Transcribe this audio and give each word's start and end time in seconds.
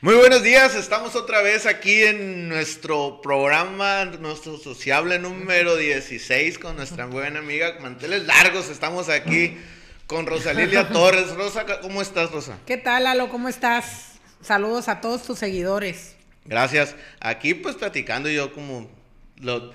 Muy 0.00 0.14
buenos 0.14 0.44
días, 0.44 0.76
estamos 0.76 1.16
otra 1.16 1.42
vez 1.42 1.66
aquí 1.66 2.04
en 2.04 2.48
nuestro 2.48 3.20
programa, 3.20 4.04
nuestro 4.04 4.56
sociable 4.56 5.18
número 5.18 5.74
16 5.74 6.60
con 6.60 6.76
nuestra 6.76 7.06
buena 7.06 7.40
amiga 7.40 7.76
Manteles 7.80 8.24
Largos. 8.24 8.68
Estamos 8.68 9.08
aquí 9.08 9.56
con 10.06 10.26
Rosalilia 10.26 10.88
Torres. 10.92 11.34
Rosa, 11.34 11.66
¿cómo 11.82 12.00
estás, 12.00 12.30
Rosa? 12.30 12.60
¿Qué 12.64 12.76
tal, 12.76 13.02
Lalo? 13.02 13.28
¿Cómo 13.28 13.48
estás? 13.48 14.20
Saludos 14.40 14.86
a 14.88 15.00
todos 15.00 15.24
tus 15.24 15.40
seguidores. 15.40 16.14
Gracias. 16.44 16.94
Aquí 17.18 17.54
pues 17.54 17.74
platicando 17.74 18.30
yo 18.30 18.52
como 18.52 18.88
lo, 19.38 19.72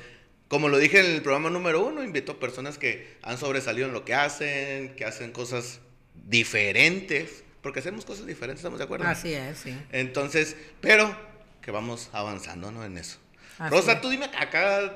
como 0.48 0.70
lo 0.70 0.78
dije 0.78 1.02
en 1.02 1.16
el 1.16 1.21
programa 1.21 1.50
número 1.50 1.86
uno, 1.86 2.02
invito 2.02 2.32
a 2.32 2.40
personas 2.40 2.78
que 2.78 3.18
han 3.24 3.38
sobresalido 3.38 3.90
en 3.90 3.94
lo 3.94 4.05
que 4.05 4.14
hacen, 4.14 4.96
que 4.96 5.04
hacen 5.04 5.34
cosas 5.34 5.82
diferentes 6.14 7.44
porque 7.64 7.80
hacemos 7.80 8.04
cosas 8.04 8.27
diferentes, 8.27 8.59
¿estamos 8.59 8.77
de 8.77 8.86
acuerdo? 8.86 9.07
Así 9.07 9.34
es, 9.34 9.57
sí. 9.57 9.75
Entonces, 9.93 10.55
pero 10.82 11.16
que 11.61 11.71
vamos 11.71 12.10
avanzando, 12.11 12.71
¿no? 12.71 12.83
En 12.83 12.97
eso. 12.97 13.18
Rosa, 13.69 14.01
tú 14.01 14.10
dime 14.10 14.25
acá, 14.25 14.92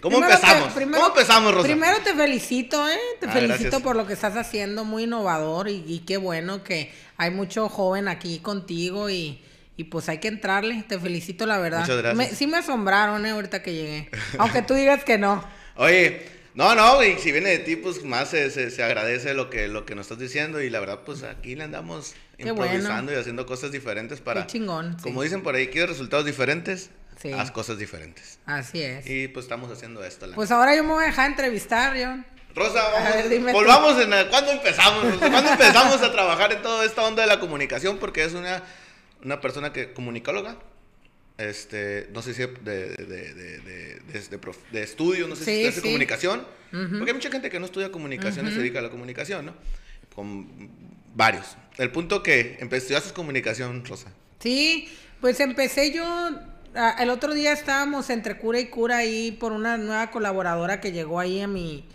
¿cómo 0.00 0.18
empezamos? 0.18 0.72
¿Cómo 0.74 1.06
empezamos, 1.06 1.54
Rosa? 1.54 1.68
Primero 1.68 1.98
te 2.02 2.12
felicito, 2.12 2.88
¿eh? 2.88 2.98
Te 3.20 3.26
ah, 3.26 3.32
felicito 3.32 3.80
por 3.80 3.94
lo 3.94 4.08
que 4.08 4.14
estás 4.14 4.36
haciendo, 4.36 4.84
muy 4.84 5.04
innovador 5.04 5.68
y, 5.68 6.02
qué 6.04 6.16
bueno 6.16 6.64
que 6.64 6.92
hay 7.16 7.30
mucho 7.30 7.68
joven 7.68 8.08
aquí 8.08 8.40
contigo 8.40 9.08
y, 9.08 9.40
y 9.76 9.84
pues 9.84 10.08
hay 10.08 10.18
que 10.18 10.28
entrarle. 10.28 10.82
Te 10.88 10.98
felicito, 10.98 11.46
la 11.46 11.58
verdad. 11.58 11.80
Muchas 11.82 11.98
gracias. 11.98 12.36
sí 12.36 12.48
me 12.48 12.56
asombraron, 12.56 13.24
¿eh? 13.24 13.30
Ahorita 13.30 13.62
que 13.62 13.72
llegué. 13.72 14.10
Aunque 14.38 14.62
tú 14.62 14.74
digas 14.74 15.04
que 15.04 15.16
no. 15.16 15.44
Oye, 15.76 16.26
no, 16.54 16.74
no, 16.74 17.02
y 17.04 17.16
si 17.18 17.30
viene 17.32 17.50
de 17.50 17.58
ti, 17.60 17.76
pues 17.76 18.04
más 18.04 18.30
se, 18.30 18.50
se, 18.50 18.82
agradece 18.82 19.34
lo 19.34 19.50
que, 19.50 19.68
lo 19.68 19.86
que 19.86 19.94
nos 19.94 20.06
estás 20.06 20.18
diciendo 20.18 20.60
y 20.60 20.68
la 20.68 20.80
verdad, 20.80 21.00
pues 21.04 21.22
aquí 21.22 21.54
le 21.54 21.64
andamos 21.64 22.14
improvisando 22.38 23.12
y 23.12 23.16
haciendo 23.16 23.46
cosas 23.46 23.70
diferentes 23.70 24.20
para... 24.20 24.42
Qué 24.42 24.52
chingón. 24.52 24.96
Como 25.02 25.22
dicen 25.22 25.42
por 25.42 25.54
ahí, 25.54 25.68
¿quieres 25.68 25.90
resultados 25.90 26.26
diferentes? 26.26 26.90
Sí. 27.20 27.32
Haz 27.32 27.50
cosas 27.50 27.78
diferentes. 27.78 28.38
Así 28.46 28.82
es. 28.82 29.08
Y 29.08 29.28
pues 29.28 29.44
estamos 29.44 29.70
haciendo 29.70 30.02
esto. 30.04 30.26
pues 30.34 30.50
ahora 30.50 30.74
yo 30.74 30.82
me 30.82 30.90
voy 30.90 31.04
a 31.04 31.08
dejar 31.08 31.30
entrevistar, 31.30 31.96
John. 31.96 32.24
Rosa, 32.54 32.82
vamos, 32.90 33.52
volvamos 33.52 34.02
en... 34.02 34.10
¿Cuándo 34.28 34.50
empezamos? 34.50 35.18
¿Cuándo 35.18 35.52
empezamos 35.52 36.02
a 36.02 36.10
trabajar 36.10 36.52
en 36.52 36.62
toda 36.62 36.84
esta 36.84 37.02
onda 37.02 37.22
de 37.22 37.28
la 37.28 37.38
comunicación? 37.38 37.98
Porque 37.98 38.24
es 38.24 38.32
una, 38.32 38.64
una 39.22 39.40
persona 39.40 39.72
que 39.72 39.92
comunicóloga 39.92 40.56
este, 41.40 42.08
no 42.12 42.22
sé 42.22 42.34
si 42.34 42.42
de, 42.42 42.48
de, 42.56 43.34
de, 43.34 44.38
de 44.72 44.82
estudio, 44.82 45.26
no 45.26 45.36
sé 45.36 45.44
si 45.44 45.64
es 45.64 45.76
de 45.76 45.82
comunicación, 45.82 46.44
porque 46.70 47.10
hay 47.10 47.14
mucha 47.14 47.30
gente 47.30 47.50
que 47.50 47.58
no 47.58 47.66
estudia 47.66 47.90
comunicación 47.90 48.46
y 48.46 48.50
se 48.52 48.58
dedica 48.58 48.78
a 48.78 48.82
la 48.82 48.90
comunicación, 48.90 49.46
¿no? 49.46 49.54
Con 50.14 50.70
varios. 51.14 51.56
El 51.78 51.90
punto 51.90 52.22
que 52.22 52.58
empecé, 52.60 52.94
hacer 52.94 53.12
comunicación, 53.12 53.84
Rosa. 53.84 54.12
Sí, 54.38 54.88
pues 55.20 55.40
empecé 55.40 55.92
yo, 55.92 56.30
el 56.98 57.10
otro 57.10 57.34
día 57.34 57.52
estábamos 57.52 58.10
entre 58.10 58.38
cura 58.38 58.60
y 58.60 58.66
cura 58.66 58.98
ahí 58.98 59.32
por 59.32 59.52
una 59.52 59.76
nueva 59.76 60.10
colaboradora 60.10 60.80
que 60.80 60.92
llegó 60.92 61.20
ahí 61.20 61.40
a 61.40 61.48
mi, 61.48 61.86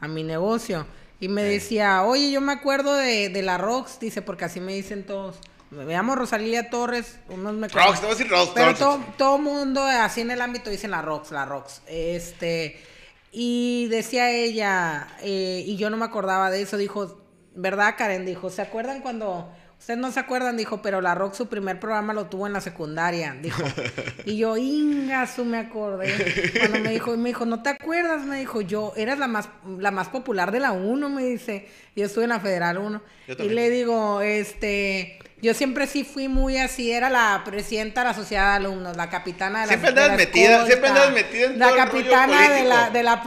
a 0.00 0.08
mi 0.08 0.22
negocio 0.22 0.86
y 1.20 1.28
me 1.28 1.42
decía, 1.42 2.02
oye, 2.04 2.30
yo 2.30 2.40
me 2.40 2.52
acuerdo 2.52 2.94
de, 2.96 3.28
de 3.28 3.42
la 3.42 3.58
Rox, 3.58 4.00
dice, 4.00 4.22
porque 4.22 4.44
así 4.44 4.60
me 4.60 4.74
dicen 4.74 5.04
todos. 5.04 5.36
Me 5.74 5.92
llamo 5.92 6.14
Rosalía 6.14 6.70
Torres, 6.70 7.18
unos 7.28 7.54
me 7.54 7.68
Rox, 7.68 8.00
te 8.00 8.06
voy 8.06 8.14
a 8.14 8.16
decir 8.16 8.28
Rox. 8.28 8.52
Pero 8.54 8.74
todo, 8.74 9.04
todo 9.18 9.38
mundo 9.38 9.82
así 9.84 10.20
en 10.20 10.30
el 10.30 10.40
ámbito 10.40 10.70
dicen 10.70 10.92
la 10.92 11.02
Rox, 11.02 11.32
la 11.32 11.44
Rox. 11.44 11.82
Este, 11.86 12.80
y 13.32 13.88
decía 13.88 14.30
ella, 14.30 15.08
eh, 15.20 15.64
y 15.66 15.76
yo 15.76 15.90
no 15.90 15.96
me 15.96 16.04
acordaba 16.04 16.50
de 16.50 16.62
eso, 16.62 16.76
dijo, 16.76 17.20
¿verdad, 17.54 17.96
Karen? 17.98 18.24
Dijo, 18.24 18.50
¿se 18.50 18.62
acuerdan 18.62 19.00
cuando... 19.00 19.50
Ustedes 19.76 20.00
no 20.00 20.10
se 20.12 20.20
acuerdan, 20.20 20.56
dijo, 20.56 20.80
pero 20.80 21.02
la 21.02 21.14
Rox 21.14 21.36
su 21.36 21.48
primer 21.48 21.78
programa 21.78 22.14
lo 22.14 22.26
tuvo 22.26 22.46
en 22.46 22.54
la 22.54 22.62
secundaria, 22.62 23.36
dijo. 23.42 23.62
Y 24.24 24.38
yo, 24.38 24.56
Ingasu, 24.56 25.44
me 25.44 25.58
acordé. 25.58 26.10
Cuando 26.58 26.78
me 26.78 26.90
dijo, 26.92 27.14
me 27.18 27.28
dijo, 27.30 27.44
¿no 27.44 27.62
te 27.62 27.68
acuerdas? 27.68 28.24
Me 28.24 28.38
dijo, 28.38 28.62
yo, 28.62 28.94
eras 28.96 29.18
la 29.18 29.28
más, 29.28 29.50
la 29.78 29.90
más 29.90 30.08
popular 30.08 30.52
de 30.52 30.60
la 30.60 30.72
1, 30.72 31.08
me 31.10 31.24
dice. 31.24 31.68
Yo 31.94 32.06
estuve 32.06 32.24
en 32.24 32.30
la 32.30 32.40
Federal 32.40 32.78
1. 32.78 33.02
Y 33.40 33.48
le 33.50 33.68
digo, 33.68 34.22
este, 34.22 35.18
yo 35.44 35.52
siempre 35.52 35.86
sí 35.86 36.04
fui 36.04 36.26
muy 36.26 36.56
así, 36.56 36.90
era 36.90 37.10
la 37.10 37.42
presidenta 37.44 38.00
de 38.00 38.08
la 38.08 38.14
sociedad 38.14 38.52
de 38.52 38.66
alumnos, 38.66 38.96
la 38.96 39.10
capitana 39.10 39.60
de 39.60 39.66
la 39.66 39.72
Siempre 39.72 39.90
andas 39.90 40.16
metida, 40.16 40.66
siempre 40.66 40.88
andas 40.88 41.12
metida 41.12 41.44
en 41.44 41.58
La 41.58 41.76
capitana 41.76 42.48
de 42.48 42.64
la, 42.64 42.90
de 42.90 43.02
la 43.02 43.22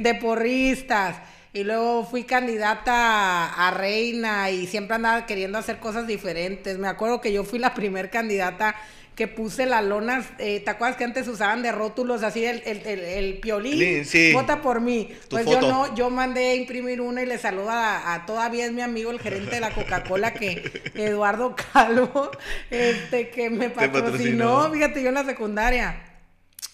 de 0.00 0.14
porristas. 0.16 1.16
Y 1.52 1.64
luego 1.64 2.04
fui 2.04 2.24
candidata 2.24 3.54
a 3.54 3.70
reina 3.72 4.50
y 4.50 4.66
siempre 4.66 4.96
andaba 4.96 5.26
queriendo 5.26 5.58
hacer 5.58 5.78
cosas 5.78 6.06
diferentes. 6.08 6.78
Me 6.78 6.88
acuerdo 6.88 7.20
que 7.20 7.32
yo 7.32 7.44
fui 7.44 7.60
la 7.60 7.74
primer 7.74 8.10
candidata 8.10 8.74
que 9.20 9.28
puse 9.28 9.66
las 9.66 9.84
lonas, 9.84 10.24
eh, 10.38 10.60
¿te 10.60 10.70
acuerdas 10.70 10.96
que 10.96 11.04
antes 11.04 11.28
usaban 11.28 11.60
de 11.60 11.72
rótulos 11.72 12.22
así 12.22 12.42
el, 12.42 12.62
el, 12.64 12.86
el, 12.86 13.38
piolín? 13.38 14.06
Sí. 14.06 14.32
Vota 14.32 14.62
por 14.62 14.80
mí. 14.80 15.10
pues 15.28 15.44
yo 15.44 15.60
no, 15.60 15.94
yo 15.94 16.08
mandé 16.08 16.52
a 16.52 16.54
imprimir 16.54 17.02
una 17.02 17.20
y 17.20 17.26
le 17.26 17.36
saludo 17.36 17.68
a, 17.70 18.24
todavía 18.26 18.64
es 18.64 18.72
mi 18.72 18.80
amigo 18.80 19.10
el 19.10 19.20
gerente 19.20 19.56
de 19.56 19.60
la 19.60 19.74
Coca-Cola 19.74 20.32
que 20.32 20.72
Eduardo 20.94 21.54
Calvo, 21.54 22.30
este 22.70 23.28
que 23.28 23.50
me 23.50 23.68
patrocinó, 23.68 24.70
fíjate, 24.72 25.02
yo 25.02 25.10
en 25.10 25.16
la 25.16 25.24
secundaria. 25.26 26.02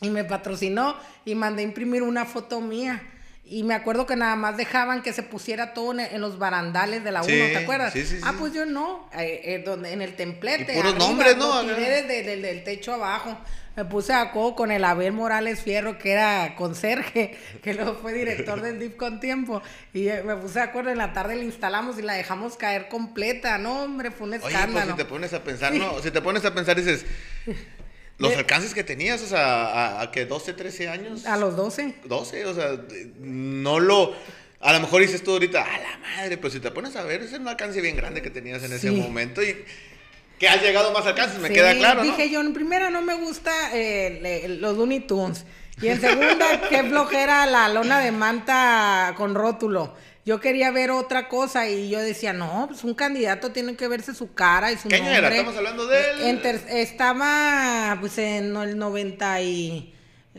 Y 0.00 0.10
me 0.10 0.22
patrocinó 0.22 0.94
y 1.24 1.34
mandé 1.34 1.62
a 1.62 1.64
imprimir 1.64 2.04
una 2.04 2.26
foto 2.26 2.60
mía. 2.60 3.02
Y 3.48 3.62
me 3.62 3.74
acuerdo 3.74 4.06
que 4.06 4.16
nada 4.16 4.34
más 4.34 4.56
dejaban 4.56 5.02
que 5.02 5.12
se 5.12 5.22
pusiera 5.22 5.72
todo 5.72 5.96
en, 5.96 6.20
los 6.20 6.36
barandales 6.36 7.04
de 7.04 7.12
la 7.12 7.22
1, 7.22 7.28
¿te 7.28 7.56
acuerdas? 7.58 7.92
Sí, 7.92 8.04
sí, 8.04 8.18
ah, 8.24 8.34
pues 8.36 8.52
yo 8.52 8.66
no, 8.66 9.08
eh, 9.16 9.40
eh, 9.44 9.62
donde, 9.64 9.92
en 9.92 10.02
el 10.02 10.16
templete. 10.16 10.72
Y 10.72 10.76
puros 10.76 10.96
nombres, 10.96 11.36
¿no? 11.36 11.60
tiré 11.60 12.02
desde, 12.02 12.40
del 12.40 12.64
techo 12.64 12.94
abajo. 12.94 13.38
Me 13.76 13.84
puse 13.84 14.12
a 14.14 14.32
codo 14.32 14.56
con 14.56 14.72
el 14.72 14.82
Abel 14.84 15.12
Morales 15.12 15.60
Fierro, 15.60 15.96
que 15.96 16.10
era 16.10 16.56
conserje, 16.56 17.38
que 17.62 17.74
luego 17.74 17.94
fue 17.94 18.14
director 18.14 18.60
del 18.60 18.80
DIF 18.80 18.96
con 18.96 19.20
tiempo. 19.20 19.62
Y 19.92 20.08
eh, 20.08 20.24
me 20.24 20.34
puse 20.34 20.54
de 20.58 20.64
acuerdo, 20.64 20.90
en 20.90 20.98
la 20.98 21.12
tarde 21.12 21.36
la 21.36 21.44
instalamos 21.44 22.00
y 22.00 22.02
la 22.02 22.14
dejamos 22.14 22.56
caer 22.56 22.88
completa. 22.88 23.58
No, 23.58 23.84
hombre, 23.84 24.10
fue 24.10 24.26
un 24.26 24.34
escándalo. 24.34 24.66
Oye, 24.66 24.72
pues 24.72 24.86
si 24.86 24.96
te 24.96 25.04
pones 25.04 25.32
a 25.34 25.44
pensar, 25.44 25.72
no, 25.72 26.00
si 26.00 26.10
te 26.10 26.20
pones 26.20 26.44
a 26.44 26.52
pensar 26.52 26.74
dices... 26.74 27.06
Los 28.18 28.36
alcances 28.36 28.72
que 28.72 28.82
tenías, 28.82 29.22
o 29.22 29.26
sea, 29.26 30.00
a, 30.00 30.10
que 30.10 30.24
12, 30.24 30.54
13 30.54 30.88
años. 30.88 31.26
A 31.26 31.36
los 31.36 31.56
12. 31.56 31.96
12, 32.04 32.46
o 32.46 32.54
sea, 32.54 32.80
no 33.18 33.78
lo. 33.78 34.14
A 34.60 34.72
lo 34.72 34.80
mejor 34.80 35.02
dices 35.02 35.22
tú 35.22 35.32
ahorita, 35.32 35.62
a 35.62 35.78
la 35.78 35.98
madre, 35.98 36.38
pero 36.38 36.50
si 36.50 36.60
te 36.60 36.70
pones 36.70 36.96
a 36.96 37.04
ver, 37.04 37.20
ese 37.20 37.34
es 37.34 37.40
un 37.40 37.48
alcance 37.48 37.80
bien 37.80 37.94
grande 37.94 38.22
que 38.22 38.30
tenías 38.30 38.62
en 38.64 38.72
ese 38.72 38.90
momento 38.90 39.42
y 39.42 39.64
que 40.38 40.48
has 40.48 40.62
llegado 40.62 40.92
más 40.92 41.06
alcances, 41.06 41.38
me 41.40 41.50
queda 41.50 41.74
claro. 41.74 42.02
Dije 42.02 42.30
yo, 42.30 42.40
en 42.40 42.54
primera 42.54 42.88
no 42.88 43.02
me 43.02 43.14
gusta 43.14 43.52
eh, 43.74 44.56
los 44.60 44.76
Looney 44.76 45.00
Tunes. 45.00 45.44
Y 45.80 45.88
en 45.88 46.00
segunda, 46.00 46.68
qué 46.70 46.84
flojera 46.84 47.44
la 47.44 47.68
lona 47.68 48.00
de 48.00 48.10
manta 48.10 49.12
con 49.16 49.34
rótulo 49.34 49.94
yo 50.26 50.40
quería 50.40 50.72
ver 50.72 50.90
otra 50.90 51.28
cosa 51.28 51.68
y 51.68 51.88
yo 51.88 52.00
decía, 52.00 52.32
no, 52.32 52.66
pues 52.68 52.82
un 52.82 52.94
candidato 52.94 53.52
tiene 53.52 53.76
que 53.76 53.86
verse 53.86 54.12
su 54.12 54.34
cara 54.34 54.72
y 54.72 54.76
su 54.76 54.88
¿Qué 54.88 54.98
nombre. 54.98 55.28
Estamos 55.28 55.56
hablando 55.56 55.86
de 55.86 56.30
él. 56.30 56.40
estaba 56.68 57.96
pues 58.00 58.18
en 58.18 58.56
el 58.56 58.76
90 58.76 59.40
y 59.42 59.94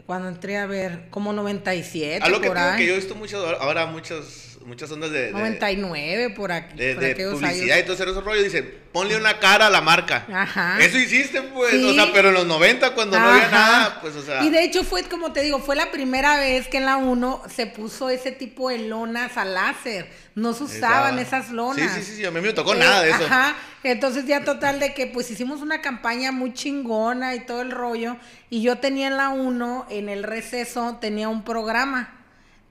cuando 0.06 0.28
entré 0.28 0.58
a 0.58 0.66
ver 0.66 1.08
como 1.10 1.32
97 1.32 2.24
a 2.24 2.28
lo 2.30 2.42
que 2.42 2.52
que 2.78 2.86
yo 2.86 2.94
he 2.94 2.98
visto 2.98 3.16
mucho 3.16 3.44
ahora 3.62 3.86
muchos 3.86 4.47
muchas 4.68 4.92
ondas 4.92 5.12
de... 5.12 5.32
99 5.32 6.32
por 6.32 6.52
aquí. 6.52 6.76
De, 6.78 7.16
publicidad 7.32 7.78
y 7.78 7.84
todo 7.84 7.94
ese 7.94 8.06
rollo. 8.06 8.44
Dice, 8.44 8.62
ponle 8.62 9.16
una 9.16 9.40
cara 9.40 9.68
a 9.68 9.70
la 9.70 9.82
marca. 9.82 10.28
Ajá. 10.32 10.78
Eso 10.80 10.98
hiciste, 10.98 11.42
pues. 11.42 11.82
O 11.84 11.94
sea, 11.94 12.12
pero 12.14 12.28
en 12.30 12.36
los 12.36 12.46
90 12.46 12.94
cuando 12.94 13.18
no 13.18 13.26
había 13.26 13.48
nada, 13.48 14.02
pues, 14.02 14.16
o 14.16 14.22
sea... 14.22 14.44
Y 14.44 14.50
de 14.50 14.64
hecho 14.64 14.84
fue, 14.84 15.04
como 15.04 15.32
te 15.32 15.42
digo, 15.42 15.60
fue 15.60 15.76
la 15.76 15.90
primera 15.90 16.38
vez 16.38 16.68
que 16.68 16.78
en 16.78 16.86
la 16.86 16.98
1 16.98 17.44
se 17.54 17.66
puso 17.66 18.10
ese 18.10 18.32
tipo 18.32 18.70
de 18.70 18.80
lonas 18.80 19.38
a 19.38 19.46
láser. 19.46 20.10
No 20.36 20.54
se 20.54 20.66
usaban 20.66 21.18
esas 21.18 21.50
lonas. 21.50 21.90
Sí, 21.96 22.04
sí, 22.04 22.16
sí, 22.18 22.26
a 22.26 22.32
mí 22.32 22.42
me 22.42 22.54
tocó 22.54 22.76
nada 22.76 23.02
de 23.02 23.12
eso. 23.12 23.26
Ajá. 23.26 23.56
Entonces 23.84 24.26
ya 24.26 24.44
total 24.44 24.80
de 24.80 24.94
que 24.94 25.08
pues 25.08 25.32
hicimos 25.32 25.62
una 25.62 25.82
campaña 25.82 26.32
muy 26.34 26.54
chingona 26.54 27.36
y 27.36 27.40
todo 27.40 27.62
el 27.62 27.72
rollo. 27.72 28.18
Y 28.50 28.62
yo 28.62 28.78
tenía 28.80 29.08
en 29.08 29.18
la 29.18 29.30
1, 29.30 29.88
en 29.90 30.10
el 30.10 30.24
receso, 30.24 30.98
tenía 31.00 31.30
un 31.30 31.44
programa 31.44 32.14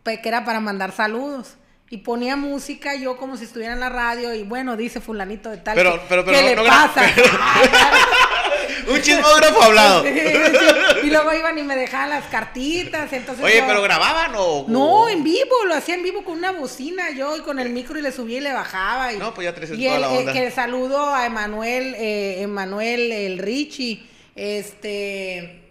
que 0.04 0.20
era 0.28 0.44
para 0.44 0.60
mandar 0.60 0.92
saludos 0.92 1.56
y 1.88 1.98
ponía 1.98 2.36
música 2.36 2.96
yo 2.96 3.16
como 3.16 3.36
si 3.36 3.44
estuviera 3.44 3.72
en 3.72 3.80
la 3.80 3.88
radio 3.88 4.34
y 4.34 4.42
bueno, 4.42 4.76
dice 4.76 5.00
fulanito 5.00 5.50
de 5.50 5.58
tal. 5.58 5.76
Pero, 5.76 6.00
pero, 6.08 6.24
pero, 6.24 6.38
¿Qué 6.38 6.56
le 6.56 6.56
pasa? 6.56 7.02
Un 8.88 9.00
chismógrafo 9.00 9.62
hablado. 9.62 10.04
Y 11.02 11.10
luego 11.10 11.32
iban 11.32 11.56
y 11.56 11.62
me 11.62 11.76
dejaban 11.76 12.10
las 12.10 12.24
cartitas, 12.24 13.12
entonces 13.12 13.44
Oye, 13.44 13.62
pero 13.64 13.80
grababan 13.80 14.32
o 14.34 14.64
No, 14.66 15.08
en 15.08 15.22
vivo, 15.22 15.64
lo 15.66 15.74
hacía 15.74 15.94
en 15.94 16.02
vivo 16.02 16.24
con 16.24 16.38
una 16.38 16.50
bocina 16.50 17.10
yo 17.10 17.36
y 17.36 17.42
con 17.42 17.60
el 17.60 17.70
micro 17.70 17.96
y 17.98 18.02
le 18.02 18.10
subía 18.10 18.38
y 18.38 18.40
le 18.40 18.52
bajaba 18.52 19.12
y 19.12 19.18
No, 19.18 19.32
pues 19.32 19.44
ya 19.44 19.54
tres 19.54 19.70
y 19.72 19.84
toda 19.86 19.98
la 20.00 20.08
onda. 20.10 20.32
que 20.32 20.50
saludo 20.50 21.14
a 21.14 21.26
Emanuel 21.26 21.94
eh, 21.96 22.42
Emanuel 22.42 23.12
el 23.12 23.38
Richie, 23.38 24.02
este 24.34 25.65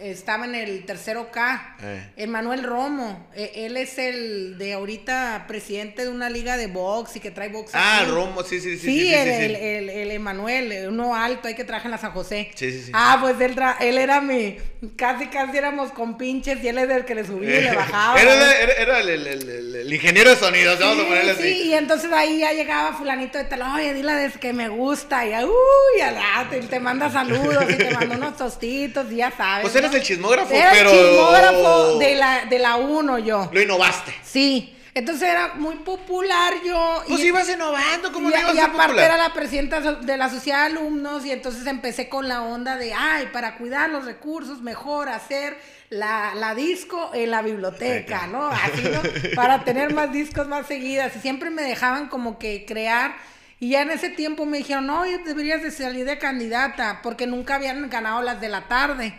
estaba 0.00 0.44
en 0.44 0.54
el 0.54 0.84
tercero 0.84 1.30
K, 1.30 1.76
eh. 1.82 2.10
Emanuel 2.16 2.62
Romo. 2.62 3.28
E, 3.34 3.66
él 3.66 3.76
es 3.76 3.98
el 3.98 4.58
de 4.58 4.74
ahorita 4.74 5.44
presidente 5.46 6.04
de 6.04 6.10
una 6.10 6.30
liga 6.30 6.56
de 6.56 6.66
box 6.66 7.16
y 7.16 7.20
que 7.20 7.30
trae 7.30 7.48
box. 7.48 7.72
Ah, 7.74 8.04
Romo, 8.08 8.42
sí, 8.42 8.60
sí, 8.60 8.78
sí. 8.78 8.86
Sí, 8.86 9.14
el, 9.14 9.56
el, 9.88 10.10
Emanuel, 10.10 10.88
uno 10.88 11.14
alto, 11.14 11.48
hay 11.48 11.54
que 11.54 11.64
trabajar 11.64 11.86
en 11.86 11.92
la 11.92 11.98
San 11.98 12.12
José. 12.12 12.50
Sí, 12.54 12.72
sí, 12.72 12.82
sí. 12.84 12.92
Ah, 12.94 13.18
pues 13.20 13.40
él, 13.40 13.56
él 13.80 13.98
era 13.98 14.20
mi, 14.20 14.56
casi 14.96 15.26
casi 15.26 15.56
éramos 15.56 15.90
con 15.92 16.16
pinches 16.16 16.62
y 16.62 16.68
él 16.68 16.78
es 16.78 16.90
el 16.90 17.04
que 17.04 17.14
le 17.14 17.26
subía 17.26 17.60
y 17.60 17.64
le 17.64 17.74
bajaba. 17.74 18.20
era, 18.20 19.00
el, 19.00 19.92
ingeniero 19.92 20.30
de 20.30 20.36
sonido, 20.36 20.76
vamos 20.78 21.04
a 21.04 21.08
ponerle 21.08 21.30
así. 21.32 21.42
Sí, 21.42 21.62
y 21.68 21.74
entonces 21.74 22.12
ahí 22.12 22.40
ya 22.40 22.52
llegaba 22.52 22.96
fulanito 22.96 23.38
de 23.38 23.44
tal, 23.44 23.62
oye, 23.62 23.94
dile 23.94 24.12
de 24.14 24.32
que 24.32 24.52
me 24.52 24.68
gusta, 24.68 25.26
y 25.26 25.34
uy, 25.44 25.52
ya, 25.98 26.46
te, 26.50 26.60
te 26.60 26.80
manda 26.80 27.10
saludos 27.10 27.64
y 27.68 27.74
te 27.74 27.90
manda 27.90 28.16
unos 28.16 28.36
tostitos 28.36 29.10
y 29.10 29.16
ya 29.16 29.25
sabes. 29.30 29.62
Pues 29.62 29.76
eres 29.76 29.94
el 29.94 30.02
chismógrafo, 30.02 30.52
era 30.52 30.70
pero. 30.72 30.90
El 30.90 30.98
chismógrafo 30.98 31.98
de 31.98 32.14
la, 32.14 32.44
de 32.44 32.58
la 32.58 32.76
uno 32.76 33.18
yo. 33.18 33.48
Lo 33.52 33.60
innovaste. 33.60 34.14
Sí. 34.22 34.72
Entonces 34.96 35.28
era 35.28 35.54
muy 35.56 35.76
popular 35.76 36.54
yo. 36.64 37.02
Pues 37.06 37.22
ibas 37.22 37.46
innovando, 37.50 38.10
¿cómo 38.12 38.30
y, 38.30 38.32
no 38.32 38.38
ibas 38.38 38.54
Y 38.54 38.58
aparte 38.60 39.02
era 39.02 39.18
la 39.18 39.30
presidenta 39.34 39.80
de 39.80 40.16
la 40.16 40.30
sociedad 40.30 40.60
de 40.60 40.78
alumnos 40.78 41.26
y 41.26 41.32
entonces 41.32 41.66
empecé 41.66 42.08
con 42.08 42.28
la 42.28 42.40
onda 42.40 42.76
de, 42.76 42.94
ay, 42.94 43.28
para 43.30 43.58
cuidar 43.58 43.90
los 43.90 44.06
recursos, 44.06 44.62
mejor 44.62 45.10
hacer 45.10 45.58
la, 45.90 46.34
la 46.34 46.54
disco 46.54 47.10
en 47.12 47.30
la 47.30 47.42
biblioteca, 47.42 48.26
¿no? 48.26 48.48
Así, 48.48 48.82
¿no? 48.82 49.02
Para 49.34 49.64
tener 49.64 49.92
más 49.92 50.12
discos 50.12 50.48
más 50.48 50.66
seguidas. 50.66 51.14
Y 51.14 51.20
siempre 51.20 51.50
me 51.50 51.60
dejaban 51.60 52.08
como 52.08 52.38
que 52.38 52.64
crear 52.66 53.16
y 53.58 53.70
ya 53.70 53.82
en 53.82 53.90
ese 53.90 54.10
tiempo 54.10 54.44
me 54.44 54.58
dijeron, 54.58 54.86
no, 54.86 55.02
deberías 55.02 55.62
de 55.62 55.70
salir 55.70 56.04
de 56.04 56.18
candidata, 56.18 57.00
porque 57.02 57.26
nunca 57.26 57.54
habían 57.54 57.88
ganado 57.88 58.20
las 58.22 58.40
de 58.40 58.48
la 58.48 58.68
tarde. 58.68 59.18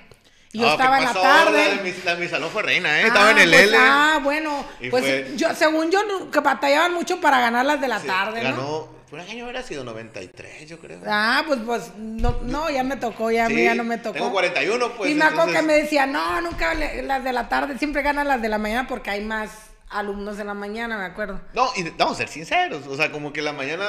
Y 0.53 0.59
yo 0.59 0.69
ah, 0.69 0.71
estaba 0.73 0.99
en 0.99 1.03
la 1.05 1.13
tarde. 1.13 1.75
La, 1.75 1.81
mi, 1.81 1.93
la 2.05 2.15
mi 2.15 2.27
salón 2.27 2.49
fue 2.51 2.63
reina, 2.63 3.01
¿eh? 3.01 3.07
estaba 3.07 3.31
en 3.31 3.39
el 3.39 3.49
pues, 3.49 3.63
L. 3.63 3.77
Ah, 3.79 4.19
bueno, 4.23 4.65
pues 4.91 5.35
yo, 5.35 5.53
según 5.55 5.91
yo, 5.91 6.31
que 6.31 6.39
batallaban 6.39 6.93
mucho 6.93 7.19
para 7.19 7.39
ganar 7.39 7.65
las 7.65 7.81
de 7.81 7.87
la 7.87 7.99
tarde, 7.99 8.41
ganó, 8.41 8.57
¿no? 8.57 8.97
Por 9.09 9.21
año 9.21 9.45
hubiera 9.45 9.63
sido 9.63 9.83
93, 9.83 10.67
yo 10.67 10.79
creo. 10.79 10.99
Ah, 11.07 11.43
pues, 11.47 11.59
pues, 11.65 11.91
no, 11.97 12.39
no 12.43 12.69
ya 12.69 12.83
me 12.83 12.97
tocó, 12.97 13.31
ya, 13.31 13.49
ya 13.49 13.73
no 13.73 13.85
me 13.85 13.97
tocó. 13.97 14.13
Tengo 14.13 14.31
41, 14.31 14.91
pues. 14.97 15.11
Y 15.11 15.15
me 15.15 15.25
acuerdo 15.25 15.53
que 15.53 15.61
me 15.61 15.73
decía, 15.73 16.05
no, 16.05 16.41
nunca 16.41 16.73
las 16.75 17.23
de 17.23 17.33
la 17.33 17.49
tarde, 17.49 17.77
siempre 17.77 18.01
ganan 18.01 18.27
las 18.27 18.41
de 18.41 18.49
la 18.49 18.57
mañana 18.57 18.87
porque 18.87 19.09
hay 19.09 19.23
más 19.23 19.49
alumnos 19.89 20.37
en 20.39 20.47
la 20.47 20.53
mañana, 20.53 20.97
me 20.97 21.05
acuerdo. 21.05 21.39
No, 21.53 21.69
y 21.75 21.83
vamos 21.91 22.15
a 22.15 22.17
ser 22.17 22.27
sinceros, 22.27 22.85
o 22.87 22.97
sea, 22.97 23.11
como 23.11 23.31
que 23.31 23.41
la 23.41 23.53
mañana, 23.53 23.85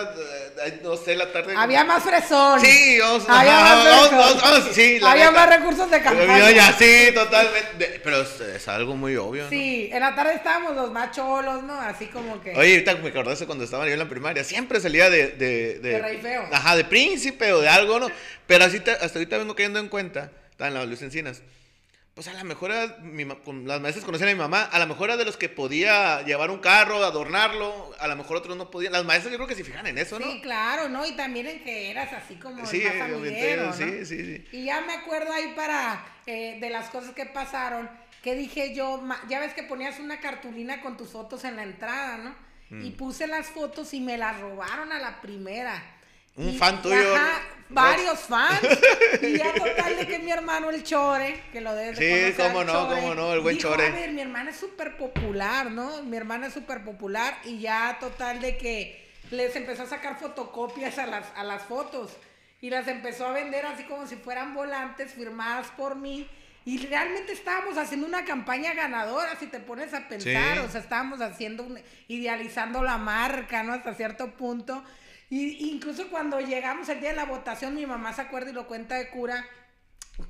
eh, 0.64 0.80
no 0.82 0.96
sé, 0.96 1.16
la 1.16 1.32
tarde. 1.32 1.54
Había 1.56 1.84
más 1.84 2.04
fresón. 2.04 2.60
Sí, 2.60 2.98
vamos, 3.00 3.24
Había 3.28 3.60
más 3.60 4.08
fresón. 4.08 4.74
sí, 4.74 5.00
Había 5.02 5.30
más 5.30 5.48
recursos 5.48 5.90
de 5.90 6.00
campaña. 6.00 6.50
Ya, 6.50 6.72
sí, 6.72 7.10
totalmente. 7.12 8.00
Pero 8.04 8.22
es, 8.22 8.68
algo 8.68 8.94
muy 8.96 9.16
obvio. 9.16 9.48
Sí, 9.48 9.90
en 9.92 10.00
la 10.00 10.14
tarde 10.14 10.34
estábamos 10.34 10.76
los 10.76 10.92
más 10.92 11.10
cholos, 11.10 11.62
¿no? 11.64 11.74
Así 11.80 12.06
como 12.06 12.40
que. 12.40 12.52
Oye, 12.52 12.72
ahorita 12.74 12.94
me 12.96 13.08
acordé 13.08 13.46
cuando 13.46 13.64
estaba 13.64 13.86
yo 13.86 13.92
en 13.92 13.98
la 13.98 14.08
primaria, 14.08 14.44
siempre 14.44 14.80
salía 14.80 15.10
de. 15.10 15.28
De, 15.28 15.78
de, 15.78 15.90
de 15.90 15.98
rey 15.98 16.18
feo. 16.18 16.48
Ajá, 16.52 16.76
de 16.76 16.84
príncipe 16.84 17.52
o 17.52 17.60
de 17.60 17.68
algo, 17.68 17.98
¿no? 17.98 18.08
Pero 18.46 18.64
así 18.64 18.78
hasta 18.78 19.18
ahorita 19.18 19.36
vengo 19.38 19.54
cayendo 19.54 19.78
en 19.78 19.88
cuenta, 19.88 20.30
en 20.58 20.74
la 20.74 20.84
Luz 20.84 21.02
Encinas 21.02 21.42
pues 22.18 22.26
a 22.26 22.32
lo 22.32 22.44
mejor 22.44 22.72
era, 22.72 22.98
las 23.64 23.80
maestras 23.80 24.04
conocían 24.04 24.30
a 24.30 24.32
mi 24.32 24.38
mamá, 24.40 24.64
a 24.64 24.80
lo 24.80 24.88
mejor 24.88 25.10
era 25.10 25.16
de 25.16 25.24
los 25.24 25.36
que 25.36 25.48
podía 25.48 26.20
llevar 26.22 26.50
un 26.50 26.58
carro, 26.58 27.04
adornarlo, 27.04 27.92
a 27.96 28.08
lo 28.08 28.16
mejor 28.16 28.38
otros 28.38 28.56
no 28.56 28.72
podían. 28.72 28.92
Las 28.92 29.04
maestras 29.04 29.30
yo 29.30 29.38
creo 29.38 29.46
que 29.46 29.54
se 29.54 29.62
fijan 29.62 29.86
en 29.86 29.98
eso, 29.98 30.18
¿no? 30.18 30.26
Sí, 30.26 30.40
claro, 30.40 30.88
¿no? 30.88 31.06
Y 31.06 31.12
también 31.12 31.46
en 31.46 31.62
que 31.62 31.92
eras 31.92 32.12
así 32.12 32.34
como 32.34 32.66
sí, 32.66 32.82
más 32.84 33.00
amiguero, 33.02 33.66
¿no? 33.66 33.72
sí, 33.72 34.04
sí, 34.04 34.24
sí. 34.24 34.48
Y 34.50 34.64
ya 34.64 34.80
me 34.80 34.94
acuerdo 34.94 35.32
ahí 35.32 35.52
para, 35.54 36.04
eh, 36.26 36.58
de 36.60 36.70
las 36.70 36.90
cosas 36.90 37.14
que 37.14 37.24
pasaron, 37.24 37.88
que 38.20 38.34
dije 38.34 38.74
yo, 38.74 39.00
ya 39.28 39.38
ves 39.38 39.54
que 39.54 39.62
ponías 39.62 40.00
una 40.00 40.18
cartulina 40.18 40.82
con 40.82 40.96
tus 40.96 41.10
fotos 41.10 41.44
en 41.44 41.54
la 41.54 41.62
entrada, 41.62 42.16
¿no? 42.16 42.34
Y 42.84 42.90
mm. 42.90 42.96
puse 42.96 43.28
las 43.28 43.46
fotos 43.46 43.94
y 43.94 44.00
me 44.00 44.18
las 44.18 44.40
robaron 44.40 44.90
a 44.90 44.98
la 44.98 45.20
primera. 45.20 45.80
Un 46.34 46.58
fan 46.58 46.82
tuyo. 46.82 47.14
Ajá, 47.14 47.42
varios 47.68 48.20
fans. 48.20 48.60
y 49.22 49.38
ya 49.38 49.52
total 49.54 49.96
de 49.96 50.06
que 50.06 50.18
mi 50.18 50.30
hermano 50.30 50.70
el 50.70 50.82
Chore, 50.82 51.42
que 51.52 51.60
lo 51.60 51.74
debe 51.74 51.96
Sí, 51.96 52.34
cómo 52.36 52.64
no, 52.64 52.88
cómo 52.88 53.14
no, 53.14 53.32
el 53.32 53.40
buen 53.40 53.58
Chore. 53.58 53.86
A 53.86 53.90
ver, 53.90 54.12
mi 54.12 54.20
hermana 54.20 54.50
es 54.50 54.56
súper 54.56 54.96
popular, 54.96 55.70
¿no? 55.70 56.02
Mi 56.02 56.16
hermana 56.16 56.48
es 56.48 56.54
súper 56.54 56.84
popular 56.84 57.38
y 57.44 57.58
ya 57.58 57.98
total 58.00 58.40
de 58.40 58.56
que 58.56 59.08
les 59.30 59.54
empezó 59.56 59.82
a 59.82 59.86
sacar 59.86 60.18
fotocopias 60.18 60.98
a 60.98 61.06
las, 61.06 61.26
a 61.36 61.44
las 61.44 61.62
fotos 61.62 62.10
y 62.60 62.70
las 62.70 62.88
empezó 62.88 63.26
a 63.26 63.32
vender 63.32 63.66
así 63.66 63.84
como 63.84 64.06
si 64.06 64.16
fueran 64.16 64.54
volantes 64.54 65.12
firmadas 65.12 65.68
por 65.76 65.96
mí. 65.96 66.28
Y 66.64 66.86
realmente 66.86 67.32
estábamos 67.32 67.78
haciendo 67.78 68.06
una 68.06 68.26
campaña 68.26 68.74
ganadora, 68.74 69.36
si 69.36 69.46
te 69.46 69.58
pones 69.58 69.94
a 69.94 70.06
pensar, 70.06 70.58
o 70.58 70.68
sea, 70.68 70.82
estábamos 70.82 71.22
haciendo, 71.22 71.66
idealizando 72.08 72.82
la 72.82 72.98
marca, 72.98 73.62
¿no? 73.62 73.72
Hasta 73.72 73.94
cierto 73.94 74.32
punto. 74.32 74.84
Y 75.30 75.70
incluso 75.70 76.08
cuando 76.08 76.40
llegamos 76.40 76.88
el 76.88 77.00
día 77.00 77.10
de 77.10 77.16
la 77.16 77.26
votación, 77.26 77.74
mi 77.74 77.86
mamá 77.86 78.12
se 78.12 78.22
acuerda 78.22 78.50
y 78.50 78.54
lo 78.54 78.66
cuenta 78.66 78.96
de 78.96 79.08
cura, 79.10 79.46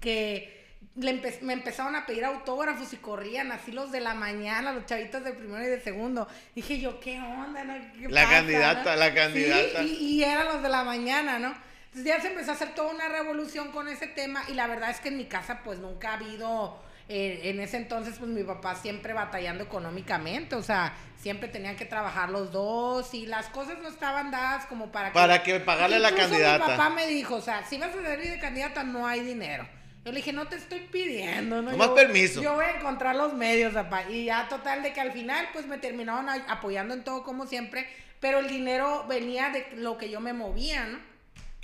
que 0.01 0.59
me 0.95 1.53
empezaron 1.53 1.95
a 1.95 2.07
pedir 2.07 2.25
autógrafos 2.25 2.93
y 2.93 2.97
corrían 2.97 3.53
así 3.53 3.73
los 3.73 3.93
de 3.93 4.01
la 4.01 4.15
mañana, 4.15 4.73
los 4.73 4.87
chavitos 4.87 5.23
de 5.23 5.33
primero 5.33 5.63
y 5.65 5.69
de 5.69 5.81
segundo. 5.81 6.27
Dije 6.55 6.81
yo, 6.81 6.99
¿qué 6.99 7.21
onda? 7.21 7.65
la 7.65 8.29
candidata, 8.29 8.97
la 8.97 9.15
candidata. 9.15 9.83
y, 9.83 9.95
y, 9.95 10.25
eran 10.25 10.47
los 10.47 10.63
de 10.63 10.69
la 10.69 10.83
mañana, 10.83 11.39
¿no? 11.39 11.55
Entonces 11.87 12.05
ya 12.05 12.21
se 12.21 12.29
empezó 12.29 12.51
a 12.51 12.55
hacer 12.55 12.75
toda 12.75 12.93
una 12.93 13.09
revolución 13.09 13.71
con 13.71 13.89
ese 13.89 14.09
tema 14.09 14.43
y 14.49 14.55
la 14.55 14.67
verdad 14.67 14.91
es 14.91 15.01
que 15.01 15.09
en 15.09 15.17
mi 15.17 15.27
casa 15.27 15.63
pues 15.65 15.79
nunca 15.79 16.11
ha 16.11 16.15
habido 16.15 16.79
en 17.09 17.61
ese 17.61 17.79
entonces, 17.79 18.17
pues 18.19 18.31
mi 18.31 18.43
papá 18.43 18.75
siempre 18.75 19.15
batallando 19.15 19.65
económicamente, 19.65 20.55
o 20.57 20.63
sea, 20.63 20.95
siempre 21.21 21.49
tenían 21.49 21.77
que 21.77 21.87
trabajar 21.87 22.29
los 22.29 22.53
dos 22.53 23.15
y 23.15 23.27
las 23.27 23.47
cosas 23.47 23.79
no 23.83 23.89
estaban 23.89 24.31
dadas 24.31 24.67
como 24.67 24.93
para 24.93 25.09
que... 25.09 25.15
Para 25.15 25.43
que 25.43 25.59
pagarle 25.61 25.99
la 25.99 26.13
candidata. 26.13 26.67
Mi 26.67 26.71
papá 26.73 26.91
me 26.91 27.07
dijo, 27.07 27.37
o 27.37 27.41
sea, 27.41 27.65
si 27.65 27.79
vas 27.79 27.95
a 27.95 28.03
salir 28.03 28.31
de 28.31 28.39
candidata 28.39 28.85
no 28.85 29.07
hay 29.07 29.21
dinero. 29.21 29.67
Yo 30.05 30.13
le 30.13 30.19
dije, 30.19 30.33
no 30.33 30.47
te 30.49 30.57
estoy 30.57 30.81
pidiendo, 30.81 31.61
¿no? 31.61 31.73
No 31.73 31.77
más 31.77 31.89
permiso. 31.89 32.41
Yo 32.41 32.55
voy 32.55 32.65
a 32.65 32.79
encontrar 32.79 33.17
los 33.17 33.35
medios, 33.35 33.75
papá. 33.75 34.05
Y 34.09 34.27
ya 34.27 34.49
total 34.49 34.83
de 34.83 34.93
que 34.93 35.01
al 35.01 35.13
final, 35.13 35.49
pues 35.53 35.67
me 35.67 35.79
terminaron 35.79 36.29
apoyando 36.49 36.95
en 36.95 37.05
todo 37.05 37.25
como 37.25 37.47
siempre, 37.47 37.87
pero 38.21 38.39
el 38.39 38.49
dinero 38.49 39.07
venía 39.09 39.51
de 39.51 39.67
lo 39.77 39.99
que 39.99 40.09
yo 40.09 40.21
me 40.21 40.33
movía, 40.33 40.85
¿no? 40.87 40.99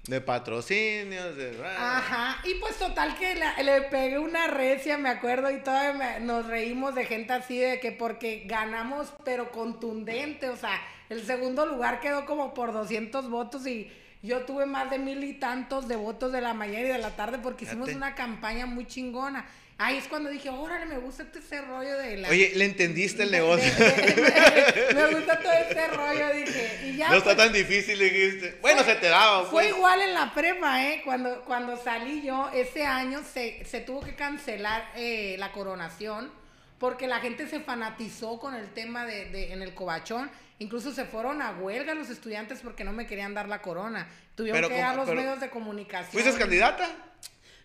De 0.06 0.21
patrocinios, 0.21 1.35
de... 1.37 1.59
Ajá, 1.67 2.39
y 2.45 2.55
pues 2.56 2.79
total 2.79 3.17
que 3.17 3.35
le 3.62 3.81
pegué 3.83 4.19
una 4.19 4.49
recia, 4.49 4.99
me 4.99 5.09
acuerdo, 5.09 5.51
y 5.51 5.61
todavía 5.61 6.21
nos 6.21 6.47
reímos 6.47 6.95
de 6.95 7.06
gente 7.06 7.33
así, 7.33 7.59
de 7.59 7.81
que 7.81 7.91
porque 7.91 8.43
ganamos, 8.45 9.15
pero 9.25 9.51
contundente, 9.51 10.51
o 10.51 10.56
sea, 10.56 10.79
el 11.09 11.25
segundo 11.25 11.65
lugar 11.65 12.01
quedó 12.01 12.27
como 12.27 12.53
por 12.53 12.73
200 12.73 13.31
votos 13.31 13.67
y 13.67 13.91
yo 14.23 14.47
tuve 14.47 14.67
más 14.67 14.91
de 14.91 14.99
mil 14.99 15.23
y 15.23 15.35
tantos 15.35 15.87
de 15.87 15.97
votos 15.97 16.33
de 16.33 16.41
la 16.41 16.55
mañana 16.55 16.81
y 16.81 16.93
de 16.93 16.99
la 16.99 17.11
tarde 17.11 17.39
porque 17.39 17.65
hicimos 17.65 17.91
una 17.91 18.15
campaña 18.15 18.65
muy 18.67 18.87
chingona. 18.87 19.46
Ahí 19.76 19.96
es 19.96 20.06
cuando 20.06 20.31
dije, 20.31 20.50
órale, 20.50 20.86
me 20.86 20.98
gusta 20.98 21.24
este 21.24 21.40
ese 21.40 21.60
rollo 21.62 21.98
de 21.98 22.19
la... 22.19 22.28
Oye, 22.28 22.52
¿le 22.54 22.64
entendiste 22.64 23.24
el 23.24 23.31
negocio? 23.32 23.72
me 24.94 25.14
gusta 25.14 25.40
todo 25.40 25.52
este 25.52 25.86
rollo, 25.88 26.32
dije. 26.32 26.81
Y 26.84 26.96
ya, 26.96 27.08
no 27.08 27.16
está 27.16 27.36
tan 27.36 27.52
difícil, 27.52 27.98
dijiste. 27.98 28.58
Bueno, 28.60 28.84
se 28.84 28.94
te 28.94 29.08
daba. 29.08 29.44
Fue 29.46 29.64
pues. 29.64 29.76
igual 29.76 30.00
en 30.02 30.14
la 30.14 30.32
prepa, 30.32 30.84
¿eh? 30.84 31.02
Cuando, 31.04 31.44
cuando 31.44 31.76
salí 31.76 32.22
yo, 32.22 32.50
ese 32.54 32.86
año 32.86 33.22
se, 33.24 33.64
se 33.64 33.81
tuvo 33.81 34.00
que 34.00 34.14
cancelar 34.14 34.93
eh, 34.94 35.34
la 35.38 35.50
coronación 35.50 36.31
porque 36.78 37.08
la 37.08 37.19
gente 37.19 37.48
se 37.48 37.60
fanatizó 37.60 38.38
con 38.38 38.54
el 38.54 38.69
tema 38.74 39.06
de, 39.06 39.24
de, 39.31 39.52
en 39.52 39.62
el 39.62 39.74
cobachón. 39.74 40.31
Incluso 40.60 40.93
se 40.93 41.04
fueron 41.04 41.43
a 41.43 41.50
huelga 41.50 41.94
los 41.94 42.10
estudiantes 42.10 42.60
porque 42.60 42.84
no 42.84 42.93
me 42.93 43.06
querían 43.06 43.34
dar 43.34 43.48
la 43.48 43.60
corona. 43.60 44.06
Tuvieron 44.36 44.69
que 44.70 44.82
a 44.82 44.94
los 44.94 45.08
medios 45.08 45.40
de 45.40 45.50
comunicación. 45.50 46.12
¿Fuiste 46.12 46.38
candidata? 46.38 46.88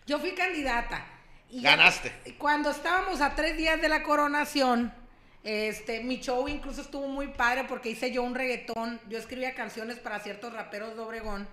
Yo 0.06 0.18
fui 0.18 0.32
candidata. 0.32 1.04
Ganaste. 1.52 2.12
cuando 2.38 2.70
estábamos 2.70 3.20
a 3.20 3.34
tres 3.34 3.56
días 3.56 3.80
de 3.80 3.88
la 3.88 4.02
coronación, 4.02 4.92
este, 5.42 6.02
mi 6.04 6.20
show 6.20 6.46
incluso 6.48 6.82
estuvo 6.82 7.08
muy 7.08 7.28
padre 7.28 7.64
porque 7.64 7.90
hice 7.90 8.12
yo 8.12 8.22
un 8.22 8.34
reggaetón. 8.34 9.00
Yo 9.08 9.18
escribía 9.18 9.54
canciones 9.54 9.98
para 9.98 10.20
ciertos 10.20 10.52
raperos 10.52 10.94
de 10.94 11.00
Obregón. 11.00 11.48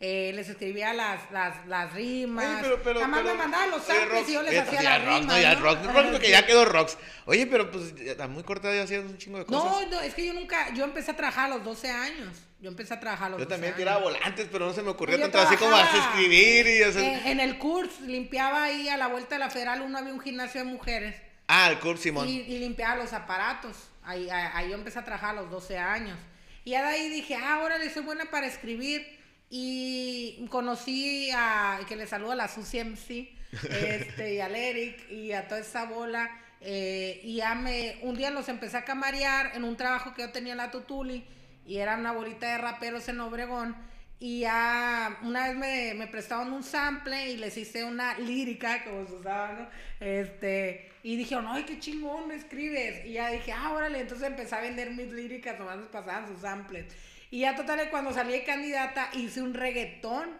Eh, 0.00 0.32
les 0.34 0.48
escribía 0.48 0.92
las, 0.92 1.30
las, 1.30 1.66
las 1.66 1.92
rimas. 1.94 2.44
Oye, 2.44 2.58
pero, 2.62 2.82
pero, 2.82 3.08
me 3.08 3.34
mandaban 3.34 3.70
los 3.70 3.84
samples 3.84 4.28
y 4.28 4.32
yo 4.34 4.42
les 4.42 4.60
hacía 4.60 4.82
las 4.82 5.00
rimas. 5.02 5.26
No, 5.26 5.40
ya 5.40 5.54
rock, 5.54 5.84
rock 5.84 6.10
porque 6.12 6.30
ya 6.30 6.44
quedó 6.44 6.64
rocks. 6.64 6.98
Oye, 7.26 7.46
pero 7.46 7.70
pues 7.70 7.94
a 8.18 8.26
muy 8.26 8.42
corta 8.42 8.70
edad 8.70 8.82
hacías 8.84 9.04
un 9.04 9.16
chingo 9.16 9.38
de 9.38 9.46
cosas. 9.46 9.64
No, 9.64 9.90
no, 9.90 10.00
es 10.00 10.14
que 10.14 10.26
yo 10.26 10.34
nunca, 10.34 10.74
yo 10.74 10.84
empecé 10.84 11.12
a 11.12 11.16
trabajar 11.16 11.46
a 11.50 11.56
los 11.56 11.64
12 11.64 11.90
años. 11.90 12.36
Yo 12.60 12.70
empecé 12.70 12.94
a 12.94 13.00
trabajar 13.00 13.26
a 13.26 13.30
los 13.30 13.40
Yo 13.40 13.46
también 13.46 13.74
tiraba 13.76 14.00
volantes, 14.00 14.48
pero 14.50 14.66
no 14.66 14.72
se 14.72 14.82
me 14.82 14.90
ocurrió 14.90 15.20
tanto 15.20 15.38
así 15.38 15.56
como 15.56 15.76
a 15.76 15.82
escribir 15.82 16.66
y 16.66 16.82
hacer... 16.82 17.26
En, 17.26 17.38
el 17.38 17.58
curso, 17.58 18.00
limpiaba 18.06 18.64
ahí 18.64 18.88
a 18.88 18.96
la 18.96 19.08
vuelta 19.08 19.34
de 19.34 19.38
la 19.38 19.50
Federal, 19.50 19.82
uno 19.82 19.98
había 19.98 20.12
un 20.12 20.20
gimnasio 20.20 20.64
de 20.64 20.66
mujeres. 20.66 21.14
Ah, 21.46 21.70
el 21.70 21.78
curso, 21.78 22.04
Simón. 22.04 22.26
Y, 22.26 22.42
limpiaba 22.58 22.96
los 22.96 23.12
aparatos. 23.12 23.76
Ahí, 24.02 24.28
ahí, 24.30 24.70
yo 24.70 24.74
empecé 24.74 24.98
a 24.98 25.04
trabajar 25.04 25.36
a 25.36 25.42
los 25.42 25.50
12 25.50 25.78
años. 25.78 26.18
Y 26.64 26.70
de 26.70 26.76
ahí 26.78 27.10
dije, 27.10 27.36
ah, 27.36 27.60
órale, 27.62 27.92
soy 27.92 28.02
buena 28.02 28.24
para 28.30 28.46
escribir. 28.46 29.23
Y 29.56 30.44
conocí 30.50 31.30
a, 31.32 31.78
que 31.86 31.94
le 31.94 32.08
saludo 32.08 32.32
a 32.32 32.34
la 32.34 32.48
Susi 32.48 32.80
MC, 32.80 33.28
este, 33.70 34.34
y 34.34 34.40
al 34.40 34.56
Eric, 34.56 35.08
y 35.08 35.30
a 35.30 35.46
toda 35.46 35.60
esa 35.60 35.84
bola. 35.84 36.28
Eh, 36.60 37.20
y 37.22 37.36
ya 37.36 37.54
me, 37.54 37.98
un 38.02 38.16
día 38.16 38.30
los 38.30 38.48
empecé 38.48 38.78
a 38.78 38.84
camarear 38.84 39.52
en 39.54 39.62
un 39.62 39.76
trabajo 39.76 40.12
que 40.12 40.22
yo 40.22 40.32
tenía 40.32 40.54
en 40.54 40.58
la 40.58 40.72
Tutuli, 40.72 41.24
y 41.64 41.76
era 41.76 41.96
una 41.96 42.10
bolita 42.10 42.48
de 42.48 42.58
raperos 42.58 43.08
en 43.08 43.20
Obregón. 43.20 43.76
Y 44.18 44.40
ya 44.40 45.20
una 45.22 45.46
vez 45.46 45.56
me, 45.56 45.94
me, 45.94 46.08
prestaron 46.08 46.52
un 46.52 46.64
sample 46.64 47.30
y 47.30 47.36
les 47.36 47.56
hice 47.56 47.84
una 47.84 48.18
lírica, 48.18 48.82
como 48.82 49.06
se 49.06 49.12
usaba, 49.12 49.52
¿no? 49.52 49.68
Este, 50.04 50.90
y 51.04 51.14
dijeron, 51.14 51.46
ay, 51.46 51.62
qué 51.62 51.78
chingón 51.78 52.26
me 52.26 52.34
escribes. 52.34 53.06
Y 53.06 53.12
ya 53.12 53.28
dije, 53.28 53.52
ah, 53.52 53.72
órale, 53.72 54.00
entonces 54.00 54.26
empecé 54.26 54.56
a 54.56 54.62
vender 54.62 54.90
mis 54.90 55.12
líricas, 55.12 55.56
nomás 55.60 55.76
pasaban 55.92 56.26
sus 56.26 56.40
samples. 56.40 56.86
Y 57.34 57.40
ya 57.40 57.56
total, 57.56 57.90
cuando 57.90 58.12
salí 58.12 58.30
de 58.30 58.44
candidata, 58.44 59.10
hice 59.12 59.42
un 59.42 59.54
reggaetón 59.54 60.30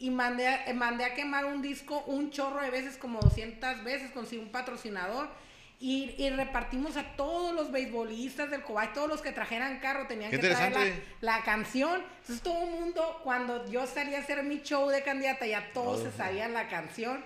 y 0.00 0.10
mandé 0.10 0.48
a, 0.48 0.74
mandé 0.74 1.04
a 1.04 1.14
quemar 1.14 1.44
un 1.44 1.62
disco 1.62 2.02
un 2.08 2.32
chorro 2.32 2.60
de 2.60 2.70
veces, 2.70 2.96
como 2.96 3.20
200 3.20 3.84
veces, 3.84 4.10
conseguí 4.10 4.42
un 4.42 4.48
patrocinador 4.48 5.28
y, 5.78 6.28
repartimos 6.30 6.96
a 6.96 7.04
todos 7.14 7.54
los 7.54 7.70
beisbolistas 7.70 8.50
del 8.50 8.62
Cobay, 8.62 8.92
todos 8.92 9.08
los 9.08 9.22
que 9.22 9.30
trajeran 9.30 9.78
carro 9.78 10.08
tenían 10.08 10.32
que 10.32 10.38
traer 10.38 11.00
la, 11.20 11.40
canción. 11.44 12.02
Entonces 12.22 12.42
todo 12.42 12.64
el 12.64 12.70
mundo, 12.70 13.20
cuando 13.22 13.70
yo 13.70 13.86
salía 13.86 14.18
a 14.18 14.22
hacer 14.22 14.42
mi 14.42 14.60
show 14.60 14.88
de 14.88 15.04
candidata, 15.04 15.46
ya 15.46 15.70
todos 15.72 16.02
se 16.02 16.10
sabían 16.10 16.52
la 16.52 16.66
canción. 16.66 17.24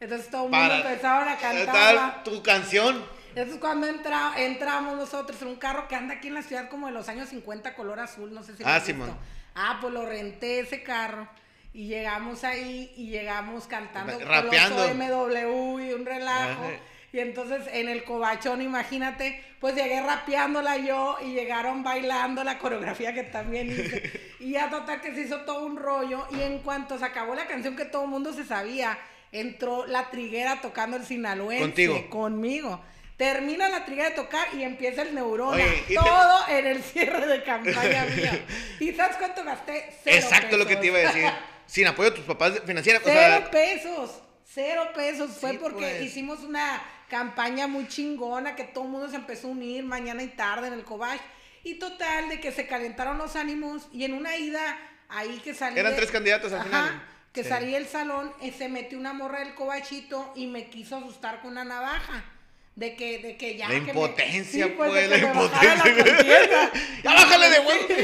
Entonces 0.00 0.28
todo 0.30 0.46
el 0.46 0.50
mundo 0.50 0.74
empezaba 0.74 1.30
a 1.30 1.38
cantar. 1.38 2.24
tu 2.24 2.42
canción. 2.42 3.04
Entonces 3.34 3.56
cuando 3.60 3.88
entra, 3.88 4.32
entramos 4.36 4.96
nosotros 4.96 5.42
en 5.42 5.48
un 5.48 5.56
carro 5.56 5.88
que 5.88 5.96
anda 5.96 6.14
aquí 6.14 6.28
en 6.28 6.34
la 6.34 6.42
ciudad 6.42 6.68
como 6.68 6.86
de 6.86 6.92
los 6.92 7.08
años 7.08 7.28
50, 7.30 7.74
color 7.74 7.98
azul, 7.98 8.32
no 8.32 8.44
sé 8.44 8.56
si 8.56 8.62
ah, 8.64 8.78
lo 8.78 8.84
Simón. 8.84 9.16
Ah, 9.56 9.78
pues 9.80 9.92
lo 9.92 10.06
renté 10.06 10.60
ese 10.60 10.84
carro. 10.84 11.28
Y 11.72 11.88
llegamos 11.88 12.44
ahí 12.44 12.92
y 12.96 13.08
llegamos 13.08 13.66
cantando 13.66 14.16
Rapeando. 14.20 14.94
MW 14.94 15.80
y 15.80 15.92
un 15.92 16.06
relajo. 16.06 16.70
Y 17.12 17.18
entonces 17.18 17.62
en 17.72 17.88
el 17.88 18.04
cobachón, 18.04 18.62
imagínate, 18.62 19.42
pues 19.58 19.74
llegué 19.74 20.00
rapeándola 20.00 20.76
yo 20.76 21.16
y 21.20 21.32
llegaron 21.32 21.82
bailando 21.82 22.44
la 22.44 22.58
coreografía 22.58 23.12
que 23.14 23.24
también 23.24 23.70
hice. 23.70 24.34
Y 24.44 24.50
ya 24.52 24.68
total 24.68 25.00
que 25.00 25.14
se 25.14 25.22
hizo 25.22 25.40
todo 25.40 25.64
un 25.64 25.76
rollo. 25.76 26.26
Y 26.30 26.42
en 26.42 26.58
cuanto 26.58 26.98
se 26.98 27.04
acabó 27.04 27.34
la 27.34 27.46
canción 27.46 27.74
que 27.74 27.86
todo 27.86 28.04
el 28.04 28.10
mundo 28.10 28.32
se 28.32 28.44
sabía, 28.44 28.98
entró 29.32 29.86
la 29.86 30.10
triguera 30.10 30.60
tocando 30.60 30.96
el 30.96 31.04
sinaloense. 31.04 31.64
Contigo. 31.64 32.10
Conmigo. 32.10 32.80
Termina 33.16 33.68
la 33.68 33.84
triguera 33.84 34.10
de 34.10 34.16
tocar 34.16 34.48
y 34.54 34.62
empieza 34.64 35.02
el 35.02 35.14
neurona. 35.14 35.64
todo 35.94 36.48
en 36.48 36.66
el 36.66 36.82
cierre 36.82 37.26
de 37.26 37.44
campaña 37.44 38.04
mía. 38.16 38.44
¿Y 38.80 38.92
sabes 38.92 39.16
cuánto 39.16 39.44
gasté? 39.44 39.94
Cero 40.02 40.16
Exacto 40.16 40.56
lo 40.56 40.66
que 40.66 40.76
te 40.76 40.86
iba 40.86 40.98
a 40.98 41.02
decir. 41.02 41.24
Sin 41.66 41.86
apoyo 41.86 42.10
de 42.10 42.16
tus 42.16 42.24
papás 42.24 42.60
financieros. 42.66 43.02
Cero 43.04 43.48
pesos. 43.50 44.22
Cero 44.44 44.88
pesos. 44.94 45.30
Fue 45.30 45.54
porque 45.54 45.86
pues. 45.86 46.02
hicimos 46.02 46.40
una 46.40 46.82
campaña 47.08 47.68
muy 47.68 47.86
chingona 47.86 48.56
que 48.56 48.64
todo 48.64 48.84
el 48.84 48.90
mundo 48.90 49.08
se 49.08 49.16
empezó 49.16 49.46
a 49.46 49.50
unir 49.50 49.84
mañana 49.84 50.22
y 50.22 50.28
tarde 50.28 50.66
en 50.66 50.72
el 50.74 50.84
Cobach. 50.84 51.20
Y 51.62 51.78
total, 51.78 52.28
de 52.28 52.40
que 52.40 52.52
se 52.52 52.66
calentaron 52.66 53.16
los 53.16 53.36
ánimos 53.36 53.86
y 53.92 54.04
en 54.04 54.12
una 54.12 54.36
ida 54.36 54.76
ahí 55.08 55.40
que 55.42 55.54
salió. 55.54 55.78
Eran 55.80 55.96
tres 55.96 56.10
candidatos 56.10 56.52
al 56.52 56.64
final. 56.64 57.08
Que 57.32 57.42
salí 57.42 57.72
del 57.72 57.88
salón, 57.88 58.32
y 58.40 58.52
se 58.52 58.68
metió 58.68 58.96
una 58.96 59.12
morra 59.12 59.40
del 59.40 59.54
cobachito 59.54 60.32
y 60.36 60.46
me 60.46 60.70
quiso 60.70 60.96
asustar 60.96 61.40
con 61.40 61.50
una 61.52 61.64
navaja. 61.64 62.24
De 62.76 62.96
que, 62.96 63.18
de 63.18 63.36
que 63.36 63.56
ya. 63.56 63.68
La 63.68 63.76
impotencia, 63.76 64.74
pues, 64.76 64.90
pues 64.90 65.08
la 65.08 65.18
impotencia. 65.18 66.72
ya 67.04 67.14
bájale 67.14 67.50
de 67.50 67.60
vuelta. 67.60 67.94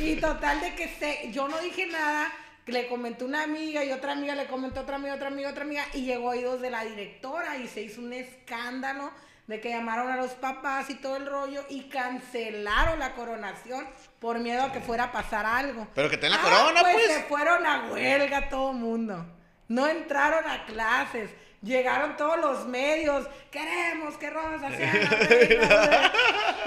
y 0.00 0.16
total 0.16 0.60
de 0.60 0.74
que 0.74 0.88
se, 0.88 1.30
yo 1.32 1.46
no 1.46 1.58
dije 1.60 1.86
nada 1.86 2.32
le 2.66 2.88
comenté 2.88 3.24
una 3.24 3.44
amiga 3.44 3.84
y 3.84 3.92
otra 3.92 4.12
amiga 4.12 4.34
le 4.34 4.46
comentó 4.46 4.80
otra 4.80 4.96
amiga, 4.96 5.14
otra 5.14 5.28
amiga, 5.28 5.50
otra 5.50 5.62
amiga 5.64 5.84
y 5.94 6.04
llegó 6.04 6.28
a 6.28 6.32
oídos 6.32 6.60
de 6.60 6.70
la 6.70 6.84
directora 6.84 7.56
y 7.58 7.68
se 7.68 7.82
hizo 7.82 8.00
un 8.00 8.12
escándalo 8.12 9.12
de 9.46 9.60
que 9.60 9.70
llamaron 9.70 10.10
a 10.10 10.16
los 10.16 10.32
papás 10.32 10.90
y 10.90 10.96
todo 10.96 11.16
el 11.16 11.26
rollo 11.26 11.64
y 11.68 11.82
cancelaron 11.88 12.98
la 12.98 13.14
coronación 13.14 13.86
por 14.18 14.40
miedo 14.40 14.64
a 14.64 14.72
que 14.72 14.80
fuera 14.80 15.04
a 15.04 15.12
pasar 15.12 15.46
algo. 15.46 15.86
Pero 15.94 16.10
que 16.10 16.16
tenga 16.16 16.36
la 16.36 16.42
ah, 16.42 16.44
corona, 16.44 16.80
pues, 16.80 16.94
pues. 16.94 17.12
Se 17.12 17.22
fueron 17.24 17.64
a 17.64 17.88
huelga 17.92 18.48
todo 18.48 18.72
el 18.72 18.78
mundo. 18.78 19.24
No 19.68 19.86
entraron 19.86 20.48
a 20.50 20.66
clases. 20.66 21.30
Llegaron 21.66 22.16
todos 22.16 22.38
los 22.38 22.66
medios, 22.68 23.26
queremos 23.50 24.16
que 24.18 24.30
Rosa 24.30 24.70
sea 24.70 26.12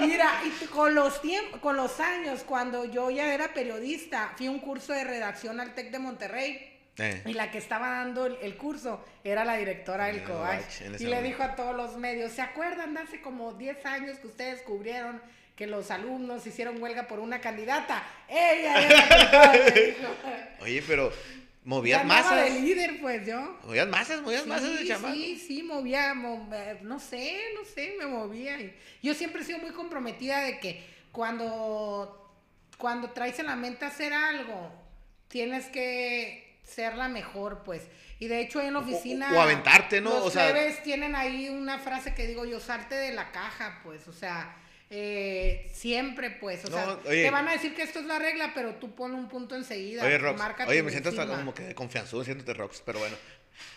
Mira, 0.00 0.30
y 0.44 0.66
con 0.66 0.94
los 0.94 1.22
tiempos, 1.22 1.58
con 1.60 1.78
los 1.78 1.98
años, 2.00 2.42
cuando 2.44 2.84
yo 2.84 3.10
ya 3.10 3.32
era 3.32 3.54
periodista, 3.54 4.34
fui 4.36 4.46
a 4.46 4.50
un 4.50 4.60
curso 4.60 4.92
de 4.92 5.04
redacción 5.04 5.58
al 5.58 5.74
TEC 5.74 5.90
de 5.90 5.98
Monterrey. 5.98 6.76
Eh. 6.98 7.22
Y 7.24 7.32
la 7.32 7.50
que 7.50 7.56
estaba 7.56 7.88
dando 7.88 8.26
el, 8.26 8.56
curso 8.58 9.02
era 9.24 9.42
la 9.46 9.56
directora 9.56 10.06
del 10.06 10.22
COAC. 10.22 11.00
Y 11.00 11.06
le 11.06 11.22
dijo 11.22 11.42
a 11.42 11.54
todos 11.54 11.74
los 11.74 11.96
medios, 11.96 12.32
¿se 12.32 12.42
acuerdan 12.42 12.92
de 12.92 13.00
hace 13.00 13.22
como 13.22 13.54
10 13.54 13.86
años 13.86 14.18
que 14.18 14.26
ustedes 14.26 14.56
descubrieron 14.56 15.22
que 15.56 15.66
los 15.66 15.90
alumnos 15.90 16.46
hicieron 16.46 16.82
huelga 16.82 17.08
por 17.08 17.20
una 17.20 17.40
candidata? 17.40 18.02
Ella 18.28 18.82
era 18.82 19.32
la 19.32 20.48
Oye, 20.60 20.84
pero 20.86 21.10
Movías 21.64 22.04
masas. 22.06 22.44
de 22.44 22.60
líder, 22.60 23.00
pues 23.00 23.26
yo. 23.26 23.58
Movías 23.64 23.88
masas, 23.88 24.22
movías 24.22 24.46
masas 24.46 24.78
de 24.78 24.86
chamaco. 24.86 25.14
Sí, 25.14 25.36
sí, 25.36 25.62
movía, 25.62 26.14
no 26.14 26.98
sé, 26.98 27.38
no 27.54 27.64
sé, 27.64 27.96
me 27.98 28.06
movía. 28.06 28.58
Yo 29.02 29.14
siempre 29.14 29.42
he 29.42 29.44
sido 29.44 29.58
muy 29.58 29.70
comprometida 29.70 30.40
de 30.40 30.58
que 30.58 30.84
cuando, 31.12 32.34
cuando 32.78 33.10
traes 33.10 33.38
en 33.38 33.46
la 33.46 33.56
mente 33.56 33.84
hacer 33.84 34.12
algo, 34.12 34.72
tienes 35.28 35.66
que 35.66 36.58
ser 36.62 36.96
la 36.96 37.08
mejor, 37.08 37.62
pues. 37.64 37.82
Y 38.18 38.28
de 38.28 38.40
hecho 38.40 38.60
en 38.60 38.74
la 38.74 38.80
oficina... 38.80 39.32
O, 39.34 39.40
aventarte, 39.40 40.00
¿no? 40.00 40.10
Los 40.10 40.26
o 40.26 40.30
sea... 40.30 40.54
tienen 40.82 41.14
ahí 41.14 41.48
una 41.48 41.78
frase 41.78 42.14
que 42.14 42.26
digo 42.26 42.44
yo, 42.44 42.60
salte 42.60 42.94
de 42.94 43.12
la 43.12 43.32
caja, 43.32 43.80
pues, 43.82 44.08
o 44.08 44.12
sea 44.12 44.56
eh, 44.92 45.70
siempre, 45.72 46.32
pues, 46.32 46.64
o 46.64 46.68
sea, 46.68 46.98
te 46.98 47.30
van 47.30 47.46
a 47.46 47.52
decir 47.52 47.76
que 47.76 47.82
esto 47.82 48.00
es 48.00 48.06
la 48.06 48.18
regla, 48.18 48.50
pero 48.54 48.74
tú 48.74 48.92
pon 48.92 49.14
un 49.14 49.28
punto 49.28 49.54
enseguida. 49.54 50.04
Oye, 50.04 50.18
Rox, 50.18 50.40
oye, 50.66 50.82
me 50.82 50.90
siento 50.90 51.10
hasta 51.10 51.28
como 51.28 51.54
que 51.54 51.62
de 51.62 51.74
confianza, 51.76 52.22
siéntate 52.24 52.54
Rox, 52.54 52.82
pero 52.84 52.98
bueno. 52.98 53.16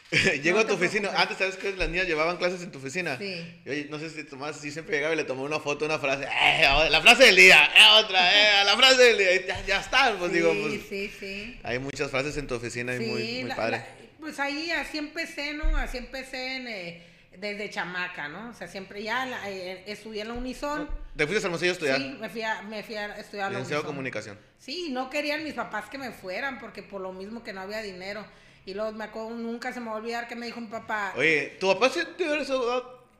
Llego 0.43 0.59
a 0.59 0.65
tu 0.65 0.73
oficina, 0.73 1.11
antes, 1.15 1.37
¿sabes 1.37 1.55
que 1.55 1.75
Las 1.75 1.89
niñas 1.89 2.07
llevaban 2.07 2.37
clases 2.37 2.63
en 2.63 2.71
tu 2.71 2.79
oficina. 2.79 3.17
Sí. 3.17 3.61
Y, 3.63 3.69
oye, 3.69 3.87
no 3.91 3.99
sé 3.99 4.09
si 4.09 4.23
Tomás 4.23 4.59
sí 4.59 4.71
siempre 4.71 4.95
llegaba 4.95 5.13
y 5.13 5.17
le 5.17 5.23
tomó 5.23 5.43
una 5.43 5.59
foto, 5.59 5.85
una 5.85 5.99
frase, 5.99 6.23
eh, 6.23 6.89
la 6.89 7.01
frase 7.01 7.25
del 7.25 7.35
día, 7.35 7.63
eh, 7.75 8.03
otra, 8.03 8.61
eh, 8.61 8.65
la 8.65 8.75
frase 8.75 9.03
del 9.03 9.17
día, 9.17 9.47
ya, 9.47 9.65
ya 9.65 9.79
está, 9.81 10.15
pues 10.17 10.31
digo, 10.31 10.51
pues. 10.51 10.81
Sí, 10.89 11.11
sí. 11.19 11.59
Hay 11.61 11.77
muchas 11.77 12.09
frases 12.09 12.37
en 12.37 12.47
tu 12.47 12.55
oficina 12.55 12.95
y 12.95 12.99
muy, 12.99 13.43
muy 13.43 13.53
padre. 13.53 13.83
pues 14.19 14.39
ahí 14.39 14.71
así 14.71 14.97
empecé, 14.97 15.53
¿no? 15.53 15.77
Así 15.77 15.97
empecé 15.97 16.55
en... 16.55 16.67
Eh, 16.67 17.13
desde 17.37 17.69
chamaca, 17.69 18.27
¿no? 18.27 18.49
O 18.49 18.53
sea, 18.53 18.67
siempre 18.67 19.03
ya 19.03 19.27
eh, 19.49 19.83
estudié 19.87 20.21
en 20.21 20.29
la 20.29 20.33
Unison. 20.33 20.89
¿Te 21.15 21.27
fuiste 21.27 21.45
a 21.45 21.47
Hermosillo 21.47 21.71
a 21.71 21.73
estudiar? 21.73 21.97
Sí, 21.99 22.17
me 22.19 22.29
fui 22.29 22.41
a, 22.41 22.61
me 22.63 22.83
fui 22.83 22.95
a 22.95 23.15
estudiar 23.17 23.53
Unison. 23.55 23.83
comunicación. 23.83 24.37
Sí, 24.57 24.89
no 24.91 25.09
querían 25.09 25.43
mis 25.43 25.53
papás 25.53 25.85
que 25.89 25.97
me 25.97 26.11
fueran 26.11 26.59
porque 26.59 26.81
por 26.81 27.01
lo 27.01 27.13
mismo 27.13 27.43
que 27.43 27.53
no 27.53 27.61
había 27.61 27.81
dinero. 27.81 28.25
Y 28.65 28.73
luego 28.73 28.91
me 28.93 29.03
acuerdo, 29.03 29.31
nunca 29.31 29.73
se 29.73 29.79
me 29.79 29.87
va 29.87 29.93
a 29.93 29.95
olvidar 29.97 30.27
que 30.27 30.35
me 30.35 30.45
dijo 30.45 30.59
mi 30.61 30.67
papá. 30.67 31.13
Oye, 31.17 31.57
tu 31.59 31.67
papá 31.67 31.91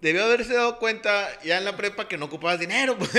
debió 0.01 0.25
haberse 0.25 0.53
dado 0.53 0.79
cuenta 0.79 1.29
ya 1.43 1.57
en 1.57 1.65
la 1.65 1.77
prepa 1.77 2.07
que 2.07 2.17
no 2.17 2.25
ocupabas 2.25 2.59
dinero. 2.59 2.97
Pues. 3.03 3.15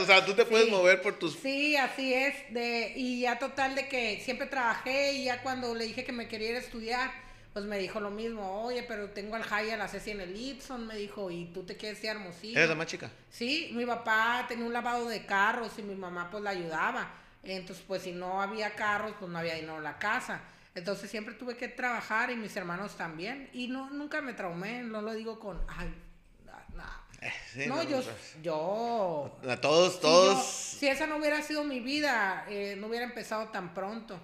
o 0.00 0.06
sea, 0.06 0.24
tú 0.24 0.34
te 0.34 0.44
puedes 0.44 0.68
mover 0.68 1.02
por 1.02 1.18
tus... 1.18 1.34
Sí, 1.34 1.76
así 1.76 2.14
es. 2.14 2.34
De, 2.50 2.92
y 2.94 3.20
ya 3.20 3.38
total 3.38 3.74
de 3.74 3.88
que 3.88 4.20
siempre 4.24 4.46
trabajé 4.46 5.12
y 5.14 5.24
ya 5.24 5.42
cuando 5.42 5.74
le 5.74 5.86
dije 5.86 6.04
que 6.04 6.12
me 6.12 6.28
quería 6.28 6.50
ir 6.50 6.56
a 6.56 6.60
estudiar 6.60 7.23
pues 7.54 7.64
me 7.64 7.78
dijo 7.78 8.00
lo 8.00 8.10
mismo, 8.10 8.62
oye, 8.62 8.82
pero 8.82 9.10
tengo 9.10 9.36
al 9.36 9.42
Jaya, 9.42 9.76
la 9.76 9.88
Ceci 9.88 10.10
en 10.10 10.20
el 10.20 10.36
Ipson, 10.36 10.86
me 10.86 10.96
dijo, 10.96 11.30
y 11.30 11.46
tú 11.46 11.62
te 11.62 11.76
quieres 11.76 12.02
ir 12.04 12.10
a 12.10 12.12
Hermosillo. 12.12 12.58
¿Eres 12.58 12.68
la 12.68 12.74
más 12.74 12.88
chica? 12.88 13.10
Sí, 13.30 13.70
mi 13.72 13.86
papá 13.86 14.44
tenía 14.46 14.66
un 14.66 14.72
lavado 14.72 15.08
de 15.08 15.24
carros 15.24 15.72
y 15.78 15.82
mi 15.82 15.94
mamá 15.94 16.28
pues 16.30 16.42
la 16.42 16.50
ayudaba. 16.50 17.14
Entonces, 17.44 17.84
pues 17.86 18.02
si 18.02 18.12
no 18.12 18.42
había 18.42 18.74
carros, 18.74 19.14
pues 19.18 19.30
no 19.30 19.38
había 19.38 19.54
dinero 19.54 19.78
en 19.78 19.84
la 19.84 19.98
casa. 19.98 20.42
Entonces 20.74 21.10
siempre 21.10 21.34
tuve 21.34 21.56
que 21.56 21.68
trabajar 21.68 22.30
y 22.30 22.36
mis 22.36 22.56
hermanos 22.56 22.96
también. 22.96 23.48
Y 23.52 23.68
no, 23.68 23.88
nunca 23.90 24.20
me 24.20 24.34
traumé, 24.34 24.82
no 24.82 25.00
lo 25.00 25.14
digo 25.14 25.38
con, 25.38 25.62
ay, 25.68 25.94
eh, 27.56 27.66
no, 27.66 27.82
yo, 27.82 28.02
yo... 28.42 29.38
A 29.48 29.56
todos, 29.56 30.00
todos... 30.00 30.44
Si, 30.44 30.86
esa 30.86 31.06
no 31.06 31.16
hubiera 31.16 31.40
sido 31.40 31.64
mi 31.64 31.80
vida, 31.80 32.44
eh, 32.48 32.76
no 32.78 32.88
hubiera 32.88 33.06
empezado 33.06 33.48
tan 33.48 33.72
pronto. 33.72 34.18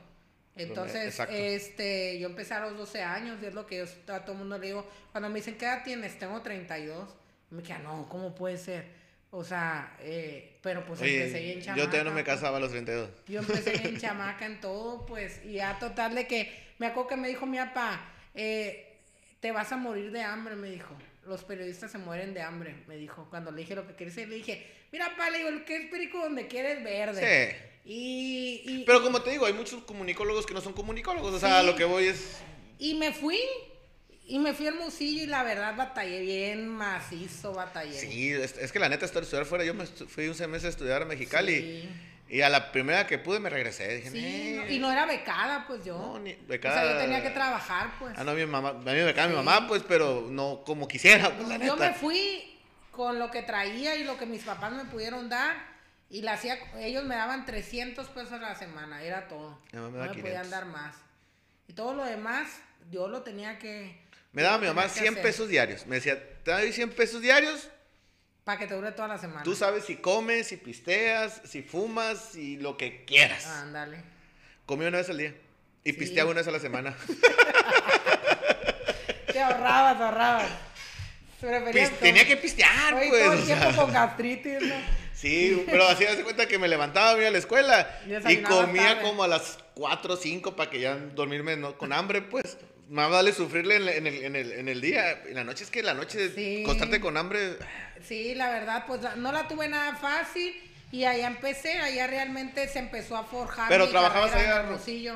Entonces, 0.57 1.19
este, 1.31 2.19
yo 2.19 2.29
empecé 2.29 2.55
a 2.55 2.61
los 2.61 2.77
12 2.77 3.03
años, 3.03 3.39
y 3.43 3.47
es 3.47 3.55
lo 3.55 3.67
que 3.67 3.79
yo 3.79 4.15
a 4.15 4.21
todo 4.21 4.33
el 4.33 4.39
mundo 4.39 4.59
le 4.59 4.67
digo. 4.67 4.89
Cuando 5.13 5.29
me 5.29 5.37
dicen, 5.37 5.57
¿qué 5.57 5.65
edad 5.65 5.83
tienes? 5.85 6.19
Tengo 6.19 6.41
32. 6.43 7.09
Me 7.51 7.63
queda, 7.63 7.79
no, 7.79 8.09
¿cómo 8.09 8.35
puede 8.35 8.59
ser? 8.59 9.01
O 9.33 9.45
sea, 9.45 9.97
eh, 10.01 10.59
pero 10.61 10.85
pues 10.85 11.01
empecé 11.01 11.41
bien 11.41 11.63
chamaca. 11.63 11.81
Yo 11.81 11.87
todavía 11.87 12.11
no 12.11 12.17
me 12.17 12.25
casaba 12.25 12.57
a 12.57 12.61
los 12.61 12.71
32. 12.71 13.11
Yo 13.29 13.41
empecé 13.41 13.79
bien 13.79 13.97
chamaca 14.01 14.45
en 14.45 14.61
todo, 14.61 15.07
pues, 15.07 15.45
y 15.45 15.61
a 15.61 15.79
total 15.79 16.15
de 16.15 16.27
que, 16.27 16.53
me 16.79 16.87
acuerdo 16.87 17.11
que 17.11 17.17
me 17.17 17.29
dijo 17.29 17.47
mi 17.47 17.59
papá, 17.59 18.13
eh, 18.35 18.99
te 19.39 19.53
vas 19.53 19.71
a 19.73 19.77
morir 19.77 20.11
de 20.11 20.23
hambre, 20.23 20.57
me 20.57 20.69
dijo. 20.69 20.97
Los 21.27 21.45
periodistas 21.45 21.93
se 21.93 21.99
mueren 21.99 22.35
de 22.35 22.43
hambre, 22.43 22.75
me 22.89 22.97
dijo. 22.97 23.29
Cuando 23.31 23.53
le 23.53 23.59
dije 23.59 23.77
lo 23.77 23.87
que 23.87 23.95
quería 23.95 24.13
decir, 24.13 24.29
le 24.29 24.37
dije, 24.37 24.67
mira, 24.91 25.11
papá, 25.11 25.31
le 25.31 25.39
digo, 25.39 25.51
¿qué 25.65 25.77
es 25.77 25.91
perico 25.91 26.19
donde 26.19 26.49
quieres 26.49 26.83
verde? 26.83 27.21
Sí. 27.21 27.70
Y, 27.85 28.85
Pero 28.87 29.03
como 29.03 29.23
te 29.23 29.31
digo, 29.31 29.47
hay 29.47 29.53
muchos 29.53 29.83
comunicólogos 29.83 30.47
que 30.47 30.55
no 30.55 30.61
son 30.61 30.73
comunicólogos. 30.73 31.35
O 31.35 31.39
sea, 31.39 31.63
lo 31.63 31.75
que 31.77 31.85
voy 31.85 32.07
es. 32.07 32.39
Y 32.79 32.95
me 32.95 33.13
fui. 33.13 33.39
Y 34.27 34.39
me 34.39 34.55
fui 34.55 34.69
al 34.69 34.77
Musillo 34.77 35.25
y 35.25 35.27
la 35.27 35.43
verdad 35.43 35.75
batallé 35.77 36.21
bien 36.21 36.69
macizo, 36.69 37.53
batallé. 37.53 37.99
Sí, 37.99 38.31
es, 38.31 38.71
que 38.71 38.79
la 38.79 38.89
neta 38.89 39.05
estar 39.05 39.25
estudiar 39.25 39.45
fuera. 39.45 39.65
Yo 39.65 39.75
me 39.75 39.87
fui 39.87 40.29
un 40.29 40.37
semestre 40.37 40.69
a 40.69 40.71
estudiar 40.71 41.03
a 41.03 41.05
Mexicali. 41.05 41.89
Y 42.29 42.43
a 42.43 42.49
la 42.49 42.71
primera 42.71 43.09
que 43.09 43.19
pude 43.19 43.41
me 43.41 43.51
regresé. 43.51 43.97
Dije, 43.97 44.11
sí, 44.11 44.61
y 44.69 44.79
no 44.79 44.93
era 44.93 45.05
becada, 45.05 45.65
pues 45.67 45.85
yo. 45.85 45.99
No, 45.99 46.21
ni 46.21 46.35
becada. 46.47 46.81
O 46.81 46.85
sea, 46.85 46.93
yo 46.93 47.01
tenía 47.01 47.23
que 47.25 47.31
trabajar, 47.31 47.91
pues. 47.99 48.15
Ah, 48.17 48.23
no, 48.23 48.35
mi 48.35 48.47
mamá, 48.47 48.69
a 48.69 48.73
mí 48.75 48.85
me 48.85 49.05
becaba 49.05 49.27
mi 49.27 49.35
mamá, 49.35 49.67
pues, 49.67 49.83
pero 49.83 50.29
no 50.31 50.63
como 50.65 50.87
quisiera, 50.87 51.35
pues, 51.37 51.49
la 51.49 51.59
neta. 51.59 51.67
Yo 51.67 51.77
me 51.77 51.93
fui 51.93 52.57
con 52.93 53.19
lo 53.19 53.33
que 53.33 53.43
traía 53.43 53.97
y 53.97 54.05
lo 54.05 54.17
que 54.17 54.27
mis 54.27 54.45
papás 54.45 54.71
me 54.73 54.85
pudieron 54.85 55.29
dar. 55.29 55.70
Y 56.11 56.23
la 56.23 56.33
hacía, 56.33 56.59
ellos 56.79 57.05
me 57.05 57.15
daban 57.15 57.47
300 57.47 58.09
pesos 58.09 58.33
a 58.33 58.39
la 58.39 58.55
semana, 58.57 59.03
era 59.03 59.29
todo. 59.29 59.59
no 59.73 59.91
me 59.91 60.09
podían 60.09 60.51
dar 60.51 60.67
más. 60.67 60.97
Y 61.69 61.73
todo 61.73 61.95
lo 61.95 62.05
demás, 62.05 62.49
yo 62.91 63.09
lo 63.09 63.23
tenía 63.23 63.59
que 63.59 63.97
me 64.33 64.43
daba 64.43 64.59
mi 64.59 64.67
mamá 64.69 64.89
100 64.89 65.17
pesos 65.17 65.49
diarios. 65.49 65.87
Me 65.87 65.97
decía, 65.97 66.23
te 66.45 66.53
doy 66.53 66.73
100 66.73 66.91
pesos 66.91 67.21
diarios. 67.21 67.69
Para 68.45 68.59
que 68.59 68.67
te 68.67 68.75
dure 68.75 68.93
toda 68.93 69.09
la 69.09 69.19
semana. 69.19 69.43
Tú 69.43 69.57
sabes 69.57 69.85
si 69.85 69.97
comes, 69.97 70.47
si 70.49 70.57
pisteas, 70.57 71.43
si 71.45 71.63
fumas, 71.63 72.31
si 72.33 72.57
lo 72.57 72.77
que 72.77 73.05
quieras. 73.05 73.47
Ándale. 73.47 74.03
Comí 74.67 74.87
una 74.87 74.99
vez 74.99 75.11
al 75.11 75.19
día. 75.19 75.35
Y 75.83 75.95
pisteaba 75.95 76.31
una 76.31 76.41
vez 76.41 76.49
a 76.49 76.53
la 76.53 76.61
semana. 76.61 76.95
te 79.33 79.41
ahorrabas, 79.41 80.01
ahorrabas. 80.01 80.51
tenía 82.01 82.27
que 82.27 82.37
pistear, 82.37 82.95
Oye, 82.95 83.09
pues. 83.09 83.23
Todo 83.23 83.33
el 83.33 83.45
tiempo 83.45 83.77
con 83.77 83.93
gastritis, 83.93 84.63
¿no? 84.63 85.00
Sí, 85.21 85.65
pero 85.67 85.87
así 85.87 86.05
me 86.05 86.23
cuenta 86.23 86.49
que 86.49 86.59
me 86.59 86.67
levantaba 86.67 87.11
a 87.11 87.13
a 87.13 87.31
la 87.31 87.39
escuela 87.39 88.01
y, 88.27 88.39
comía 88.39 89.03
como 89.03 89.23
a 89.23 89.29
las 89.29 89.59
4 89.75 90.15
o 90.15 90.17
5 90.17 90.57
para 90.57 90.71
que 90.71 90.81
ya 90.81 90.97
dormirme 90.97 91.57
¿no? 91.57 91.77
con 91.77 91.93
hambre, 91.93 92.23
pues 92.23 92.57
más 92.89 93.11
vale 93.11 93.33
sufrirle 93.33 93.77
en, 93.77 94.07
el, 94.07 94.25
en, 94.25 94.35
el, 94.35 94.53
en 94.53 94.69
el 94.69 94.81
día. 94.81 95.23
En 95.27 95.35
la 95.35 95.45
noche 95.45 95.65
es 95.65 95.71
que 95.71 95.83
la 95.83 95.95
noche 95.95 96.31
sí. 96.35 96.63
constante 96.65 97.01
con 97.01 97.19
hambre. 97.19 97.57
Sí, 98.03 98.35
la 98.35 98.51
verdad, 98.51 98.85
pues 98.87 99.01
no 99.17 99.31
la 99.31 99.47
tuve 99.47 99.69
nada 99.69 99.95
fácil. 99.97 100.55
Y 100.91 101.05
allá 101.05 101.29
empecé, 101.29 101.79
allá 101.79 102.07
realmente 102.07 102.67
se 102.67 102.81
empezó 102.81 103.17
a 103.17 103.25
forjar. 103.25 103.69
Pero 103.69 103.89
trabajabas 103.91 104.33
allá. 104.35 104.61
En 104.61 104.67
Hermosillo. 104.67 105.15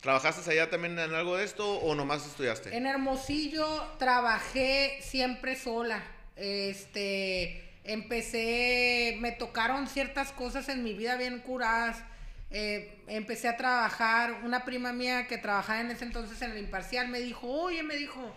¿Trabajaste 0.00 0.50
allá 0.50 0.68
también 0.68 0.98
en 0.98 1.14
algo 1.14 1.36
de 1.36 1.44
esto 1.44 1.78
o 1.78 1.94
nomás 1.94 2.26
estudiaste? 2.26 2.76
En 2.76 2.86
Hermosillo 2.86 3.84
trabajé 3.98 4.98
siempre 5.00 5.54
sola. 5.54 6.02
Este, 6.34 7.71
empecé, 7.84 9.16
me 9.20 9.32
tocaron 9.32 9.86
ciertas 9.86 10.32
cosas 10.32 10.68
en 10.68 10.84
mi 10.84 10.94
vida 10.94 11.16
bien 11.16 11.40
curadas 11.40 12.02
eh, 12.54 12.98
empecé 13.06 13.48
a 13.48 13.56
trabajar, 13.56 14.42
una 14.44 14.66
prima 14.66 14.92
mía 14.92 15.26
que 15.26 15.38
trabajaba 15.38 15.80
en 15.80 15.90
ese 15.90 16.04
entonces 16.04 16.40
en 16.42 16.50
el 16.50 16.58
imparcial 16.58 17.08
me 17.08 17.18
dijo, 17.18 17.48
oye, 17.48 17.82
me 17.82 17.96
dijo, 17.96 18.34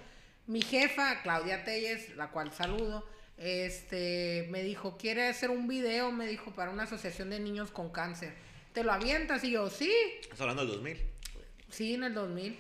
mi 0.48 0.62
jefa, 0.62 1.22
Claudia 1.22 1.66
Telles, 1.66 2.16
la 2.16 2.30
cual 2.30 2.54
saludo, 2.54 3.06
este, 3.38 4.48
me 4.52 4.64
dijo, 4.64 4.98
quiere 4.98 5.28
hacer 5.28 5.50
un 5.50 5.68
video, 5.68 6.14
me 6.14 6.28
dijo, 6.28 6.52
para 6.52 6.72
una 6.72 6.84
asociación 6.84 7.30
de 7.30 7.42
niños 7.42 7.72
con 7.72 7.90
cáncer. 7.90 8.34
¿Te 8.72 8.86
lo 8.86 8.94
avientas? 8.94 9.44
Y 9.44 9.52
yo, 9.52 9.70
sí. 9.70 9.92
¿Estás 10.22 10.40
hablando 10.40 10.66
del 10.66 10.76
2000? 10.76 10.98
Sí, 11.70 11.96
en 11.96 12.04
el 12.06 12.14
2000. 12.14 12.58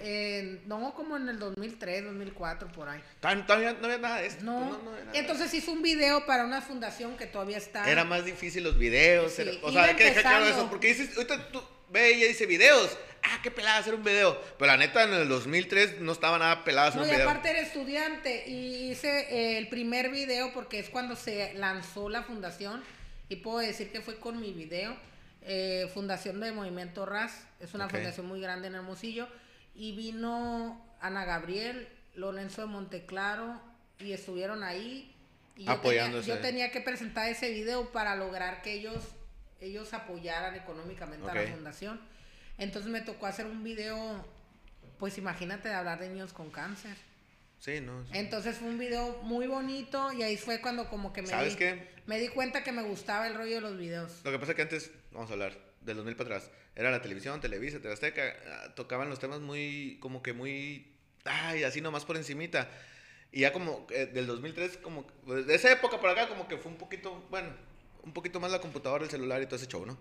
Eh, 0.00 0.60
no, 0.66 0.94
como 0.94 1.16
en 1.16 1.28
el 1.28 1.38
2003, 1.38 2.04
2004, 2.04 2.68
por 2.72 2.88
ahí. 2.88 3.00
Todavía 3.20 3.72
no 3.72 3.86
había 3.86 3.98
nada 3.98 4.20
de 4.20 4.26
esto. 4.26 4.44
No. 4.44 4.80
Entonces 5.12 5.52
hizo 5.54 5.72
un 5.72 5.82
video 5.82 6.26
para 6.26 6.44
una 6.44 6.60
fundación 6.60 7.16
que 7.16 7.26
todavía 7.26 7.58
está. 7.58 7.90
Era 7.90 8.04
más 8.04 8.24
difícil 8.24 8.64
los 8.64 8.78
videos. 8.78 9.32
o 9.62 9.72
sea, 9.72 9.84
hay 9.84 9.96
que 9.96 10.04
dejar 10.04 10.22
claro 10.22 10.46
eso. 10.46 10.68
Porque 10.68 10.88
dices, 10.88 11.16
ahorita 11.16 11.50
tú 11.50 11.62
ve 11.90 12.14
ella 12.14 12.26
dice 12.26 12.46
videos. 12.46 12.96
Ah, 13.22 13.40
qué 13.42 13.50
pelada 13.50 13.78
hacer 13.78 13.94
un 13.94 14.04
video. 14.04 14.40
Pero 14.58 14.70
la 14.70 14.76
neta, 14.76 15.02
en 15.02 15.12
el 15.12 15.28
2003 15.28 16.00
no 16.00 16.12
estaba 16.12 16.38
nada 16.38 16.62
pelada 16.64 16.88
hacer 16.88 17.00
un 17.00 17.06
video. 17.08 17.18
No, 17.18 17.24
y 17.24 17.28
aparte 17.28 17.50
era 17.50 17.60
estudiante. 17.60 18.48
Y 18.48 18.90
hice 18.90 19.26
eh, 19.30 19.58
el 19.58 19.68
primer 19.68 20.10
video 20.10 20.52
porque 20.52 20.78
es 20.78 20.88
cuando 20.90 21.16
se 21.16 21.54
lanzó 21.54 22.08
la 22.08 22.22
fundación. 22.22 22.82
Y 23.28 23.36
puedo 23.36 23.58
decir 23.58 23.90
que 23.90 24.00
fue 24.00 24.18
con 24.20 24.40
mi 24.40 24.52
video. 24.52 24.96
Eh, 25.42 25.90
fundación 25.94 26.40
de 26.40 26.52
Movimiento 26.52 27.06
RAS. 27.06 27.32
Es 27.60 27.74
una 27.74 27.88
fundación 27.88 28.26
muy 28.26 28.40
grande 28.40 28.68
en 28.68 28.76
Hermosillo 28.76 29.26
y 29.76 29.92
vino 29.92 30.84
Ana 31.00 31.24
Gabriel, 31.24 31.88
Lorenzo 32.14 32.62
de 32.62 32.68
Monteclaro 32.68 33.60
y 33.98 34.12
estuvieron 34.12 34.62
ahí. 34.62 35.14
Y 35.56 35.64
yo 35.64 35.80
Tenía, 35.80 36.20
yo 36.20 36.38
tenía 36.38 36.70
que 36.70 36.80
presentar 36.80 37.28
ese 37.28 37.50
video 37.50 37.90
para 37.92 38.14
lograr 38.16 38.62
que 38.62 38.74
ellos, 38.74 39.04
ellos 39.60 39.92
apoyaran 39.94 40.54
económicamente 40.54 41.30
a 41.30 41.34
la 41.34 41.52
fundación. 41.52 42.00
Entonces 42.58 42.90
me 42.90 43.00
tocó 43.00 43.26
hacer 43.26 43.46
un 43.46 43.62
video, 43.62 44.24
pues 44.98 45.18
imagínate 45.18 45.68
de 45.68 45.74
hablar 45.74 45.98
de 45.98 46.08
niños 46.08 46.32
con 46.32 46.50
cáncer. 46.50 46.96
Sí, 47.58 47.80
no. 47.80 48.04
Entonces 48.12 48.56
fue 48.56 48.68
un 48.68 48.78
video 48.78 49.22
muy 49.22 49.46
bonito 49.46 50.12
y 50.12 50.22
ahí 50.22 50.36
fue 50.36 50.60
cuando 50.60 50.88
como 50.88 51.12
que 51.12 51.22
me 51.22 51.28
¿Sabes 51.28 51.56
qué? 51.56 51.88
me 52.06 52.18
di 52.18 52.28
cuenta 52.28 52.62
que 52.62 52.72
me 52.72 52.82
gustaba 52.82 53.26
el 53.26 53.34
rollo 53.34 53.56
de 53.56 53.60
los 53.62 53.78
videos. 53.78 54.20
Lo 54.24 54.30
que 54.30 54.38
pasa 54.38 54.52
es 54.52 54.56
que 54.56 54.62
antes, 54.62 54.90
vamos 55.10 55.30
a 55.30 55.32
hablar, 55.34 55.52
del 55.86 55.96
2000 55.96 56.16
para 56.16 56.36
atrás, 56.36 56.50
era 56.74 56.90
la 56.90 57.00
televisión, 57.00 57.40
Televisa, 57.40 57.78
Teleazteca, 57.78 58.36
ah, 58.46 58.74
tocaban 58.74 59.08
los 59.08 59.18
temas 59.18 59.40
muy, 59.40 59.98
como 60.00 60.22
que 60.22 60.32
muy, 60.32 60.92
ay, 61.24 61.64
así 61.64 61.80
nomás 61.80 62.04
por 62.04 62.16
encimita. 62.16 62.68
Y 63.32 63.40
ya 63.40 63.52
como 63.52 63.86
eh, 63.90 64.06
del 64.06 64.26
2003, 64.26 64.78
como, 64.78 65.06
de 65.26 65.54
esa 65.54 65.72
época 65.72 66.00
para 66.00 66.12
acá, 66.12 66.28
como 66.28 66.48
que 66.48 66.58
fue 66.58 66.70
un 66.70 66.78
poquito, 66.78 67.26
bueno, 67.30 67.48
un 68.02 68.12
poquito 68.12 68.40
más 68.40 68.50
la 68.50 68.60
computadora, 68.60 69.04
el 69.04 69.10
celular 69.10 69.40
y 69.42 69.46
todo 69.46 69.56
ese 69.56 69.66
show, 69.66 69.86
¿no? 69.86 69.98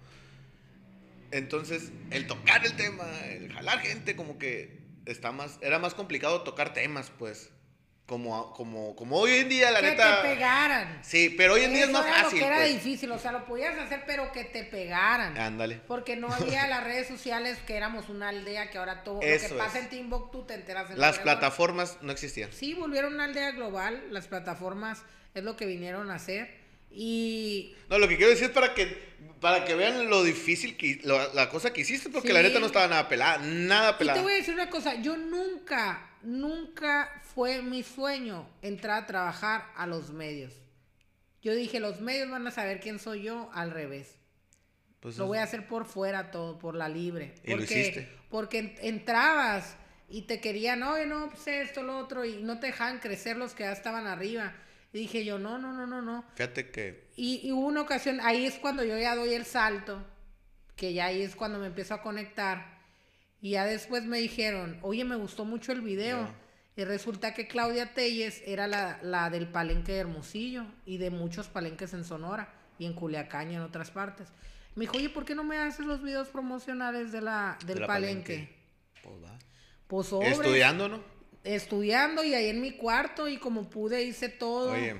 Entonces, 1.32 1.91
el 2.12 2.28
tocar 2.28 2.65
el 2.65 2.76
tema, 2.76 3.06
el 3.26 3.52
jalar 3.52 3.80
gente, 3.80 4.15
como 4.15 4.38
que 4.38 4.80
está 5.06 5.32
más, 5.32 5.58
era 5.62 5.80
más 5.80 5.93
complicado 5.93 6.41
tocar 6.41 6.74
temas, 6.74 7.12
pues 7.17 7.50
como, 8.06 8.54
como, 8.54 8.96
como 8.96 9.18
hoy 9.18 9.32
en 9.32 9.50
día, 9.50 9.72
la 9.72 9.82
neta. 9.82 10.22
Que 10.22 10.28
te 10.28 10.36
pegaran. 10.36 11.00
Sí, 11.02 11.34
pero 11.36 11.54
hoy 11.54 11.63
en 11.63 11.74
día 11.74 11.86
es 11.86 11.91
más 11.91 12.06
era 12.06 12.24
fácil. 12.24 12.39
Lo 12.39 12.46
que 12.46 12.52
era 12.52 12.58
pues. 12.58 12.74
difícil, 12.74 13.12
o 13.12 13.18
sea, 13.18 13.32
lo 13.32 13.46
podías 13.46 13.78
hacer, 13.80 14.04
pero 14.06 14.32
que 14.32 14.44
te 14.44 14.63
pegaran. 14.63 15.36
Ándale. 15.38 15.82
Porque 15.88 16.15
no 16.15 16.28
había 16.34 16.68
las 16.68 16.84
redes 16.84 17.08
sociales, 17.08 17.58
que 17.65 17.76
éramos 17.76 18.10
una 18.10 18.30
aldea, 18.30 18.70
que 18.70 18.78
ahora 18.78 19.04
todo 19.04 19.15
lo 19.15 19.22
que 19.22 19.56
pasa 19.58 19.80
en 19.80 19.89
Timbuktu 19.89 20.44
te 20.44 20.54
enteras 20.54 20.96
Las 20.96 21.18
plataformas 21.18 21.98
no 22.02 22.12
existían. 22.12 22.52
Sí, 22.52 22.76
volvieron 22.76 23.15
una 23.15 23.26
aldea 23.26 23.52
global. 23.52 24.04
Las 24.12 24.28
plataformas 24.28 25.02
es 25.34 25.44
lo 25.44 25.56
que 25.56 25.65
vinieron 25.65 26.12
a 26.12 26.15
hacer. 26.15 26.64
Y. 26.95 27.75
No, 27.89 27.99
lo 27.99 28.08
que 28.08 28.17
quiero 28.17 28.31
decir 28.31 28.45
es 28.45 28.51
para 28.51 28.73
que 28.73 29.15
para 29.39 29.63
que 29.63 29.75
vean 29.75 30.10
lo 30.10 30.23
difícil 30.23 30.75
que 30.75 31.01
la 31.03 31.49
cosa 31.49 31.71
que 31.71 31.81
hiciste, 31.81 32.10
porque 32.10 32.34
la 32.34 32.41
neta 32.41 32.60
no 32.60 32.65
estaba 32.65 32.88
nada 32.88 33.08
pelada, 33.08 33.38
nada 33.39 33.97
pelada. 33.97 34.17
Y 34.17 34.21
te 34.21 34.23
voy 34.23 34.34
a 34.34 34.38
decir 34.38 34.55
una 34.55 34.71
cosa, 34.71 34.95
yo 34.95 35.17
nunca, 35.17 36.17
nunca 36.23 37.21
fue 37.36 37.62
mi 37.62 37.84
sueño 37.84 38.49
entrar 38.63 39.03
a 39.03 39.05
trabajar 39.05 39.71
a 39.75 39.86
los 39.86 40.12
medios. 40.12 40.53
Yo 41.43 41.53
dije, 41.53 41.79
los 41.79 42.01
medios 42.01 42.29
van 42.31 42.47
a 42.47 42.51
saber 42.51 42.79
quién 42.79 42.97
soy 42.97 43.21
yo, 43.21 43.51
al 43.53 43.69
revés. 43.69 44.15
Pues 44.99 45.17
lo 45.19 45.27
voy 45.27 45.38
a 45.38 45.43
hacer 45.43 45.67
por 45.67 45.86
fuera 45.86 46.31
todo, 46.31 46.58
por 46.58 46.73
la 46.73 46.89
libre. 46.89 47.36
Y 47.43 47.51
porque, 47.51 48.10
Porque 48.31 48.75
entrabas 48.81 49.75
y 50.10 50.23
te 50.23 50.41
querían, 50.41 50.81
oye, 50.81 51.05
no, 51.05 51.29
pues 51.29 51.45
esto, 51.47 51.84
lo 51.84 51.99
otro, 51.99 52.25
y 52.25 52.41
no 52.41 52.60
te 52.60 52.67
dejaban 52.67 52.97
crecer 52.97 53.38
los 53.38 53.53
que 53.53 53.62
ya 53.62 53.71
estaban 53.71 54.08
arriba. 54.08 54.55
Y 54.95 54.99
dije 54.99 55.25
yo, 55.25 55.38
no, 55.38 55.58
no, 55.58 55.73
no, 55.73 55.86
no, 55.86 56.01
no. 56.01 56.23
Fíjate 56.36 56.71
que... 56.71 57.10
Y, 57.17 57.51
hubo 57.51 57.67
una 57.67 57.81
ocasión, 57.81 58.21
ahí 58.23 58.45
es 58.45 58.53
cuando 58.53 58.81
yo 58.81 58.97
ya 58.97 59.13
doy 59.13 59.34
el 59.34 59.43
salto, 59.43 60.01
que 60.77 60.93
ya 60.93 61.08
ahí 61.08 61.21
es 61.21 61.36
cuando 61.36 61.60
me 61.60 61.67
empiezo 61.67 61.95
a 61.95 62.01
conectar. 62.01 62.79
Y 63.41 63.51
ya 63.51 63.65
después 63.65 64.05
me 64.05 64.19
dijeron, 64.19 64.79
oye, 64.84 65.03
me 65.03 65.17
gustó 65.17 65.43
mucho 65.43 65.73
el 65.73 65.81
video. 65.81 66.34
Y 66.77 66.86
resulta 66.86 67.34
que 67.34 67.45
Claudia 67.45 67.93
Telles 67.93 68.41
era 68.45 68.67
la, 68.67 69.29
del 69.29 69.49
palenque 69.49 69.91
de 69.91 69.99
Hermosillo 69.99 70.65
y 70.86 70.95
de 70.95 71.10
muchos 71.10 71.49
palenques 71.49 71.93
en 71.93 72.05
Sonora 72.05 72.53
y 72.79 72.86
en 72.86 72.93
Culiacán 72.93 73.51
y 73.51 73.55
en 73.55 73.63
otras 73.63 73.91
partes. 73.91 74.29
Me 74.75 74.84
dijo, 74.84 74.95
oye, 74.95 75.10
¿por 75.10 75.25
qué 75.25 75.36
no 75.36 75.43
me 75.43 75.58
haces 75.58 75.86
los 75.86 76.01
videos 76.01 76.29
promocionales 76.29 77.12
de 77.12 77.19
la, 77.19 77.58
del 77.65 77.86
palenque? 77.86 78.55
Pues, 79.03 79.15
va. 79.21 79.38
pues 79.88 80.13
Estudiando, 80.31 80.88
¿no? 80.88 81.14
Estudiando 81.45 82.23
y 82.23 82.34
ahí 82.34 82.49
en 82.49 82.60
mi 82.60 82.71
cuarto 82.71 83.29
y 83.29 83.38
como 83.38 83.69
pude 83.69 84.03
hice 84.03 84.29
todo. 84.29 84.71
Oye, 84.71 84.95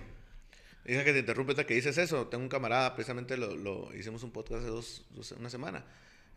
dije 0.86 1.04
que 1.04 1.14
te 1.14 1.20
interrumpe 1.20 1.66
que 1.66 1.74
dices 1.74 1.98
eso. 1.98 2.28
Tengo 2.28 2.44
un 2.44 2.50
camarada, 2.50 2.96
precisamente 2.96 3.36
lo, 3.36 3.94
hicimos 3.96 4.24
un 4.24 4.32
podcast 4.32 4.62
hace 4.62 4.70
dos, 4.70 5.06
una 5.38 5.50
semana. 5.50 5.84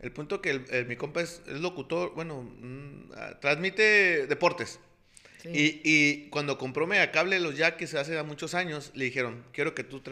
El 0.00 0.12
punto 0.12 0.40
que 0.40 0.50
el, 0.50 0.86
mi 0.86 0.96
compa 0.96 1.20
es, 1.20 1.42
locutor, 1.46 2.14
bueno, 2.14 2.42
mm, 2.42 3.12
ah, 3.16 3.38
transmite 3.40 4.26
deportes. 4.26 4.80
Y, 5.44 5.80
y, 5.84 6.28
cuando 6.30 6.58
compró 6.58 6.86
Megacable 6.86 7.38
los 7.38 7.56
Yaquis 7.56 7.94
hace 7.94 8.20
muchos 8.24 8.54
años, 8.54 8.90
le 8.94 9.04
dijeron, 9.04 9.44
quiero 9.52 9.74
que 9.74 9.84
tú, 9.84 10.02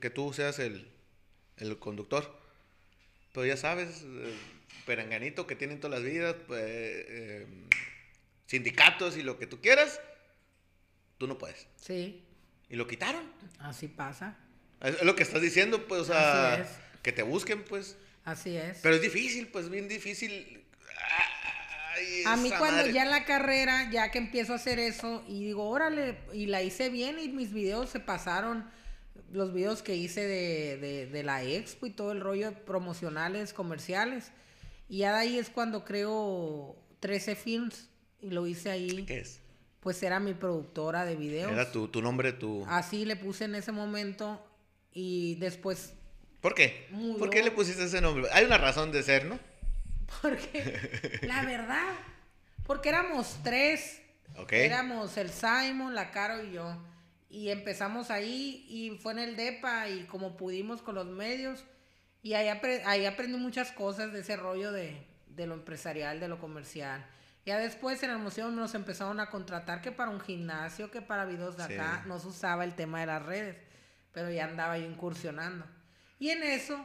que 0.00 0.10
tú 0.10 0.32
seas 0.32 0.58
el, 0.58 0.86
el 1.58 1.78
conductor. 1.78 2.38
Pero 3.32 3.46
ya 3.46 3.56
sabes, 3.56 4.02
eh, 4.04 4.34
peranganito 4.86 5.46
que 5.46 5.56
tienen 5.56 5.80
todas 5.80 6.00
las 6.00 6.10
vidas, 6.10 6.36
pues, 6.46 6.62
eh, 6.64 7.46
sindicatos 8.46 9.16
y 9.16 9.22
lo 9.22 9.38
que 9.38 9.46
tú 9.46 9.60
quieras, 9.60 10.00
tú 11.18 11.26
no 11.26 11.38
puedes. 11.38 11.66
Sí. 11.76 12.24
Y 12.68 12.76
lo 12.76 12.86
quitaron. 12.86 13.30
Así 13.58 13.88
pasa. 13.88 14.36
Es 14.80 15.02
lo 15.02 15.14
que 15.16 15.22
estás 15.22 15.40
diciendo, 15.40 15.86
pues, 15.86 16.02
o 16.02 16.04
sea, 16.04 16.66
que 17.02 17.12
te 17.12 17.22
busquen, 17.22 17.64
pues. 17.64 17.96
Así 18.24 18.56
es. 18.56 18.78
Pero 18.82 18.96
es 18.96 19.02
difícil, 19.02 19.48
pues 19.48 19.70
bien 19.70 19.88
difícil. 19.88 20.64
a 22.26 22.36
mí 22.36 22.50
cuando 22.58 22.86
ya 22.88 23.04
en 23.04 23.10
la 23.10 23.24
carrera, 23.24 23.90
ya 23.90 24.10
que 24.10 24.18
empiezo 24.18 24.52
a 24.52 24.56
hacer 24.56 24.78
eso 24.78 25.24
y 25.28 25.44
digo, 25.44 25.68
órale, 25.68 26.18
y 26.32 26.46
la 26.46 26.62
hice 26.62 26.88
bien 26.90 27.18
y 27.18 27.28
mis 27.28 27.52
videos 27.52 27.90
se 27.90 28.00
pasaron, 28.00 28.68
los 29.32 29.52
videos 29.52 29.82
que 29.82 29.94
hice 29.94 30.26
de, 30.26 30.76
de, 30.76 31.06
de 31.06 31.22
la 31.22 31.42
expo 31.42 31.86
y 31.86 31.90
todo 31.90 32.12
el 32.12 32.20
rollo 32.20 32.52
promocionales, 32.64 33.52
comerciales. 33.52 34.32
Y 34.88 34.98
ya 34.98 35.12
de 35.12 35.18
ahí 35.18 35.38
es 35.38 35.48
cuando 35.48 35.84
creo 35.84 36.76
13 37.00 37.34
Films 37.36 37.88
y 38.26 38.30
lo 38.30 38.46
hice 38.46 38.70
ahí. 38.70 39.04
¿Qué 39.04 39.20
es? 39.20 39.40
Pues 39.80 40.02
era 40.02 40.18
mi 40.18 40.34
productora 40.34 41.04
de 41.04 41.14
videos. 41.14 41.52
Era 41.52 41.70
tu, 41.70 41.86
tu 41.88 42.02
nombre, 42.02 42.32
tu... 42.32 42.64
Así 42.66 43.04
le 43.04 43.14
puse 43.14 43.44
en 43.44 43.54
ese 43.54 43.70
momento 43.70 44.44
y 44.92 45.36
después... 45.36 45.94
¿Por 46.40 46.54
qué? 46.54 46.88
¿Por 47.18 47.30
qué 47.30 47.42
le 47.42 47.52
pusiste 47.52 47.84
ese 47.84 48.00
nombre? 48.00 48.26
Hay 48.32 48.44
una 48.44 48.58
razón 48.58 48.90
de 48.90 49.02
ser, 49.02 49.26
¿no? 49.26 49.38
Porque, 50.22 51.20
la 51.22 51.44
verdad, 51.44 51.94
porque 52.64 52.90
éramos 52.90 53.38
tres. 53.42 54.00
Éramos 54.50 55.16
el 55.16 55.30
Simon, 55.30 55.96
la 55.96 56.12
Caro 56.12 56.44
y 56.44 56.52
yo. 56.52 56.76
Y 57.28 57.48
empezamos 57.48 58.10
ahí 58.12 58.64
y 58.68 58.98
fue 58.98 59.12
en 59.12 59.18
el 59.18 59.36
DEPA 59.36 59.88
y 59.88 60.04
como 60.04 60.36
pudimos 60.36 60.80
con 60.80 60.94
los 60.94 61.06
medios. 61.06 61.64
Y 62.22 62.34
ahí, 62.34 62.48
ahí 62.84 63.04
aprendí 63.04 63.36
muchas 63.36 63.72
cosas 63.72 64.12
de 64.12 64.20
ese 64.20 64.36
rollo 64.36 64.70
de, 64.70 64.96
de 65.26 65.46
lo 65.46 65.54
empresarial, 65.54 66.20
de 66.20 66.28
lo 66.28 66.38
comercial. 66.38 67.04
Ya 67.46 67.58
después 67.58 68.02
en 68.02 68.10
el 68.10 68.18
museo 68.18 68.50
nos 68.50 68.74
empezaron 68.74 69.20
a 69.20 69.30
contratar 69.30 69.80
que 69.80 69.92
para 69.92 70.10
un 70.10 70.20
gimnasio, 70.20 70.90
que 70.90 71.00
para 71.00 71.24
videos 71.24 71.56
de 71.56 71.62
acá, 71.62 72.02
no 72.06 72.18
se 72.18 72.26
usaba 72.26 72.64
el 72.64 72.74
tema 72.74 72.98
de 72.98 73.06
las 73.06 73.22
redes, 73.22 73.56
pero 74.12 74.28
ya 74.30 74.46
andaba 74.46 74.76
yo 74.76 74.84
incursionando. 74.84 75.64
Y 76.18 76.30
en 76.30 76.42
eso 76.42 76.84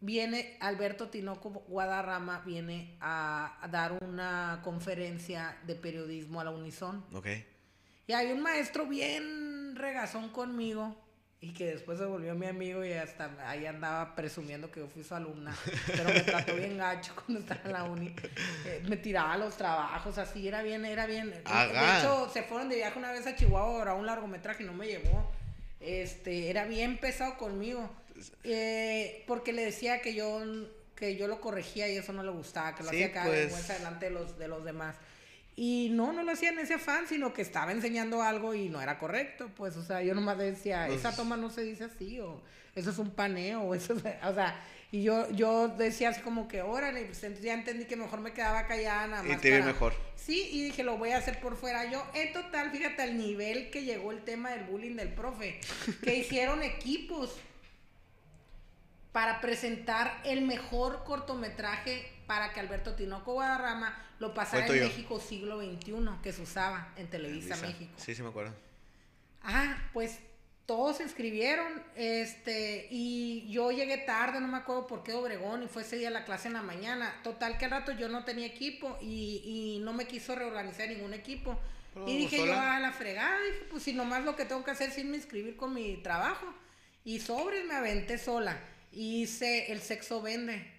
viene 0.00 0.58
Alberto 0.60 1.10
Tinoco 1.10 1.50
Guadarrama, 1.68 2.40
viene 2.40 2.98
a, 3.00 3.68
dar 3.70 3.92
una 4.02 4.60
conferencia 4.64 5.56
de 5.64 5.76
periodismo 5.76 6.40
a 6.40 6.44
la 6.44 6.50
Unison. 6.50 7.06
Ok. 7.12 7.28
Y 8.08 8.12
hay 8.14 8.32
un 8.32 8.42
maestro 8.42 8.86
bien 8.86 9.76
regazón 9.76 10.28
conmigo, 10.30 11.03
y 11.44 11.52
que 11.52 11.66
después 11.66 11.98
se 11.98 12.06
volvió 12.06 12.34
mi 12.34 12.46
amigo 12.46 12.82
y 12.84 12.92
hasta 12.94 13.30
ahí 13.46 13.66
andaba 13.66 14.14
presumiendo 14.14 14.70
que 14.70 14.80
yo 14.80 14.88
fui 14.88 15.04
su 15.04 15.14
alumna, 15.14 15.54
pero 15.86 16.04
me 16.08 16.20
trató 16.20 16.56
bien 16.56 16.78
gacho 16.78 17.12
cuando 17.26 17.40
estaba 17.40 17.60
en 17.64 17.72
la 17.72 17.84
uni. 17.84 18.14
Eh, 18.64 18.82
me 18.88 18.96
tiraba 18.96 19.36
los 19.36 19.54
trabajos, 19.54 20.16
así, 20.16 20.48
era 20.48 20.62
bien, 20.62 20.86
era 20.86 21.04
bien. 21.04 21.30
De 21.30 21.40
hecho, 21.98 22.30
se 22.32 22.44
fueron 22.44 22.70
de 22.70 22.76
viaje 22.76 22.98
una 22.98 23.12
vez 23.12 23.26
a 23.26 23.36
Chihuahua 23.36 23.90
a 23.90 23.94
un 23.94 24.06
largometraje 24.06 24.62
y 24.62 24.66
no 24.66 24.72
me 24.72 24.86
llevó. 24.86 25.30
Este, 25.80 26.48
era 26.48 26.64
bien 26.64 26.96
pesado 26.96 27.36
conmigo. 27.36 27.90
Eh, 28.42 29.24
porque 29.26 29.52
le 29.52 29.66
decía 29.66 30.00
que 30.00 30.14
yo 30.14 30.40
que 30.94 31.16
yo 31.16 31.26
lo 31.26 31.40
corregía 31.40 31.88
y 31.88 31.96
eso 31.96 32.12
no 32.12 32.22
le 32.22 32.30
gustaba, 32.30 32.74
que 32.74 32.84
lo 32.84 32.90
hacía 32.90 33.12
cada 33.12 33.26
pues... 33.26 33.68
delante 33.68 34.06
de 34.06 34.12
los, 34.12 34.38
de 34.38 34.48
los 34.48 34.64
demás. 34.64 34.96
Y 35.56 35.90
no, 35.92 36.12
no 36.12 36.22
lo 36.22 36.32
hacía 36.32 36.50
en 36.50 36.58
ese 36.58 36.74
afán, 36.74 37.06
sino 37.06 37.32
que 37.32 37.42
estaba 37.42 37.70
enseñando 37.70 38.22
algo 38.22 38.54
y 38.54 38.68
no 38.68 38.80
era 38.80 38.98
correcto. 38.98 39.50
Pues, 39.56 39.76
o 39.76 39.84
sea, 39.84 40.02
yo 40.02 40.14
nomás 40.14 40.38
decía, 40.38 40.88
esa 40.88 41.10
pues 41.10 41.16
toma 41.16 41.36
no 41.36 41.50
se 41.50 41.62
dice 41.62 41.84
así, 41.84 42.18
o 42.20 42.42
eso 42.74 42.90
es 42.90 42.98
un 42.98 43.10
paneo, 43.10 43.62
o 43.62 43.74
eso 43.74 43.94
o 43.94 44.34
sea, 44.34 44.60
y 44.90 45.02
yo, 45.02 45.30
yo 45.30 45.68
decía 45.68 46.10
así 46.10 46.20
como 46.22 46.48
que, 46.48 46.62
órale, 46.62 47.04
pues 47.04 47.22
entonces 47.24 47.44
ya 47.44 47.54
entendí 47.54 47.84
que 47.84 47.96
mejor 47.96 48.20
me 48.20 48.32
quedaba 48.32 48.66
callada 48.66 49.06
nada 49.06 49.22
más. 49.22 49.38
Y 49.38 49.40
te 49.40 49.56
vi 49.56 49.62
mejor. 49.62 49.92
Sí, 50.16 50.48
y 50.52 50.64
dije, 50.64 50.84
lo 50.84 50.98
voy 50.98 51.10
a 51.10 51.18
hacer 51.18 51.40
por 51.40 51.56
fuera. 51.56 51.90
Yo, 51.90 52.04
en 52.14 52.32
total, 52.32 52.70
fíjate 52.70 53.02
al 53.02 53.16
nivel 53.16 53.70
que 53.70 53.82
llegó 53.82 54.12
el 54.12 54.22
tema 54.22 54.50
del 54.50 54.64
bullying 54.64 54.94
del 54.96 55.08
profe, 55.08 55.58
que 56.02 56.14
hicieron 56.18 56.62
equipos 56.62 57.36
para 59.10 59.40
presentar 59.40 60.20
el 60.24 60.42
mejor 60.42 61.04
cortometraje 61.04 62.13
para 62.26 62.52
que 62.52 62.60
Alberto 62.60 62.94
Tinoco 62.94 63.34
Guadarrama 63.34 63.96
lo 64.18 64.34
pasara 64.34 64.66
en 64.66 64.80
México 64.80 65.20
siglo 65.20 65.60
XXI, 65.60 65.94
que 66.22 66.32
se 66.32 66.42
usaba 66.42 66.92
en 66.96 67.08
Televisa, 67.08 67.56
México. 67.56 67.92
Sí, 67.96 68.14
sí 68.14 68.22
me 68.22 68.28
acuerdo. 68.28 68.54
Ah, 69.42 69.76
pues 69.92 70.18
todos 70.66 70.96
se 70.96 71.02
inscribieron, 71.02 71.82
este, 71.94 72.88
y 72.90 73.46
yo 73.50 73.70
llegué 73.70 73.98
tarde, 73.98 74.40
no 74.40 74.48
me 74.48 74.56
acuerdo 74.56 74.86
por 74.86 75.02
qué 75.02 75.12
Obregón, 75.12 75.62
y 75.62 75.68
fue 75.68 75.82
ese 75.82 75.96
día 75.96 76.10
la 76.10 76.24
clase 76.24 76.48
en 76.48 76.54
la 76.54 76.62
mañana. 76.62 77.14
Total 77.22 77.58
que 77.58 77.66
al 77.66 77.70
rato 77.70 77.92
yo 77.92 78.08
no 78.08 78.24
tenía 78.24 78.46
equipo 78.46 78.98
y, 79.02 79.80
no 79.82 79.92
me 79.92 80.06
quiso 80.06 80.34
reorganizar 80.34 80.88
ningún 80.88 81.12
equipo. 81.12 81.58
y 82.06 82.16
dije 82.16 82.38
yo 82.38 82.58
a 82.58 82.80
la 82.80 82.92
fregada, 82.92 83.38
dije, 83.40 83.66
pues 83.70 83.82
si 83.82 83.92
nomás 83.92 84.24
lo 84.24 84.34
que 84.34 84.46
tengo 84.46 84.64
que 84.64 84.70
hacer 84.70 84.88
es 84.88 84.98
irme 84.98 85.12
a 85.12 85.16
inscribir 85.16 85.56
con 85.56 85.74
mi 85.74 85.96
trabajo. 85.98 86.46
Y 87.04 87.20
sobres 87.20 87.66
me 87.66 87.74
aventé 87.74 88.16
sola 88.16 88.58
hice 88.94 89.72
El 89.72 89.80
sexo 89.80 90.22
vende. 90.22 90.73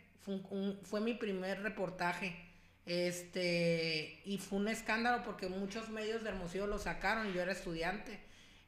Fue, 0.84 1.02
mi 1.02 1.14
primer 1.14 1.62
reportaje. 1.62 2.36
Este, 2.86 4.22
y 4.26 4.38
fue 4.38 4.60
un 4.60 4.68
escándalo 4.68 5.24
porque 5.24 5.48
muchos 5.48 5.90
medios 5.90 6.24
de 6.24 6.30
Hermosillo 6.30 6.68
lo 6.68 6.80
sacaron, 6.80 7.34
yo 7.34 7.42
era 7.42 7.52
estudiante. 7.52 8.20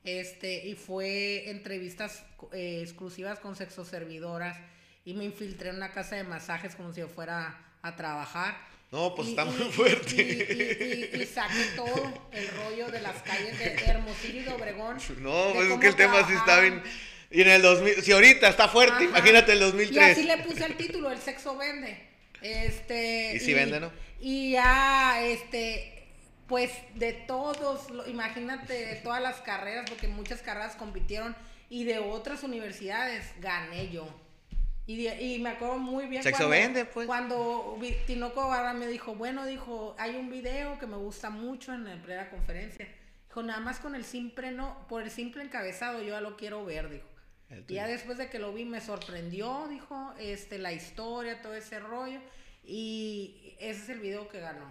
Este, 0.04 0.68
y 0.68 0.76
fue 0.76 1.50
entrevistas 1.50 2.24
eh, 2.54 2.82
exclusivas 2.82 3.40
con 3.40 3.56
sexoservidoras 3.56 4.58
y 5.04 5.14
me 5.14 5.26
infiltré 5.26 5.70
en 5.70 5.78
una 5.78 5.92
casa 5.92 6.16
de 6.16 6.24
masajes 6.24 6.76
como 6.76 6.94
si 6.94 7.02
yo 7.02 7.08
fuera 7.08 7.60
a 7.82 7.96
trabajar. 7.96 8.56
No, 8.92 9.14
pues 9.16 9.30
está 9.30 9.44
muy 9.44 9.72
fuerte. 9.72 11.12
Y, 11.14 11.26
saqué 11.26 11.64
todo 11.76 12.30
el 12.32 12.48
rollo 12.50 12.90
de 12.90 13.02
las 13.02 13.22
calles 13.22 13.60
de 13.60 13.74
Hermosillo 13.74 14.42
y 14.42 14.44
de 14.44 14.54
Obregón. 14.54 14.98
No, 15.20 15.52
pues 15.54 15.70
es 15.70 15.80
que 15.80 15.88
el 15.88 15.96
tema 15.96 16.26
sí 16.26 16.34
está 16.34 16.60
bien 16.62 16.82
y 17.30 17.42
en 17.42 17.50
el 17.50 17.62
2000, 17.62 18.04
si 18.04 18.12
ahorita 18.12 18.48
está 18.48 18.68
fuerte, 18.70 19.04
imagínate 19.04 19.52
el 19.54 19.60
2003. 19.60 19.96
Y 19.96 20.00
así 20.00 20.24
le 20.24 20.38
puse 20.38 20.66
el 20.66 20.78
título, 20.78 21.12
El 21.12 21.20
sexo 21.20 21.58
vende. 21.58 22.02
Este, 22.42 23.36
y 23.36 23.40
si 23.40 23.54
vende, 23.54 23.80
¿no? 23.80 23.92
Y 24.20 24.52
ya, 24.52 25.22
este, 25.22 26.08
pues 26.48 26.72
de 26.96 27.14
todos, 27.14 27.88
imagínate, 28.08 28.74
de 28.86 28.96
todas 28.96 29.22
las 29.22 29.42
carreras, 29.42 29.90
porque 29.90 30.08
muchas 30.08 30.42
carreras 30.42 30.76
compitieron, 30.76 31.36
y 31.70 31.84
de 31.84 32.00
otras 32.00 32.44
universidades 32.44 33.26
gané 33.42 33.92
yo. 33.92 34.08
Y, 34.86 35.06
y 35.06 35.40
me 35.40 35.50
acuerdo 35.50 35.80
muy 35.80 36.06
bien 36.06 36.24
Sexo 36.24 36.46
cuando, 36.46 36.50
vende, 36.50 36.86
pues. 36.86 37.08
Cuando 37.08 37.78
Tinoco 38.06 38.48
Barra 38.48 38.74
me 38.74 38.88
dijo, 38.88 39.16
bueno, 39.16 39.46
dijo, 39.46 39.96
hay 40.00 40.16
un 40.16 40.30
video 40.30 40.80
que 40.80 40.88
me 40.88 40.96
gusta 40.96 41.30
mucho 41.30 41.74
en 41.74 41.84
la 41.84 41.96
primera 42.02 42.30
conferencia. 42.30 42.88
Dijo, 43.28 43.44
nada 43.44 43.60
más 43.60 43.80
con 43.80 43.96
el 43.96 44.06
simple, 44.06 44.52
no, 44.52 44.88
por 44.88 45.04
el 45.04 45.12
simple 45.12 45.44
encabezado 45.44 46.02
yo 46.02 46.12
ya 46.12 46.22
lo 46.22 46.38
quiero 46.38 46.64
ver, 46.64 46.90
dijo. 46.90 47.17
Y 47.68 47.76
ya 47.76 47.88
después 47.88 48.18
de 48.18 48.30
que 48.30 48.40
lo 48.40 48.54
vi 48.54 48.66
me 48.66 48.82
sorprendió, 48.82 49.68
dijo, 49.70 50.14
este, 50.20 50.58
la 50.58 50.74
historia, 50.74 51.42
todo 51.42 51.54
ese 51.54 51.80
rollo. 51.80 52.20
Y 52.66 53.56
ese 53.60 53.84
es 53.84 53.90
el 53.90 54.00
video 54.00 54.28
que 54.28 54.40
ganó. 54.40 54.66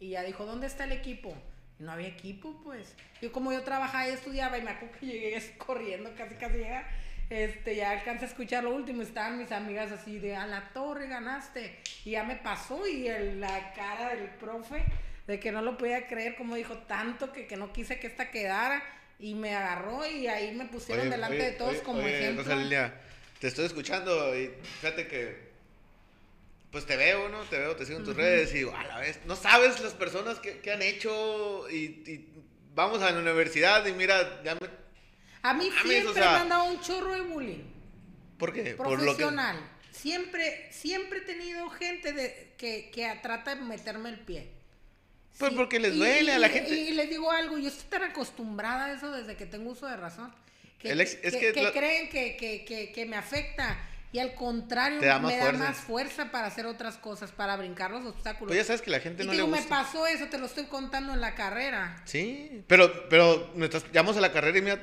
Y 0.00 0.10
ya 0.10 0.22
dijo, 0.22 0.46
¿dónde 0.46 0.66
está 0.66 0.84
el 0.84 0.92
equipo? 0.92 1.34
no 1.78 1.92
había 1.92 2.08
equipo, 2.08 2.60
pues. 2.62 2.94
Yo 3.20 3.32
como 3.32 3.52
yo 3.52 3.62
trabajaba 3.62 4.08
y 4.08 4.12
estudiaba 4.12 4.58
y 4.58 4.62
me 4.62 4.70
acuerdo 4.70 4.98
que 4.98 5.06
llegué 5.06 5.54
corriendo, 5.58 6.14
casi 6.16 6.34
casi 6.36 6.58
llega. 6.58 6.88
Este, 7.30 7.76
ya 7.76 7.90
alcancé 7.90 8.26
a 8.26 8.28
escuchar 8.28 8.64
lo 8.64 8.74
último, 8.74 9.00
estaban 9.00 9.38
mis 9.38 9.50
amigas 9.50 9.90
así 9.90 10.18
de, 10.18 10.36
a 10.36 10.46
la 10.46 10.68
torre 10.72 11.08
ganaste. 11.08 11.80
Y 12.04 12.12
ya 12.12 12.24
me 12.24 12.36
pasó 12.36 12.86
y 12.86 13.08
la 13.36 13.72
cara 13.74 14.14
del 14.14 14.28
profe, 14.28 14.84
de 15.26 15.40
que 15.40 15.50
no 15.50 15.62
lo 15.62 15.78
podía 15.78 16.06
creer, 16.06 16.36
como 16.36 16.54
dijo, 16.54 16.76
tanto 16.78 17.32
que, 17.32 17.46
que 17.46 17.56
no 17.56 17.72
quise 17.72 17.98
que 17.98 18.06
esta 18.06 18.30
quedara 18.30 18.82
y 19.18 19.34
me 19.34 19.54
agarró 19.54 20.06
y 20.06 20.26
ahí 20.26 20.54
me 20.54 20.66
pusieron 20.66 21.10
delante 21.10 21.36
de 21.36 21.52
todos 21.52 21.76
como 21.78 22.00
ejemplo. 22.00 22.44
te 23.40 23.46
estoy 23.46 23.66
escuchando 23.66 24.36
y 24.38 24.50
fíjate 24.80 25.06
que 25.06 25.54
pues 26.70 26.86
te 26.86 26.96
veo, 26.96 27.28
¿no? 27.28 27.40
Te 27.42 27.56
veo, 27.56 27.76
te 27.76 27.86
sigo 27.86 28.00
en 28.00 28.04
tus 28.04 28.16
redes 28.16 28.52
y 28.52 28.68
a 28.68 28.82
la 28.82 28.98
vez, 28.98 29.20
no 29.26 29.36
sabes 29.36 29.80
las 29.80 29.92
personas 29.92 30.40
que, 30.40 30.72
han 30.72 30.82
hecho 30.82 31.70
y, 31.70 32.26
vamos 32.74 33.00
a 33.00 33.12
la 33.12 33.20
universidad 33.20 33.86
y 33.86 33.92
mira, 33.92 34.42
ya 34.42 34.56
me... 34.56 34.68
A 35.42 35.54
mí 35.54 35.70
siempre 35.84 36.20
me 36.20 36.26
han 36.26 36.48
dado 36.48 36.64
un 36.64 36.80
chorro 36.80 37.12
de 37.12 37.20
bullying. 37.20 37.62
¿Por 38.38 38.52
qué? 38.52 38.74
Profesional. 38.74 39.56
Siempre, 39.92 40.68
siempre 40.72 41.20
he 41.20 41.22
tenido 41.22 41.70
gente 41.70 42.12
de, 42.12 42.54
que, 42.58 42.90
que 42.90 43.20
trata 43.22 43.54
de 43.54 43.62
meterme 43.62 44.08
el 44.08 44.18
pie. 44.18 44.53
Pues 45.38 45.52
porque 45.54 45.80
les 45.80 45.96
duele 45.96 46.32
a 46.32 46.38
la 46.38 46.48
gente. 46.48 46.70
Y, 46.70 46.92
les 46.92 47.10
digo 47.10 47.30
algo, 47.30 47.58
yo 47.58 47.68
estoy 47.68 47.88
tan 47.88 48.04
acostumbrada 48.04 48.86
a 48.86 48.92
eso 48.92 49.10
desde 49.10 49.36
que 49.36 49.46
tengo 49.46 49.70
uso 49.70 49.86
de 49.86 49.96
razón. 49.96 50.32
Que, 50.78 50.94
que, 50.94 51.72
creen 51.72 52.08
que, 52.08 53.06
me 53.08 53.16
afecta. 53.16 53.78
Y 54.12 54.20
al 54.20 54.34
contrario, 54.36 55.00
me 55.00 55.36
da 55.36 55.52
más 55.52 55.78
fuerza 55.78 56.30
para 56.30 56.46
hacer 56.46 56.66
otras 56.66 56.98
cosas, 56.98 57.32
para 57.32 57.56
brincar 57.56 57.90
los 57.90 58.06
obstáculos. 58.06 58.50
Pues 58.50 58.58
ya 58.58 58.64
sabes 58.64 58.80
que 58.80 58.90
la 58.90 59.00
gente 59.00 59.24
no 59.24 59.32
le 59.32 59.42
gusta. 59.42 59.60
me 59.60 59.66
pasó 59.66 60.06
eso, 60.06 60.26
te 60.26 60.38
lo 60.38 60.46
estoy 60.46 60.66
contando 60.66 61.12
en 61.12 61.20
la 61.20 61.34
carrera. 61.34 62.00
Sí, 62.04 62.62
pero, 62.68 63.08
pero 63.08 63.52
llegamos 63.56 64.16
a 64.16 64.20
la 64.20 64.30
carrera 64.30 64.56
y 64.56 64.62
mira, 64.62 64.80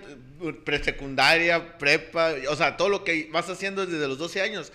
presecundaria, 0.66 1.78
prepa, 1.78 2.34
o 2.50 2.56
sea, 2.58 2.76
todo 2.76 2.90
lo 2.90 3.06
que 3.06 3.30
vas 3.32 3.48
haciendo 3.50 3.86
desde 3.86 4.06
los 4.06 4.18
12 4.18 4.42
años. 4.42 4.74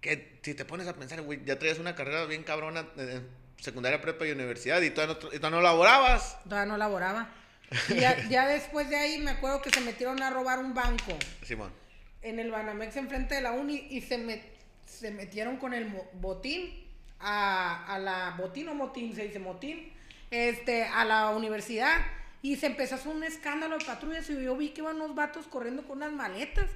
Que 0.00 0.38
si 0.42 0.54
te 0.54 0.64
pones 0.64 0.86
a 0.86 0.96
pensar, 0.96 1.20
güey, 1.20 1.44
ya 1.44 1.58
traías 1.58 1.78
una 1.78 1.94
carrera 1.94 2.24
bien 2.24 2.44
cabrona 2.44 2.88
eh, 2.96 3.20
secundaria, 3.62 4.00
prepa 4.00 4.26
y 4.26 4.32
universidad 4.32 4.82
y 4.82 4.90
todavía 4.90 5.14
no, 5.14 5.20
todavía 5.20 5.50
no 5.50 5.60
laborabas. 5.60 6.42
Todavía 6.44 6.72
no 6.72 6.76
laboraba. 6.76 7.30
ya, 7.88 8.28
ya, 8.28 8.46
después 8.46 8.90
de 8.90 8.96
ahí 8.96 9.18
me 9.18 9.30
acuerdo 9.30 9.62
que 9.62 9.70
se 9.70 9.80
metieron 9.80 10.20
a 10.22 10.30
robar 10.30 10.58
un 10.58 10.74
banco. 10.74 11.16
Simón. 11.42 11.72
En 12.20 12.38
el 12.38 12.50
Banamex 12.50 12.96
enfrente 12.96 13.36
de 13.36 13.40
la 13.40 13.52
uni 13.52 13.86
y 13.90 14.00
se 14.00 14.18
me 14.18 14.52
se 14.84 15.10
metieron 15.10 15.56
con 15.56 15.72
el 15.72 15.90
botín 16.14 16.84
a, 17.18 17.86
a 17.86 17.98
la 17.98 18.34
botín 18.36 18.68
o 18.68 18.74
motín, 18.74 19.14
se 19.14 19.24
dice 19.24 19.38
motín, 19.38 19.90
este, 20.30 20.84
a 20.84 21.04
la 21.04 21.30
universidad 21.30 22.02
y 22.42 22.56
se 22.56 22.66
empezó 22.66 22.96
a 22.96 22.98
hacer 22.98 23.12
un 23.12 23.22
escándalo 23.22 23.78
de 23.78 23.84
patrullas 23.84 24.28
y 24.28 24.42
yo 24.42 24.56
vi 24.56 24.70
que 24.70 24.80
iban 24.80 24.96
unos 24.96 25.14
vatos 25.14 25.46
corriendo 25.46 25.86
con 25.86 25.98
unas 25.98 26.12
maletas. 26.12 26.68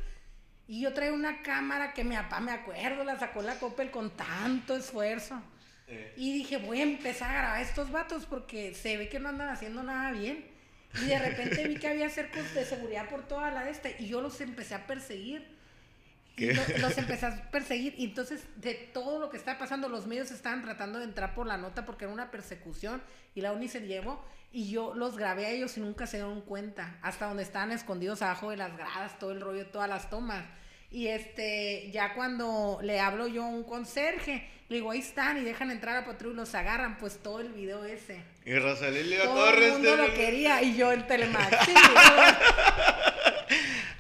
Y 0.68 0.81
yo 0.81 0.92
traía 0.94 1.12
una 1.12 1.42
cámara 1.42 1.92
que 1.92 2.03
mi 2.03 2.16
papá, 2.16 2.40
me 2.40 2.51
acuerdo, 2.51 3.05
la 3.05 3.18
sacó 3.18 3.42
la 3.42 3.59
Coppel 3.59 3.90
con 3.90 4.11
tanto 4.11 4.77
esfuerzo. 4.77 5.40
Eh. 5.88 6.12
Y 6.16 6.33
dije, 6.33 6.57
voy 6.59 6.81
a 6.81 6.83
empezar 6.83 7.31
a 7.31 7.35
grabar 7.35 7.57
a 7.59 7.62
estos 7.62 7.90
vatos 7.90 8.27
porque 8.27 8.75
se 8.75 8.96
ve 8.96 9.09
que 9.09 9.20
no 9.20 9.29
andan 9.29 9.49
haciendo 9.49 9.83
nada 9.83 10.12
bien. 10.12 10.44
Y 11.03 11.07
de 11.07 11.18
repente 11.18 11.66
vi 11.68 11.77
que 11.77 11.88
había 11.88 12.09
cercos 12.09 12.55
de 12.55 12.64
seguridad 12.64 13.09
por 13.09 13.27
toda 13.29 13.51
la 13.51 13.68
este 13.68 13.96
y 13.99 14.09
yo 14.09 14.20
los 14.20 14.40
empecé 14.40 14.75
a 14.75 14.87
perseguir. 14.87 15.46
los 16.37 16.99
empecé 16.99 17.27
a 17.27 17.51
perseguir 17.51 17.94
y 17.96 18.05
entonces 18.05 18.44
de 18.57 18.75
todo 18.75 19.18
lo 19.18 19.31
que 19.31 19.38
estaba 19.38 19.59
pasando 19.59 19.88
los 19.88 20.07
medios 20.07 20.31
estaban 20.31 20.62
tratando 20.62 20.99
de 20.99 21.07
entrar 21.07 21.35
por 21.35 21.46
la 21.46 21.57
nota 21.57 21.87
porque 21.87 22.05
era 22.05 22.12
una 22.12 22.31
persecución 22.31 23.03
y 23.35 23.40
la 23.40 23.53
UNI 23.53 23.68
se 23.68 23.81
llevó 23.87 24.22
y 24.53 24.70
yo 24.70 24.94
los 24.94 25.16
grabé 25.16 25.46
a 25.46 25.51
ellos 25.51 25.79
y 25.79 25.81
nunca 25.81 26.07
se 26.07 26.18
dieron 26.18 26.42
cuenta 26.42 26.99
hasta 27.01 27.27
donde 27.27 27.42
estaban 27.42 27.72
escondidos 27.72 28.20
abajo 28.20 28.51
de 28.51 28.59
las 28.59 28.77
gradas 28.77 29.18
todo 29.18 29.33
el 29.33 29.40
rollo 29.40 29.66
todas 29.68 29.88
las 29.88 30.11
tomas 30.11 30.44
y 30.90 31.09
este 31.09 31.90
ya 31.92 32.14
cuando 32.14 32.79
le 32.83 33.01
hablo 33.01 33.27
yo 33.27 33.44
a 33.44 33.49
un 33.49 33.64
conserje 33.64 34.49
le 34.68 34.77
digo 34.77 34.90
ahí 34.90 34.99
están 34.99 35.38
y 35.38 35.42
dejan 35.42 35.70
entrar 35.70 35.96
a 35.96 36.01
la 36.01 36.07
patrulla 36.07 36.35
y 36.35 36.37
los 36.37 36.55
agarran 36.55 36.99
pues 36.99 37.18
todo 37.22 37.38
el 37.40 37.53
video 37.53 37.85
ese. 37.85 38.20
Y 38.44 38.59
Rosalía 38.59 39.22
todo 39.22 39.51
el 39.51 39.72
mundo 39.72 39.96
lo 39.96 40.12
quería 40.14 40.61
y 40.62 40.77
yo 40.77 40.90
Telemax 41.07 41.57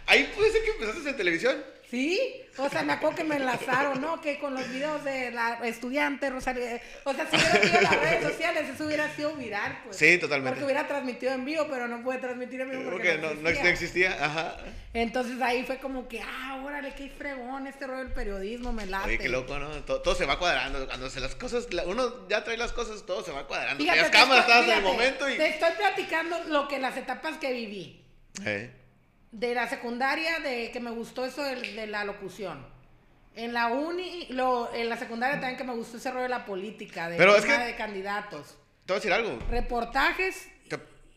ahí 0.06 0.32
puede 0.34 0.50
ser 0.50 0.62
que 0.62 0.70
empezaste 0.70 1.10
en 1.10 1.16
televisión 1.38 1.76
Sí, 1.90 2.42
o 2.56 2.68
sea, 2.68 2.82
me 2.82 2.94
acuerdo 2.94 3.16
que 3.16 3.24
me 3.24 3.36
enlazaron, 3.36 4.00
¿no? 4.00 4.20
Que 4.20 4.40
con 4.40 4.54
los 4.54 4.68
videos 4.70 5.04
de 5.04 5.30
la 5.30 5.60
estudiante 5.64 6.30
Rosario. 6.30 6.64
O 7.04 7.14
sea, 7.14 7.28
si 7.30 7.36
hubiera 7.36 7.62
sido 7.62 7.80
las 7.80 8.00
redes 8.00 8.22
sociales, 8.24 8.68
eso 8.74 8.86
hubiera 8.86 9.14
sido 9.14 9.36
viral, 9.36 9.78
pues. 9.84 9.96
Sí, 9.96 10.18
totalmente. 10.18 10.50
Porque 10.50 10.64
hubiera 10.64 10.88
transmitido 10.88 11.32
en 11.32 11.44
vivo, 11.44 11.66
pero 11.70 11.86
no 11.86 12.02
puede 12.02 12.18
transmitir 12.18 12.60
en 12.60 12.70
vivo 12.70 12.90
porque, 12.90 13.18
porque 13.20 13.40
no, 13.40 13.48
existía. 13.48 13.62
no, 13.62 13.68
existía. 13.68 14.24
Ajá. 14.24 14.56
Entonces 14.94 15.40
ahí 15.40 15.62
fue 15.64 15.78
como 15.78 16.08
que, 16.08 16.20
ah, 16.22 16.60
órale, 16.64 16.92
qué 16.94 17.08
fregón 17.08 17.68
este 17.68 17.86
rollo 17.86 18.00
del 18.00 18.12
periodismo, 18.12 18.72
me 18.72 18.86
late. 18.86 19.06
Oye, 19.06 19.18
qué 19.18 19.28
loco, 19.28 19.56
¿no? 19.56 19.68
Todo, 19.84 20.14
se 20.16 20.26
va 20.26 20.40
cuadrando. 20.40 20.86
Cuando 20.88 21.08
se 21.08 21.20
las 21.20 21.36
cosas, 21.36 21.68
uno 21.86 22.28
ya 22.28 22.42
trae 22.42 22.56
las 22.56 22.72
cosas, 22.72 23.06
todo 23.06 23.22
se 23.22 23.30
va 23.30 23.46
cuadrando. 23.46 23.80
Fíjate, 23.80 24.00
las 24.00 24.10
cámaras, 24.10 24.64
en 24.64 24.70
el 24.70 24.82
momento 24.82 25.30
y. 25.30 25.36
Te 25.36 25.50
estoy 25.50 25.70
platicando 25.78 26.36
lo 26.48 26.66
que 26.66 26.80
las 26.80 26.96
etapas 26.96 27.38
que 27.38 27.52
viví. 27.52 28.02
Eh 28.44 28.85
de 29.32 29.54
la 29.54 29.68
secundaria 29.68 30.38
de 30.40 30.70
que 30.70 30.80
me 30.80 30.90
gustó 30.90 31.24
eso 31.24 31.42
de, 31.42 31.86
la 31.86 32.04
locución. 32.04 32.66
En 33.34 33.52
la 33.52 33.68
uni, 33.68 34.26
lo, 34.30 34.72
en 34.72 34.88
la 34.88 34.96
secundaria 34.96 35.38
también 35.40 35.58
que 35.58 35.64
me 35.64 35.74
gustó 35.74 35.98
ese 35.98 36.10
rollo 36.10 36.22
de 36.22 36.30
la 36.30 36.46
política, 36.46 37.10
de, 37.10 37.18
Pero 37.18 37.36
es 37.36 37.44
que, 37.44 37.52
de 37.52 37.76
candidatos. 37.76 38.56
Te 38.86 38.92
voy 38.92 38.96
a 38.96 39.00
decir 39.00 39.12
algo. 39.12 39.38
Reportajes 39.50 40.48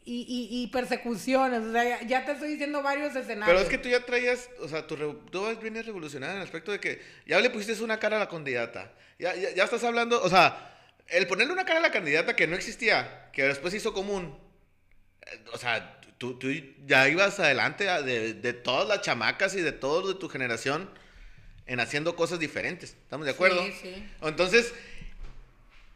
y, 0.05 0.47
y, 0.63 0.67
persecuciones. 0.67 1.61
O 1.61 1.71
sea, 1.71 2.01
ya, 2.01 2.25
te 2.25 2.31
estoy 2.31 2.49
diciendo 2.49 2.81
varios 2.81 3.15
escenarios. 3.15 3.47
Pero 3.47 3.59
es 3.59 3.69
que 3.69 3.77
tú 3.77 3.89
ya 3.89 4.03
traías, 4.05 4.49
o 4.59 4.67
sea, 4.67 4.87
tú, 4.87 4.95
tú 5.29 5.45
vienes 5.61 5.85
revolucionada 5.85 6.33
en 6.33 6.39
el 6.39 6.45
aspecto 6.45 6.71
de 6.71 6.79
que 6.79 7.01
ya 7.27 7.39
le 7.39 7.49
pusiste 7.49 7.83
una 7.83 7.99
cara 7.99 8.17
a 8.17 8.19
la 8.19 8.27
candidata. 8.27 8.91
Ya, 9.19 9.35
ya, 9.35 9.51
ya 9.51 9.63
estás 9.63 9.83
hablando, 9.83 10.21
o 10.21 10.29
sea, 10.29 10.77
el 11.07 11.27
ponerle 11.27 11.53
una 11.53 11.65
cara 11.65 11.79
a 11.79 11.83
la 11.83 11.91
candidata 11.91 12.35
que 12.35 12.47
no 12.47 12.55
existía, 12.55 13.29
que 13.33 13.43
después 13.43 13.73
hizo 13.73 13.93
común. 13.93 14.37
Eh, 15.21 15.45
o 15.53 15.57
sea, 15.57 15.98
tú, 16.19 16.37
tú 16.37 16.49
ya 16.85 17.09
ibas 17.09 17.39
adelante 17.39 17.85
de, 17.85 18.33
de, 18.33 18.53
todas 18.53 18.87
las 18.87 19.01
chamacas 19.01 19.55
y 19.55 19.61
de 19.61 19.71
todos 19.71 20.13
de 20.13 20.19
tu 20.19 20.29
generación 20.29 20.87
en 21.65 21.79
haciendo 21.79 22.15
cosas 22.15 22.39
diferentes. 22.39 22.91
¿Estamos 22.91 23.25
de 23.25 23.31
acuerdo? 23.31 23.65
Sí, 23.65 23.73
sí. 23.81 24.09
Entonces, 24.21 24.73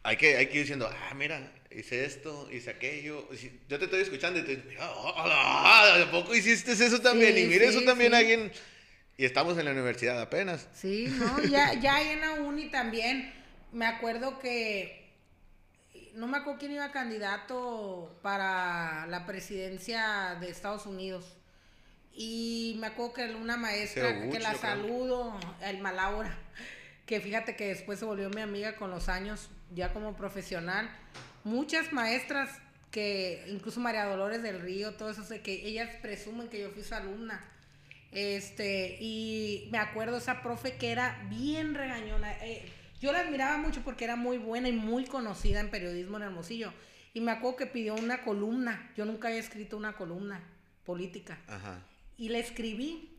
hay 0.02 0.16
que, 0.16 0.36
hay 0.36 0.46
que 0.46 0.54
ir 0.54 0.60
diciendo, 0.62 0.90
ah, 0.90 1.14
mira, 1.14 1.52
hice 1.70 2.04
esto, 2.04 2.48
hice 2.50 2.70
aquello. 2.70 3.28
Yo 3.68 3.78
te 3.78 3.84
estoy 3.84 4.00
escuchando 4.00 4.40
y 4.40 4.42
te 4.42 4.56
digo, 4.56 4.82
¿a 4.82 6.08
poco 6.10 6.34
hiciste 6.34 6.72
eso 6.72 7.00
también? 7.00 7.36
y 7.36 7.44
mira 7.44 7.66
eso 7.66 7.82
también 7.82 8.14
alguien. 8.14 8.50
Y 9.16 9.24
estamos 9.24 9.58
en 9.58 9.66
la 9.66 9.72
universidad 9.72 10.20
apenas. 10.20 10.68
Sí, 10.74 11.06
no, 11.18 11.40
ya, 11.44 11.74
ya 11.74 12.12
en 12.12 12.20
la 12.20 12.32
uni 12.32 12.70
también. 12.70 13.32
Me 13.72 13.86
acuerdo 13.86 14.38
que 14.38 15.03
no 16.14 16.26
me 16.26 16.38
acuerdo 16.38 16.58
quién 16.60 16.72
iba 16.72 16.90
candidato 16.92 18.16
para 18.22 19.06
la 19.06 19.26
presidencia 19.26 20.36
de 20.40 20.48
Estados 20.48 20.86
Unidos. 20.86 21.36
Y 22.14 22.76
me 22.78 22.86
acuerdo 22.88 23.14
que 23.14 23.34
una 23.34 23.56
maestra 23.56 24.30
que 24.30 24.38
la 24.38 24.54
saludo, 24.54 25.38
el 25.62 25.80
Malaura, 25.80 26.36
que 27.06 27.20
fíjate 27.20 27.56
que 27.56 27.68
después 27.68 27.98
se 27.98 28.04
volvió 28.04 28.30
mi 28.30 28.40
amiga 28.40 28.76
con 28.76 28.90
los 28.90 29.08
años, 29.08 29.50
ya 29.74 29.92
como 29.92 30.14
profesional. 30.14 30.88
Muchas 31.42 31.92
maestras 31.92 32.50
que, 32.92 33.44
incluso 33.48 33.80
María 33.80 34.04
Dolores 34.04 34.42
del 34.42 34.60
Río, 34.60 34.94
todo 34.94 35.10
eso, 35.10 35.22
que 35.42 35.66
ellas 35.66 35.90
presumen 36.00 36.48
que 36.48 36.60
yo 36.60 36.70
fui 36.70 36.84
su 36.84 36.94
alumna. 36.94 37.44
Este, 38.12 38.96
y 39.00 39.68
me 39.72 39.78
acuerdo 39.78 40.18
esa 40.18 40.40
profe 40.40 40.76
que 40.76 40.92
era 40.92 41.20
bien 41.28 41.74
regañona. 41.74 42.32
Eh, 42.44 42.72
yo 43.00 43.12
la 43.12 43.20
admiraba 43.20 43.58
mucho 43.58 43.82
porque 43.82 44.04
era 44.04 44.16
muy 44.16 44.38
buena 44.38 44.68
y 44.68 44.72
muy 44.72 45.04
conocida 45.04 45.60
en 45.60 45.70
periodismo 45.70 46.16
en 46.16 46.24
Hermosillo. 46.24 46.72
Y 47.12 47.20
me 47.20 47.32
acuerdo 47.32 47.56
que 47.56 47.66
pidió 47.66 47.94
una 47.94 48.22
columna. 48.22 48.90
Yo 48.96 49.04
nunca 49.04 49.28
había 49.28 49.40
escrito 49.40 49.76
una 49.76 49.94
columna 49.94 50.42
política. 50.84 51.38
Ajá. 51.46 51.80
Y 52.16 52.28
la 52.30 52.38
escribí. 52.38 53.10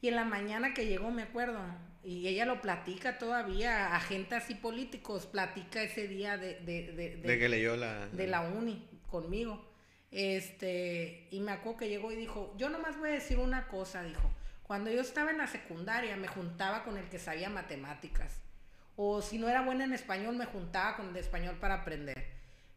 Y 0.00 0.08
en 0.08 0.16
la 0.16 0.24
mañana 0.24 0.74
que 0.74 0.86
llegó, 0.86 1.10
me 1.10 1.22
acuerdo, 1.22 1.58
y 2.04 2.28
ella 2.28 2.46
lo 2.46 2.60
platica 2.60 3.18
todavía, 3.18 3.96
a 3.96 4.00
gente 4.00 4.36
así 4.36 4.54
políticos, 4.54 5.26
platica 5.26 5.82
ese 5.82 6.06
día 6.06 6.36
de... 6.36 6.60
De, 6.60 6.92
de, 6.92 7.16
de, 7.16 7.38
que 7.38 7.48
leyó 7.48 7.76
la... 7.76 8.06
De 8.08 8.28
la 8.28 8.42
uni 8.42 8.88
conmigo. 9.08 9.68
Este, 10.12 11.26
y 11.32 11.40
me 11.40 11.50
acuerdo 11.52 11.78
que 11.78 11.88
llegó 11.88 12.12
y 12.12 12.16
dijo, 12.16 12.54
yo 12.56 12.70
nomás 12.70 12.96
voy 12.96 13.10
a 13.10 13.12
decir 13.14 13.38
una 13.38 13.66
cosa, 13.66 14.04
dijo. 14.04 14.30
Cuando 14.62 14.90
yo 14.90 15.00
estaba 15.00 15.30
en 15.32 15.38
la 15.38 15.48
secundaria 15.48 16.16
me 16.16 16.28
juntaba 16.28 16.84
con 16.84 16.96
el 16.96 17.08
que 17.08 17.18
sabía 17.18 17.50
matemáticas 17.50 18.40
o 19.00 19.22
si 19.22 19.38
no 19.38 19.48
era 19.48 19.62
buena 19.62 19.84
en 19.84 19.92
español, 19.92 20.34
me 20.34 20.44
juntaba 20.44 20.96
con 20.96 21.06
el 21.06 21.14
de 21.14 21.20
español 21.20 21.56
para 21.60 21.74
aprender. 21.74 22.26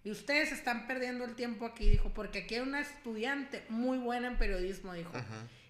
Y 0.03 0.11
ustedes 0.11 0.51
están 0.51 0.85
perdiendo 0.85 1.25
el 1.25 1.33
tiempo 1.33 1.65
aquí, 1.65 1.89
dijo, 1.89 2.11
porque 2.13 2.43
aquí 2.43 2.55
hay 2.55 2.61
una 2.61 2.79
estudiante 2.79 3.65
muy 3.69 3.97
buena 3.97 4.27
en 4.27 4.37
periodismo, 4.37 4.93
dijo. 4.93 5.11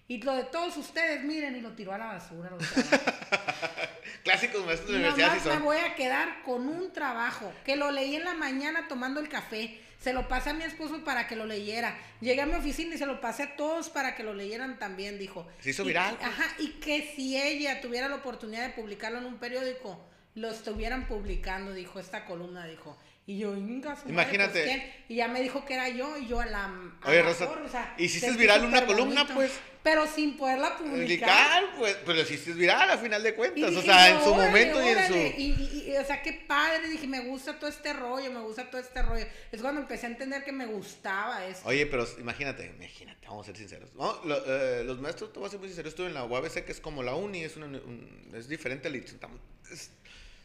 Y 0.08 0.20
lo 0.20 0.34
de 0.34 0.44
todos 0.44 0.76
ustedes, 0.76 1.24
miren, 1.24 1.56
y 1.56 1.62
lo 1.62 1.72
tiró 1.72 1.94
a 1.94 1.98
la 1.98 2.04
basura. 2.04 2.50
Clásicos 4.24 4.66
maestros 4.66 4.90
de 4.90 4.96
universidad. 4.98 5.54
me 5.54 5.64
voy 5.64 5.78
a 5.78 5.94
quedar 5.94 6.42
con 6.42 6.68
un 6.68 6.92
trabajo 6.92 7.50
que 7.64 7.76
lo 7.76 7.90
leí 7.90 8.16
en 8.16 8.24
la 8.24 8.34
mañana 8.34 8.88
tomando 8.88 9.20
el 9.20 9.30
café. 9.30 9.80
Se 10.00 10.12
lo 10.12 10.28
pasé 10.28 10.50
a 10.50 10.54
mi 10.54 10.64
esposo 10.64 11.02
para 11.02 11.28
que 11.28 11.34
lo 11.34 11.46
leyera. 11.46 11.96
Llegué 12.20 12.42
a 12.42 12.46
mi 12.46 12.54
oficina 12.54 12.94
y 12.94 12.98
se 12.98 13.06
lo 13.06 13.22
pasé 13.22 13.44
a 13.44 13.56
todos 13.56 13.88
para 13.88 14.14
que 14.14 14.22
lo 14.22 14.34
leyeran 14.34 14.78
también, 14.78 15.18
dijo. 15.18 15.48
Se 15.60 15.70
hizo 15.70 15.82
viral. 15.82 16.18
ajá, 16.20 16.44
y 16.58 16.72
que 16.72 17.14
si 17.16 17.40
ella 17.40 17.80
tuviera 17.80 18.08
la 18.08 18.16
oportunidad 18.16 18.66
de 18.66 18.74
publicarlo 18.74 19.18
en 19.18 19.24
un 19.24 19.38
periódico, 19.38 20.11
lo 20.34 20.50
estuvieran 20.50 21.06
publicando, 21.06 21.72
dijo 21.72 22.00
esta 22.00 22.24
columna, 22.24 22.66
dijo. 22.66 22.96
Y 23.24 23.38
yo, 23.38 23.56
imagínate. 23.56 24.92
y 25.08 25.14
ya 25.14 25.28
me 25.28 25.40
dijo 25.40 25.64
que 25.64 25.74
era 25.74 25.88
yo 25.88 26.16
y 26.16 26.26
yo 26.26 26.40
a 26.40 26.46
la. 26.46 26.92
Oye, 27.04 27.22
Rosa, 27.22 27.48
o 27.48 27.68
sea, 27.68 27.94
hiciste 27.96 28.32
viral 28.32 28.64
una 28.64 28.84
columna, 28.84 29.26
pues. 29.32 29.52
Pero 29.84 30.06
sin 30.06 30.36
poderla 30.36 30.76
publicar. 30.76 31.64
pues, 31.78 31.96
pero 32.04 32.20
hiciste 32.20 32.52
viral 32.52 32.90
a 32.90 32.98
final 32.98 33.22
de 33.22 33.34
cuentas. 33.34 33.74
o 33.74 33.82
sea, 33.82 34.10
en 34.10 34.24
su 34.24 34.34
momento 34.34 34.82
y 34.82 34.88
en 34.88 35.06
su. 35.06 35.14
Y, 35.14 35.96
o 36.00 36.04
sea, 36.04 36.20
qué 36.20 36.32
padre. 36.32 36.88
Dije, 36.88 37.06
me 37.06 37.20
gusta 37.20 37.60
todo 37.60 37.70
este 37.70 37.92
rollo, 37.92 38.30
me 38.32 38.40
gusta 38.40 38.68
todo 38.68 38.80
este 38.80 39.02
rollo. 39.02 39.26
Es 39.52 39.60
cuando 39.60 39.80
empecé 39.80 40.06
a 40.06 40.10
entender 40.10 40.42
que 40.42 40.52
me 40.52 40.66
gustaba 40.66 41.46
eso. 41.46 41.60
Oye, 41.64 41.86
pero 41.86 42.04
imagínate, 42.18 42.74
imagínate, 42.76 43.24
vamos 43.28 43.44
a 43.44 43.46
ser 43.46 43.56
sinceros. 43.56 43.94
No, 43.94 44.20
eh, 44.24 44.82
los 44.84 45.00
maestros, 45.00 45.32
te 45.32 45.38
voy 45.38 45.46
a 45.46 45.50
ser 45.50 45.60
muy 45.60 45.68
sincero, 45.68 45.88
estuve 45.88 46.08
en 46.08 46.14
la 46.14 46.24
UABC, 46.24 46.64
que 46.64 46.72
es 46.72 46.80
como 46.80 47.04
la 47.04 47.14
uni, 47.14 47.44
es, 47.44 47.56
una, 47.56 47.80
es 48.34 48.48
diferente 48.48 48.88
al 48.88 48.96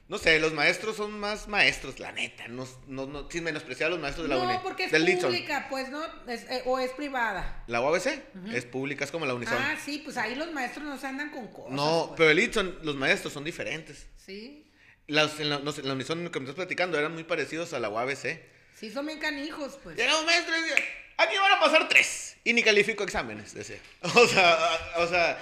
no 0.10 0.17
sé, 0.17 0.39
los 0.39 0.54
maestros 0.54 0.96
son 0.96 1.20
más 1.20 1.50
maestros, 1.50 2.00
la 2.00 2.13
neta. 2.13 2.48
No, 2.48 2.65
no, 2.88 3.06
no 3.08 3.30
sin 3.30 3.43
menospreciar 3.43 3.88
a 3.88 3.89
los 3.91 4.00
maestros 4.00 4.30
de 4.30 4.36
la 4.36 4.41
UNI. 4.41 4.54
No, 4.54 4.63
porque 4.63 4.86
es 4.86 4.91
pública, 4.91 5.67
pues, 5.70 5.89
¿no? 5.89 6.02
Eh, 6.28 6.62
o 6.65 6.80
es 6.80 6.91
privada. 6.91 7.63
La 7.67 7.82
UABC 7.82 8.24
es 8.54 8.65
pública, 8.65 9.04
es 9.04 9.12
como 9.12 9.26
la 9.26 9.34
Unison. 9.34 9.58
Ah, 9.60 9.76
sí, 9.84 10.02
pues 10.04 10.15
ahí 10.15 10.36
los 10.36 10.52
maestros 10.54 10.86
no 10.86 10.98
se 10.98 11.08
andan 11.08 11.32
con 11.32 11.48
cosas. 11.48 11.74
No, 11.74 12.06
pues. 12.08 12.17
pero 12.17 12.30
el 12.30 12.38
Litson, 12.38 12.80
los 12.84 12.96
maestros 12.96 13.34
son 13.34 13.43
diferentes. 13.43 14.08
Sí. 14.15 14.72
Las, 15.08 15.41
en 15.41 15.50
la, 15.50 15.60
no 15.60 15.74
sé, 15.74 15.84
la 15.84 15.93
Unison 15.93 16.30
que 16.30 16.39
me 16.39 16.46
estás 16.46 16.56
platicando 16.56 16.98
eran 16.98 17.13
muy 17.13 17.26
parecidos 17.26 17.74
a 17.74 17.80
la 17.80 17.89
UABC. 17.89 18.39
Sí, 18.80 18.89
son 18.91 19.08
bien 19.08 19.20
canijos, 19.20 19.78
pues. 19.84 19.98
Llega 19.98 20.17
un 20.17 20.26
maestro 20.26 20.58
y 20.58 20.62
dice, 20.62 20.84
aquí 21.17 21.36
van 21.36 21.52
a 21.52 21.60
pasar 21.60 21.89
tres. 21.89 22.38
Y 22.46 22.54
ni 22.54 22.63
califico 22.63 23.04
exámenes, 23.04 23.54
decía. 23.54 23.80
O 24.02 24.26
sea, 24.26 24.58
o 25.00 25.08
sea 25.08 25.38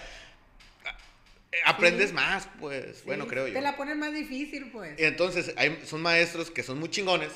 aprendes 1.66 2.14
más, 2.14 2.48
pues, 2.60 3.04
bueno, 3.06 3.28
creo 3.28 3.48
yo. 3.48 3.54
Te 3.54 3.62
la 3.62 3.76
ponen 3.76 4.00
más 4.00 4.14
difícil, 4.14 4.72
pues. 4.72 5.00
Y 5.00 5.04
entonces, 5.04 5.54
hay, 5.58 5.82
son 5.86 6.02
maestros 6.02 6.52
que 6.52 6.64
son 6.64 6.80
muy 6.80 6.90
chingones 6.90 7.32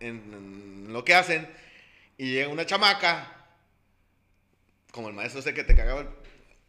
en, 0.00 0.92
lo 0.92 1.04
que 1.04 1.14
hacen, 1.14 1.48
y 2.18 2.32
llega 2.32 2.48
una 2.48 2.66
chamaca, 2.66 3.46
como 4.92 5.08
el 5.08 5.14
maestro 5.14 5.40
ese 5.40 5.54
que 5.54 5.64
te 5.64 5.74
cagaba, 5.74 6.06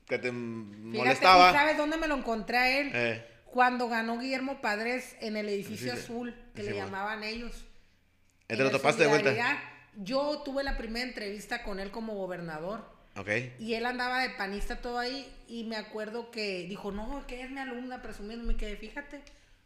que 0.07 0.19
te 0.19 0.31
molestaba. 0.31 1.51
¿Sabes 1.51 1.77
dónde 1.77 1.97
me 1.97 2.07
lo 2.07 2.15
encontré 2.15 2.57
a 2.57 2.79
él? 2.79 2.91
Eh. 2.93 3.25
Cuando 3.45 3.89
ganó 3.89 4.19
Guillermo 4.19 4.61
Padres 4.61 5.15
en 5.19 5.35
el 5.35 5.49
edificio 5.49 5.91
azul, 5.91 6.35
que 6.55 6.63
le 6.63 6.75
llamaban 6.75 7.23
ellos. 7.23 7.65
¿Te 8.47 8.55
lo 8.57 8.71
topaste 8.71 9.03
de 9.03 9.09
vuelta? 9.09 9.61
Yo 9.97 10.41
tuve 10.43 10.63
la 10.63 10.77
primera 10.77 11.05
entrevista 11.05 11.63
con 11.63 11.79
él 11.79 11.91
como 11.91 12.15
gobernador. 12.15 13.00
Y 13.59 13.73
él 13.73 13.85
andaba 13.85 14.21
de 14.21 14.29
panista 14.31 14.81
todo 14.81 14.99
ahí 14.99 15.31
y 15.47 15.63
me 15.65 15.75
acuerdo 15.75 16.31
que 16.31 16.65
dijo, 16.67 16.91
no, 16.91 17.25
que 17.27 17.41
es 17.41 17.51
mi 17.51 17.59
alumna 17.59 18.01
presumiéndome 18.01 18.57
que 18.57 18.75
fíjate 18.75 19.21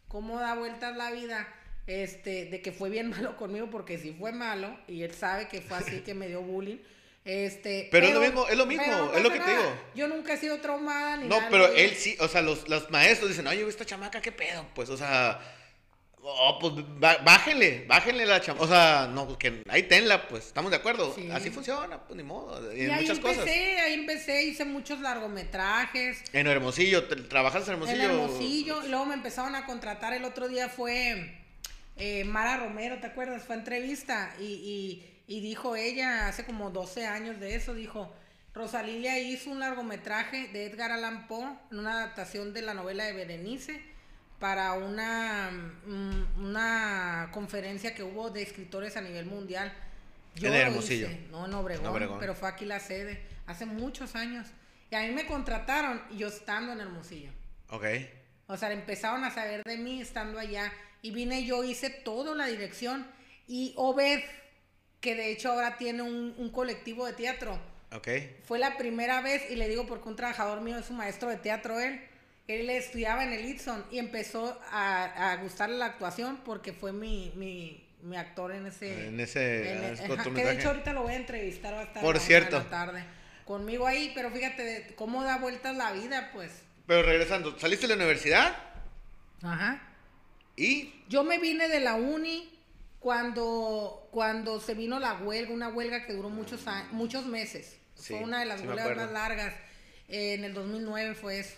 cómo 0.07 0.39
da 0.39 0.55
vueltas 0.55 0.95
la 0.95 1.11
vida 1.11 1.47
este, 1.87 2.45
de 2.45 2.61
que 2.61 2.71
fue 2.71 2.89
bien 2.89 3.09
malo 3.11 3.37
conmigo 3.37 3.69
porque 3.69 3.97
sí 3.97 4.15
fue 4.17 4.31
malo 4.31 4.77
y 4.87 5.03
él 5.03 5.13
sabe 5.13 5.47
que 5.47 5.61
fue 5.61 5.77
así 5.77 5.99
que 6.01 6.13
me 6.13 6.27
dio 6.27 6.41
bullying. 6.41 6.77
Este, 7.23 7.87
pero, 7.91 8.05
es 8.05 8.13
lo 8.13 8.19
mismo, 8.19 8.47
es 8.47 8.55
lo 8.55 8.65
mismo, 8.67 9.11
es 9.15 9.23
lo 9.23 9.31
que 9.31 9.39
te 9.39 9.49
digo. 9.49 9.63
Yo 9.95 10.07
nunca 10.07 10.33
he 10.33 10.37
sido 10.37 10.59
traumada 10.59 11.17
ni 11.17 11.27
No, 11.27 11.39
pero 11.49 11.73
él 11.73 11.95
sí, 11.95 12.15
o 12.19 12.27
sea, 12.27 12.43
los, 12.43 12.69
los 12.69 12.91
maestros 12.91 13.31
dicen, 13.31 13.47
oye, 13.47 13.67
esta 13.67 13.83
chamaca, 13.83 14.21
¿qué 14.21 14.31
pedo? 14.31 14.67
Pues, 14.75 14.89
o 14.89 14.97
sea, 14.97 15.39
oh, 16.25 16.59
pues 16.59 16.73
bájenle, 16.99 17.85
bájenle 17.87 18.25
la 18.25 18.41
chamaca. 18.41 18.65
O 18.65 18.67
sea, 18.67 19.09
no, 19.11 19.25
pues 19.25 19.37
que 19.37 19.63
ahí 19.69 19.83
tenla, 19.83 20.27
pues, 20.27 20.47
estamos 20.47 20.71
de 20.71 20.77
acuerdo. 20.77 21.15
Así 21.31 21.49
funciona, 21.49 21.99
pues 21.99 22.17
ni 22.17 22.23
modo. 22.23 22.73
Y, 22.75 22.81
en 22.81 22.91
ahí 22.91 23.01
muchas 23.03 23.17
empecé, 23.17 23.39
cosas. 23.39 23.85
ahí 23.85 23.93
empecé, 23.93 24.43
hice 24.43 24.65
muchos 24.65 24.99
largometrajes. 24.99 26.23
En 26.33 26.47
Hermosillo, 26.47 27.07
¿trabajas 27.27 27.67
en 27.67 27.73
Hermosillo? 27.73 28.03
En 28.03 28.11
Hermosillo, 28.11 28.85
y 28.85 28.89
luego 28.89 29.05
me 29.05 29.13
empezaron 29.13 29.55
a 29.55 29.65
contratar. 29.65 30.13
El 30.13 30.25
otro 30.25 30.47
día 30.47 30.69
fue 30.69 31.39
eh, 31.97 32.23
Mara 32.25 32.57
Romero, 32.57 32.99
¿te 32.99 33.07
acuerdas? 33.07 33.43
Fue 33.43 33.55
entrevista 33.55 34.33
y 34.39 35.03
y 35.27 35.41
dijo 35.41 35.75
ella, 35.75 36.27
hace 36.27 36.45
como 36.45 36.69
12 36.69 37.05
años 37.05 37.39
de 37.39 37.55
eso, 37.55 37.73
dijo, 37.73 38.13
Rosalilia 38.53 39.19
hizo 39.19 39.49
un 39.49 39.59
largometraje 39.59 40.47
de 40.49 40.65
Edgar 40.65 40.91
Allan 40.91 41.27
Poe, 41.27 41.47
en 41.71 41.79
una 41.79 42.03
adaptación 42.03 42.53
de 42.53 42.61
la 42.61 42.73
novela 42.73 43.05
de 43.05 43.13
Berenice, 43.13 43.81
para 44.39 44.73
una, 44.73 45.51
mm, 45.85 46.45
una 46.45 47.29
conferencia 47.31 47.95
que 47.95 48.03
hubo 48.03 48.29
de 48.29 48.41
escritores 48.41 48.97
a 48.97 49.01
nivel 49.01 49.25
mundial. 49.25 49.73
Yo 50.35 50.49
en 50.49 50.55
Hermosillo. 50.55 51.07
no 51.31 51.45
en 51.45 51.53
Obregón, 51.53 52.17
pero 52.19 52.35
fue 52.35 52.49
aquí 52.49 52.65
la 52.65 52.79
sede, 52.79 53.21
hace 53.45 53.65
muchos 53.65 54.15
años. 54.15 54.47
Y 54.91 54.95
a 54.95 55.01
mí 55.01 55.11
me 55.11 55.25
contrataron 55.25 56.01
y 56.11 56.17
yo 56.17 56.27
estando 56.27 56.73
en 56.73 56.81
Hermosillo. 56.81 57.31
Ok. 57.69 57.85
O 58.47 58.57
sea, 58.57 58.71
empezaron 58.71 59.23
a 59.23 59.31
saber 59.31 59.63
de 59.63 59.77
mí 59.77 60.01
estando 60.01 60.39
allá. 60.39 60.71
Y 61.01 61.11
vine 61.11 61.45
yo, 61.45 61.63
hice 61.63 61.89
toda 61.89 62.35
la 62.35 62.45
dirección. 62.47 63.07
Y 63.47 63.73
Obed, 63.77 64.23
que 64.99 65.15
de 65.15 65.31
hecho 65.31 65.51
ahora 65.51 65.77
tiene 65.77 66.03
un, 66.03 66.49
colectivo 66.51 67.05
de 67.05 67.13
teatro. 67.13 67.59
Ok. 67.91 68.07
Fue 68.43 68.59
la 68.59 68.77
primera 68.77 69.21
vez, 69.21 69.49
y 69.49 69.55
le 69.55 69.67
digo 69.67 69.87
porque 69.87 70.09
un 70.09 70.15
trabajador 70.15 70.61
mío 70.61 70.77
es 70.77 70.89
un 70.89 70.97
maestro 70.97 71.29
de 71.29 71.37
teatro 71.37 71.79
él. 71.79 72.01
Él 72.47 72.69
estudiaba 72.69 73.23
en 73.23 73.33
el 73.33 73.45
Itson 73.45 73.83
y 73.91 73.99
empezó 73.99 74.59
a, 74.71 75.31
a 75.31 75.37
gustarle 75.37 75.77
la 75.77 75.87
actuación 75.87 76.39
porque 76.45 76.73
fue 76.73 76.93
mi, 76.93 77.31
mi, 77.35 77.83
mi 78.03 78.17
actor 78.17 78.51
en 78.51 78.67
ese... 78.67 79.07
En 79.07 79.19
ese... 79.19 79.73
En, 79.73 80.33
que 80.35 80.45
de 80.45 80.53
hecho 80.53 80.69
ahorita 80.69 80.93
lo 80.93 81.03
voy 81.03 81.13
a 81.13 81.17
entrevistar, 81.17 81.73
va 81.73 81.79
a 81.79 81.83
estar 81.83 82.03
Por 82.03 82.19
cierto. 82.19 82.61
tarde 82.63 83.03
conmigo 83.45 83.87
ahí, 83.87 84.11
pero 84.13 84.31
fíjate 84.31 84.93
cómo 84.95 85.23
da 85.23 85.37
vueltas 85.37 85.75
la 85.75 85.91
vida, 85.93 86.31
pues. 86.33 86.51
Pero 86.87 87.03
regresando, 87.03 87.57
¿saliste 87.57 87.87
de 87.87 87.95
la 87.95 88.03
universidad? 88.03 88.55
Ajá. 89.41 89.81
¿Y? 90.55 91.03
Yo 91.07 91.23
me 91.23 91.39
vine 91.39 91.67
de 91.67 91.79
la 91.79 91.95
uni 91.95 92.51
cuando, 92.99 94.07
cuando 94.11 94.59
se 94.59 94.73
vino 94.73 94.99
la 94.99 95.13
huelga, 95.13 95.53
una 95.53 95.69
huelga 95.69 96.05
que 96.05 96.13
duró 96.13 96.29
muchos, 96.29 96.61
muchos 96.91 97.25
meses. 97.25 97.77
fue 97.95 98.19
una 98.19 98.39
de 98.39 98.45
las 98.45 98.61
huelgas 98.61 98.97
más 98.97 99.11
largas. 99.11 99.53
en 100.07 100.43
el 100.43 100.53
2009 100.53 101.15
fue 101.15 101.39
eso. 101.39 101.55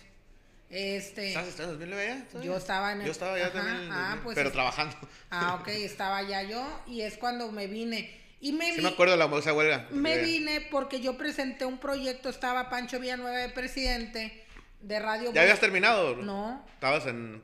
Este, 0.70 1.28
¿Estás 1.28 1.58
en 1.58 1.62
el 1.62 1.70
2009 1.78 2.24
ya? 2.32 2.40
Yo 2.42 2.56
estaba 2.56 2.92
en 2.92 3.00
el, 3.00 3.06
Yo 3.06 3.12
estaba 3.12 3.38
ya 3.38 3.50
también, 3.52 3.88
ah, 3.90 4.20
pues 4.22 4.34
pero 4.34 4.52
trabajando. 4.52 4.96
Ah, 5.30 5.58
ok, 5.60 5.68
estaba 5.68 6.22
ya 6.22 6.42
yo 6.42 6.82
y 6.86 7.00
es 7.02 7.16
cuando 7.16 7.50
me 7.50 7.66
vine. 7.66 8.18
Y 8.40 8.52
me 8.52 8.72
sí 8.74 8.80
me 8.82 8.88
acuerdo 8.88 9.16
de 9.16 9.18
la, 9.18 9.38
esa 9.38 9.52
huelga. 9.52 9.88
Me 9.90 10.18
vine 10.18 10.60
porque 10.70 11.00
yo 11.00 11.16
presenté 11.16 11.64
un 11.64 11.78
proyecto, 11.78 12.28
estaba 12.28 12.68
Pancho 12.70 13.00
Villanueva 13.00 13.36
de 13.38 13.48
presidente 13.48 14.44
de 14.80 14.98
Radio... 15.00 15.32
¿Ya 15.32 15.42
habías 15.42 15.58
terminado? 15.58 16.16
No. 16.16 16.64
Estabas 16.74 17.06
en, 17.06 17.42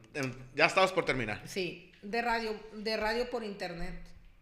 ya 0.55 0.67
estabas 0.67 0.93
por 0.93 1.05
terminar. 1.05 1.43
Sí, 1.47 1.91
de 2.03 2.23
radio, 2.23 2.55
de 2.75 2.97
radio 2.97 3.29
por 3.31 3.43
internet. 3.43 3.95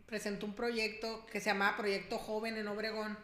Presentó 0.07 0.45
un 0.45 0.55
proyecto 0.55 1.25
que 1.27 1.41
se 1.41 1.47
llamaba 1.47 1.77
Proyecto 1.77 2.19
Joven 2.19 2.59
en 2.59 2.69
Obregón 2.69 3.17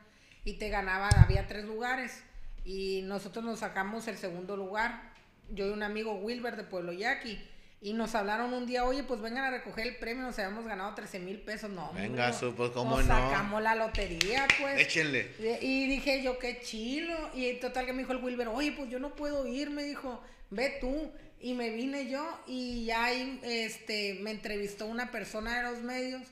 y 0.44 0.54
te 0.54 0.70
ganaba, 0.70 1.08
había 1.08 1.46
tres 1.46 1.64
lugares 1.66 2.22
y 2.64 3.02
nosotros 3.04 3.44
nos 3.44 3.58
sacamos 3.58 4.08
el 4.08 4.16
segundo 4.16 4.56
lugar. 4.56 5.12
Yo 5.50 5.66
y 5.66 5.70
un 5.70 5.82
amigo 5.82 6.14
Wilber 6.14 6.56
de 6.56 6.64
Pueblo 6.64 6.92
Yaqui. 6.92 7.38
Y 7.80 7.92
nos 7.92 8.16
hablaron 8.16 8.52
un 8.54 8.66
día, 8.66 8.84
oye, 8.84 9.04
pues 9.04 9.20
vengan 9.20 9.44
a 9.44 9.50
recoger 9.50 9.86
el 9.86 9.96
premio, 9.96 10.24
nos 10.24 10.36
habíamos 10.38 10.64
ganado 10.64 10.94
13 10.96 11.20
mil 11.20 11.38
pesos. 11.40 11.70
No, 11.70 11.92
Venga, 11.92 12.34
pues 12.56 12.70
cómo 12.72 12.96
nos 12.96 13.06
no. 13.06 13.14
Sacamos 13.14 13.62
la 13.62 13.76
lotería, 13.76 14.48
pues. 14.60 14.80
Échenle. 14.80 15.30
Y 15.60 15.86
dije 15.86 16.22
yo, 16.22 16.40
qué 16.40 16.60
chilo. 16.60 17.14
Y 17.34 17.52
total 17.54 17.86
que 17.86 17.92
me 17.92 18.00
dijo 18.00 18.12
el 18.12 18.22
Wilber, 18.22 18.48
oye, 18.48 18.72
pues 18.72 18.90
yo 18.90 18.98
no 18.98 19.14
puedo 19.14 19.46
ir, 19.46 19.70
me 19.70 19.84
dijo, 19.84 20.20
ve 20.50 20.78
tú. 20.80 21.12
Y 21.40 21.54
me 21.54 21.70
vine 21.70 22.10
yo 22.10 22.26
y 22.48 22.86
ya 22.86 23.04
ahí 23.04 23.38
este, 23.44 24.18
me 24.22 24.32
entrevistó 24.32 24.86
una 24.86 25.12
persona 25.12 25.58
de 25.58 25.70
los 25.70 25.82
medios. 25.82 26.22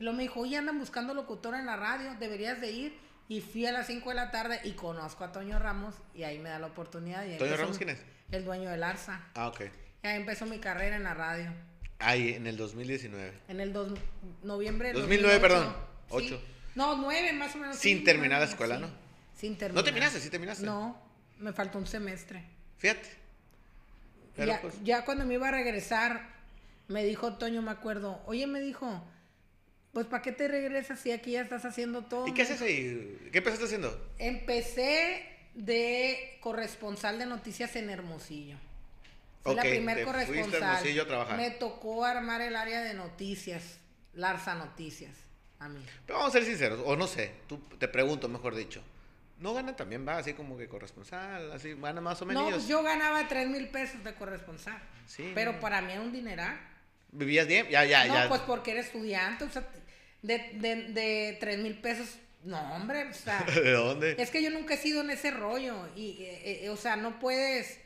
Y 0.00 0.02
luego 0.02 0.16
me 0.16 0.24
dijo, 0.24 0.40
oye, 0.40 0.56
andan 0.56 0.80
buscando 0.80 1.14
locutor 1.14 1.54
en 1.54 1.66
la 1.66 1.76
radio, 1.76 2.16
deberías 2.18 2.60
de 2.60 2.72
ir. 2.72 3.05
Y 3.28 3.40
fui 3.40 3.66
a 3.66 3.72
las 3.72 3.88
5 3.88 4.08
de 4.08 4.14
la 4.14 4.30
tarde 4.30 4.60
y 4.64 4.72
conozco 4.72 5.24
a 5.24 5.32
Toño 5.32 5.58
Ramos 5.58 5.94
y 6.14 6.22
ahí 6.22 6.38
me 6.38 6.48
da 6.48 6.58
la 6.58 6.68
oportunidad. 6.68 7.24
Y 7.26 7.36
¿Toño 7.38 7.56
Ramos 7.56 7.76
quién 7.76 7.90
es? 7.90 7.98
El 8.30 8.44
dueño 8.44 8.70
del 8.70 8.82
Arza. 8.82 9.20
Ah, 9.34 9.48
ok. 9.48 9.62
Y 10.02 10.06
ahí 10.06 10.16
empezó 10.16 10.46
mi 10.46 10.58
carrera 10.58 10.96
en 10.96 11.04
la 11.04 11.14
radio. 11.14 11.52
Ahí, 11.98 12.34
en 12.34 12.46
el 12.46 12.56
2019. 12.56 13.32
En 13.48 13.60
el 13.60 13.72
dos, 13.72 13.92
noviembre 14.42 14.92
2009, 14.92 15.40
perdón. 15.40 15.74
8. 16.10 16.42
No, 16.74 16.96
9 16.96 17.32
más 17.32 17.54
o 17.54 17.58
menos. 17.58 17.76
Sin 17.76 18.04
terminar 18.04 18.40
la 18.40 18.46
escuela, 18.46 18.78
¿no? 18.78 18.88
Sin 19.34 19.56
terminar. 19.56 19.82
¿No 19.82 19.84
terminaste? 19.84 20.20
¿Sí 20.20 20.30
terminaste? 20.30 20.64
No, 20.64 21.00
me 21.38 21.52
faltó 21.52 21.78
un 21.78 21.86
semestre. 21.86 22.44
Fíjate. 22.78 23.26
Pues, 24.36 24.84
ya, 24.84 25.04
cuando 25.04 25.24
me 25.24 25.34
iba 25.34 25.48
a 25.48 25.50
regresar, 25.50 26.28
me 26.88 27.02
dijo 27.04 27.34
Toño, 27.34 27.62
me 27.62 27.70
acuerdo, 27.70 28.22
oye, 28.26 28.46
me 28.46 28.60
dijo, 28.60 29.02
pues 29.96 30.06
¿para 30.08 30.20
qué 30.20 30.30
te 30.30 30.46
regresas 30.46 31.00
si 31.00 31.10
aquí 31.10 31.30
ya 31.30 31.40
estás 31.40 31.64
haciendo 31.64 32.04
todo? 32.04 32.26
¿Y 32.26 32.34
qué 32.34 32.42
haces 32.42 32.60
ahí? 32.60 33.18
¿Qué 33.32 33.38
empezaste 33.38 33.64
haciendo? 33.64 33.98
Empecé 34.18 35.26
de 35.54 36.36
corresponsal 36.42 37.18
de 37.18 37.24
noticias 37.24 37.74
en 37.76 37.88
Hermosillo. 37.88 38.58
Fui 39.42 39.54
la 39.54 39.62
primer 39.62 40.04
corresponsal. 40.04 40.84
Me 41.38 41.50
tocó 41.52 42.04
armar 42.04 42.42
el 42.42 42.56
área 42.56 42.82
de 42.82 42.92
noticias, 42.92 43.78
Larsa 44.12 44.54
Noticias, 44.54 45.14
a 45.60 45.70
mí. 45.70 45.82
Pero 46.04 46.18
vamos 46.18 46.34
a 46.34 46.40
ser 46.40 46.46
sinceros, 46.46 46.82
o 46.84 46.94
no 46.94 47.06
sé, 47.06 47.32
tú 47.48 47.58
te 47.78 47.88
pregunto, 47.88 48.28
mejor 48.28 48.54
dicho. 48.54 48.82
No 49.38 49.54
gana 49.54 49.76
también, 49.76 50.06
va 50.06 50.18
así 50.18 50.34
como 50.34 50.58
que 50.58 50.68
corresponsal, 50.68 51.52
así, 51.52 51.72
gana 51.72 52.02
más 52.02 52.20
o 52.20 52.26
menos. 52.26 52.42
No, 52.42 52.50
pues 52.50 52.68
yo 52.68 52.82
ganaba 52.82 53.26
3 53.26 53.48
mil 53.48 53.68
pesos 53.68 54.04
de 54.04 54.14
corresponsal. 54.14 54.78
Sí. 55.06 55.32
Pero 55.34 55.58
para 55.58 55.80
mí 55.80 55.92
era 55.92 56.02
un 56.02 56.12
dineral. 56.12 56.60
¿Vivías 57.12 57.46
bien? 57.46 57.66
Ya, 57.70 57.82
ya, 57.86 58.04
ya. 58.04 58.24
No, 58.24 58.28
pues 58.28 58.42
porque 58.42 58.72
eres 58.72 58.86
estudiante, 58.86 59.44
o 59.44 59.50
sea, 59.50 59.66
de, 60.26 60.50
de, 60.54 60.76
de 60.92 61.36
3 61.38 61.58
mil 61.58 61.78
pesos, 61.78 62.18
no, 62.44 62.58
hombre, 62.74 63.08
o 63.10 63.14
sea. 63.14 63.40
¿De 63.54 63.72
dónde? 63.72 64.16
Es 64.18 64.30
que 64.30 64.42
yo 64.42 64.50
nunca 64.50 64.74
he 64.74 64.76
sido 64.76 65.00
en 65.00 65.10
ese 65.10 65.30
rollo, 65.30 65.88
y, 65.94 66.22
eh, 66.22 66.64
eh, 66.64 66.70
o 66.70 66.76
sea, 66.76 66.96
no 66.96 67.18
puedes, 67.18 67.78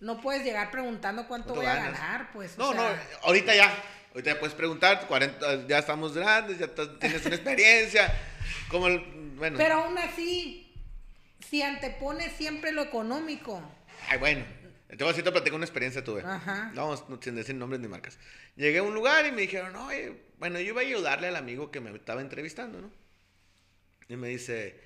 no 0.00 0.20
puedes 0.20 0.44
llegar 0.44 0.70
preguntando 0.70 1.28
cuánto 1.28 1.54
voy 1.54 1.66
a 1.66 1.74
ganar, 1.74 2.32
pues. 2.32 2.56
No, 2.56 2.72
no, 2.72 2.82
ahorita 3.22 3.54
ya, 3.54 3.72
ahorita 4.10 4.34
ya 4.34 4.40
puedes 4.40 4.54
preguntar, 4.54 5.06
40, 5.06 5.66
ya 5.66 5.78
estamos 5.78 6.14
grandes, 6.14 6.58
ya 6.58 6.68
tienes 6.98 7.24
una 7.26 7.34
experiencia, 7.34 8.12
como, 8.68 8.86
el, 8.88 9.00
bueno. 9.36 9.58
Pero 9.58 9.74
aún 9.74 9.98
así 9.98 10.74
si 11.50 11.62
antepone 11.62 12.30
siempre 12.30 12.72
lo 12.72 12.82
económico. 12.82 13.62
Ay, 14.08 14.18
bueno. 14.18 14.61
Te 14.96 15.04
voy 15.04 15.14
a 15.14 15.16
decir, 15.16 15.24
te 15.24 15.52
una 15.52 15.64
experiencia 15.64 16.04
tuve. 16.04 16.20
Ajá. 16.20 16.70
No, 16.74 16.94
sin 17.22 17.34
decir 17.34 17.54
nombres 17.54 17.80
ni 17.80 17.88
marcas. 17.88 18.18
Llegué 18.56 18.78
a 18.78 18.82
un 18.82 18.94
lugar 18.94 19.24
y 19.24 19.32
me 19.32 19.40
dijeron, 19.40 19.74
oye, 19.76 20.12
bueno, 20.38 20.60
yo 20.60 20.66
iba 20.66 20.82
a 20.82 20.84
ayudarle 20.84 21.28
al 21.28 21.36
amigo 21.36 21.70
que 21.70 21.80
me 21.80 21.90
estaba 21.96 22.20
entrevistando, 22.20 22.78
¿no? 22.78 22.90
Y 24.08 24.16
me 24.16 24.28
dice, 24.28 24.78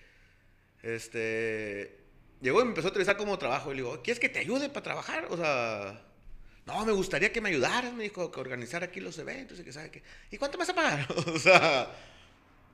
este, 0.83 1.99
llegó 2.41 2.61
y 2.61 2.65
me 2.65 2.71
empezó 2.71 2.87
a 2.87 2.91
entrevistar 2.91 3.17
como 3.17 3.37
trabajo. 3.37 3.73
Y 3.73 3.77
le 3.77 3.83
digo, 3.83 4.01
¿quieres 4.03 4.21
que 4.21 4.29
te 4.29 4.39
ayude 4.39 4.69
para 4.69 4.85
trabajar? 4.85 5.27
O 5.31 5.37
sea, 5.37 6.01
no, 6.67 6.87
me 6.87 6.93
gustaría 6.93 7.33
que 7.33 7.41
me 7.41 7.49
ayudaras, 7.49 7.93
me 7.93 8.05
dijo, 8.05 8.31
que 8.31 8.39
organizar 8.39 8.85
aquí 8.85 9.01
los 9.01 9.19
eventos 9.19 9.59
y 9.59 9.65
que 9.65 9.73
sabe 9.73 9.91
qué. 9.91 10.05
¿Y 10.31 10.39
cuánto 10.39 10.57
me 10.57 10.63
vas 10.63 10.71
a 10.71 10.75
pagar? 10.75 11.09
o 11.35 11.39
sea, 11.41 11.91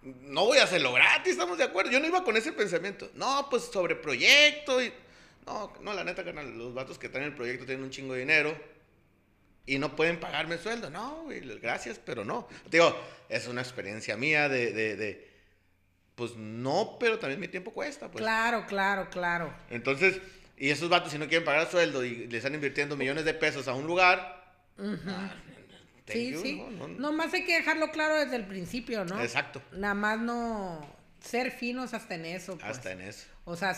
no 0.03 0.45
voy 0.45 0.59
a 0.59 0.65
hacerlo 0.65 0.93
gratis, 0.93 1.33
estamos 1.33 1.57
de 1.57 1.65
acuerdo. 1.65 1.91
Yo 1.91 1.99
no 1.99 2.07
iba 2.07 2.23
con 2.25 2.37
ese 2.37 2.53
pensamiento. 2.53 3.11
No, 3.15 3.49
pues 3.49 3.65
sobre 3.73 3.97
proyecto. 3.97 4.83
Y... 4.83 4.93
No, 5.47 5.73
no, 5.81 5.93
la 5.93 6.05
neta, 6.05 6.23
los 6.23 6.75
vatos 6.75 6.99
que 6.99 7.09
traen 7.09 7.27
el 7.27 7.35
proyecto 7.35 7.67
tienen 7.67 7.85
un 7.85 7.91
chingo 7.91 8.15
de 8.15 8.21
dinero 8.21 8.57
y 9.67 9.79
no 9.79 9.97
pueden 9.97 10.21
pagarme 10.21 10.59
sueldo. 10.59 10.91
No, 10.91 11.27
gracias, 11.61 11.99
pero 12.05 12.25
no. 12.25 12.49
Digo, 12.71 12.97
es 13.29 13.47
una 13.49 13.61
experiencia 13.61 14.17
mía 14.17 14.49
de, 14.49 14.73
de, 14.73 14.97
de, 14.97 15.31
pues 16.15 16.37
no, 16.37 16.97
pero 16.99 17.19
también 17.19 17.41
mi 17.41 17.49
tiempo 17.49 17.73
cuesta. 17.73 18.11
Pues. 18.11 18.23
Claro, 18.23 18.67
claro, 18.67 19.09
claro. 19.11 19.53
Entonces, 19.71 20.21
y 20.57 20.71
esos 20.71 20.89
vatos 20.89 21.13
si 21.13 21.19
no 21.19 21.27
quieren 21.27 21.45
pagar 21.45 21.71
sueldo 21.71 22.05
y 22.05 22.27
le 22.27 22.37
están 22.37 22.55
invirtiendo 22.55 22.97
millones 22.97 23.25
de 23.25 23.35
pesos 23.35 23.67
a 23.67 23.75
un 23.75 23.87
lugar, 23.87 24.45
sí, 26.07 26.37
sí. 26.37 26.63
No, 26.79 26.89
Nomás 26.89 27.33
hay 27.35 27.45
que 27.45 27.55
dejarlo 27.55 27.91
claro 27.91 28.17
desde 28.17 28.37
el 28.37 28.47
principio, 28.47 29.05
¿no? 29.05 29.21
Exacto. 29.21 29.63
Nada 29.73 29.95
más 29.95 30.21
no 30.21 31.02
ser 31.23 31.51
finos 31.51 31.95
hasta 31.95 32.15
en 32.15 32.27
eso. 32.27 32.57
Pues. 32.59 32.71
Hasta 32.71 32.93
en 32.93 33.01
eso. 33.01 33.27
O 33.45 33.57
sea, 33.57 33.77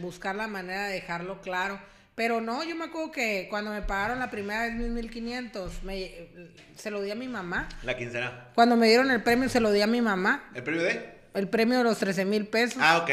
buscar 0.00 0.34
la 0.34 0.46
manera 0.46 0.86
de 0.86 0.94
dejarlo 0.94 1.40
claro. 1.40 1.80
Pero 2.14 2.40
no, 2.40 2.64
yo 2.64 2.74
me 2.76 2.86
acuerdo 2.86 3.12
que 3.12 3.46
cuando 3.50 3.70
me 3.70 3.82
pagaron 3.82 4.18
la 4.18 4.30
primera 4.30 4.64
vez 4.64 4.74
mis 4.74 4.88
1500, 4.88 5.82
me, 5.82 6.28
se 6.74 6.90
lo 6.90 7.02
di 7.02 7.10
a 7.10 7.14
mi 7.14 7.28
mamá. 7.28 7.68
¿La 7.82 7.94
quincena? 7.96 8.48
Cuando 8.54 8.74
me 8.76 8.88
dieron 8.88 9.10
el 9.10 9.22
premio, 9.22 9.50
se 9.50 9.60
lo 9.60 9.70
di 9.70 9.82
a 9.82 9.86
mi 9.86 10.00
mamá. 10.00 10.50
¿El 10.54 10.62
premio 10.62 10.82
de? 10.82 11.14
El 11.34 11.48
premio 11.48 11.76
de 11.76 11.84
los 11.84 11.98
13 11.98 12.24
mil 12.24 12.46
pesos. 12.46 12.78
Ah, 12.80 12.98
ok. 13.02 13.10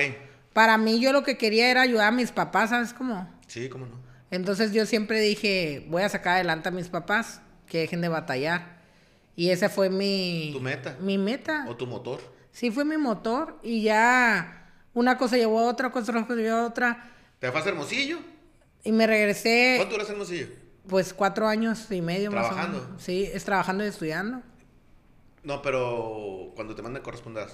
Para 0.54 0.78
mí, 0.78 1.02
yo 1.02 1.12
lo 1.12 1.24
que 1.24 1.38
quería 1.38 1.70
era 1.70 1.82
ayudar 1.82 2.08
a 2.08 2.12
mis 2.12 2.32
papás, 2.32 2.70
¿sabes 2.70 2.94
cómo? 2.94 3.30
Sí, 3.48 3.68
cómo 3.68 3.88
no. 3.88 4.00
Entonces 4.32 4.72
yo 4.72 4.86
siempre 4.86 5.20
dije, 5.20 5.86
voy 5.90 6.04
a 6.04 6.10
sacar 6.10 6.36
adelante 6.36 6.70
a 6.70 6.72
mis 6.72 6.88
papás, 6.88 7.42
que 7.68 7.80
dejen 7.80 8.00
de 8.00 8.08
batallar. 8.08 8.78
Y 9.36 9.50
esa 9.50 9.68
fue 9.68 9.90
mi... 9.90 10.52
¿Tu 10.54 10.62
meta? 10.62 10.96
Mi 11.02 11.18
meta. 11.18 11.66
¿O 11.68 11.76
tu 11.76 11.88
motor? 11.88 12.22
Sí, 12.54 12.72
fue 12.72 12.86
mi 12.86 12.98
motor. 12.98 13.60
Y 13.64 13.82
ya 13.84 14.72
una 14.94 15.18
cosa 15.18 15.36
llevó 15.36 15.60
a 15.60 15.64
otra, 15.64 15.92
cosa 15.92 16.14
llevó 16.30 16.58
a 16.58 16.66
otra. 16.68 17.12
¿Te 17.40 17.50
vas 17.50 17.66
a 17.66 17.70
Hermosillo? 17.70 18.20
Y 18.84 18.92
me 18.94 19.06
regresé. 19.06 19.74
¿Cuánto 19.78 19.96
duras 19.96 20.10
Hermosillo? 20.10 20.48
Pues 20.88 21.14
cuatro 21.14 21.48
años 21.48 21.92
y 21.92 22.02
medio 22.02 22.30
¿Trabajando? 22.30 22.78
más 22.78 22.86
o 22.86 22.90
menos. 22.90 23.04
Sí, 23.04 23.30
es 23.34 23.44
trabajando 23.44 23.84
y 23.84 23.88
estudiando. 23.88 24.42
No, 25.44 25.62
pero 25.62 26.52
cuando 26.56 26.74
te 26.74 26.82
mandan 26.82 27.04
corresponder. 27.04 27.50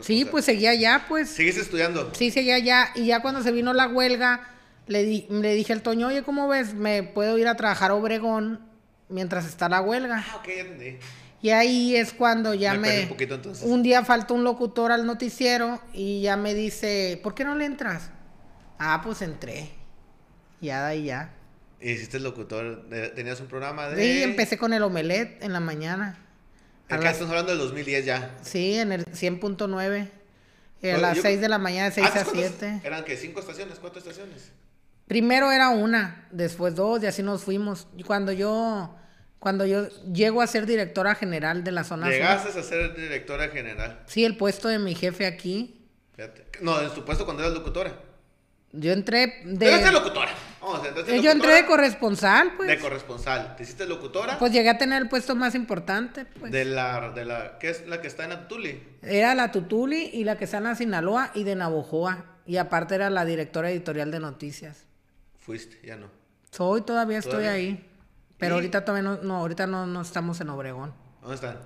Sí, 0.00 0.24
pues 0.24 0.44
seguía 0.44 0.70
allá, 0.70 1.06
pues. 1.08 1.28
¿Sigues 1.30 1.56
estudiando? 1.56 2.12
Sí, 2.14 2.30
seguía 2.30 2.54
allá. 2.56 2.90
Y 2.94 3.06
ya 3.06 3.20
cuando 3.20 3.42
se 3.42 3.50
vino 3.50 3.72
la 3.72 3.88
huelga, 3.88 4.48
le, 4.86 5.02
di, 5.02 5.26
le 5.28 5.54
dije 5.54 5.72
al 5.72 5.82
Toño, 5.82 6.08
oye, 6.08 6.22
¿cómo 6.22 6.46
ves? 6.46 6.74
Me 6.74 7.02
puedo 7.02 7.38
ir 7.38 7.48
a 7.48 7.56
trabajar 7.56 7.90
a 7.90 7.94
Obregón 7.94 8.60
mientras 9.08 9.46
está 9.46 9.68
la 9.68 9.80
huelga. 9.80 10.24
Ah, 10.28 10.36
ok, 10.36 10.46
ya 10.46 10.60
entendí. 10.60 10.98
Y 11.42 11.50
ahí 11.50 11.96
es 11.96 12.12
cuando 12.12 12.54
ya 12.54 12.74
me... 12.74 13.02
Un, 13.02 13.08
poquito, 13.08 13.34
entonces. 13.34 13.64
un 13.68 13.82
día 13.82 14.04
faltó 14.04 14.34
un 14.34 14.44
locutor 14.44 14.92
al 14.92 15.04
noticiero 15.04 15.82
y 15.92 16.22
ya 16.22 16.36
me 16.36 16.54
dice, 16.54 17.20
¿por 17.20 17.34
qué 17.34 17.44
no 17.44 17.56
le 17.56 17.64
entras? 17.64 18.10
Ah, 18.78 19.00
pues 19.02 19.22
entré. 19.22 19.70
Ya 20.60 20.86
de 20.86 20.92
ahí 20.92 21.04
ya. 21.06 21.34
¿Hiciste 21.80 22.18
el 22.18 22.22
locutor? 22.22 22.86
¿Tenías 23.16 23.40
un 23.40 23.48
programa 23.48 23.88
de...? 23.88 24.02
Sí, 24.02 24.22
empecé 24.22 24.56
con 24.56 24.72
el 24.72 24.84
omelet 24.84 25.42
en 25.42 25.52
la 25.52 25.58
mañana. 25.58 26.16
Acá 26.88 27.10
estamos 27.10 27.30
hablando 27.30 27.50
del 27.50 27.58
2010 27.58 28.04
ya. 28.04 28.36
Sí, 28.42 28.74
en 28.74 28.92
el 28.92 29.04
100.9. 29.06 30.10
A 30.94 30.98
las 30.98 31.18
6 31.18 31.40
de 31.40 31.48
la 31.48 31.58
mañana, 31.58 31.90
de 31.90 31.92
6 31.92 32.06
a 32.06 32.24
7. 32.24 32.80
¿Eran 32.84 33.04
que 33.04 33.16
¿Cinco 33.16 33.40
estaciones? 33.40 33.78
¿Cuatro 33.80 33.98
estaciones? 33.98 34.52
Primero 35.08 35.50
era 35.50 35.70
una, 35.70 36.28
después 36.30 36.74
dos 36.74 37.02
y 37.02 37.06
así 37.06 37.22
nos 37.22 37.42
fuimos. 37.42 37.88
Y 37.96 38.04
cuando 38.04 38.30
yo 38.30 38.94
cuando 39.42 39.66
yo 39.66 39.88
llego 40.04 40.40
a 40.40 40.46
ser 40.46 40.66
directora 40.66 41.16
general 41.16 41.64
de 41.64 41.72
la 41.72 41.82
zona 41.82 42.08
Llegaste 42.08 42.56
a 42.56 42.62
ser 42.62 42.94
directora 42.94 43.48
general. 43.48 43.98
Sí, 44.06 44.24
el 44.24 44.36
puesto 44.36 44.68
de 44.68 44.78
mi 44.78 44.94
jefe 44.94 45.26
aquí. 45.26 45.84
Fíjate. 46.14 46.46
No, 46.60 46.80
en 46.80 46.94
tu 46.94 47.04
puesto 47.04 47.24
cuando 47.24 47.42
eras 47.42 47.52
locutora. 47.52 47.92
Yo 48.70 48.92
entré 48.92 49.42
de... 49.44 49.66
Eres 49.66 49.92
locutora. 49.92 50.30
Vamos, 50.60 50.84
locutora. 50.84 51.16
Yo 51.16 51.32
entré 51.32 51.54
de 51.54 51.66
corresponsal, 51.66 52.52
pues. 52.56 52.68
De 52.68 52.78
corresponsal. 52.78 53.56
¿Te 53.56 53.64
hiciste 53.64 53.84
locutora? 53.84 54.38
Pues 54.38 54.52
llegué 54.52 54.70
a 54.70 54.78
tener 54.78 55.02
el 55.02 55.08
puesto 55.08 55.34
más 55.34 55.56
importante, 55.56 56.24
pues. 56.38 56.52
De 56.52 56.64
la, 56.64 57.10
de 57.10 57.24
la, 57.24 57.58
¿qué 57.58 57.70
es 57.70 57.84
la 57.88 58.00
que 58.00 58.06
está 58.06 58.22
en 58.22 58.30
la 58.30 58.46
Tutuli? 58.46 58.80
Era 59.02 59.34
la 59.34 59.50
Tutuli 59.50 60.10
y 60.12 60.22
la 60.22 60.38
que 60.38 60.44
está 60.44 60.58
en 60.58 60.64
la 60.64 60.76
Sinaloa 60.76 61.32
y 61.34 61.42
de 61.42 61.56
Navojoa. 61.56 62.26
Y 62.46 62.58
aparte 62.58 62.94
era 62.94 63.10
la 63.10 63.24
directora 63.24 63.72
editorial 63.72 64.12
de 64.12 64.20
noticias. 64.20 64.84
Fuiste, 65.40 65.84
ya 65.84 65.96
no. 65.96 66.06
Soy, 66.52 66.82
todavía 66.82 67.18
estoy 67.18 67.46
ahí. 67.46 67.88
Pero 68.42 68.56
ahorita 68.56 68.84
todavía 68.84 69.08
no, 69.08 69.22
no 69.22 69.36
ahorita 69.36 69.68
no, 69.68 69.86
no, 69.86 70.00
estamos 70.00 70.40
en 70.40 70.50
Obregón. 70.50 70.92
¿Dónde 71.20 71.36
están? 71.36 71.58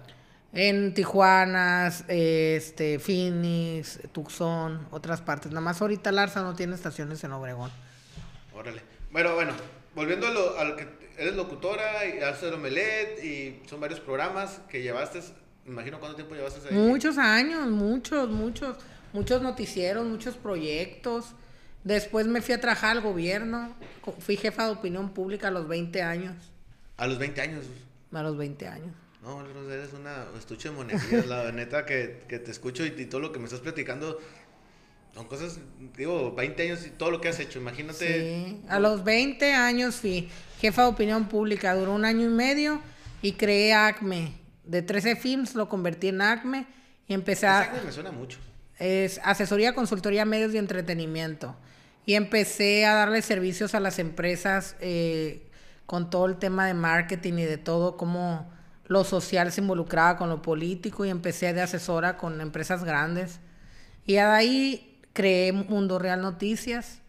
En 0.52 0.92
Tijuana, 0.92 1.90
este, 2.06 2.98
Phoenix, 2.98 3.98
Tucson, 4.12 4.86
otras 4.90 5.22
partes. 5.22 5.52
Nada 5.52 5.62
más 5.62 5.80
ahorita 5.80 6.12
Larsa 6.12 6.42
no 6.42 6.54
tiene 6.54 6.74
estaciones 6.74 7.24
en 7.24 7.32
Obregón. 7.32 7.70
Órale. 8.54 8.82
Bueno, 9.10 9.34
bueno, 9.34 9.52
volviendo 9.94 10.26
a 10.26 10.64
lo, 10.64 10.76
que 10.76 10.86
eres 11.16 11.34
locutora 11.34 12.04
y 12.04 12.18
haces 12.18 12.42
el 12.42 12.54
omelet 12.54 13.24
y 13.24 13.62
son 13.66 13.80
varios 13.80 14.00
programas 14.00 14.60
que 14.68 14.82
llevaste. 14.82 15.20
Me 15.64 15.72
imagino 15.72 15.98
cuánto 15.98 16.16
tiempo 16.16 16.34
llevaste 16.34 16.68
ahí. 16.68 16.74
Muchos 16.74 17.16
años, 17.16 17.68
muchos, 17.68 18.28
muchos, 18.28 18.76
muchos 19.14 19.40
noticieros, 19.40 20.04
muchos 20.04 20.36
proyectos. 20.36 21.32
Después 21.84 22.26
me 22.26 22.42
fui 22.42 22.54
a 22.54 22.60
trabajar 22.60 22.98
al 22.98 23.00
gobierno. 23.00 23.74
Fui 24.18 24.36
jefa 24.36 24.66
de 24.66 24.72
opinión 24.72 25.14
pública 25.14 25.48
a 25.48 25.50
los 25.50 25.66
20 25.66 26.02
años. 26.02 26.52
A 26.97 27.07
los 27.07 27.18
20 27.18 27.40
años. 27.40 27.64
A 28.12 28.22
los 28.22 28.36
20 28.36 28.66
años. 28.66 28.94
No, 29.22 29.44
eres 29.70 29.92
una 29.92 30.26
estuche 30.38 30.68
de 30.68 30.74
monedillas, 30.74 31.26
la 31.26 31.51
neta 31.53 31.84
que, 31.84 32.22
que 32.28 32.38
te 32.38 32.51
escucho 32.51 32.86
y, 32.86 32.90
todo 33.07 33.20
lo 33.20 33.32
que 33.32 33.38
me 33.38 33.47
estás 33.47 33.61
platicando 33.61 34.20
son 35.14 35.26
cosas, 35.26 35.59
digo, 35.97 36.32
20 36.32 36.62
años 36.62 36.86
y 36.86 36.90
todo 36.90 37.11
lo 37.11 37.20
que 37.20 37.28
has 37.28 37.40
hecho, 37.40 37.59
imagínate. 37.59 38.44
Sí, 38.47 38.61
a 38.68 38.78
los 38.78 39.03
20 39.03 39.53
años 39.55 39.97
fui 39.97 40.28
jefa 40.61 40.82
de 40.82 40.88
opinión 40.88 41.26
pública, 41.26 41.74
duró 41.74 41.94
un 41.94 42.05
año 42.05 42.26
y 42.26 42.28
medio 42.28 42.82
y 43.22 43.32
creé 43.32 43.72
ACME. 43.72 44.34
De 44.64 44.82
13 44.82 45.16
films 45.16 45.55
lo 45.55 45.68
convertí 45.68 46.09
en 46.09 46.20
ACME 46.20 46.66
y 47.09 47.14
empecé 47.14 47.47
a... 47.47 47.61
ACME 47.61 47.82
me 47.82 47.92
suena 47.92 48.12
mucho. 48.12 48.38
Es 48.78 49.18
asesoría, 49.24 49.74
consultoría, 49.74 50.26
medios 50.26 50.53
y 50.53 50.59
entretenimiento. 50.59 51.57
Y 52.05 52.14
empecé 52.14 52.84
a 52.84 52.94
darle 52.94 53.22
servicios 53.22 53.74
a 53.74 53.80
las 53.80 53.99
empresas 53.99 54.76
eh, 54.80 55.45
con 55.87 56.11
todo 56.11 56.26
el 56.26 56.37
tema 56.37 56.66
de 56.66 56.74
marketing 56.74 57.34
y 57.34 57.45
de 57.45 57.59
todo, 57.59 57.97
cómo 57.97 58.51
lo 58.87 59.05
social 59.05 59.51
se 59.53 59.61
involucraba 59.61 60.16
con 60.16 60.28
lo 60.28 60.43
político 60.43 61.05
y 61.05 61.11
empecé 61.11 61.53
de 61.53 61.62
asesora 61.62 62.16
con 62.16 62.41
empresas 62.41 62.84
grandes. 62.84 63.41
Y 64.05 64.14
de 64.14 64.20
ahí 64.20 65.01
creé 65.12 65.53
Mundo 65.53 65.99
Real 65.99 66.20
Noticias 66.20 67.01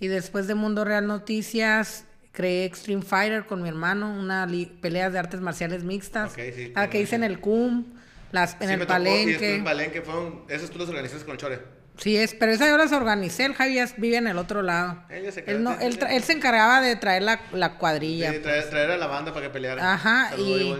y 0.00 0.08
después 0.08 0.46
de 0.46 0.54
Mundo 0.54 0.84
Real 0.84 1.06
Noticias 1.06 2.04
creé 2.32 2.64
Extreme 2.64 3.02
Fighter 3.02 3.46
con 3.46 3.62
mi 3.62 3.68
hermano, 3.68 4.12
una 4.12 4.46
pelea 4.80 5.08
de 5.08 5.18
artes 5.18 5.40
marciales 5.40 5.84
mixtas, 5.84 6.34
la 6.74 6.90
que 6.90 7.00
hice 7.00 7.14
en 7.14 7.24
el 7.24 7.40
CUM, 7.40 7.84
las, 8.32 8.56
en 8.60 8.70
el 8.70 8.86
Palenque. 8.86 9.52
Y 9.52 9.58
en 9.58 9.64
Palenque 9.64 10.02
fueron, 10.02 10.42
esas 10.48 10.68
tú 10.70 10.78
las 10.78 10.88
organizaste 10.88 11.24
con 11.24 11.32
el 11.32 11.38
Chore. 11.38 11.73
Sí, 11.96 12.16
es, 12.16 12.34
pero 12.34 12.52
esa 12.52 12.68
yo 12.68 12.76
las 12.76 12.92
organicé, 12.92 13.44
el 13.44 13.54
Javi 13.54 13.78
vive 13.98 14.16
en 14.16 14.26
el 14.26 14.36
otro 14.36 14.62
lado. 14.62 15.02
él, 15.10 15.62
no, 15.62 15.78
él, 15.80 15.98
él, 16.10 16.22
se 16.22 16.32
encargaba 16.32 16.80
de 16.80 16.96
traer 16.96 17.22
la, 17.22 17.40
la 17.52 17.78
cuadrilla. 17.78 18.32
Sí, 18.32 18.40
traer, 18.40 18.68
traer, 18.68 18.90
a 18.90 18.96
la 18.96 19.06
banda 19.06 19.32
para 19.32 19.46
que 19.46 19.52
peleara. 19.52 19.94
Ajá, 19.94 20.32
y, 20.36 20.74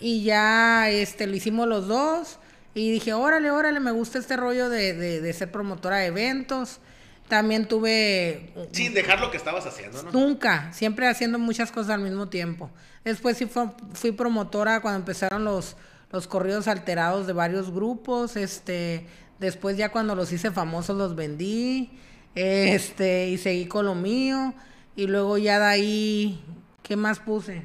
y, 0.00 0.22
ya 0.22 0.88
este, 0.88 1.26
lo 1.26 1.34
hicimos 1.34 1.66
los 1.66 1.88
dos. 1.88 2.38
Y 2.74 2.90
dije, 2.90 3.12
órale, 3.12 3.50
órale, 3.50 3.80
me 3.80 3.90
gusta 3.90 4.18
este 4.18 4.36
rollo 4.36 4.70
de, 4.70 4.94
de, 4.94 5.20
de 5.20 5.32
ser 5.32 5.50
promotora 5.50 5.98
de 5.98 6.06
eventos. 6.06 6.80
También 7.28 7.66
tuve... 7.66 8.52
Sin 8.72 8.94
dejar 8.94 9.20
lo 9.20 9.30
que 9.30 9.36
estabas 9.36 9.66
haciendo, 9.66 10.02
¿no? 10.02 10.12
Nunca, 10.12 10.72
siempre 10.72 11.06
haciendo 11.08 11.38
muchas 11.38 11.72
cosas 11.72 11.90
al 11.90 12.00
mismo 12.00 12.28
tiempo. 12.28 12.70
Después 13.04 13.36
sí 13.36 13.46
fui, 13.46 13.64
fui 13.94 14.12
promotora 14.12 14.80
cuando 14.80 15.00
empezaron 15.00 15.44
los, 15.44 15.76
los 16.10 16.26
corridos 16.26 16.68
alterados 16.68 17.26
de 17.26 17.32
varios 17.32 17.70
grupos, 17.70 18.36
este 18.36 19.06
Después 19.42 19.76
ya 19.76 19.88
cuando 19.88 20.14
los 20.14 20.30
hice 20.30 20.52
famosos 20.52 20.96
los 20.96 21.16
vendí. 21.16 21.90
Este, 22.36 23.28
y 23.28 23.38
seguí 23.38 23.66
con 23.66 23.84
lo 23.84 23.96
mío. 23.96 24.54
Y 24.94 25.08
luego 25.08 25.36
ya 25.36 25.58
de 25.58 25.64
ahí, 25.64 26.44
¿qué 26.84 26.94
más 26.94 27.18
puse? 27.18 27.62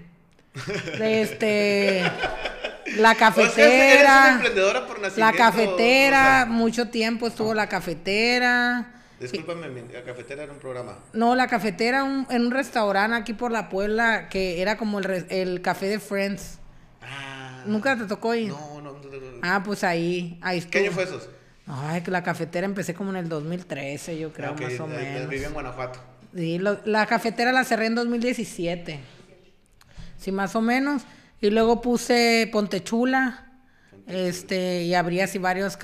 Este, 1.00 2.02
la 2.98 3.14
cafetera. 3.14 4.42
La 5.18 5.32
cafetera, 5.34 6.48
mucho 6.50 6.88
tiempo 6.88 7.28
estuvo 7.28 7.54
la 7.54 7.70
cafetera. 7.70 8.96
Discúlpame, 9.20 9.68
la 9.94 10.04
cafetera 10.04 10.44
era 10.44 10.54
un 10.54 10.60
programa. 10.60 10.98
No, 11.14 11.36
la 11.36 11.46
cafetera 11.46 12.26
en 12.32 12.42
un 12.42 12.52
restaurante 12.52 13.16
aquí 13.16 13.34
por 13.34 13.52
la 13.52 13.70
Puebla 13.70 14.30
que 14.30 14.64
era 14.64 14.78
como 14.78 14.98
el, 14.98 15.28
el 15.30 15.62
café 15.62 15.90
de 15.90 16.00
Friends. 16.00 16.58
Ah. 17.04 17.62
¿Nunca 17.68 17.96
te 17.96 18.06
tocó 18.06 18.34
ir? 18.34 18.50
No, 18.50 18.82
no, 18.82 18.94
no, 18.94 18.98
Ah, 19.44 19.62
pues 19.64 19.84
ahí, 19.84 20.40
ahí 20.42 20.58
estuvo. 20.58 20.72
¿Qué 20.72 20.80
año 20.80 20.92
fue 20.92 21.04
eso? 21.04 21.37
Ay, 21.68 22.02
que 22.02 22.12
la 22.12 22.24
cafetera 22.24 22.66
empecé 22.66 22.94
como 22.94 23.10
en 23.10 23.18
el 23.18 23.30
2013, 23.30 24.18
yo 24.18 24.32
creo, 24.32 24.54
más 24.54 24.80
o 24.80 24.88
menos. 24.88 25.30
Viví 25.30 25.44
en 25.44 25.54
Guanajuato. 25.54 26.00
Sí, 26.34 26.60
la 26.86 27.06
cafetera 27.06 27.52
la 27.52 27.64
cerré 27.66 27.88
en 27.88 27.96
2017. 27.96 29.00
Sí, 30.18 30.32
más 30.32 30.56
o 30.56 30.62
menos. 30.62 31.04
Y 31.42 31.50
luego 31.50 31.82
puse 31.82 32.50
Pontechula. 32.52 33.44
Este, 34.08 34.84
y 34.84 34.94
abrí 34.94 35.20
así 35.20 35.38
varios 35.38 35.78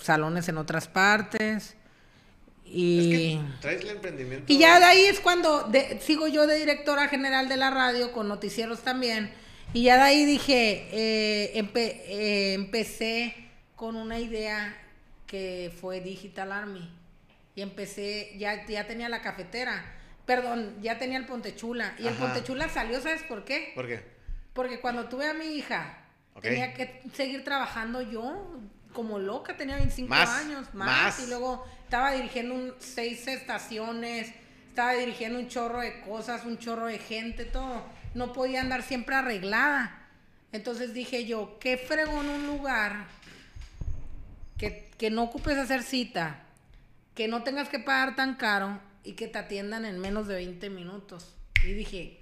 salones 0.00 0.48
en 0.48 0.56
otras 0.56 0.88
partes. 0.88 1.76
Y, 2.64 3.38
traes 3.60 3.82
el 3.82 3.90
emprendimiento. 3.90 4.50
Y 4.52 4.58
ya 4.58 4.78
de 4.78 4.86
ahí 4.86 5.04
es 5.04 5.20
cuando 5.20 5.70
sigo 6.00 6.26
yo 6.26 6.46
de 6.46 6.58
directora 6.58 7.08
general 7.08 7.48
de 7.48 7.56
la 7.58 7.70
radio, 7.70 8.12
con 8.12 8.28
noticieros 8.28 8.80
también. 8.80 9.30
Y 9.72 9.84
ya 9.84 9.96
de 9.96 10.02
ahí 10.02 10.24
dije, 10.24 10.88
eh, 10.90 11.68
eh, 11.74 12.54
empecé 12.54 13.34
con 13.76 13.94
una 13.96 14.18
idea 14.18 14.74
que 15.26 15.74
fue 15.80 16.00
Digital 16.00 16.52
Army. 16.52 16.88
Y 17.54 17.62
empecé, 17.62 18.34
ya, 18.38 18.66
ya 18.66 18.86
tenía 18.86 19.08
la 19.08 19.22
cafetera. 19.22 19.94
Perdón, 20.26 20.76
ya 20.82 20.98
tenía 20.98 21.18
el 21.18 21.26
Pontechula. 21.26 21.94
Y 21.98 22.06
el 22.06 22.14
Pontechula 22.14 22.68
salió, 22.68 23.00
¿sabes 23.00 23.22
por 23.22 23.44
qué? 23.44 23.72
¿Por 23.74 23.86
qué? 23.86 24.02
Porque 24.52 24.80
cuando 24.80 25.08
tuve 25.08 25.28
a 25.28 25.34
mi 25.34 25.46
hija, 25.46 25.98
tenía 26.40 26.74
que 26.74 27.02
seguir 27.14 27.44
trabajando 27.44 28.02
yo 28.02 28.60
como 28.92 29.18
loca, 29.18 29.56
tenía 29.56 29.76
25 29.76 30.14
años, 30.14 30.72
más, 30.72 31.20
y 31.20 31.26
luego 31.28 31.66
estaba 31.84 32.12
dirigiendo 32.12 32.74
seis 32.78 33.28
estaciones, 33.28 34.32
estaba 34.68 34.94
dirigiendo 34.94 35.38
un 35.38 35.48
chorro 35.48 35.80
de 35.80 36.00
cosas, 36.00 36.44
un 36.44 36.58
chorro 36.58 36.86
de 36.86 36.98
gente, 36.98 37.44
todo. 37.44 37.84
No 38.14 38.32
podía 38.32 38.62
andar 38.62 38.82
siempre 38.82 39.14
arreglada. 39.14 40.08
Entonces 40.52 40.94
dije 40.94 41.26
yo, 41.26 41.58
qué 41.60 41.76
fregón 41.76 42.28
un 42.28 42.46
lugar 42.46 43.06
que, 44.58 44.90
que 44.98 45.10
no 45.10 45.24
ocupes 45.24 45.56
hacer 45.56 45.82
cita, 45.82 46.44
que 47.14 47.28
no 47.28 47.42
tengas 47.42 47.68
que 47.68 47.78
pagar 47.78 48.16
tan 48.16 48.34
caro 48.36 48.80
y 49.04 49.12
que 49.12 49.28
te 49.28 49.38
atiendan 49.38 49.84
en 49.84 49.98
menos 49.98 50.26
de 50.26 50.34
20 50.34 50.70
minutos. 50.70 51.34
Y 51.64 51.72
dije, 51.72 52.18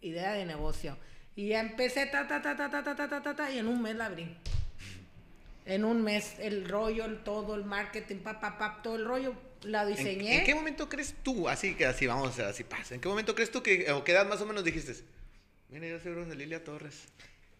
idea 0.00 0.32
de 0.32 0.44
negocio. 0.44 0.96
Y 1.36 1.48
ya 1.48 1.60
empecé, 1.60 2.06
ta, 2.06 2.26
ta, 2.26 2.42
ta, 2.42 2.56
ta, 2.56 2.70
ta, 2.70 2.82
ta, 2.84 3.08
ta, 3.08 3.22
ta, 3.22 3.36
ta, 3.36 3.50
y 3.50 3.58
en 3.58 3.66
un 3.66 3.80
mes 3.82 3.96
la 3.96 4.06
abrí. 4.06 4.36
En 5.66 5.84
un 5.84 6.02
mes, 6.02 6.34
el 6.38 6.68
rollo, 6.68 7.04
el 7.04 7.18
todo, 7.18 7.54
el 7.54 7.64
marketing, 7.64 8.16
pa, 8.16 8.40
pa, 8.40 8.58
pa, 8.58 8.82
todo 8.82 8.96
el 8.96 9.04
rollo, 9.04 9.34
la 9.62 9.86
diseñé. 9.86 10.38
¿En, 10.38 10.44
qué 10.44 10.54
momento 10.54 10.88
crees 10.88 11.14
tú, 11.22 11.48
así 11.48 11.74
que 11.74 11.86
así 11.86 12.06
vamos, 12.06 12.38
así 12.38 12.64
pasa, 12.64 12.94
en 12.94 13.00
qué 13.00 13.08
momento 13.08 13.34
crees 13.34 13.50
tú 13.50 13.62
que, 13.62 13.90
o 13.92 14.02
qué 14.02 14.12
edad 14.12 14.28
más 14.28 14.40
o 14.40 14.46
menos 14.46 14.64
dijiste, 14.64 14.94
mira, 15.68 15.86
yo 15.86 16.00
soy 16.00 16.12
de 16.12 16.34
Lilia 16.34 16.64
Torres? 16.64 17.04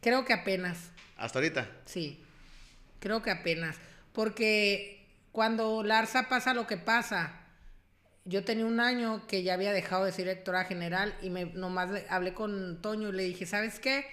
Creo 0.00 0.24
que 0.24 0.32
apenas. 0.32 0.90
¿Hasta 1.16 1.38
ahorita? 1.38 1.70
Sí, 1.84 2.22
creo 2.98 3.22
que 3.22 3.30
apenas. 3.30 3.76
Porque 4.12 5.06
cuando 5.32 5.82
Larsa 5.82 6.28
pasa 6.28 6.54
lo 6.54 6.66
que 6.66 6.76
pasa, 6.76 7.40
yo 8.24 8.44
tenía 8.44 8.66
un 8.66 8.80
año 8.80 9.26
que 9.26 9.42
ya 9.42 9.54
había 9.54 9.72
dejado 9.72 10.04
de 10.04 10.12
ser 10.12 10.26
directora 10.26 10.64
general 10.64 11.14
y 11.22 11.30
me 11.30 11.46
nomás 11.46 11.90
hablé 12.08 12.34
con 12.34 12.80
Toño 12.82 13.08
y 13.08 13.12
le 13.12 13.22
dije, 13.24 13.46
¿sabes 13.46 13.80
qué? 13.80 14.04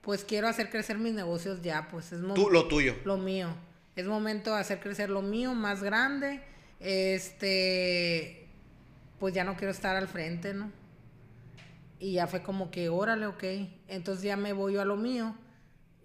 Pues 0.00 0.24
quiero 0.24 0.48
hacer 0.48 0.70
crecer 0.70 0.98
mis 0.98 1.12
negocios 1.12 1.60
ya, 1.62 1.88
pues 1.90 2.12
es 2.12 2.20
Tú, 2.34 2.50
lo 2.50 2.68
tuyo. 2.68 2.96
Lo 3.04 3.16
mío. 3.16 3.54
Es 3.96 4.06
momento 4.06 4.54
de 4.54 4.60
hacer 4.60 4.80
crecer 4.80 5.10
lo 5.10 5.20
mío 5.20 5.54
más 5.54 5.82
grande. 5.82 6.42
Este, 6.78 8.48
pues 9.18 9.34
ya 9.34 9.44
no 9.44 9.56
quiero 9.56 9.72
estar 9.72 9.96
al 9.96 10.08
frente, 10.08 10.54
¿no? 10.54 10.72
Y 11.98 12.12
ya 12.12 12.26
fue 12.26 12.42
como 12.42 12.70
que, 12.70 12.88
órale, 12.88 13.26
ok. 13.26 13.44
Entonces 13.88 14.24
ya 14.24 14.36
me 14.36 14.54
voy 14.54 14.74
yo 14.74 14.80
a 14.80 14.86
lo 14.86 14.96
mío. 14.96 15.34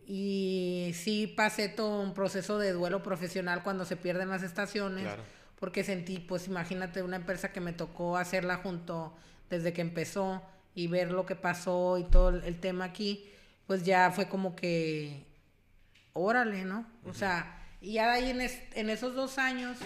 Y 0.07 0.91
sí 0.93 1.27
pasé 1.27 1.67
todo 1.67 2.01
un 2.01 2.13
proceso 2.13 2.59
de 2.59 2.71
duelo 2.71 3.01
profesional 3.01 3.63
cuando 3.63 3.85
se 3.85 3.95
pierden 3.95 4.29
las 4.29 4.43
estaciones. 4.43 5.03
Claro 5.03 5.23
porque 5.59 5.83
sentí, 5.83 6.19
pues 6.19 6.47
imagínate 6.47 7.01
una 7.01 7.15
empresa 7.15 7.51
que 7.51 7.61
me 7.61 7.73
tocó 7.73 8.17
hacerla 8.17 8.57
junto 8.57 9.15
desde 9.49 9.73
que 9.73 9.81
empezó 9.81 10.43
y 10.73 10.87
ver 10.87 11.11
lo 11.11 11.25
que 11.25 11.35
pasó 11.35 11.97
y 11.97 12.03
todo 12.03 12.29
el 12.29 12.59
tema 12.59 12.85
aquí, 12.85 13.25
pues 13.65 13.83
ya 13.83 14.11
fue 14.11 14.27
como 14.27 14.55
que, 14.55 15.23
órale, 16.13 16.65
¿no? 16.65 16.85
O 17.05 17.13
sea, 17.13 17.63
y 17.81 17.93
ya 17.93 18.11
ahí 18.11 18.29
en, 18.29 18.41
en 18.41 18.89
esos 18.89 19.15
dos 19.15 19.37
años 19.37 19.77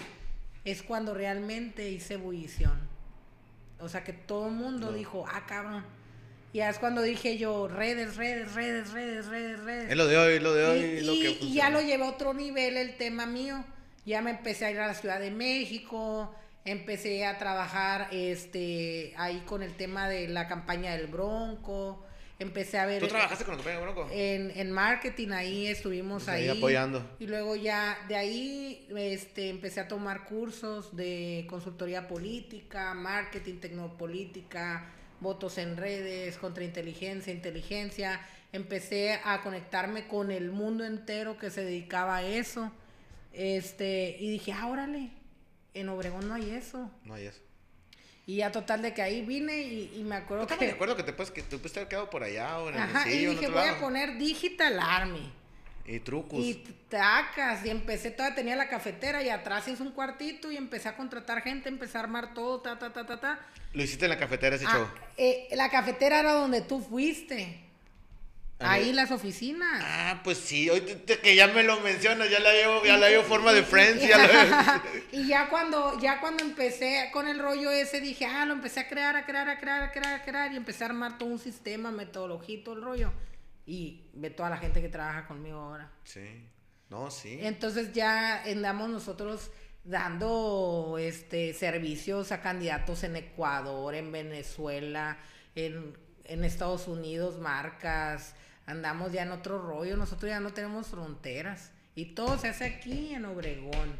es 0.64 0.82
cuando 0.82 1.14
realmente 1.14 1.88
hice 1.88 2.14
ebullición. 2.14 2.78
O 3.78 3.88
sea, 3.88 4.04
que 4.04 4.12
todo 4.12 4.48
el 4.48 4.54
mundo 4.54 4.92
dijo, 4.92 5.24
ah, 5.32 5.46
cabrón. 5.46 5.84
Y 6.52 6.58
ya 6.58 6.70
es 6.70 6.78
cuando 6.78 7.02
dije 7.02 7.38
yo, 7.38 7.68
redes, 7.68 8.16
redes, 8.16 8.54
redes, 8.54 8.92
redes, 8.92 9.26
redes, 9.26 9.60
redes. 9.60 9.90
Es 9.90 9.96
lo 9.96 10.06
de 10.06 10.18
hoy, 10.18 10.40
lo 10.40 10.52
de 10.52 10.64
hoy, 10.64 10.78
y, 10.78 11.00
lo 11.02 11.12
que 11.12 11.44
Y 11.44 11.54
ya 11.54 11.70
lo 11.70 11.80
llevé 11.80 12.04
a 12.04 12.08
otro 12.08 12.34
nivel 12.34 12.76
el 12.76 12.96
tema 12.96 13.26
mío 13.26 13.64
ya 14.10 14.22
me 14.22 14.30
empecé 14.30 14.66
a 14.66 14.70
ir 14.70 14.80
a 14.80 14.86
la 14.86 14.94
Ciudad 14.94 15.20
de 15.20 15.30
México, 15.30 16.34
empecé 16.64 17.24
a 17.24 17.38
trabajar 17.38 18.08
este 18.12 19.14
ahí 19.16 19.42
con 19.46 19.62
el 19.62 19.74
tema 19.74 20.08
de 20.08 20.28
la 20.28 20.48
campaña 20.48 20.96
del 20.96 21.06
Bronco, 21.06 22.04
empecé 22.38 22.78
a 22.78 22.86
ver... 22.86 23.00
¿Tú 23.00 23.08
trabajaste 23.08 23.44
con 23.44 23.52
la 23.52 23.58
campaña 23.58 23.76
del 23.78 23.92
Bronco? 23.92 24.10
En, 24.12 24.52
en 24.56 24.72
marketing 24.72 25.28
ahí 25.30 25.66
estuvimos 25.66 26.28
ahí, 26.28 26.48
apoyando. 26.48 27.16
Y 27.18 27.26
luego 27.26 27.56
ya 27.56 27.98
de 28.08 28.16
ahí 28.16 28.88
este, 28.96 29.50
empecé 29.50 29.80
a 29.80 29.88
tomar 29.88 30.24
cursos 30.24 30.96
de 30.96 31.46
consultoría 31.48 32.08
política, 32.08 32.94
marketing, 32.94 33.60
tecnopolítica, 33.60 34.92
votos 35.20 35.58
en 35.58 35.76
redes, 35.76 36.36
contrainteligencia, 36.36 37.32
inteligencia. 37.32 38.20
Empecé 38.52 39.20
a 39.24 39.42
conectarme 39.42 40.08
con 40.08 40.30
el 40.30 40.50
mundo 40.50 40.84
entero 40.84 41.38
que 41.38 41.50
se 41.50 41.64
dedicaba 41.64 42.16
a 42.16 42.22
eso 42.22 42.72
este, 43.32 44.16
y 44.18 44.30
dije, 44.30 44.52
ah, 44.52 44.66
órale, 44.66 45.10
en 45.74 45.88
Obregón 45.88 46.28
no 46.28 46.34
hay 46.34 46.50
eso. 46.50 46.90
No 47.04 47.14
hay 47.14 47.26
eso. 47.26 47.40
Y 48.26 48.36
ya 48.36 48.52
total 48.52 48.82
de 48.82 48.94
que 48.94 49.02
ahí 49.02 49.22
vine 49.22 49.62
y, 49.62 50.02
me 50.04 50.16
acuerdo 50.16 50.46
que... 50.46 50.56
me 50.56 50.72
acuerdo 50.72 50.96
que 50.96 51.02
te 51.02 51.12
puedes, 51.12 51.30
que 51.32 51.42
puedes 51.42 51.76
haber 51.76 51.88
quedado 51.88 52.10
por 52.10 52.22
allá 52.22 52.58
o 52.58 52.68
en 52.68 52.76
el 52.76 52.80
Ajá, 52.80 53.10
y 53.10 53.26
dije, 53.26 53.48
voy 53.48 53.66
a 53.66 53.78
poner 53.80 54.18
Digital 54.18 54.78
Army. 54.78 55.32
Y 55.86 56.00
trucos. 56.00 56.38
Y 56.38 56.54
tacas. 56.88 57.64
Y 57.64 57.70
empecé, 57.70 58.10
todavía 58.10 58.36
tenía 58.36 58.56
la 58.56 58.68
cafetera 58.68 59.22
y 59.22 59.28
atrás 59.28 59.66
hice 59.68 59.82
un 59.82 59.92
cuartito 59.92 60.52
y 60.52 60.56
empecé 60.56 60.88
a 60.88 60.96
contratar 60.96 61.42
gente, 61.42 61.68
empecé 61.68 61.98
a 61.98 62.02
armar 62.02 62.34
todo, 62.34 62.60
ta, 62.60 62.78
ta, 62.78 62.92
ta, 62.92 63.06
ta, 63.06 63.20
ta. 63.20 63.40
Lo 63.72 63.82
hiciste 63.82 64.06
en 64.06 64.10
la 64.10 64.18
cafetera 64.18 64.56
ese 64.56 64.66
ah, 64.68 64.92
eh, 65.16 65.48
la 65.52 65.70
cafetera 65.70 66.20
era 66.20 66.32
donde 66.32 66.60
tú 66.60 66.80
fuiste. 66.80 67.70
Ahí 68.60 68.92
las 68.92 69.10
oficinas. 69.10 69.82
Ah, 69.82 70.20
pues 70.22 70.36
sí, 70.36 70.68
hoy 70.68 70.82
que 70.82 71.34
ya 71.34 71.48
me 71.48 71.62
lo 71.62 71.80
mencionas, 71.80 72.28
ya 72.28 72.40
la 72.40 72.52
llevo, 72.52 72.84
ya 72.84 72.98
la 72.98 73.08
llevo 73.08 73.22
forma 73.22 73.52
de 73.52 73.62
Friends. 73.62 74.02
y 75.12 75.26
ya 75.26 75.48
cuando, 75.48 75.98
ya 75.98 76.20
cuando 76.20 76.44
empecé 76.44 77.08
con 77.12 77.26
el 77.26 77.38
rollo 77.38 77.70
ese, 77.70 78.00
dije, 78.00 78.26
ah, 78.26 78.44
lo 78.44 78.52
empecé 78.52 78.80
a 78.80 78.88
crear, 78.88 79.16
a 79.16 79.24
crear, 79.24 79.48
a 79.48 79.58
crear, 79.58 79.82
a 79.82 79.92
crear, 79.92 80.14
a 80.14 80.22
crear, 80.22 80.52
y 80.52 80.56
empecé 80.56 80.84
a 80.84 80.88
armar 80.88 81.16
todo 81.16 81.30
un 81.30 81.38
sistema, 81.38 81.90
metodología 81.90 82.62
todo 82.62 82.74
el 82.74 82.82
rollo. 82.82 83.12
Y 83.70 84.10
ve 84.14 84.30
toda 84.30 84.50
la 84.50 84.56
gente 84.56 84.80
que 84.80 84.88
trabaja 84.88 85.26
conmigo 85.28 85.58
ahora. 85.58 85.92
Sí. 86.02 86.48
No, 86.88 87.10
sí. 87.10 87.38
Entonces 87.40 87.92
ya 87.92 88.42
andamos 88.42 88.90
nosotros 88.90 89.50
dando 89.84 90.96
este 90.98 91.54
servicios 91.54 92.32
a 92.32 92.40
candidatos 92.40 93.04
en 93.04 93.16
Ecuador, 93.16 93.94
en 93.94 94.10
Venezuela, 94.10 95.18
en, 95.54 95.96
en 96.24 96.44
Estados 96.44 96.88
Unidos, 96.88 97.38
marcas 97.38 98.34
andamos 98.66 99.12
ya 99.12 99.22
en 99.22 99.32
otro 99.32 99.60
rollo, 99.60 99.96
nosotros 99.96 100.30
ya 100.30 100.40
no 100.40 100.52
tenemos 100.52 100.88
fronteras 100.88 101.72
y 101.94 102.14
todo 102.14 102.38
se 102.38 102.48
hace 102.48 102.64
aquí 102.64 103.14
en 103.14 103.24
Obregón. 103.24 103.98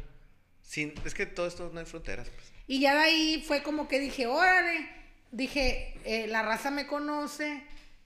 Sí, 0.61 0.93
es 1.05 1.13
que 1.13 1.25
todo 1.25 1.47
esto 1.47 1.69
no 1.73 1.79
hay 1.79 1.85
fronteras. 1.85 2.29
Pues. 2.29 2.53
Y 2.67 2.79
ya 2.79 2.93
de 2.93 2.99
ahí 2.99 3.43
fue 3.45 3.61
como 3.63 3.87
que 3.87 3.99
dije, 3.99 4.27
órale, 4.27 4.89
dije, 5.31 5.99
eh, 6.05 6.27
la 6.27 6.41
raza 6.41 6.71
me 6.71 6.87
conoce, 6.87 7.63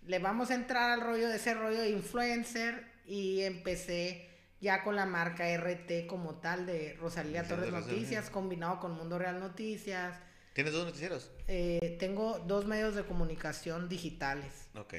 le 0.07 0.19
vamos 0.19 0.51
a 0.51 0.55
entrar 0.55 0.91
al 0.91 1.01
rollo 1.01 1.27
de 1.27 1.37
ese 1.37 1.53
rollo 1.53 1.81
de 1.81 1.89
influencer 1.89 2.85
y 3.05 3.41
empecé 3.41 4.29
ya 4.61 4.83
con 4.83 4.95
la 4.95 5.05
marca 5.05 5.45
RT 5.55 6.07
como 6.07 6.35
tal 6.35 6.65
de 6.65 6.93
Rosalía 6.99 7.47
Torres 7.47 7.71
Noticias, 7.71 8.29
combinado 8.29 8.79
con 8.79 8.91
Mundo 8.93 9.19
Real 9.19 9.39
Noticias. 9.39 10.17
¿Tienes 10.53 10.73
dos 10.73 10.85
noticieros? 10.85 11.31
Eh, 11.47 11.97
tengo 11.99 12.39
dos 12.39 12.65
medios 12.65 12.95
de 12.95 13.03
comunicación 13.03 13.89
digitales. 13.89 14.69
Ok. 14.75 14.93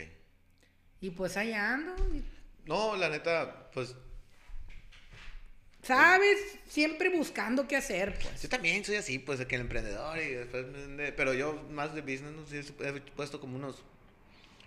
Y 1.00 1.10
pues 1.10 1.36
allá 1.36 1.74
ando. 1.74 1.94
No, 2.66 2.96
la 2.96 3.08
neta, 3.08 3.70
pues. 3.72 3.94
¿Sabes? 5.82 6.58
Siempre 6.68 7.16
buscando 7.16 7.66
qué 7.68 7.76
hacer, 7.76 8.18
pues. 8.20 8.42
Yo 8.42 8.48
también 8.48 8.84
soy 8.84 8.96
así, 8.96 9.18
pues, 9.18 9.44
que 9.46 9.54
el 9.54 9.62
emprendedor 9.62 10.18
y 10.18 10.32
después. 10.32 10.66
Pero 11.16 11.32
yo, 11.32 11.54
más 11.70 11.94
de 11.94 12.00
business, 12.02 12.32
no 12.32 12.44
sé, 12.44 12.60
he 12.60 13.00
puesto 13.12 13.40
como 13.40 13.56
unos. 13.56 13.82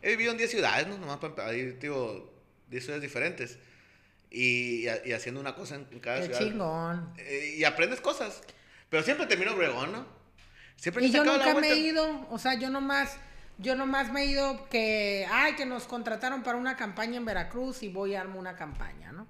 He 0.02 0.10
vivido 0.12 0.32
en 0.32 0.38
10 0.38 0.52
ciudades, 0.52 0.88
¿no? 0.88 0.98
Nomás 0.98 1.18
para 1.18 1.52
digo, 1.52 2.32
10 2.70 2.84
ciudades 2.84 3.02
diferentes. 3.02 3.58
Y, 4.32 4.88
y, 5.06 5.14
haciendo 5.14 5.42
una 5.42 5.56
cosa 5.56 5.76
en 5.76 6.00
cada 6.00 6.20
qué 6.20 6.26
ciudad. 6.28 6.40
chingón. 6.40 7.14
Eh, 7.18 7.56
y 7.58 7.64
aprendes 7.64 8.00
cosas. 8.00 8.42
Pero 8.90 9.04
siempre 9.04 9.26
termino 9.26 9.54
Obregón, 9.54 9.92
¿no? 9.92 10.06
Siempre 10.76 11.06
y 11.06 11.12
yo 11.12 11.24
nunca 11.24 11.54
me 11.56 11.72
he 11.72 11.78
ido, 11.78 12.28
o 12.30 12.40
sea, 12.40 12.54
yo 12.54 12.70
nomás 12.70 13.18
yo 13.60 13.76
nomás 13.76 14.10
me 14.12 14.22
he 14.22 14.26
ido 14.28 14.70
que, 14.70 15.28
ay, 15.30 15.56
que 15.56 15.66
nos 15.66 15.84
contrataron 15.84 16.44
para 16.44 16.58
una 16.58 16.78
campaña 16.78 17.18
en 17.18 17.26
Veracruz 17.26 17.84
y 17.84 17.90
voy 17.90 18.16
a 18.16 18.22
armar 18.22 18.38
una 18.38 18.56
campaña, 18.56 19.12
¿no? 19.12 19.28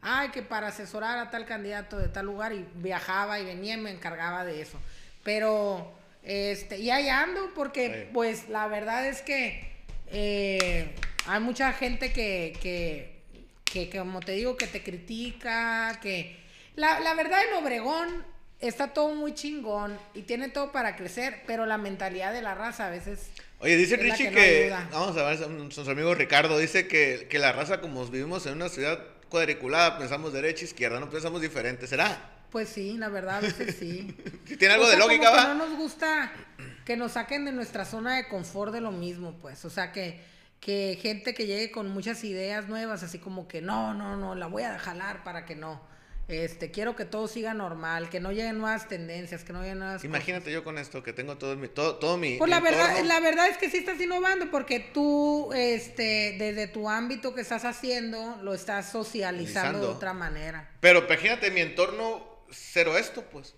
Ay, 0.00 0.30
que 0.30 0.40
para 0.40 0.68
asesorar 0.68 1.18
a 1.18 1.30
tal 1.30 1.44
candidato 1.44 1.98
de 1.98 2.08
tal 2.08 2.24
lugar 2.24 2.54
y 2.54 2.66
viajaba 2.76 3.38
y 3.38 3.44
venía 3.44 3.74
y 3.74 3.76
me 3.76 3.90
encargaba 3.90 4.46
de 4.46 4.62
eso. 4.62 4.80
Pero, 5.22 5.92
este, 6.22 6.78
y 6.78 6.90
ahí 6.90 7.10
ando 7.10 7.52
porque, 7.54 8.08
pues, 8.14 8.48
la 8.48 8.66
verdad 8.66 9.06
es 9.06 9.20
que 9.20 9.75
eh, 10.08 10.94
hay 11.26 11.40
mucha 11.40 11.72
gente 11.72 12.12
que, 12.12 12.56
que, 12.60 13.22
que, 13.64 13.98
como 13.98 14.20
te 14.20 14.32
digo, 14.32 14.56
que 14.56 14.66
te 14.66 14.82
critica, 14.82 15.98
que... 16.02 16.44
La, 16.76 17.00
la 17.00 17.14
verdad 17.14 17.40
en 17.48 17.54
Obregón 17.54 18.24
está 18.60 18.92
todo 18.92 19.14
muy 19.14 19.34
chingón 19.34 19.98
y 20.12 20.22
tiene 20.22 20.50
todo 20.50 20.72
para 20.72 20.94
crecer, 20.94 21.42
pero 21.46 21.64
la 21.64 21.78
mentalidad 21.78 22.34
de 22.34 22.42
la 22.42 22.54
raza 22.54 22.88
a 22.88 22.90
veces 22.90 23.30
Oye, 23.58 23.76
dice 23.76 23.96
Richie 23.96 24.30
que, 24.30 24.74
vamos 24.92 25.16
a 25.16 25.30
ver, 25.30 25.48
nuestro 25.48 25.90
amigo 25.90 26.14
Ricardo 26.14 26.58
dice 26.58 26.86
que, 26.86 27.26
que, 27.30 27.38
la 27.38 27.52
raza, 27.52 27.80
como 27.80 28.04
vivimos 28.06 28.44
en 28.46 28.54
una 28.54 28.68
ciudad 28.68 29.02
cuadriculada, 29.30 29.98
pensamos 29.98 30.32
derecha, 30.34 30.64
izquierda, 30.64 31.00
no 31.00 31.08
pensamos 31.08 31.40
diferente, 31.40 31.86
¿será? 31.86 32.35
Pues 32.56 32.70
sí, 32.70 32.96
la 32.96 33.10
verdad, 33.10 33.36
a 33.36 33.40
veces 33.40 33.76
sí. 33.78 34.16
tiene 34.58 34.72
algo 34.72 34.88
de 34.88 34.96
lógica, 34.96 35.28
va. 35.28 35.48
no 35.52 35.66
nos 35.66 35.76
gusta 35.76 36.32
que 36.86 36.96
nos 36.96 37.12
saquen 37.12 37.44
de 37.44 37.52
nuestra 37.52 37.84
zona 37.84 38.16
de 38.16 38.28
confort 38.28 38.72
de 38.72 38.80
lo 38.80 38.92
mismo, 38.92 39.36
pues. 39.42 39.62
O 39.66 39.68
sea, 39.68 39.92
que, 39.92 40.22
que 40.58 40.98
gente 41.02 41.34
que 41.34 41.44
llegue 41.44 41.70
con 41.70 41.90
muchas 41.90 42.24
ideas 42.24 42.66
nuevas, 42.66 43.02
así 43.02 43.18
como 43.18 43.46
que 43.46 43.60
no, 43.60 43.92
no, 43.92 44.16
no, 44.16 44.34
la 44.34 44.46
voy 44.46 44.62
a 44.62 44.78
jalar 44.78 45.22
para 45.22 45.44
que 45.44 45.54
no. 45.54 45.82
Este, 46.28 46.70
quiero 46.70 46.96
que 46.96 47.04
todo 47.04 47.28
siga 47.28 47.52
normal, 47.52 48.08
que 48.08 48.20
no 48.20 48.32
lleguen 48.32 48.56
nuevas 48.56 48.88
tendencias, 48.88 49.44
que 49.44 49.52
no 49.52 49.60
lleguen 49.60 49.80
nuevas 49.80 50.02
Imagínate 50.02 50.50
yo 50.50 50.64
con 50.64 50.78
esto, 50.78 51.02
que 51.02 51.12
tengo 51.12 51.36
todo 51.36 51.56
mi, 51.56 51.68
todo, 51.68 51.96
todo 51.96 52.16
mi. 52.16 52.38
Pues 52.38 52.48
la 52.48 52.60
verdad, 52.60 53.04
la 53.04 53.20
verdad 53.20 53.48
es 53.48 53.58
que 53.58 53.68
sí 53.68 53.76
estás 53.76 54.00
innovando, 54.00 54.50
porque 54.50 54.80
tú, 54.80 55.52
este, 55.52 56.36
desde 56.38 56.68
tu 56.68 56.88
ámbito 56.88 57.34
que 57.34 57.42
estás 57.42 57.66
haciendo, 57.66 58.38
lo 58.42 58.54
estás 58.54 58.90
socializando 58.90 59.78
de 59.78 59.86
otra 59.88 60.14
manera. 60.14 60.70
Pero 60.80 61.04
imagínate 61.04 61.50
mi 61.50 61.60
entorno 61.60 62.35
cero 62.50 62.96
esto, 62.96 63.22
pues. 63.24 63.54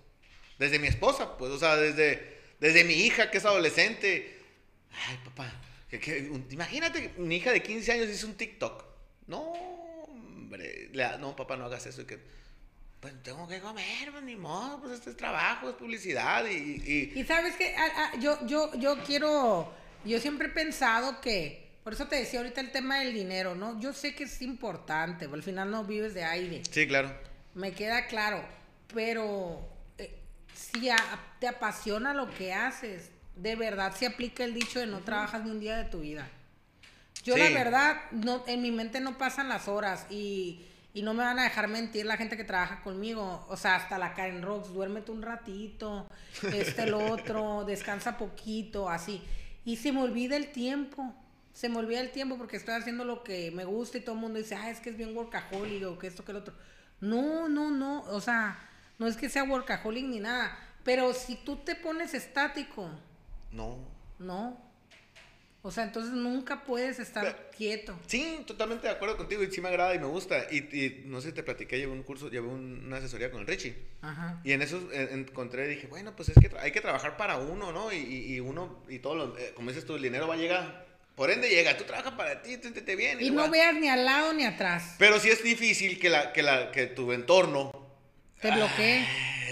Desde 0.59 0.78
mi 0.78 0.89
esposa, 0.89 1.36
pues, 1.36 1.53
o 1.53 1.59
sea, 1.59 1.76
desde, 1.76 2.41
desde 2.61 2.84
mi 2.84 2.95
hija 2.95 3.30
que 3.30 3.39
es 3.39 3.45
adolescente. 3.45 4.36
Ay, 5.09 5.18
papá, 5.24 5.53
imagínate, 6.51 7.12
mi 7.16 7.36
hija 7.36 7.53
de 7.53 7.62
15 7.62 7.93
años 7.93 8.09
hizo 8.09 8.26
un 8.26 8.36
TikTok. 8.36 8.84
No, 9.26 9.41
hombre, 9.43 10.91
no, 11.18 11.36
papá, 11.36 11.57
no 11.57 11.66
hagas 11.66 11.86
eso. 11.86 12.07
Que, 12.07 12.18
pues 13.01 13.14
tengo 13.22 13.47
que 13.47 13.61
comer, 13.61 14.11
pues 14.11 14.24
ni 14.24 14.34
modo, 14.34 14.80
pues 14.80 14.95
este 14.95 15.11
es 15.11 15.16
trabajo, 15.16 15.70
es 15.70 15.76
publicidad 15.76 16.45
y... 16.47 17.12
Y, 17.14 17.24
sabes 17.24 17.55
que 17.55 17.74
yo, 18.18 18.45
yo, 18.47 18.74
yo 18.74 18.99
quiero, 19.05 19.72
yo 20.05 20.18
siempre 20.18 20.49
he 20.49 20.51
pensado 20.51 21.20
que, 21.20 21.78
por 21.84 21.93
eso 21.93 22.09
te 22.09 22.16
decía 22.16 22.41
ahorita 22.41 22.61
el 22.61 22.72
tema 22.72 22.99
del 22.99 23.14
dinero, 23.14 23.55
¿no? 23.55 23.80
Yo 23.80 23.93
sé 23.93 24.16
que 24.16 24.24
es 24.24 24.43
importante, 24.43 25.26
al 25.26 25.43
final 25.45 25.70
no 25.70 25.84
vives 25.84 26.12
de 26.12 26.24
aire. 26.24 26.62
Sí, 26.68 26.89
claro. 26.89 27.12
Me 27.55 27.72
queda 27.72 28.07
claro, 28.09 28.45
pero 28.93 29.61
eh, 29.99 30.18
si 30.55 30.91
te 31.39 31.49
apasiona 31.49 32.14
lo 32.14 32.30
que 32.30 32.53
haces, 32.53 33.11
de 33.36 33.57
verdad 33.57 33.95
se 33.95 34.07
aplica 34.07 34.45
el 34.45 34.55
dicho 34.55 34.80
de 34.80 34.86
no 34.86 35.01
trabajas 35.01 35.45
ni 35.45 35.51
un 35.51 35.61
día 35.61 35.76
de 35.76 35.84
tu 35.84 36.01
vida. 36.01 36.28
Yo 37.24 37.36
la 37.36 37.51
verdad, 37.51 37.97
no, 38.11 38.45
en 38.47 38.62
mi 38.62 38.70
mente 38.70 39.01
no 39.01 39.18
pasan 39.18 39.49
las 39.49 39.68
horas 39.68 40.07
y, 40.09 40.64
y, 40.95 41.03
no 41.03 41.14
me 41.14 41.24
van 41.24 41.39
a 41.39 41.45
dejar 41.45 41.68
mentir 41.68 42.07
la 42.07 42.16
gente 42.16 42.36
que 42.36 42.45
trabaja 42.45 42.80
conmigo. 42.82 43.45
O 43.49 43.57
sea, 43.57 43.76
hasta 43.76 43.99
la 43.99 44.14
Karen 44.14 44.43
Rocks, 44.43 44.72
duérmete 44.72 45.11
un 45.11 45.22
ratito, 45.22 46.09
este, 46.53 46.84
el 46.84 46.95
otro, 46.95 47.64
descansa 47.64 48.16
poquito, 48.16 48.89
así. 48.89 49.22
Y 49.64 49.76
se 49.76 49.93
me 49.93 50.03
olvida 50.03 50.36
el 50.36 50.53
tiempo. 50.53 51.14
Se 51.53 51.68
me 51.68 51.78
olvida 51.78 52.01
el 52.01 52.12
tiempo 52.12 52.39
porque 52.39 52.57
estoy 52.57 52.74
haciendo 52.74 53.05
lo 53.05 53.24
que 53.24 53.51
me 53.51 53.64
gusta 53.64 53.99
y 53.99 54.01
todo 54.01 54.14
el 54.14 54.20
mundo 54.20 54.39
dice, 54.39 54.55
ah, 54.55 54.70
es 54.70 54.78
que 54.80 54.91
es 54.91 54.97
bien 54.97 55.14
workaholic 55.16 55.84
o 55.86 55.99
que 55.99 56.07
esto, 56.07 56.24
que 56.24 56.30
el 56.30 56.39
otro. 56.39 56.55
No, 57.01 57.49
no, 57.49 57.70
no. 57.70 58.03
O 58.05 58.20
sea, 58.20 58.59
no 58.99 59.07
es 59.07 59.16
que 59.16 59.28
sea 59.28 59.44
workaholic 59.44 60.05
ni 60.05 60.20
nada. 60.20 60.59
Pero 60.84 61.12
si 61.12 61.36
tú 61.36 61.57
te 61.57 61.74
pones 61.74 62.14
estático, 62.14 62.90
no. 63.53 63.78
No. 64.18 64.68
O 65.62 65.70
sea, 65.70 65.84
entonces 65.84 66.12
nunca 66.12 66.64
puedes 66.64 66.99
estar 66.99 67.51
quieto. 67.57 67.99
Sí, 68.07 68.42
totalmente 68.46 68.86
de 68.86 68.92
acuerdo 68.92 69.16
contigo 69.16 69.42
y 69.42 69.51
sí 69.51 69.61
me 69.61 69.68
agrada 69.68 69.94
y 69.94 69.99
me 69.99 70.07
gusta. 70.07 70.46
Y, 70.51 71.03
no 71.07 71.20
sé 71.20 71.28
si 71.28 71.34
te 71.34 71.42
platiqué, 71.42 71.78
llevé 71.78 71.92
un 71.92 72.05
curso, 72.05 72.30
llevé 72.30 72.46
una 72.46 72.99
asesoría 72.99 73.30
con 73.30 73.40
el 73.40 73.46
Richie. 73.46 73.76
Ajá. 74.01 74.40
Y 74.44 74.53
en 74.53 74.62
eso 74.62 74.88
encontré, 74.92 75.66
dije, 75.66 75.88
bueno, 75.88 76.14
pues 76.14 76.28
es 76.28 76.36
que 76.38 76.57
hay 76.59 76.70
que 76.70 76.80
trabajar 76.80 77.16
para 77.16 77.38
uno, 77.38 77.72
¿no? 77.72 77.92
Y, 77.92 78.38
uno, 78.40 78.84
y 78.88 79.01
todo, 79.01 79.14
lo, 79.16 79.38
eh, 79.38 79.53
como 79.55 79.70
dices 79.70 79.84
tú, 79.84 79.96
el 79.96 80.03
dinero 80.03 80.28
va 80.28 80.34
a 80.34 80.38
llegar. 80.38 80.86
Por 81.16 81.32
ende 81.32 81.51
llega, 81.51 81.76
tú 81.76 81.82
trabajas 81.82 82.12
para 82.12 82.40
ti, 82.40 82.57
tú 82.59 82.70
te 82.70 82.94
bien. 82.94 83.20
Y, 83.20 83.30
no 83.30 83.51
veas 83.51 83.74
ni 83.74 83.88
al 83.88 84.05
lado 84.05 84.32
ni 84.32 84.44
atrás. 84.44 84.94
Pero 84.99 85.18
sí 85.18 85.28
es 85.28 85.42
difícil 85.42 85.99
que, 85.99 86.09
la, 86.09 86.32
que, 86.32 86.42
la, 86.42 86.70
que 86.70 86.86
tu 86.86 87.12
entorno... 87.12 87.88
Te 88.41 88.51
bloquee. 88.51 89.07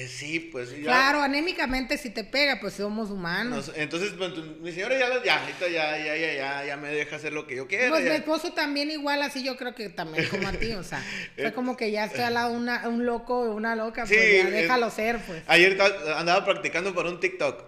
Sí, 0.09 0.41
pues. 0.41 0.70
Claro, 0.70 1.22
anémicamente 1.22 1.97
si 1.97 2.11
te 2.11 2.22
pega, 2.22 2.61
pues 2.61 2.74
somos 2.74 3.11
humanos. 3.11 3.72
entonces, 3.74 4.12
pues, 4.16 4.32
mi 4.61 4.70
señora 4.72 4.99
ya, 4.99 5.09
ya, 5.24 5.49
ya, 5.61 5.68
ya, 5.68 6.16
ya, 6.16 6.34
ya, 6.34 6.64
ya 6.64 6.76
me 6.76 6.89
deja 6.89 7.16
hacer 7.16 7.32
lo 7.32 7.47
que 7.47 7.57
yo 7.57 7.66
quiera. 7.66 7.89
Pues 7.89 8.05
mi 8.05 8.11
esposo 8.11 8.53
también 8.53 8.91
igual, 8.91 9.22
así 9.22 9.43
yo 9.43 9.57
creo 9.57 9.74
que 9.74 9.89
también 9.89 10.28
como 10.28 10.47
a 10.49 10.53
ti, 10.53 10.72
o 10.72 10.82
sea, 10.82 11.03
fue 11.37 11.53
como 11.53 11.76
que 11.76 11.91
ya 11.91 12.05
estoy 12.05 12.22
al 12.22 12.34
lado 12.34 12.53
una, 12.53 12.89
un 12.89 13.07
loco 13.07 13.39
o 13.41 13.55
una 13.55 13.74
loca, 13.74 14.05
pues 14.07 14.45
ya 14.45 14.51
déjalo 14.51 14.91
ser, 14.91 15.18
pues. 15.26 15.43
Ayer 15.47 15.80
andaba 16.16 16.45
practicando 16.45 16.95
para 16.95 17.09
un 17.09 17.20
TikTok. 17.20 17.64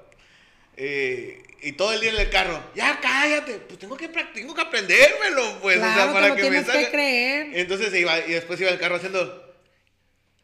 Eh, 0.81 1.43
y 1.61 1.73
todo 1.73 1.93
el 1.93 2.01
día 2.01 2.11
en 2.11 2.19
el 2.19 2.31
carro, 2.31 2.63
ya 2.77 3.01
cállate, 3.01 3.55
pues 3.67 3.81
tengo 3.81 3.97
que, 3.97 4.07
tengo 4.07 4.55
que 4.55 4.61
aprendérmelo, 4.61 5.59
pues, 5.61 5.79
o 5.79 5.81
sea, 5.81 6.13
para 6.13 6.37
que 6.37 6.49
me 6.51 6.63
salga. 6.63 6.85
Que 6.85 6.91
creer. 6.91 7.49
Entonces 7.55 7.93
iba, 7.95 8.17
y 8.21 8.33
después 8.33 8.61
iba 8.61 8.71
el 8.71 8.79
carro 8.79 8.95
haciendo 8.95 9.48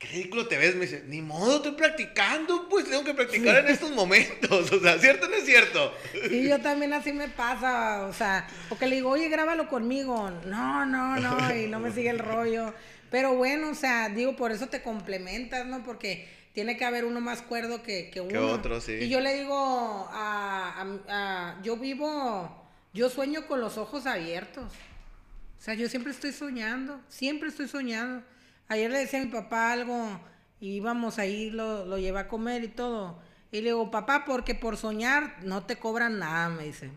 qué 0.04 0.16
ridículo 0.16 0.46
te 0.46 0.58
ves. 0.58 0.74
Me 0.74 0.82
dice, 0.82 1.04
ni 1.06 1.20
modo, 1.20 1.56
estoy 1.56 1.72
practicando, 1.72 2.68
pues 2.68 2.84
tengo 2.88 3.04
que 3.04 3.14
practicar 3.14 3.56
en 3.64 3.68
estos 3.68 3.90
momentos. 3.90 4.72
O 4.74 4.80
sea, 4.80 4.98
¿cierto 4.98 5.26
o 5.26 5.28
no 5.28 5.36
es 5.36 5.44
cierto? 5.44 5.92
Sí, 6.28 6.48
yo 6.48 6.60
también 6.60 6.92
así 6.92 7.12
me 7.12 7.28
pasa. 7.28 8.06
O 8.06 8.12
sea, 8.12 8.46
porque 8.68 8.86
le 8.86 8.96
digo, 8.96 9.10
oye, 9.10 9.28
grábalo 9.28 9.68
conmigo. 9.68 10.30
No, 10.46 10.84
no, 10.86 11.16
no, 11.16 11.54
y 11.54 11.66
no 11.68 11.80
me 11.80 11.92
sigue 11.92 12.10
el 12.10 12.18
rollo. 12.18 12.74
Pero 13.10 13.34
bueno, 13.34 13.70
o 13.70 13.74
sea, 13.74 14.08
digo, 14.08 14.36
por 14.36 14.52
eso 14.52 14.68
te 14.68 14.82
complementas, 14.82 15.66
¿no? 15.66 15.84
Porque 15.84 16.28
tiene 16.52 16.76
que 16.76 16.84
haber 16.84 17.04
uno 17.04 17.20
más 17.20 17.42
cuerdo 17.42 17.82
que, 17.82 18.10
que 18.10 18.20
uno. 18.20 18.30
Que 18.30 18.38
otro, 18.38 18.80
sí. 18.80 18.92
Y 18.92 19.08
yo 19.08 19.20
le 19.20 19.34
digo, 19.34 20.08
a, 20.12 21.56
yo 21.62 21.76
vivo, 21.76 22.68
yo 22.92 23.10
sueño 23.10 23.46
con 23.46 23.60
los 23.60 23.78
ojos 23.78 24.06
abiertos. 24.06 24.72
O 25.58 25.62
sea, 25.62 25.74
yo 25.74 25.88
siempre 25.88 26.12
estoy 26.12 26.32
soñando, 26.32 27.00
siempre 27.08 27.48
estoy 27.48 27.68
soñando. 27.68 28.24
Ayer 28.68 28.90
le 28.90 28.98
decía 28.98 29.20
a 29.20 29.24
mi 29.24 29.30
papá 29.30 29.72
algo 29.72 30.20
y 30.60 30.76
íbamos 30.76 31.18
ahí, 31.18 31.50
lo, 31.50 31.84
lo 31.84 31.98
llevé 31.98 32.20
a 32.20 32.28
comer 32.28 32.64
y 32.64 32.68
todo. 32.68 33.18
Y 33.52 33.58
le 33.58 33.70
digo, 33.70 33.90
papá, 33.90 34.24
porque 34.24 34.54
por 34.54 34.76
soñar 34.76 35.36
no 35.42 35.64
te 35.64 35.76
cobran 35.76 36.18
nada, 36.18 36.48
me 36.48 36.64
dice. 36.64 36.90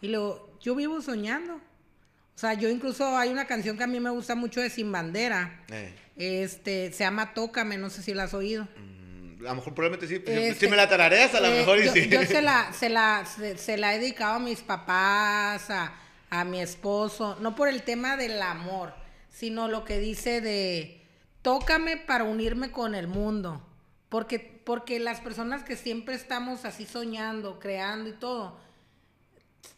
Y 0.00 0.08
le 0.08 0.18
digo, 0.18 0.58
yo 0.60 0.74
vivo 0.74 1.00
soñando. 1.00 1.54
O 1.54 2.38
sea, 2.38 2.54
yo 2.54 2.68
incluso 2.68 3.16
hay 3.16 3.28
una 3.30 3.46
canción 3.46 3.76
que 3.76 3.84
a 3.84 3.86
mí 3.86 4.00
me 4.00 4.10
gusta 4.10 4.34
mucho 4.34 4.60
de 4.60 4.70
Sin 4.70 4.90
Bandera. 4.90 5.64
Eh. 5.70 5.94
Este, 6.16 6.92
se 6.92 7.04
llama 7.04 7.34
Tócame, 7.34 7.76
no 7.76 7.90
sé 7.90 8.02
si 8.02 8.14
la 8.14 8.24
has 8.24 8.34
oído. 8.34 8.66
Mm, 8.76 9.46
a 9.46 9.50
lo 9.50 9.54
mejor 9.56 9.74
probablemente 9.74 10.08
sí, 10.08 10.16
este, 10.16 10.54
si 10.54 10.68
me 10.68 10.76
la 10.76 10.88
tarareas 10.88 11.34
a 11.34 11.40
lo 11.40 11.48
eh, 11.48 11.58
mejor 11.58 11.78
y 11.78 11.84
yo, 11.84 11.92
sí. 11.92 12.08
Yo 12.08 12.24
se 12.24 12.42
la, 12.42 12.72
se 12.78 12.88
la, 12.88 13.24
se, 13.26 13.76
la 13.76 13.94
he 13.94 13.98
dedicado 13.98 14.34
a 14.34 14.38
mis 14.38 14.60
papás, 14.60 15.70
a, 15.70 15.92
a 16.30 16.44
mi 16.44 16.60
esposo, 16.60 17.36
no 17.40 17.54
por 17.54 17.68
el 17.68 17.82
tema 17.82 18.16
del 18.16 18.40
amor, 18.40 18.94
sino 19.30 19.68
lo 19.68 19.84
que 19.84 19.98
dice 19.98 20.40
de 20.40 21.01
tócame 21.42 21.96
para 21.96 22.24
unirme 22.24 22.70
con 22.70 22.94
el 22.94 23.08
mundo. 23.08 23.60
Porque, 24.08 24.38
porque 24.38 25.00
las 25.00 25.20
personas 25.20 25.62
que 25.62 25.76
siempre 25.76 26.14
estamos 26.14 26.64
así 26.64 26.86
soñando, 26.86 27.58
creando 27.58 28.10
y 28.10 28.12
todo, 28.12 28.58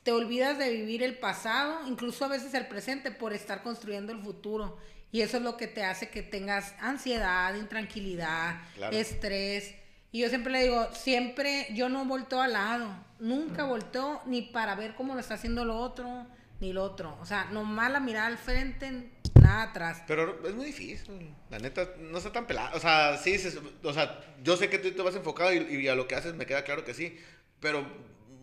te 0.03 0.12
olvidas 0.12 0.59
de 0.59 0.71
vivir 0.71 1.03
el 1.03 1.19
pasado, 1.19 1.87
incluso 1.87 2.25
a 2.25 2.29
veces 2.29 2.53
el 2.55 2.67
presente, 2.67 3.11
por 3.11 3.33
estar 3.33 3.62
construyendo 3.62 4.12
el 4.12 4.21
futuro. 4.21 4.77
Y 5.12 5.21
eso 5.21 5.37
es 5.37 5.43
lo 5.45 5.57
que 5.57 5.69
te 5.69 5.85
hace 5.85 6.09
que 6.09 6.23
tengas 6.23 6.75
ansiedad, 6.81 7.55
intranquilidad, 7.55 8.61
estrés. 8.91 9.75
Y 10.11 10.21
yo 10.21 10.29
siempre 10.29 10.53
le 10.53 10.65
digo, 10.65 10.89
siempre 10.93 11.69
yo 11.73 11.89
no 11.89 12.05
volteo 12.05 12.41
al 12.41 12.53
lado, 12.55 12.89
nunca 13.21 13.65
volteo 13.65 14.23
ni 14.27 14.43
para 14.43 14.75
ver 14.75 14.95
cómo 14.97 15.15
lo 15.15 15.21
está 15.21 15.35
haciendo 15.35 15.65
lo 15.65 15.77
otro, 15.77 16.27
ni 16.65 16.73
lo 16.73 16.83
otro. 16.83 17.17
O 17.21 17.27
sea, 17.27 17.45
nomás 17.53 17.93
la 17.93 18.01
mirada 18.01 18.27
al 18.27 18.39
frente, 18.39 19.11
nada 19.41 19.65
atrás. 19.65 20.03
Pero 20.07 20.41
es 20.47 20.55
muy 20.55 20.65
difícil, 20.65 21.35
la 21.51 21.59
neta, 21.59 21.91
no 21.99 22.17
está 22.19 22.33
tan 22.33 22.47
pelada. 22.47 22.75
O 22.75 22.81
sea, 22.81 23.19
sí, 23.19 23.37
o 23.83 23.93
sea, 23.93 24.21
yo 24.43 24.57
sé 24.57 24.71
que 24.71 24.79
tú 24.79 24.91
te 24.91 25.03
vas 25.03 25.15
enfocado 25.15 25.53
y, 25.53 25.87
a 25.89 25.95
lo 25.95 26.09
que 26.09 26.15
haces 26.15 26.35
me 26.35 26.47
queda 26.47 26.65
claro 26.65 26.85
que 26.85 26.95
sí, 26.95 27.19
pero 27.61 27.87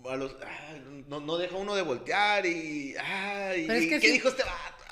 a 0.08 0.16
los, 0.16 0.36
ah, 0.44 0.74
no, 1.08 1.20
no, 1.20 1.38
deja 1.38 1.56
uno 1.56 1.76
de 1.76 1.82
voltear 1.82 2.46
y, 2.46 2.96
ay, 2.98 3.66
¿qué 3.68 4.12
dijo 4.12 4.30
este 4.30 4.44
vato? 4.44 4.84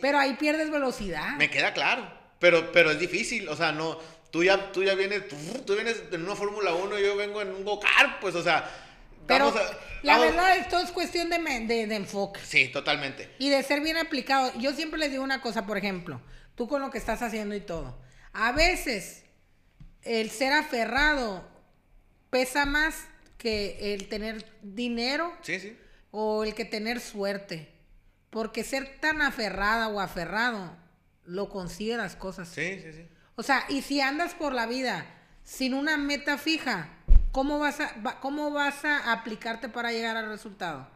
Pero 0.00 0.18
ahí 0.18 0.34
pierdes 0.34 0.70
velocidad. 0.70 1.36
Me 1.36 1.50
queda 1.50 1.72
claro, 1.72 2.08
pero, 2.38 2.70
pero 2.70 2.92
es 2.92 3.00
difícil, 3.00 3.48
o 3.48 3.56
sea, 3.56 3.72
no, 3.72 3.98
tú 4.30 4.44
ya, 4.44 4.70
tú 4.70 4.84
ya 4.84 4.94
vienes, 4.94 5.24
tú, 5.66 5.74
vienes 5.74 6.04
en 6.12 6.22
una 6.22 6.36
Fórmula 6.36 6.72
1 6.72 6.98
y 6.98 7.02
yo 7.02 7.16
vengo 7.16 7.42
en 7.42 7.50
un 7.50 7.64
go-kart, 7.64 8.20
pues, 8.20 8.36
o 8.36 8.42
sea 8.42 8.70
pero 9.30 9.54
la 10.02 10.18
verdad, 10.18 10.56
esto 10.56 10.78
es 10.78 10.90
cuestión 10.90 11.30
de, 11.30 11.38
de, 11.66 11.94
enfoque. 11.94 12.40
Sí, 12.44 12.68
totalmente. 12.68 13.30
Y 13.38 13.50
de 13.50 13.62
ser 13.62 13.80
bien 13.80 13.96
aplicado. 13.96 14.52
Yo 14.58 14.72
siempre 14.72 14.98
les 14.98 15.10
digo 15.10 15.22
una 15.22 15.40
cosa, 15.40 15.66
por 15.66 15.78
ejemplo, 15.78 16.20
tú 16.54 16.68
con 16.68 16.80
lo 16.80 16.90
que 16.90 16.98
estás 16.98 17.22
haciendo 17.22 17.54
y 17.54 17.60
todo. 17.60 18.00
A 18.32 18.52
veces 18.52 19.24
el 20.02 20.30
ser 20.30 20.52
aferrado 20.52 21.48
pesa 22.30 22.64
más 22.64 23.06
que 23.38 23.94
el 23.94 24.08
tener 24.08 24.44
dinero 24.62 25.32
sí, 25.42 25.60
sí. 25.60 25.78
o 26.10 26.44
el 26.44 26.54
que 26.54 26.64
tener 26.64 27.00
suerte. 27.00 27.68
Porque 28.30 28.62
ser 28.62 29.00
tan 29.00 29.22
aferrada 29.22 29.88
o 29.88 30.00
aferrado 30.00 30.76
lo 31.24 31.48
consigue 31.48 31.96
las 31.96 32.16
cosas. 32.16 32.48
Sí, 32.48 32.80
sí, 32.80 32.92
sí. 32.92 33.08
O 33.34 33.42
sea, 33.42 33.64
y 33.68 33.82
si 33.82 34.00
andas 34.00 34.34
por 34.34 34.52
la 34.52 34.66
vida 34.66 35.06
sin 35.44 35.74
una 35.74 35.96
meta 35.96 36.38
fija, 36.38 36.90
¿cómo 37.32 37.58
vas 37.58 37.80
a, 37.80 38.18
cómo 38.20 38.50
vas 38.50 38.84
a 38.84 39.12
aplicarte 39.12 39.68
para 39.68 39.92
llegar 39.92 40.16
al 40.16 40.28
resultado? 40.28 40.88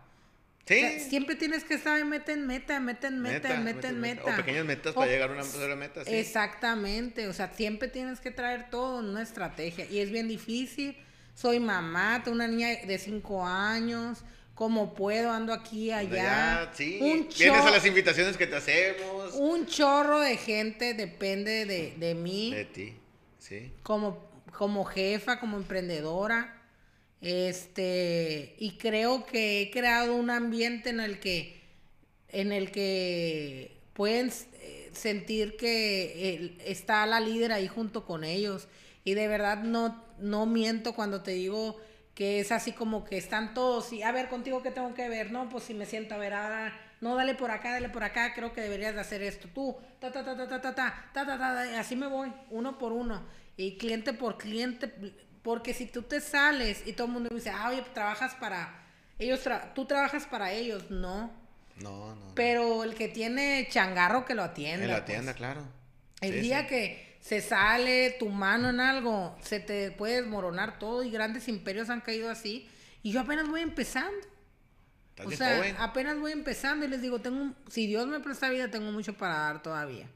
Sí. 0.67 0.99
siempre 1.11 1.35
tienes 1.35 1.63
que 1.63 1.75
estar 1.75 2.03
meta 2.07 2.33
en 2.33 2.47
meta, 2.47 2.81
meta 2.81 3.09
en 3.09 3.21
meta, 3.21 3.59
meta, 3.59 3.89
en 3.89 4.01
meta. 4.01 4.33
O 4.33 4.37
pequeñas 4.37 4.65
metas 4.65 4.95
para 4.95 5.11
llegar 5.11 5.31
a 5.31 5.33
una 5.35 5.77
meta. 5.77 6.01
Exactamente. 6.07 7.29
O 7.29 7.35
sea, 7.35 7.53
siempre 7.53 7.89
tienes 7.89 8.21
que 8.21 8.31
traer 8.31 8.71
todo 8.71 9.01
en 9.01 9.07
una 9.07 9.23
estrategia. 9.23 9.85
Y 9.87 9.99
es 9.99 10.11
bien 10.11 10.27
difícil. 10.27 10.97
Soy 11.35 11.61
mamá, 11.61 12.23
tengo 12.25 12.37
una 12.37 12.49
niña 12.49 12.69
de 12.87 12.99
5 12.99 13.47
años. 13.47 14.25
como 14.55 14.95
puedo, 14.95 15.33
ando 15.33 15.53
aquí, 15.53 15.91
allá. 15.91 16.71
sí. 16.73 16.99
Vienes 17.37 17.61
a 17.61 17.71
las 17.71 17.85
invitaciones 17.85 18.37
que 18.39 18.47
te 18.47 18.57
hacemos. 18.57 19.35
Un 19.35 19.67
chorro 19.67 20.21
de 20.21 20.37
gente 20.39 20.95
depende 20.95 21.67
de, 21.67 21.95
de 21.99 22.15
mí. 22.15 22.55
De 22.55 22.65
ti, 22.65 22.97
sí. 23.39 23.73
Como, 23.83 24.34
como 24.57 24.85
jefa, 24.85 25.41
como 25.41 25.57
emprendedora. 25.57 26.63
Este, 27.21 28.55
y 28.59 28.73
creo 28.73 29.25
que 29.27 29.63
he 29.63 29.71
creado 29.71 30.15
un 30.15 30.31
ambiente 30.31 30.91
en 30.91 31.01
el 31.01 31.21
que, 31.21 31.61
en 32.29 32.53
el 32.53 32.71
que 32.71 33.81
pueden 33.95 34.31
eh, 34.55 34.91
sentir 34.93 35.57
que 35.57 36.59
está 36.67 37.07
la 37.07 37.21
líder 37.21 37.53
ahí 37.53 37.69
junto 37.69 38.05
con 38.05 38.25
ellos. 38.25 38.69
Y 39.05 39.15
de 39.15 39.29
verdad 39.29 39.63
no, 39.63 40.05
no 40.19 40.47
miento 40.47 40.95
cuando 40.95 41.23
te 41.23 41.33
digo 41.33 41.81
que 42.15 42.41
es 42.41 42.53
así 42.53 42.73
como 42.73 43.05
que 43.05 43.17
están 43.17 43.55
todos 43.55 43.93
y 43.93 44.03
a 44.03 44.13
ver 44.13 44.29
contigo 44.29 44.63
qué 44.63 44.71
tengo 44.71 44.95
que 44.95 45.09
ver, 45.09 45.33
no, 45.33 45.49
pues 45.49 45.65
si 45.65 45.75
me 45.75 45.85
siento 45.85 46.15
a 46.15 46.73
no, 47.01 47.17
dale 47.17 47.35
por 47.35 47.51
acá, 47.51 47.73
dale 47.73 47.89
por 47.89 48.05
acá, 48.05 48.33
creo 48.35 48.53
que 48.53 48.61
deberías 48.61 48.95
de 48.95 49.01
hacer 49.01 49.21
esto 49.21 49.49
tú, 49.53 49.77
ta 49.99 50.13
ta 50.13 50.25
ta 50.25 50.37
ta 50.37 50.49
ta 50.49 50.61
ta 50.61 50.75
ta 50.75 51.11
ta 51.13 51.27
ta, 51.27 51.39
ta, 51.39 51.81
así 51.81 51.97
me 51.97 52.07
voy, 52.07 52.33
uno 52.51 52.79
por 52.79 52.93
uno 52.93 53.21
y 53.57 53.77
cliente 53.77 54.13
por 54.13 54.39
cliente, 54.39 54.93
porque 55.43 55.75
si 55.75 55.87
tú 55.87 56.03
te 56.03 56.21
sales 56.21 56.83
y 56.87 56.93
todo 56.93 57.07
el 57.07 57.13
mundo 57.13 57.31
dice, 57.35 57.51
ah, 57.51 57.69
oye, 57.69 57.83
trabajas 57.93 58.35
para 58.35 58.83
ellos, 59.19 59.41
tú 59.75 59.85
trabajas 59.85 60.27
para 60.27 60.53
ellos, 60.53 60.91
no. 60.91 61.31
No, 61.81 62.15
no. 62.15 62.35
Pero 62.35 62.85
el 62.85 62.95
que 62.95 63.09
tiene 63.09 63.67
changarro 63.71 64.25
que 64.25 64.35
lo 64.35 64.43
atienda. 64.43 64.87
Que 64.87 64.93
lo 64.93 64.99
atienda, 64.99 65.33
pues. 65.33 65.37
claro. 65.37 65.63
El 66.21 66.41
día 66.41 66.67
que 66.67 67.19
se 67.21 67.41
sale 67.41 68.17
tu 68.19 68.29
mano 68.29 68.71
en 68.71 68.81
algo, 68.81 69.37
se 69.43 69.61
te 69.61 69.91
puede 69.91 70.23
desmoronar 70.23 70.79
todo 70.79 71.03
y 71.03 71.11
grandes 71.11 71.49
imperios 71.49 71.91
han 71.91 72.01
caído 72.01 72.31
así. 72.31 72.69
Y 73.03 73.13
yo 73.13 73.21
apenas 73.21 73.49
voy 73.49 73.61
empezando. 73.61 74.27
O 75.25 75.31
sea, 75.31 75.77
apenas 75.79 76.19
voy 76.19 76.33
empezando 76.33 76.85
y 76.87 76.89
les 76.89 77.01
digo, 77.01 77.21
tengo, 77.21 77.55
si 77.71 77.87
Dios 77.87 78.07
me 78.09 78.19
presta 78.21 78.49
vida, 78.49 78.71
tengo 78.71 78.91
mucho 78.91 79.15
para 79.17 79.35
dar 79.35 79.63
todavía. 79.63 80.09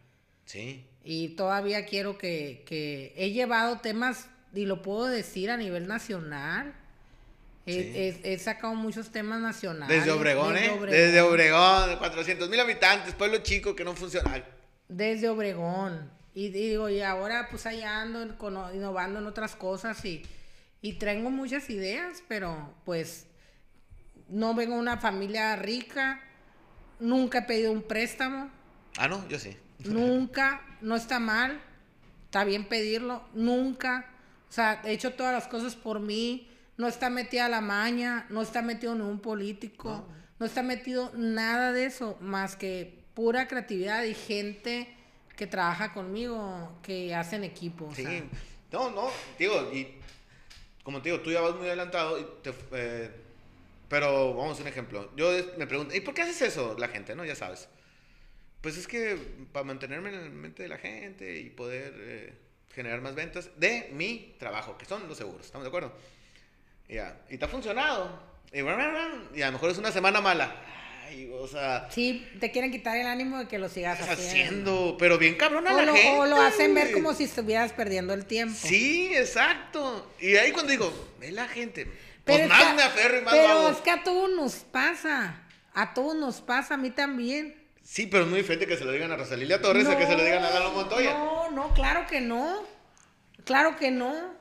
Sí. 0.44 0.87
Y 1.04 1.30
todavía 1.30 1.86
quiero 1.86 2.18
que, 2.18 2.62
que 2.66 3.14
he 3.16 3.30
llevado 3.30 3.78
temas, 3.78 4.28
y 4.54 4.66
lo 4.66 4.82
puedo 4.82 5.06
decir 5.06 5.50
a 5.50 5.56
nivel 5.56 5.86
nacional. 5.86 6.74
He, 7.70 8.38
sacado 8.38 8.74
muchos 8.74 9.10
temas 9.10 9.40
nacionales. 9.40 9.94
Desde 9.94 10.10
Obregón, 10.10 10.54
desde 10.54 10.66
¿eh? 10.66 10.70
Obregón. 10.70 10.90
Desde 10.90 11.20
Obregón, 11.20 11.96
400 11.98 12.48
mil 12.48 12.60
habitantes, 12.60 13.14
pueblo 13.14 13.38
chico 13.38 13.76
que 13.76 13.84
no 13.84 13.94
funciona. 13.94 14.42
Desde 14.88 15.28
Obregón. 15.28 16.10
Y 16.34 16.48
digo, 16.48 16.88
y 16.88 17.02
ahora 17.02 17.48
pues 17.50 17.66
allá 17.66 18.00
ando 18.00 18.22
innovando 18.72 19.18
en 19.18 19.26
otras 19.26 19.54
cosas 19.54 20.02
y, 20.04 20.24
y 20.80 20.94
traigo 20.94 21.30
muchas 21.30 21.68
ideas, 21.68 22.22
pero 22.26 22.74
pues 22.84 23.26
no 24.28 24.54
vengo 24.54 24.74
de 24.74 24.80
una 24.80 24.98
familia 24.98 25.56
rica, 25.56 26.20
nunca 27.00 27.38
he 27.40 27.42
pedido 27.42 27.72
un 27.72 27.82
préstamo. 27.82 28.50
Ah, 28.98 29.08
no, 29.08 29.26
yo 29.28 29.38
sí. 29.38 29.56
Nunca, 29.84 30.60
no 30.80 30.96
está 30.96 31.20
mal, 31.20 31.60
está 32.24 32.44
bien 32.44 32.64
pedirlo, 32.64 33.22
nunca. 33.32 34.10
O 34.48 34.52
sea, 34.52 34.82
he 34.84 34.92
hecho 34.92 35.12
todas 35.12 35.32
las 35.32 35.46
cosas 35.46 35.76
por 35.76 36.00
mí, 36.00 36.48
no 36.76 36.88
está 36.88 37.08
metida 37.08 37.48
la 37.48 37.60
maña, 37.60 38.26
no 38.28 38.42
está 38.42 38.60
metido 38.60 38.94
ningún 38.94 39.20
político, 39.20 40.04
no 40.38 40.46
está 40.46 40.62
metido 40.62 41.12
nada 41.14 41.72
de 41.72 41.84
eso, 41.84 42.16
más 42.20 42.56
que 42.56 43.04
pura 43.14 43.46
creatividad 43.46 44.02
y 44.02 44.14
gente 44.14 44.94
que 45.36 45.46
trabaja 45.46 45.92
conmigo, 45.92 46.76
que 46.82 47.14
hacen 47.14 47.44
equipo. 47.44 47.92
Sí, 47.94 48.04
no, 48.72 48.90
no, 48.90 49.10
digo, 49.38 49.70
y 49.72 49.94
como 50.82 51.00
te 51.00 51.10
digo, 51.10 51.22
tú 51.22 51.30
ya 51.30 51.40
vas 51.40 51.54
muy 51.54 51.66
adelantado, 51.66 52.18
y 52.18 52.26
eh, 52.72 53.10
pero 53.88 54.34
vamos 54.34 54.58
a 54.58 54.62
un 54.62 54.68
ejemplo. 54.68 55.10
Yo 55.16 55.30
me 55.56 55.66
pregunto, 55.66 55.94
¿y 55.94 56.00
por 56.00 56.14
qué 56.14 56.22
haces 56.22 56.42
eso 56.42 56.76
la 56.78 56.88
gente, 56.88 57.14
no? 57.14 57.24
Ya 57.24 57.36
sabes. 57.36 57.68
Pues 58.68 58.76
es 58.76 58.86
que 58.86 59.16
para 59.50 59.64
mantenerme 59.64 60.10
en 60.10 60.22
la 60.22 60.28
mente 60.28 60.62
de 60.62 60.68
la 60.68 60.76
gente 60.76 61.40
y 61.40 61.48
poder 61.48 61.94
eh, 61.96 62.34
generar 62.74 63.00
más 63.00 63.14
ventas 63.14 63.48
de 63.56 63.88
mi 63.94 64.34
trabajo, 64.38 64.76
que 64.76 64.84
son 64.84 65.08
los 65.08 65.16
seguros, 65.16 65.46
¿estamos 65.46 65.64
de 65.64 65.68
acuerdo? 65.68 65.94
Ya, 66.86 67.18
y 67.30 67.38
te 67.38 67.46
ha 67.46 67.48
funcionado. 67.48 68.20
Y, 68.52 68.58
y 68.58 69.42
a 69.42 69.46
lo 69.46 69.52
mejor 69.52 69.70
es 69.70 69.78
una 69.78 69.90
semana 69.90 70.20
mala 70.20 70.54
o 71.32 71.48
sea... 71.48 71.88
Sí, 71.90 72.28
te 72.40 72.50
quieren 72.50 72.70
quitar 72.70 72.98
el 72.98 73.06
ánimo 73.06 73.38
de 73.38 73.48
que 73.48 73.58
lo 73.58 73.70
sigas 73.70 74.06
haciendo. 74.06 74.98
pero 74.98 75.16
bien 75.16 75.36
cabrón 75.36 75.66
a 75.66 75.72
la 75.72 75.86
lo, 75.86 75.94
gente. 75.94 76.18
O 76.18 76.26
lo 76.26 76.42
hacen 76.42 76.74
ver 76.74 76.92
como 76.92 77.14
si 77.14 77.24
estuvieras 77.24 77.72
perdiendo 77.72 78.12
el 78.12 78.26
tiempo. 78.26 78.54
Sí, 78.54 79.08
exacto. 79.14 80.12
Y 80.20 80.36
ahí 80.36 80.52
cuando 80.52 80.72
digo, 80.72 80.92
ve 81.18 81.32
la 81.32 81.48
gente, 81.48 81.86
pues 81.86 81.96
pero 82.40 82.48
más 82.48 82.74
me 82.74 82.82
aferro 82.82 83.16
y 83.16 83.22
más 83.22 83.32
Pero 83.32 83.68
es 83.70 83.78
que 83.78 83.90
a 83.90 84.04
todos 84.04 84.30
nos 84.30 84.56
pasa, 84.56 85.40
a 85.72 85.94
todos 85.94 86.14
nos 86.14 86.42
pasa, 86.42 86.74
a 86.74 86.76
mí 86.76 86.90
también. 86.90 87.57
Sí, 87.88 88.06
pero 88.06 88.24
es 88.24 88.28
muy 88.28 88.40
diferente 88.40 88.66
que 88.66 88.76
se 88.76 88.84
lo 88.84 88.92
digan 88.92 89.10
a 89.12 89.16
Rosalilia 89.16 89.62
Torres 89.62 89.86
a 89.86 89.96
que 89.96 90.04
se 90.04 90.14
lo 90.14 90.22
digan 90.22 90.44
a 90.44 90.50
Lalo 90.50 90.72
Montoya. 90.72 91.14
No, 91.14 91.50
no, 91.50 91.72
claro 91.72 92.06
que 92.06 92.20
no. 92.20 92.62
Claro 93.44 93.76
que 93.76 93.90
no. 93.90 94.34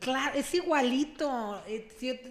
Claro, 0.00 0.38
es 0.38 0.54
igualito. 0.54 1.62
Eh, 1.68 1.86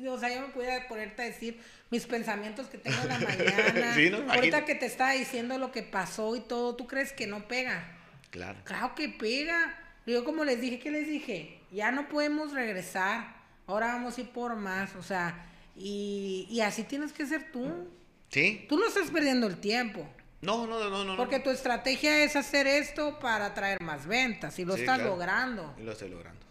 o 0.09 0.17
sea, 0.17 0.33
yo 0.33 0.41
me 0.41 0.47
pudiera 0.47 0.87
ponerte 0.87 1.21
a 1.21 1.25
decir 1.25 1.61
mis 1.91 2.07
pensamientos 2.07 2.65
que 2.69 2.79
tengo 2.79 2.97
en 3.03 3.07
la 3.07 3.19
mañana. 3.19 4.33
Ahorita 4.33 4.65
que 4.65 4.73
te 4.73 4.87
estaba 4.87 5.11
diciendo 5.11 5.59
lo 5.59 5.71
que 5.71 5.83
pasó 5.83 6.35
y 6.35 6.39
todo, 6.39 6.75
¿tú 6.75 6.87
crees 6.87 7.13
que 7.13 7.27
no 7.27 7.47
pega? 7.47 7.95
Claro. 8.31 8.57
Claro 8.63 8.95
que 8.95 9.09
pega. 9.09 9.79
Yo 10.07 10.23
como 10.23 10.43
les 10.43 10.59
dije, 10.59 10.79
¿qué 10.79 10.89
les 10.89 11.07
dije? 11.07 11.59
Ya 11.71 11.91
no 11.91 12.09
podemos 12.09 12.53
regresar. 12.53 13.35
Ahora 13.67 13.93
vamos 13.93 14.17
a 14.17 14.21
ir 14.21 14.29
por 14.31 14.55
más. 14.55 14.95
O 14.95 15.03
sea, 15.03 15.45
y, 15.75 16.47
y 16.49 16.61
así 16.61 16.81
tienes 16.81 17.13
que 17.13 17.27
ser 17.27 17.51
tú. 17.51 17.87
Sí. 18.31 18.65
Tú 18.67 18.75
no 18.77 18.87
estás 18.87 19.11
perdiendo 19.11 19.45
el 19.45 19.57
tiempo. 19.57 20.09
No, 20.41 20.67
no, 20.67 20.89
no, 20.89 21.03
no. 21.03 21.17
Porque 21.17 21.39
tu 21.39 21.49
estrategia 21.49 22.23
es 22.23 22.35
hacer 22.35 22.67
esto 22.67 23.17
para 23.19 23.53
traer 23.53 23.81
más 23.81 24.05
ventas 24.05 24.57
y 24.59 24.65
lo 24.65 24.75
estás 24.75 24.99
logrando. 24.99 25.73
Y 25.79 25.83
lo 25.83 25.93
estoy 25.93 26.09
logrando. 26.09 26.45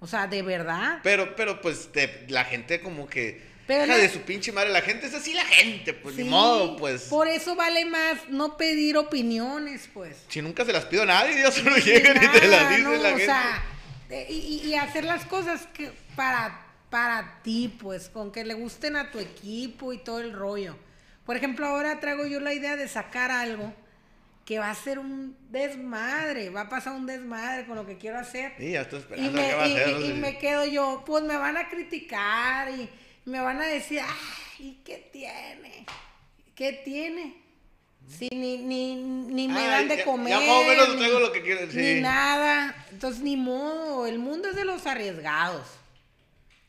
O 0.00 0.06
sea, 0.06 0.26
de 0.26 0.42
verdad. 0.42 1.00
Pero, 1.02 1.34
pero 1.36 1.60
pues 1.60 1.90
la 2.28 2.44
gente 2.44 2.80
como 2.80 3.08
que 3.08 3.52
Deja 3.66 3.96
de 3.96 4.08
su 4.08 4.20
pinche 4.20 4.52
madre, 4.52 4.70
la 4.70 4.82
gente 4.82 5.06
es 5.06 5.14
así 5.14 5.32
la 5.34 5.44
gente, 5.44 5.94
pues 5.94 6.16
ni 6.16 6.24
modo, 6.24 6.76
pues. 6.76 7.02
Por 7.02 7.28
eso 7.28 7.54
vale 7.54 7.84
más 7.84 8.28
no 8.28 8.56
pedir 8.56 8.96
opiniones, 8.96 9.88
pues. 9.94 10.16
Si 10.28 10.42
nunca 10.42 10.64
se 10.64 10.72
las 10.72 10.84
pido 10.86 11.02
a 11.02 11.06
nadie, 11.06 11.36
Dios 11.36 11.54
solo 11.62 11.76
llega 11.76 12.10
y 12.10 12.28
te 12.28 12.48
las 12.48 12.70
dice 12.70 12.98
la 12.98 13.08
gente. 13.10 13.22
O 13.22 13.26
sea, 13.26 13.64
y, 14.28 14.74
hacer 14.74 15.04
las 15.04 15.24
cosas 15.26 15.66
que 15.72 15.92
para, 16.16 16.66
para 16.90 17.40
ti, 17.42 17.74
pues, 17.80 18.08
con 18.08 18.32
que 18.32 18.44
le 18.44 18.54
gusten 18.54 18.96
a 18.96 19.10
tu 19.10 19.18
equipo 19.18 19.92
y 19.92 19.98
todo 19.98 20.18
el 20.18 20.32
rollo. 20.32 20.76
Por 21.24 21.36
ejemplo, 21.36 21.66
ahora 21.66 22.00
traigo 22.00 22.26
yo 22.26 22.40
la 22.40 22.52
idea 22.52 22.76
de 22.76 22.88
sacar 22.88 23.30
algo 23.30 23.72
que 24.44 24.58
va 24.58 24.70
a 24.70 24.74
ser 24.74 24.98
un 24.98 25.36
desmadre, 25.50 26.50
va 26.50 26.62
a 26.62 26.68
pasar 26.68 26.94
un 26.94 27.06
desmadre 27.06 27.64
con 27.64 27.76
lo 27.76 27.86
que 27.86 27.96
quiero 27.96 28.18
hacer. 28.18 28.52
Sí, 28.58 28.72
ya 28.72 28.82
estoy 28.82 29.00
esperando 29.00 29.30
y 29.30 29.34
me, 29.34 29.54
va 29.54 29.62
a 29.62 29.64
hacer, 29.66 30.00
y, 30.00 30.12
me 30.14 30.38
quedo 30.38 30.66
yo, 30.66 31.04
pues 31.06 31.22
me 31.22 31.36
van 31.36 31.56
a 31.56 31.68
criticar 31.68 32.70
y 32.70 32.88
me 33.24 33.40
van 33.40 33.60
a 33.60 33.66
decir, 33.66 34.00
ay, 34.00 34.80
¿qué 34.84 35.08
tiene? 35.12 35.86
¿Qué 36.54 36.72
tiene? 36.84 37.42
Si 38.08 38.28
ni, 38.30 38.58
ni, 38.58 38.96
ni 38.96 39.48
me 39.48 39.66
dan 39.66 39.88
de 39.88 40.02
comer. 40.02 40.32
Ya, 40.32 40.40
más 40.40 40.48
o 40.48 40.64
menos 40.64 40.96
traigo 40.96 41.20
lo 41.20 41.32
que 41.32 41.42
quiero 41.42 41.60
decir. 41.60 41.96
Ni 41.96 42.00
nada. 42.00 42.74
Entonces, 42.90 43.22
ni 43.22 43.36
modo. 43.36 44.06
El 44.06 44.18
mundo 44.18 44.48
es 44.50 44.56
de 44.56 44.64
los 44.64 44.86
arriesgados. 44.86 45.66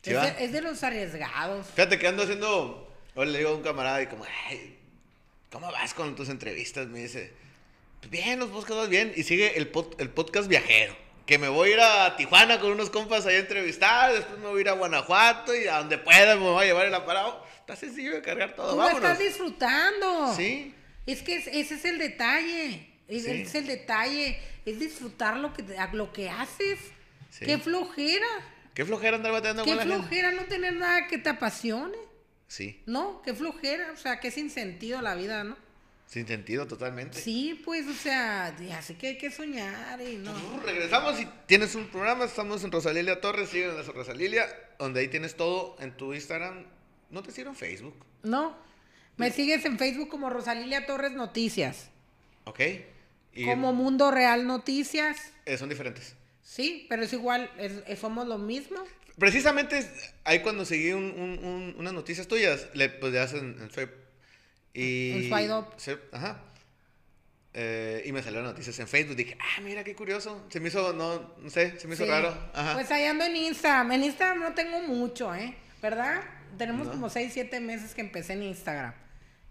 es, 0.03 0.13
de, 0.13 0.45
es, 0.45 0.51
de, 0.51 0.61
los 0.61 0.83
arriesgados. 0.83 1.67
Fíjate 1.75 1.97
que 1.99 2.07
ando 2.07 2.23
haciendo. 2.23 2.82
Hoy 3.15 3.27
le 3.27 3.37
digo 3.37 3.51
a 3.51 3.55
un 3.55 3.63
camarada 3.63 4.01
y 4.01 4.07
como, 4.07 4.25
ay, 4.47 4.77
¿cómo 5.51 5.71
vas 5.71 5.93
con 5.93 6.15
tus 6.15 6.29
entrevistas? 6.29 6.87
Me 6.87 6.99
dice, 6.99 7.31
pues 7.99 8.09
bien, 8.09 8.39
los 8.39 8.49
podcasts 8.49 8.89
bien. 8.89 9.13
Y 9.15 9.23
sigue 9.23 9.57
el, 9.57 9.71
el 9.97 10.09
podcast 10.09 10.47
viajero 10.47 10.95
que 11.25 11.37
me 11.37 11.47
voy 11.47 11.69
a 11.69 11.73
ir 11.73 11.79
a 11.79 12.17
Tijuana 12.17 12.59
con 12.59 12.71
unos 12.71 12.89
compas 12.89 13.25
ahí 13.25 13.35
a 13.35 13.39
entrevistar, 13.39 14.13
después 14.13 14.39
me 14.39 14.47
voy 14.47 14.59
a 14.59 14.61
ir 14.61 14.69
a 14.69 14.73
Guanajuato 14.73 15.55
y 15.55 15.67
a 15.67 15.77
donde 15.77 15.97
pueda 15.97 16.35
me 16.35 16.41
voy 16.41 16.63
a 16.63 16.67
llevar 16.67 16.85
el 16.85 16.93
aparato. 16.93 17.45
Está 17.59 17.75
sencillo 17.75 18.13
de 18.13 18.21
cargar 18.21 18.55
todo. 18.55 18.71
Tú 18.71 18.77
lo 18.77 18.89
estás 18.89 19.19
disfrutando. 19.19 20.33
Sí. 20.35 20.73
Es 21.05 21.21
que 21.21 21.37
ese 21.37 21.59
es 21.59 21.85
el 21.85 21.97
detalle. 21.97 22.89
Ese 23.07 23.41
es 23.41 23.55
el 23.55 23.67
detalle. 23.67 24.37
Es 24.65 24.79
disfrutar 24.79 25.37
lo 25.37 25.53
que, 25.53 25.63
lo 25.93 26.11
que 26.11 26.29
haces. 26.29 26.79
Qué 27.39 27.57
flojera. 27.57 28.27
Qué 28.73 28.85
flojera 28.85 29.17
andar 29.17 29.31
bateando 29.31 29.63
con 29.63 29.75
la 29.75 29.83
gente. 29.83 29.95
Qué 29.95 30.01
flojera 30.01 30.31
no 30.31 30.43
tener 30.43 30.73
nada 30.73 31.07
que 31.07 31.17
te 31.17 31.29
apasione. 31.29 31.97
Sí. 32.47 32.81
No, 32.85 33.21
qué 33.21 33.33
flojera. 33.33 33.91
O 33.91 33.97
sea, 33.97 34.19
qué 34.19 34.31
sin 34.31 34.49
sentido 34.49 35.01
la 35.01 35.15
vida, 35.15 35.43
¿no? 35.43 35.57
Sin 36.05 36.27
sentido 36.27 36.67
totalmente. 36.67 37.19
Sí, 37.19 37.59
pues, 37.65 37.87
o 37.87 37.93
sea, 37.93 38.55
así 38.77 38.93
que 38.95 39.07
hay 39.07 39.17
que 39.17 39.31
soñar 39.31 39.99
y 39.99 40.17
no. 40.17 40.31
Regresamos 40.63 41.19
y 41.19 41.27
tienes 41.47 41.73
un 41.73 41.87
programa, 41.87 42.25
estamos 42.25 42.63
en 42.63 42.71
Rosalilia 42.71 43.19
Torres, 43.19 43.49
siguen 43.49 43.71
en 43.71 43.85
Rosalilia, 43.85 44.45
donde 44.77 44.99
ahí 44.99 45.07
tienes 45.07 45.35
todo 45.35 45.75
en 45.79 45.97
tu 45.97 46.13
Instagram. 46.13 46.65
¿No 47.09 47.23
te 47.23 47.31
sirven 47.31 47.55
Facebook? 47.55 47.95
No. 48.21 48.55
Me 49.17 49.31
sigues 49.31 49.65
en 49.65 49.79
Facebook 49.79 50.09
como 50.09 50.29
Rosalilia 50.29 50.85
Torres 50.85 51.13
Noticias. 51.13 51.89
Ok. 52.45 52.59
como 53.45 53.73
Mundo 53.73 54.11
Real 54.11 54.45
Noticias. 54.45 55.33
Eh, 55.45 55.57
son 55.57 55.69
diferentes. 55.69 56.15
Sí, 56.43 56.85
pero 56.89 57.03
es 57.03 57.13
igual, 57.13 57.49
somos 57.99 58.27
lo 58.27 58.37
mismo. 58.37 58.83
Precisamente 59.17 59.87
ahí 60.23 60.39
cuando 60.39 60.65
seguí 60.65 60.91
unas 60.91 61.93
noticias 61.93 62.27
tuyas, 62.27 62.67
le 62.73 62.89
pues 62.89 63.13
ya 63.13 63.23
hacen 63.23 63.57
en 63.59 63.69
Facebook. 63.69 63.97
Y, 64.73 65.11
en 65.11 65.29
Swipe 65.29 65.53
Up. 65.53 65.67
ajá. 66.11 66.41
Eh, 67.55 68.01
y 68.07 68.11
me 68.11 68.23
salieron 68.23 68.47
noticias 68.47 68.79
en 68.79 68.87
Facebook. 68.87 69.15
Dije, 69.15 69.37
ah, 69.39 69.61
mira 69.61 69.83
qué 69.83 69.95
curioso. 69.95 70.43
Se 70.49 70.59
me 70.59 70.69
hizo, 70.69 70.93
no, 70.93 71.35
no 71.37 71.49
sé, 71.49 71.79
se 71.79 71.87
me 71.87 71.93
hizo 71.93 72.05
raro. 72.05 72.35
Ajá. 72.53 72.73
Pues 72.73 72.89
ahí 72.89 73.05
ando 73.05 73.23
en 73.25 73.35
Instagram. 73.35 73.91
En 73.91 74.03
Instagram 74.03 74.39
no 74.39 74.53
tengo 74.53 74.81
mucho, 74.81 75.33
¿eh? 75.35 75.55
¿Verdad? 75.81 76.21
Tenemos 76.57 76.87
como 76.87 77.09
6, 77.09 77.31
7 77.33 77.59
meses 77.59 77.93
que 77.93 78.01
empecé 78.01 78.33
en 78.33 78.43
Instagram. 78.43 78.93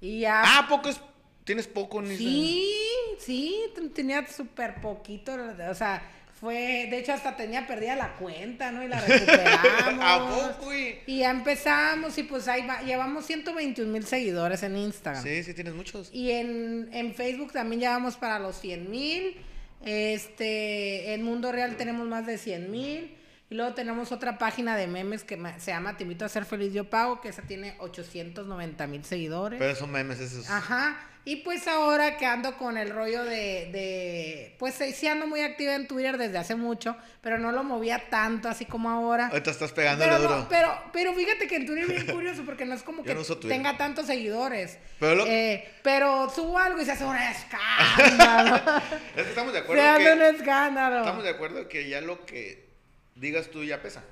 Y 0.01 0.21
ya. 0.21 0.43
Ah, 0.45 0.67
poco 0.69 0.89
es, 0.89 1.01
tienes 1.45 1.69
poco 1.69 2.01
en 2.01 2.11
Instagram. 2.11 2.35
Sí, 2.35 2.75
sí, 3.21 3.57
tenía 3.95 4.27
súper 4.27 4.81
poquito. 4.81 5.37
O 5.71 5.75
sea, 5.75 6.03
fue, 6.43 6.89
de 6.91 6.99
hecho, 6.99 7.13
hasta 7.13 7.37
tenía 7.37 7.69
perdida 7.69 7.95
la 7.95 8.15
cuenta, 8.15 8.73
¿no? 8.73 8.83
Y 8.83 8.89
la 8.89 9.01
recuperamos. 9.07 10.05
¿A 10.05 10.57
poco, 10.59 10.73
Y 11.07 11.19
ya 11.19 11.31
empezamos 11.31 12.19
y 12.19 12.25
pues 12.25 12.49
ahí 12.49 12.67
va, 12.67 12.83
llevamos 12.83 13.27
121 13.27 13.89
mil 13.89 14.05
seguidores 14.05 14.65
en 14.65 14.77
Instagram. 14.77 15.23
Sí, 15.23 15.45
sí, 15.45 15.55
tienes 15.55 15.73
muchos. 15.73 16.11
Y 16.13 16.33
en, 16.33 16.89
en 16.93 17.15
Facebook 17.15 17.53
también 17.53 17.83
llevamos 17.83 18.17
para 18.17 18.41
los 18.41 18.61
100 18.61 18.91
mil. 18.91 19.37
Este, 19.85 21.15
en 21.15 21.23
Mundo 21.23 21.53
Real 21.53 21.77
tenemos 21.77 22.09
más 22.09 22.27
de 22.27 22.37
100 22.39 22.73
mil. 22.73 23.17
Y 23.49 23.55
luego 23.55 23.75
tenemos 23.75 24.11
otra 24.11 24.37
página 24.37 24.77
de 24.77 24.89
memes 24.89 25.23
que 25.23 25.41
se 25.59 25.71
llama 25.71 25.97
Te 25.97 26.03
invito 26.03 26.25
a 26.25 26.29
ser 26.29 26.45
feliz, 26.45 26.73
yo 26.73 26.91
pago, 26.91 27.21
que 27.21 27.29
esa 27.29 27.43
tiene 27.43 27.77
890 27.79 28.85
mil 28.89 29.05
seguidores. 29.05 29.61
Pero 29.61 29.77
son 29.77 29.93
memes 29.93 30.19
esos. 30.19 30.51
Ajá. 30.51 30.97
Y 31.25 31.37
pues 31.37 31.69
ahora 31.69 32.17
que 32.17 32.27
ando 32.27 32.57
con 32.57 32.77
el 32.77 32.91
rollo 32.91 33.23
de, 33.23 33.71
de, 33.71 34.57
pues 34.59 34.75
sí 34.75 35.07
ando 35.07 35.29
muy 35.29 35.41
activa 35.41 35.77
en 35.77 35.87
Twitter 35.87 36.19
desde 36.19 36.37
hace 36.37 36.57
mucho, 36.57 36.97
pero 37.21 37.39
no 37.39 37.53
lo 37.53 37.63
movía 37.63 38.11
tanto 38.11 38.49
así 38.49 38.65
como 38.65 38.91
ahora. 38.91 39.29
Ahorita 39.29 39.53
estás 39.53 39.71
pegando 39.71 40.05
pero 40.05 40.19
duro. 40.19 40.47
pero, 40.51 40.77
pero 40.93 41.15
fíjate 41.15 41.47
que 41.47 41.57
en 41.57 41.67
Twitter 41.67 41.85
es 41.85 41.91
bien 41.91 42.07
curioso 42.13 42.43
porque 42.45 42.65
no 42.65 42.75
es 42.75 42.83
como 42.83 43.05
que 43.05 43.15
tenga 43.41 43.77
tantos 43.77 44.07
seguidores. 44.07 44.79
Pero, 44.99 45.25
eh, 45.29 45.71
pero 45.85 46.29
subo 46.29 46.59
algo 46.59 46.83
y 46.83 46.85
se 46.85 46.91
hace 46.91 47.05
un 47.05 47.17
escándalo. 47.17 48.57
es 49.17 49.23
que 49.23 49.29
estamos 49.29 49.53
de 49.53 49.59
acuerdo. 49.61 49.81
Se 49.81 49.89
hace 49.89 50.13
un 50.13 50.23
escándalo. 50.23 50.99
Estamos 50.99 51.23
de 51.23 51.31
acuerdo 51.31 51.69
que 51.69 51.89
ya 51.89 52.01
lo 52.01 52.27
que 52.27 52.69
digas 53.15 53.49
tú 53.53 53.63
ya 53.63 53.81
pesa. 53.81 54.03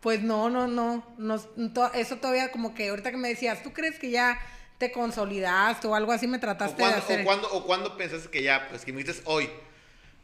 Pues 0.00 0.22
no, 0.22 0.48
no, 0.48 0.68
no. 0.68 1.04
no 1.18 1.92
eso 1.94 2.16
todavía 2.18 2.52
como 2.52 2.74
que 2.76 2.90
ahorita 2.90 3.10
que 3.10 3.16
me 3.16 3.28
decías, 3.28 3.60
¿tú 3.64 3.72
crees 3.72 3.98
que 3.98 4.10
ya 4.10 4.40
te 4.80 4.90
consolidaste 4.90 5.86
o 5.86 5.94
algo 5.94 6.10
así 6.10 6.26
me 6.26 6.38
trataste 6.38 6.82
de 6.82 6.88
hacer. 6.88 7.20
O 7.20 7.24
cuando, 7.24 7.52
o 7.52 7.66
cuando 7.66 7.98
pensaste 7.98 8.30
que 8.30 8.42
ya, 8.42 8.66
pues 8.70 8.82
que 8.82 8.94
me 8.94 9.00
dices 9.00 9.20
hoy. 9.26 9.50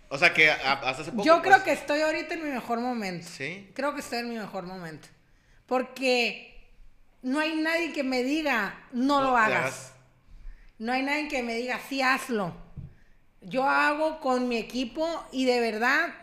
O 0.08 0.16
sea, 0.16 0.32
que 0.32 0.50
hasta 0.50 0.88
hace 0.88 1.12
poco. 1.12 1.24
Yo 1.24 1.42
creo 1.42 1.56
pues 1.56 1.64
que 1.64 1.72
estoy 1.72 2.00
ahorita 2.00 2.34
en 2.34 2.42
mi 2.42 2.48
mejor 2.48 2.80
momento. 2.80 3.28
Sí. 3.28 3.70
Creo 3.74 3.92
que 3.92 4.00
estoy 4.00 4.20
en 4.20 4.30
mi 4.30 4.36
mejor 4.36 4.64
momento. 4.64 5.08
Porque 5.66 6.70
no 7.20 7.38
hay 7.38 7.54
nadie 7.56 7.92
que 7.92 8.02
me 8.02 8.22
diga, 8.22 8.82
no, 8.92 9.20
lo 9.20 9.36
hagas. 9.36 9.92
No 10.78 10.92
hay 10.92 11.02
nadie 11.02 11.28
que 11.28 11.42
me 11.42 11.54
diga, 11.56 11.78
sí, 11.90 12.00
hazlo. 12.00 12.54
Yo 13.42 13.68
hago 13.68 14.20
con 14.20 14.48
mi 14.48 14.56
equipo 14.56 15.22
y 15.32 15.44
de 15.44 15.60
verdad, 15.60 16.14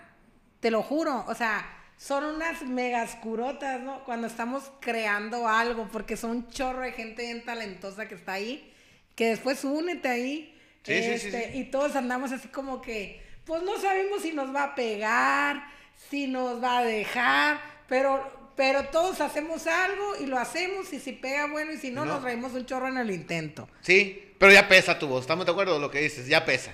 te 0.59 0.71
lo 0.71 0.81
juro, 0.81 1.23
o 1.27 1.35
sea, 1.35 1.63
son 2.05 2.25
unas 2.25 2.63
megas 2.63 3.15
curotas, 3.15 3.79
¿no? 3.79 4.03
Cuando 4.03 4.27
estamos 4.27 4.63
creando 4.81 5.47
algo, 5.47 5.87
porque 5.89 6.17
son 6.17 6.31
un 6.31 6.49
chorro 6.49 6.81
de 6.81 6.91
gente 6.91 7.23
bien 7.23 7.45
talentosa 7.45 8.09
que 8.09 8.15
está 8.15 8.33
ahí, 8.33 8.73
que 9.15 9.27
después 9.27 9.63
únete 9.63 10.09
ahí. 10.09 10.61
Sí, 10.83 10.95
sí, 11.01 11.17
sí, 11.17 11.27
este, 11.27 11.55
Y 11.55 11.71
todos 11.71 11.95
andamos 11.95 12.33
así 12.33 12.49
como 12.49 12.81
que, 12.81 13.23
pues 13.45 13.63
no 13.63 13.79
sabemos 13.79 14.21
si 14.21 14.33
nos 14.33 14.53
va 14.53 14.63
a 14.63 14.75
pegar, 14.75 15.65
si 16.09 16.27
nos 16.27 16.61
va 16.61 16.79
a 16.79 16.83
dejar, 16.83 17.61
pero, 17.87 18.51
pero 18.57 18.83
todos 18.89 19.21
hacemos 19.21 19.65
algo 19.65 20.17
y 20.19 20.25
lo 20.25 20.37
hacemos 20.37 20.91
y 20.91 20.99
si 20.99 21.13
pega 21.13 21.47
bueno 21.47 21.71
y 21.71 21.77
si 21.77 21.89
no, 21.89 22.03
nos 22.03 22.21
reímos 22.21 22.51
un 22.51 22.65
chorro 22.65 22.89
en 22.89 22.97
el 22.97 23.11
intento. 23.11 23.69
Sí, 23.79 24.33
pero 24.37 24.51
ya 24.51 24.67
pesa 24.67 24.99
tu 24.99 25.07
voz, 25.07 25.21
¿estamos 25.21 25.45
de 25.45 25.53
acuerdo 25.53 25.71
con 25.75 25.81
lo 25.81 25.89
que 25.89 26.01
dices? 26.01 26.27
Ya 26.27 26.43
pesa. 26.43 26.73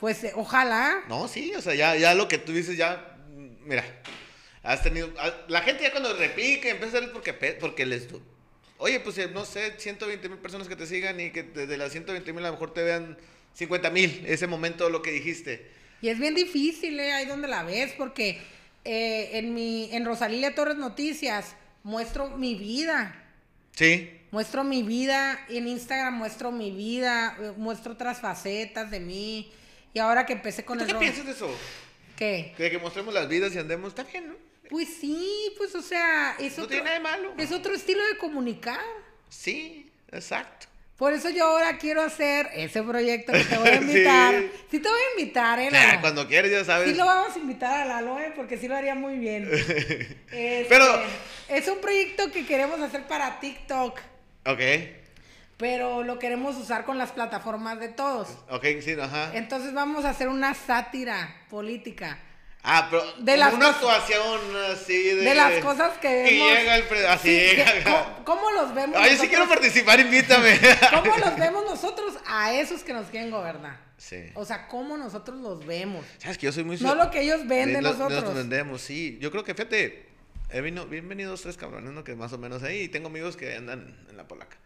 Pues 0.00 0.24
eh, 0.24 0.32
ojalá. 0.34 1.04
No, 1.08 1.28
sí, 1.28 1.54
o 1.54 1.62
sea, 1.62 1.76
ya, 1.76 1.94
ya 1.94 2.12
lo 2.14 2.26
que 2.26 2.38
tú 2.38 2.52
dices 2.52 2.76
ya, 2.76 3.16
mira, 3.64 3.84
Has 4.64 4.82
tenido. 4.82 5.10
Ah, 5.18 5.32
la 5.48 5.60
gente 5.60 5.82
ya 5.82 5.92
cuando 5.92 6.14
repique 6.16 6.70
empieza 6.70 6.96
a 6.96 7.00
ver 7.00 7.12
porque, 7.12 7.34
porque 7.34 7.84
les. 7.84 8.08
Oye, 8.78 8.98
pues 8.98 9.18
eh, 9.18 9.28
no 9.32 9.44
sé, 9.44 9.74
120 9.78 10.28
mil 10.28 10.38
personas 10.38 10.66
que 10.66 10.74
te 10.74 10.86
sigan 10.86 11.20
y 11.20 11.30
que 11.30 11.42
desde 11.42 11.76
las 11.76 11.92
120 11.92 12.32
mil 12.32 12.44
a 12.44 12.48
lo 12.48 12.54
mejor 12.54 12.72
te 12.72 12.82
vean 12.82 13.16
50 13.54 13.90
mil, 13.90 14.24
ese 14.26 14.46
momento 14.46 14.88
lo 14.88 15.02
que 15.02 15.12
dijiste. 15.12 15.70
Y 16.00 16.08
es 16.08 16.18
bien 16.18 16.34
difícil, 16.34 16.98
¿eh? 16.98 17.12
Ahí 17.12 17.26
donde 17.26 17.46
la 17.46 17.62
ves, 17.62 17.92
porque 17.96 18.40
eh, 18.84 19.30
en, 19.34 19.54
mi, 19.54 19.90
en 19.92 20.04
Rosalía 20.04 20.54
Torres 20.54 20.76
Noticias 20.76 21.54
muestro 21.82 22.36
mi 22.36 22.54
vida. 22.54 23.22
Sí. 23.72 24.10
Muestro 24.30 24.64
mi 24.64 24.82
vida, 24.82 25.46
en 25.48 25.68
Instagram 25.68 26.14
muestro 26.14 26.50
mi 26.50 26.72
vida, 26.72 27.36
eh, 27.40 27.52
muestro 27.56 27.92
otras 27.92 28.20
facetas 28.20 28.90
de 28.90 28.98
mí. 28.98 29.52
Y 29.92 29.98
ahora 29.98 30.26
que 30.26 30.32
empecé 30.32 30.64
con 30.64 30.80
el... 30.80 30.86
¿Qué 30.86 30.94
piensas 30.94 31.24
de 31.24 31.32
eso? 31.32 31.50
¿Qué? 32.16 32.54
De 32.58 32.70
que 32.70 32.78
mostremos 32.78 33.14
las 33.14 33.28
vidas 33.28 33.54
y 33.54 33.58
andemos, 33.58 33.88
está 33.90 34.02
bien, 34.02 34.28
¿no? 34.28 34.43
Pues 34.70 34.88
sí, 35.00 35.52
pues 35.56 35.74
o 35.74 35.82
sea, 35.82 36.36
es 36.38 36.56
no 36.56 36.64
otro, 36.64 36.76
tiene 36.76 36.84
nada 36.84 36.94
de 36.96 37.02
malo. 37.02 37.34
Es 37.38 37.52
otro 37.52 37.74
estilo 37.74 38.04
de 38.06 38.16
comunicar. 38.18 38.80
Sí, 39.28 39.90
exacto. 40.10 40.66
Por 40.96 41.12
eso 41.12 41.28
yo 41.28 41.44
ahora 41.44 41.76
quiero 41.78 42.02
hacer 42.02 42.48
ese 42.54 42.80
proyecto 42.82 43.32
que 43.32 43.44
te 43.44 43.58
voy 43.58 43.68
a 43.68 43.74
invitar. 43.80 44.34
sí. 44.70 44.78
te 44.78 44.88
voy 44.88 44.98
a 44.98 45.20
invitar, 45.20 45.58
¿eh? 45.58 45.68
Claro, 45.68 46.00
cuando 46.00 46.28
quieras, 46.28 46.50
ya 46.52 46.64
sabes. 46.64 46.88
Sí 46.88 46.94
lo 46.94 47.04
vamos 47.04 47.34
a 47.34 47.38
invitar 47.38 47.80
a 47.80 47.84
Lalo, 47.84 48.20
¿eh? 48.20 48.32
Porque 48.34 48.56
sí 48.56 48.68
lo 48.68 48.76
haría 48.76 48.94
muy 48.94 49.18
bien. 49.18 49.50
Este, 50.30 50.66
Pero... 50.68 50.84
Es 51.48 51.68
un 51.68 51.78
proyecto 51.80 52.30
que 52.30 52.46
queremos 52.46 52.80
hacer 52.80 53.06
para 53.06 53.38
TikTok. 53.40 54.00
Ok. 54.46 54.60
Pero 55.56 56.02
lo 56.02 56.18
queremos 56.18 56.56
usar 56.56 56.84
con 56.84 56.96
las 56.98 57.12
plataformas 57.12 57.78
de 57.80 57.88
todos. 57.88 58.28
Ok, 58.50 58.64
sí, 58.80 58.96
ajá. 59.00 59.30
Entonces 59.34 59.72
vamos 59.72 60.04
a 60.04 60.10
hacer 60.10 60.28
una 60.28 60.54
sátira 60.54 61.42
política. 61.50 62.18
Ah, 62.66 62.88
pero 62.90 63.04
de 63.18 63.34
una 63.34 63.68
actuación 63.68 64.40
así 64.72 65.02
de... 65.02 65.16
De 65.16 65.34
las 65.34 65.62
cosas 65.62 65.98
que 65.98 66.08
vemos... 66.08 66.48
Llega 66.48 66.76
el... 66.76 67.06
Así 67.08 67.28
llega. 67.28 68.24
¿cómo, 68.24 68.50
los 68.52 68.74
vemos 68.74 68.96
Ay, 68.98 69.18
sí 69.18 69.28
quiero 69.28 69.46
participar, 69.46 70.00
invítame. 70.00 70.58
¿Cómo 70.90 71.14
los 71.18 71.36
vemos 71.36 71.62
nosotros 71.66 72.14
a 72.26 72.54
esos 72.54 72.82
que 72.82 72.94
nos 72.94 73.08
quieren 73.08 73.30
gobernar? 73.30 73.78
Sí. 73.98 74.30
O 74.32 74.46
sea, 74.46 74.66
¿cómo 74.66 74.96
nosotros 74.96 75.38
los 75.40 75.66
vemos? 75.66 76.06
Sabes 76.16 76.38
que 76.38 76.46
yo 76.46 76.52
soy 76.52 76.64
muy... 76.64 76.78
No 76.78 76.94
lo 76.94 77.10
que 77.10 77.20
ellos 77.20 77.46
ven 77.46 77.74
de 77.74 77.82
nosotros. 77.82 78.08
Nosotros 78.08 78.34
vendemos, 78.34 78.80
sí. 78.80 79.18
Yo 79.20 79.30
creo 79.30 79.44
que, 79.44 79.52
fíjate, 79.52 80.06
he 80.48 80.62
venido, 80.62 80.86
bienvenidos 80.86 81.42
tres 81.42 81.58
cabrones, 81.58 81.92
¿no? 81.92 82.02
Que 82.02 82.14
más 82.14 82.32
o 82.32 82.38
menos 82.38 82.62
ahí. 82.62 82.84
Y 82.84 82.88
tengo 82.88 83.08
amigos 83.08 83.36
que 83.36 83.54
andan 83.54 83.94
en 84.08 84.16
la 84.16 84.26
polaca. 84.26 84.56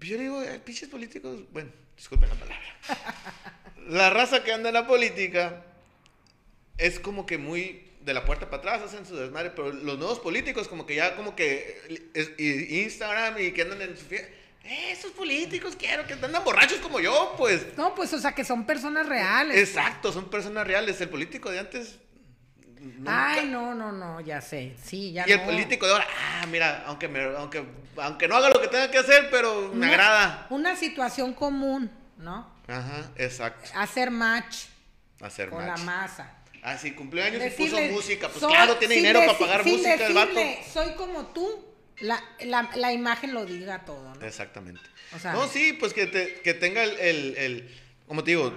Yo 0.00 0.18
digo, 0.18 0.42
pinches 0.64 0.88
políticos... 0.88 1.42
Bueno, 1.52 1.70
disculpen 1.96 2.28
la 2.28 2.34
palabra. 2.34 2.66
la 3.88 4.10
raza 4.10 4.42
que 4.42 4.52
anda 4.52 4.70
en 4.70 4.74
la 4.74 4.86
política 4.88 5.62
es 6.78 7.00
como 7.00 7.26
que 7.26 7.38
muy 7.38 7.86
de 8.00 8.14
la 8.14 8.24
puerta 8.24 8.48
para 8.48 8.58
atrás, 8.58 8.82
hacen 8.82 9.04
su 9.04 9.16
desmadre, 9.16 9.50
pero 9.50 9.72
los 9.72 9.98
nuevos 9.98 10.20
políticos 10.20 10.68
como 10.68 10.86
que 10.86 10.94
ya 10.94 11.16
como 11.16 11.34
que 11.34 11.82
Instagram 12.38 13.38
y 13.40 13.52
que 13.52 13.62
andan 13.62 13.82
en 13.82 13.96
su 13.96 14.04
fiesta. 14.04 14.28
Esos 14.62 15.12
políticos 15.12 15.76
quiero 15.78 16.06
que 16.06 16.14
andan 16.14 16.42
borrachos 16.44 16.78
como 16.78 17.00
yo, 17.00 17.34
pues. 17.36 17.76
No, 17.76 17.94
pues, 17.94 18.12
o 18.12 18.18
sea, 18.18 18.32
que 18.32 18.44
son 18.44 18.64
personas 18.64 19.06
reales. 19.06 19.56
Exacto, 19.56 20.12
son 20.12 20.28
personas 20.28 20.66
reales. 20.66 21.00
El 21.00 21.08
político 21.08 21.50
de 21.50 21.60
antes. 21.60 21.98
Ay, 23.06 23.46
no, 23.46 23.74
no, 23.74 23.92
no, 23.92 24.20
ya 24.20 24.40
sé. 24.40 24.76
Sí, 24.82 25.12
ya 25.12 25.24
Y 25.26 25.32
el 25.32 25.42
político 25.42 25.86
de 25.86 25.92
ahora, 25.92 26.06
ah, 26.08 26.46
mira, 26.46 26.84
aunque, 26.86 27.08
me, 27.08 27.22
aunque, 27.36 27.64
aunque 27.96 28.28
no 28.28 28.36
haga 28.36 28.50
lo 28.50 28.60
que 28.60 28.68
tenga 28.68 28.90
que 28.90 28.98
hacer, 28.98 29.28
pero 29.30 29.72
me 29.72 29.86
agrada. 29.86 30.46
Una 30.50 30.76
situación 30.76 31.32
común, 31.32 31.90
¿no? 32.18 32.48
Ajá, 32.68 33.10
exacto. 33.16 33.70
Hacer 33.74 34.10
match. 34.10 34.66
Hacer 35.20 35.48
con 35.48 35.66
la 35.66 35.76
masa. 35.78 36.35
Ah, 36.68 36.76
sí, 36.76 36.90
cumpleaños 36.94 37.40
y 37.46 37.50
puso 37.50 37.80
música. 37.80 38.28
Pues 38.28 38.44
claro, 38.44 38.76
tiene 38.76 38.96
dinero 38.96 39.20
para 39.20 39.38
pagar 39.38 39.64
música 39.64 40.04
el 40.04 40.12
vato. 40.12 40.40
Soy 40.72 40.94
como 40.94 41.26
tú, 41.26 41.64
la, 42.00 42.20
la, 42.40 42.68
la, 42.74 42.92
imagen 42.92 43.34
lo 43.34 43.46
diga 43.46 43.84
todo, 43.84 44.16
¿no? 44.16 44.26
Exactamente. 44.26 44.80
O 45.14 45.18
sea, 45.20 45.32
no, 45.32 45.46
sí, 45.46 45.74
pues 45.74 45.92
que, 45.92 46.08
te, 46.08 46.40
que 46.40 46.54
tenga 46.54 46.82
el, 46.82 46.98
el, 46.98 47.36
el, 47.36 47.80
como 48.08 48.24
te 48.24 48.32
digo, 48.32 48.52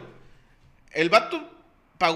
el 0.91 1.09
vato 1.11 1.51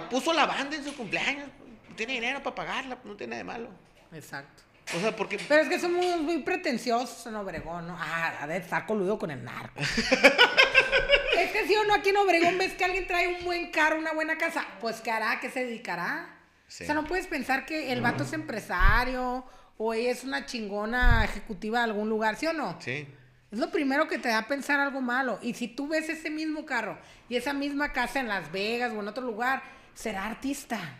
puso 0.09 0.33
la 0.33 0.47
banda 0.47 0.75
en 0.75 0.83
su 0.83 0.95
cumpleaños. 0.95 1.47
Tiene 1.95 2.13
dinero 2.13 2.41
para 2.41 2.55
pagarla, 2.55 2.97
no 3.03 3.15
tiene 3.15 3.35
nada 3.35 3.43
de 3.43 3.43
malo. 3.43 3.69
Exacto. 4.13 4.63
O 4.97 4.99
sea, 4.99 5.15
porque... 5.15 5.37
Pero 5.47 5.61
es 5.61 5.69
que 5.69 5.79
somos 5.79 6.19
muy 6.21 6.39
pretenciosos 6.39 7.23
en 7.27 7.35
Obregón, 7.35 7.85
¿no? 7.85 7.95
Ah, 7.99 8.33
a 8.41 8.47
ver, 8.47 8.63
está 8.63 8.83
coludo 8.87 9.19
con 9.19 9.29
el 9.29 9.43
narco. 9.43 9.79
es 11.37 11.51
que 11.51 11.67
si 11.67 11.75
uno 11.75 11.93
aquí 11.93 12.09
en 12.09 12.17
Obregón 12.17 12.57
ves 12.57 12.73
que 12.73 12.85
alguien 12.85 13.07
trae 13.07 13.27
un 13.27 13.43
buen 13.43 13.71
carro, 13.71 13.97
una 13.97 14.13
buena 14.13 14.37
casa, 14.37 14.65
pues 14.81 15.01
¿qué 15.01 15.11
hará? 15.11 15.39
¿Qué 15.39 15.49
se 15.49 15.65
dedicará? 15.65 16.37
O 16.67 16.71
sea, 16.71 16.93
no 16.93 17.05
puedes 17.05 17.27
pensar 17.27 17.65
que 17.65 17.91
el 17.91 18.01
vato 18.01 18.23
es 18.23 18.33
empresario 18.33 19.45
o 19.77 19.93
ella 19.93 20.11
es 20.11 20.23
una 20.23 20.45
chingona 20.45 21.23
ejecutiva 21.23 21.79
de 21.79 21.85
algún 21.85 22.09
lugar, 22.09 22.35
¿sí 22.35 22.47
o 22.47 22.53
no? 22.53 22.79
Sí. 22.81 23.07
Es 23.51 23.59
lo 23.59 23.69
primero 23.69 24.07
que 24.07 24.17
te 24.17 24.29
da 24.29 24.39
a 24.39 24.47
pensar 24.47 24.79
algo 24.79 24.99
malo. 24.99 25.37
Y 25.43 25.53
si 25.53 25.67
tú 25.67 25.87
ves 25.87 26.09
ese 26.09 26.31
mismo 26.31 26.65
carro 26.65 26.97
y 27.29 27.35
esa 27.35 27.53
misma 27.53 27.93
casa 27.93 28.19
en 28.19 28.27
Las 28.27 28.51
Vegas 28.51 28.91
o 28.93 28.99
en 28.99 29.07
otro 29.07 29.23
lugar, 29.23 29.61
será 29.93 30.25
artista. 30.25 30.97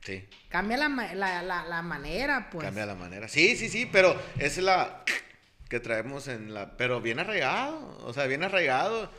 Sí. 0.00 0.24
Cambia 0.48 0.76
la, 0.76 0.88
la, 0.88 1.42
la, 1.42 1.82
manera, 1.82 2.48
pues. 2.50 2.64
Cambia 2.64 2.86
la 2.86 2.94
manera. 2.94 3.26
Sí, 3.26 3.56
sí, 3.56 3.68
sí, 3.68 3.86
pero 3.86 4.20
es 4.38 4.58
la 4.58 5.02
que 5.68 5.80
traemos 5.80 6.28
en 6.28 6.54
la... 6.54 6.76
Pero 6.76 7.00
bien 7.00 7.18
arraigado, 7.18 7.98
o 8.04 8.12
sea, 8.12 8.26
bien 8.26 8.44
arraigado. 8.44 9.10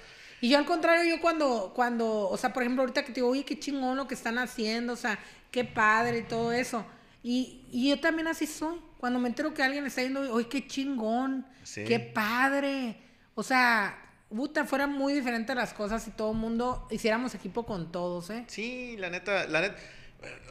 Y 0.46 0.50
yo 0.50 0.60
al 0.60 0.66
contrario, 0.66 1.10
yo 1.10 1.20
cuando, 1.20 1.72
cuando, 1.74 2.30
o 2.30 2.38
sea, 2.38 2.54
por 2.54 2.62
ejemplo, 2.62 2.84
ahorita 2.84 3.02
que 3.02 3.08
te 3.08 3.16
digo, 3.16 3.30
oye, 3.30 3.44
qué 3.44 3.58
chingón 3.58 3.98
lo 3.98 4.08
que 4.08 4.14
están 4.14 4.38
haciendo, 4.38 4.94
o 4.94 4.96
sea, 4.96 5.18
qué 5.50 5.64
padre 5.64 6.20
y 6.20 6.22
todo 6.22 6.52
eso. 6.52 6.86
Y, 7.24 7.66
y 7.72 7.90
yo 7.90 8.00
también 8.00 8.28
así 8.28 8.46
soy. 8.46 8.80
Cuando 9.00 9.18
me 9.18 9.28
entero 9.28 9.56
que 9.56 9.64
alguien 9.64 9.88
está 9.88 10.04
yendo, 10.04 10.20
oye, 10.32 10.48
qué 10.48 10.68
chingón, 10.68 11.48
qué 11.74 12.00
padre. 12.00 12.96
O 13.34 13.42
sea, 13.42 13.98
puta, 14.30 14.66
fueran 14.66 14.92
muy 14.92 15.14
diferentes 15.14 15.56
las 15.56 15.74
cosas 15.74 16.04
si 16.04 16.12
todo 16.12 16.34
el 16.34 16.38
mundo 16.38 16.88
hiciéramos 16.92 17.34
equipo 17.34 17.66
con 17.66 17.92
todos, 17.92 18.30
¿eh? 18.30 18.44
Sí, 18.46 18.98
la 19.00 19.10
neta, 19.10 19.48
la 19.48 19.62
neta, 19.62 19.78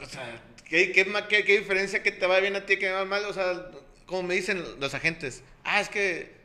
o 0.03 0.09
sea, 0.09 0.41
¿qué, 0.65 0.91
qué, 0.91 1.05
qué, 1.29 1.45
qué 1.45 1.59
diferencia 1.59 2.03
que 2.03 2.11
te 2.11 2.27
va 2.27 2.41
bien 2.41 2.57
a 2.57 2.65
ti, 2.65 2.75
que 2.75 2.87
me 2.87 2.95
va 2.95 3.05
mal? 3.05 3.23
O 3.23 3.31
sea, 3.31 3.71
como 4.05 4.23
me 4.23 4.35
dicen 4.35 4.61
los 4.77 4.93
agentes, 4.93 5.41
ah, 5.63 5.79
es 5.79 5.87
que 5.87 6.44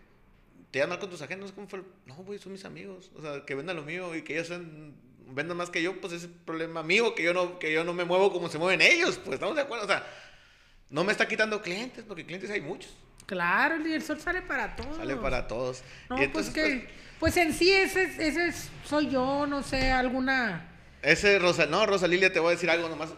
te 0.70 0.78
llaman 0.78 0.98
con 0.98 1.10
tus 1.10 1.22
agentes, 1.22 1.52
¿cómo 1.52 1.68
fue? 1.68 1.82
No, 2.06 2.14
güey, 2.16 2.38
son 2.38 2.52
mis 2.52 2.64
amigos, 2.64 3.10
o 3.16 3.22
sea, 3.22 3.44
que 3.44 3.54
vendan 3.54 3.76
lo 3.76 3.82
mío 3.82 4.14
y 4.14 4.22
que 4.22 4.38
ellos 4.38 4.50
vendan 5.26 5.56
más 5.56 5.70
que 5.70 5.82
yo, 5.82 6.00
pues 6.00 6.12
es 6.12 6.28
problema 6.44 6.82
mío, 6.82 7.14
que 7.14 7.22
yo 7.22 7.32
no, 7.32 7.58
que 7.58 7.72
yo 7.72 7.84
no 7.84 7.92
me 7.92 8.04
muevo 8.04 8.32
como 8.32 8.48
se 8.48 8.58
mueven 8.58 8.80
ellos, 8.80 9.18
pues 9.18 9.34
estamos 9.34 9.56
de 9.56 9.62
acuerdo, 9.62 9.84
o 9.84 9.88
sea, 9.88 10.06
no 10.90 11.04
me 11.04 11.12
está 11.12 11.26
quitando 11.26 11.60
clientes, 11.62 12.04
porque 12.06 12.24
clientes 12.24 12.50
hay 12.50 12.60
muchos. 12.60 12.92
Claro, 13.26 13.86
y 13.86 13.92
el 13.92 14.02
sol 14.02 14.20
sale 14.20 14.42
para 14.42 14.74
todos. 14.74 14.96
Sale 14.96 15.16
para 15.16 15.46
todos. 15.46 15.82
No, 16.08 16.16
pues 16.16 16.26
entonces, 16.26 16.52
pues 16.52 16.66
que, 16.66 16.88
pues, 17.20 17.36
en 17.36 17.52
sí 17.52 17.70
ese, 17.70 18.02
ese 18.18 18.52
soy 18.84 19.08
yo, 19.08 19.46
no 19.46 19.62
sé, 19.62 19.92
alguna... 19.92 20.68
Ese 21.02 21.38
Rosa, 21.38 21.66
no, 21.66 21.86
Rosa 21.86 22.08
Lilia, 22.08 22.32
te 22.32 22.40
voy 22.40 22.48
a 22.48 22.50
decir 22.52 22.68
algo 22.68 22.88
nomás, 22.88 23.10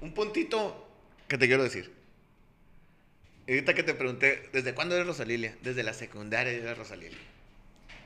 un 0.00 0.12
puntito 0.12 0.88
que 1.28 1.38
te 1.38 1.46
quiero 1.46 1.62
decir. 1.62 2.03
Ahorita 3.46 3.74
que 3.74 3.82
te 3.82 3.94
pregunté, 3.94 4.48
¿desde 4.52 4.74
cuándo 4.74 4.94
eres 4.94 5.06
Rosalilia? 5.06 5.54
Desde 5.62 5.82
la 5.82 5.92
secundaria 5.92 6.52
eres 6.52 6.78
Rosalilia. 6.78 7.18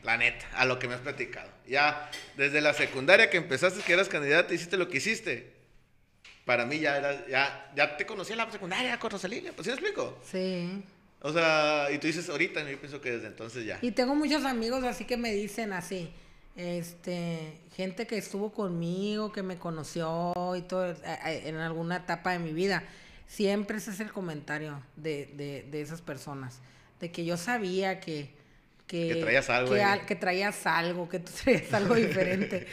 La 0.03 0.17
neta, 0.17 0.47
a 0.55 0.65
lo 0.65 0.79
que 0.79 0.89
me 0.89 0.95
has 0.95 1.01
platicado. 1.01 1.49
Ya, 1.67 2.11
desde 2.37 2.61
la 2.61 2.75
secundaria 2.75 3.31
que 3.31 3.37
empezaste 3.37 3.83
que 3.83 3.93
eras 3.93 4.09
candidata, 4.09 4.53
hiciste 4.53 4.77
lo 4.77 4.89
que 4.89 4.99
hiciste. 4.99 5.53
Para 6.45 6.67
mí 6.67 6.81
ya 6.81 6.97
era, 6.97 7.27
ya, 7.29 7.71
ya 7.77 7.97
te 7.97 8.07
conocía 8.07 8.35
en 8.35 8.39
la 8.39 8.51
secundaria 8.51 8.99
con 8.99 9.11
Rosalilia, 9.11 9.53
¿pues 9.53 9.65
sí 9.67 9.71
me 9.71 9.75
explico? 9.75 10.19
Sí. 10.25 10.83
O 11.21 11.33
sea, 11.33 11.89
y 11.93 11.99
tú 11.99 12.07
dices 12.07 12.29
ahorita, 12.29 12.69
yo 12.69 12.79
pienso 12.79 13.01
que 13.01 13.13
desde 13.13 13.27
entonces 13.27 13.65
ya. 13.65 13.79
Y 13.83 13.91
tengo 13.93 14.15
muchos 14.15 14.45
amigos 14.45 14.83
así 14.85 15.05
que 15.05 15.17
me 15.17 15.33
dicen 15.33 15.73
así, 15.73 16.11
este, 16.57 17.61
gente 17.77 18.07
que 18.07 18.19
estuvo 18.19 18.53
conmigo, 18.53 19.31
que 19.31 19.43
me 19.43 19.59
conoció 19.59 20.33
y 20.57 20.63
todo, 20.63 20.97
en 21.25 21.57
alguna 21.57 21.97
etapa 21.97 22.33
de 22.33 22.39
mi 22.39 22.53
vida 22.53 22.83
Siempre 23.29 23.79
ese 23.79 23.93
es 23.93 24.01
el 24.01 24.13
comentario 24.13 24.83
de, 24.97 25.27
de, 25.37 25.67
de 25.71 25.81
esas 25.81 26.03
personas. 26.03 26.59
De 26.99 27.13
que 27.13 27.25
yo 27.25 27.37
sabía 27.37 28.01
que, 28.01 28.35
que, 28.89 29.15
traías 29.21 29.49
algo. 29.51 29.75
Que, 30.07 30.17
traías 30.17 30.67
algo, 30.67 31.09
que 31.09 31.21
tú 31.21 31.31
traías 31.45 31.73
algo 31.73 31.95
diferente. 31.95 32.67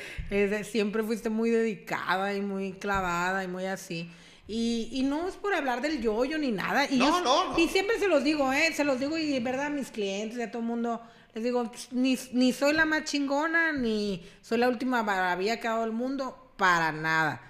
siempre 0.63 1.03
fuiste 1.03 1.29
muy 1.29 1.51
dedicada 1.51 2.33
y 2.33 2.41
muy 2.41 2.73
clavada 2.73 3.43
y 3.43 3.47
muy 3.47 3.65
así. 3.65 4.09
Y, 4.47 4.89
y 4.91 5.03
no 5.03 5.27
es 5.27 5.35
por 5.35 5.53
hablar 5.53 5.81
del 5.81 6.01
yoyo 6.01 6.39
ni 6.39 6.51
nada. 6.51 6.89
Y 6.89 6.97
no, 6.97 7.21
no, 7.21 7.51
no. 7.51 7.59
Y 7.59 7.67
siempre 7.67 7.99
se 7.99 8.07
los 8.07 8.23
digo, 8.23 8.51
¿eh? 8.51 8.73
Se 8.73 8.83
los 8.83 8.99
digo 8.99 9.17
y 9.17 9.39
verdad 9.39 9.67
a 9.67 9.69
mis 9.69 9.91
clientes 9.91 10.39
a 10.39 10.49
todo 10.49 10.61
el 10.61 10.67
mundo 10.67 11.01
les 11.35 11.43
digo, 11.43 11.69
ni, 11.91 12.17
ni 12.31 12.53
soy 12.53 12.71
la 12.71 12.85
más 12.85 13.03
chingona, 13.03 13.73
ni 13.73 14.25
soy 14.41 14.57
la 14.57 14.69
última 14.69 15.03
maravilla 15.03 15.59
que 15.59 15.67
ha 15.67 15.71
dado 15.71 15.83
el 15.83 15.91
mundo, 15.91 16.53
para 16.55 16.93
nada. 16.93 17.41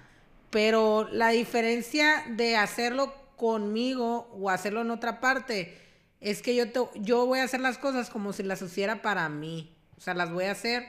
Pero 0.50 1.08
la 1.10 1.30
diferencia 1.30 2.24
de 2.28 2.56
hacerlo 2.56 3.14
conmigo 3.36 4.28
o 4.32 4.50
hacerlo 4.50 4.80
en 4.80 4.90
otra 4.90 5.20
parte 5.20 5.78
es 6.20 6.42
que 6.42 6.56
yo, 6.56 6.70
te, 6.72 6.80
yo 6.94 7.26
voy 7.26 7.40
a 7.40 7.44
hacer 7.44 7.60
las 7.60 7.78
cosas 7.78 8.10
como 8.10 8.32
si 8.32 8.42
las 8.42 8.62
hiciera 8.62 9.02
para 9.02 9.28
mí. 9.28 9.76
O 9.96 10.00
sea, 10.00 10.14
las 10.14 10.30
voy 10.30 10.44
a 10.44 10.52
hacer 10.52 10.86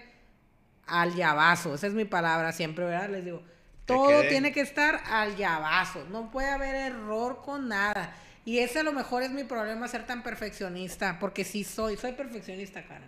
al 0.86 1.16
llavazo. 1.16 1.76
Esa 1.76 1.88
es 1.88 1.94
mi 1.94 2.06
palabra 2.06 2.52
siempre, 2.54 2.86
¿verdad? 2.86 3.10
Les 3.10 3.26
digo, 3.26 3.44
todo 3.86 4.22
tiene 4.24 4.52
que 4.52 4.62
estar 4.62 5.02
al 5.06 5.36
llavazo. 5.36 6.06
No 6.10 6.32
puede 6.32 6.50
haber 6.50 6.76
error 6.76 7.42
con 7.44 7.68
nada. 7.68 8.16
Y 8.46 8.60
ese 8.60 8.80
a 8.80 8.84
lo 8.84 8.94
mejor 8.94 9.24
es 9.24 9.32
mi 9.32 9.44
problema, 9.44 9.88
ser 9.88 10.06
tan 10.06 10.24
perfeccionista. 10.24 11.20
Porque 11.20 11.44
sí 11.44 11.64
soy, 11.64 11.98
soy 11.98 12.14
perfeccionista, 12.14 12.84
cara. 12.86 13.06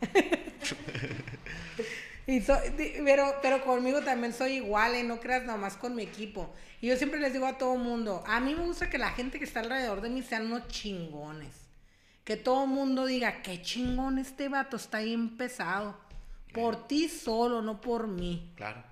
Y 2.28 2.42
pero, 2.42 3.36
pero 3.40 3.64
conmigo 3.64 4.02
también 4.02 4.34
soy 4.34 4.56
igual, 4.56 4.94
¿eh? 4.94 5.02
no 5.02 5.18
creas 5.18 5.44
nada 5.44 5.56
más 5.56 5.78
con 5.78 5.94
mi 5.94 6.02
equipo. 6.02 6.52
Y 6.82 6.88
yo 6.88 6.96
siempre 6.98 7.18
les 7.18 7.32
digo 7.32 7.46
a 7.46 7.56
todo 7.56 7.76
mundo, 7.76 8.22
a 8.26 8.38
mí 8.38 8.54
me 8.54 8.66
gusta 8.66 8.90
que 8.90 8.98
la 8.98 9.12
gente 9.12 9.38
que 9.38 9.46
está 9.46 9.60
alrededor 9.60 10.02
de 10.02 10.10
mí 10.10 10.22
sean 10.22 10.44
unos 10.44 10.68
chingones. 10.68 11.54
Que 12.24 12.36
todo 12.36 12.66
mundo 12.66 13.06
diga, 13.06 13.40
qué 13.40 13.62
chingón 13.62 14.18
este 14.18 14.50
vato, 14.50 14.76
está 14.76 14.98
bien 14.98 15.38
pesado. 15.38 15.96
Por 16.52 16.86
ti 16.86 17.08
solo, 17.08 17.62
no 17.62 17.80
por 17.80 18.08
mí. 18.08 18.52
Claro. 18.56 18.84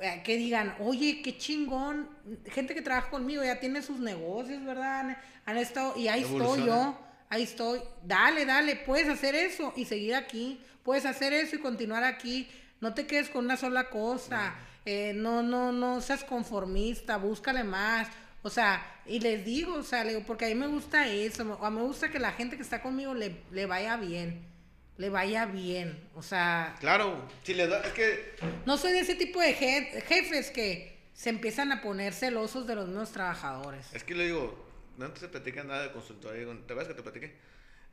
Eh, 0.00 0.22
que 0.24 0.38
digan, 0.38 0.76
oye, 0.80 1.20
qué 1.22 1.36
chingón. 1.36 2.08
Gente 2.46 2.74
que 2.74 2.80
trabaja 2.80 3.10
conmigo 3.10 3.44
ya 3.44 3.60
tiene 3.60 3.82
sus 3.82 4.00
negocios, 4.00 4.64
¿verdad? 4.64 5.18
Han, 5.44 5.58
estado, 5.58 5.92
y 5.98 6.08
ahí 6.08 6.22
estoy 6.22 6.64
yo 6.64 6.96
ahí 7.28 7.42
estoy, 7.42 7.80
dale, 8.04 8.44
dale, 8.44 8.76
puedes 8.76 9.08
hacer 9.08 9.34
eso 9.34 9.72
y 9.76 9.84
seguir 9.84 10.14
aquí, 10.14 10.60
puedes 10.86 11.04
hacer 11.04 11.32
eso 11.32 11.56
y 11.56 11.58
continuar 11.58 12.04
aquí, 12.04 12.48
no 12.80 12.94
te 12.94 13.08
quedes 13.08 13.28
con 13.28 13.44
una 13.44 13.56
sola 13.56 13.90
cosa, 13.90 14.54
eh, 14.84 15.12
no, 15.16 15.42
no, 15.42 15.72
no 15.72 16.00
seas 16.00 16.22
conformista, 16.22 17.16
búscale 17.16 17.64
más, 17.64 18.08
o 18.42 18.50
sea, 18.50 19.00
y 19.04 19.18
les 19.18 19.44
digo, 19.44 19.74
o 19.74 19.82
sea, 19.82 20.04
le 20.04 20.10
digo, 20.10 20.22
porque 20.24 20.44
a 20.44 20.48
mí 20.48 20.54
me 20.54 20.68
gusta 20.68 21.08
eso, 21.08 21.44
me, 21.44 21.70
me 21.70 21.82
gusta 21.82 22.08
que 22.08 22.20
la 22.20 22.30
gente 22.30 22.56
que 22.56 22.62
está 22.62 22.80
conmigo 22.80 23.14
le, 23.14 23.42
le 23.50 23.66
vaya 23.66 23.96
bien, 23.96 24.46
le 24.96 25.10
vaya 25.10 25.44
bien, 25.44 26.08
o 26.14 26.22
sea... 26.22 26.76
Claro, 26.78 27.28
si 27.42 27.54
le 27.54 27.66
da, 27.66 27.80
es 27.80 27.92
que... 27.92 28.36
No 28.64 28.78
soy 28.78 28.92
de 28.92 29.00
ese 29.00 29.16
tipo 29.16 29.40
de 29.40 29.54
jefes 29.54 30.52
que 30.52 31.10
se 31.14 31.30
empiezan 31.30 31.72
a 31.72 31.82
poner 31.82 32.12
celosos 32.12 32.64
de 32.64 32.76
los 32.76 32.88
nuevos 32.88 33.10
trabajadores. 33.10 33.92
Es 33.92 34.04
que 34.04 34.14
le 34.14 34.26
digo, 34.26 34.64
no 34.98 35.10
te 35.10 35.26
platica 35.26 35.64
nada 35.64 35.82
de 35.82 35.90
consultoría, 35.90 36.44
¿te 36.44 36.72
acuerdas 36.72 36.86
que 36.86 36.94
te 36.94 37.02
platiqué? 37.02 37.36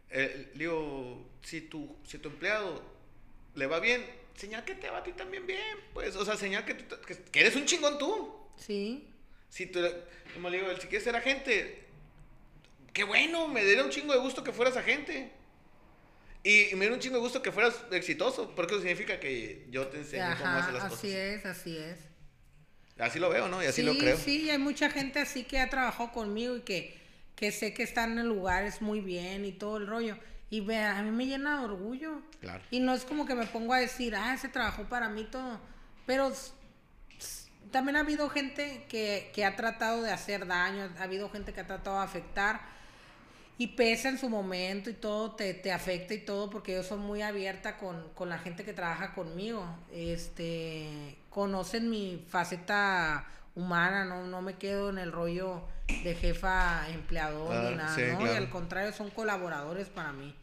Eh, 0.10 0.51
digo, 0.56 1.26
si 1.41 1.62
tu, 1.62 1.97
si 2.06 2.18
tu 2.20 2.30
empleado 2.30 2.82
le 3.56 3.68
va 3.68 3.80
bien, 3.80 4.06
señal 4.36 4.64
que 4.64 4.76
te 4.76 4.89
va 4.89 4.99
a 4.99 5.04
ti 5.04 5.12
también 5.14 5.45
bien, 5.45 5.78
pues, 5.93 6.16
o 6.16 6.26
sea, 6.26 6.36
señal 6.38 6.66
que, 6.66 6.78
que, 6.78 7.39
eres 7.39 7.56
un 7.56 7.66
chingón 7.66 7.97
tú. 7.97 8.36
Sí. 8.58 9.08
Si 9.49 9.68
tú, 9.68 9.80
como 10.34 10.49
le 10.49 10.60
digo, 10.60 10.70
si 10.76 10.88
quieres 10.88 11.04
ser 11.04 11.16
agente, 11.16 11.84
qué 12.93 13.04
bueno, 13.04 13.47
me 13.47 13.66
daría 13.66 13.84
un 13.84 13.89
chingo 13.89 14.14
de 14.14 14.20
gusto 14.20 14.43
que 14.43 14.51
fueras 14.51 14.78
agente. 14.78 15.32
Y, 16.43 16.76
me 16.76 16.86
daría 16.86 16.93
un 16.93 16.99
chingo 16.99 17.16
de 17.16 17.22
gusto 17.22 17.41
que 17.41 17.51
fueras 17.51 17.84
exitoso, 17.91 18.54
porque 18.56 18.74
eso 18.74 18.82
significa 18.82 19.20
que 19.20 19.66
yo 19.70 19.88
te 19.88 19.97
enseño 19.97 20.36
cómo 20.38 20.51
hacer 20.51 20.74
las 20.74 20.84
cosas. 20.84 20.99
Así 20.99 21.14
es, 21.14 21.45
así 21.45 21.78
es. 21.78 21.97
Así 22.97 23.20
lo 23.20 23.30
veo, 23.30 23.47
¿no? 23.47 23.64
Y 23.64 23.66
así 23.66 23.82
lo 23.82 23.97
creo. 23.97 24.18
Sí, 24.18 24.49
hay 24.49 24.60
mucha 24.60 24.89
gente 24.89 25.20
así 25.20 25.43
que 25.43 25.60
ha 25.60 25.70
trabajado 25.70 26.12
conmigo 26.12 26.56
y 26.58 26.62
que, 26.62 26.97
que 27.36 27.52
sé 27.52 27.74
que 27.74 27.84
están 27.84 28.18
en 28.20 28.28
lugares 28.28 28.82
muy 28.82 29.02
bien 29.02 29.46
y 29.46 29.52
todo 29.52 29.78
el 29.78 29.88
rollo. 29.88 30.18
Y 30.50 30.62
ve, 30.62 30.78
a 30.78 31.02
mí 31.02 31.12
me 31.12 31.26
llena 31.26 31.60
de 31.60 31.66
orgullo. 31.66 32.22
Claro. 32.40 32.64
Y 32.70 32.80
no 32.80 32.94
es 32.94 33.06
como 33.06 33.26
que 33.26 33.36
me 33.36 33.46
pongo 33.46 33.74
a 33.74 33.80
decir, 33.80 34.16
ah, 34.16 34.34
ese 34.34 34.50
trabajó 34.50 34.84
para 34.84 35.10
mí 35.10 35.24
todo. 35.24 35.60
Pero 36.06 36.32
también 37.72 37.96
ha 37.96 38.02
habido 38.02 38.30
gente 38.30 38.86
que, 38.88 39.32
que 39.34 39.46
ha 39.46 39.56
tratado 39.56 40.04
de 40.04 40.12
hacer 40.12 40.46
daño, 40.46 40.92
ha 41.00 41.04
habido 41.04 41.30
gente 41.30 41.54
que 41.54 41.62
ha 41.62 41.68
tratado 41.68 41.98
de 41.98 42.04
afectar 42.04 42.62
y 43.58 43.68
pesa 43.68 44.10
en 44.10 44.18
su 44.18 44.30
momento 44.30 44.90
y 44.90 44.94
todo, 44.94 45.32
te, 45.32 45.54
te 45.54 45.72
afecta 45.72 46.14
y 46.14 46.20
todo, 46.20 46.50
porque 46.50 46.74
yo 46.74 46.84
soy 46.84 47.00
muy 47.00 47.22
abierta 47.22 47.78
con, 47.78 48.10
con, 48.16 48.30
la 48.30 48.40
gente 48.40 48.66
que 48.66 48.74
trabaja 48.74 49.14
conmigo. 49.14 49.66
Este, 49.92 51.18
conocen 51.30 51.90
mi 51.90 52.24
faceta 52.28 53.26
humana, 53.56 54.06
no, 54.06 54.26
no 54.26 54.41
me 54.41 54.56
quedo 54.56 54.89
en 54.89 54.97
el 54.97 55.12
rollo 55.12 55.62
de 56.04 56.16
jefa 56.16 56.88
empleador 56.89 57.54
ni 57.72 57.76
nada, 57.76 57.97
¿no? 58.14 58.26
Y 58.26 58.30
al 58.36 58.49
contrario, 58.49 58.91
son 58.93 59.10
colaboradores 59.10 59.89
para 59.89 60.12
mí. 60.12 60.36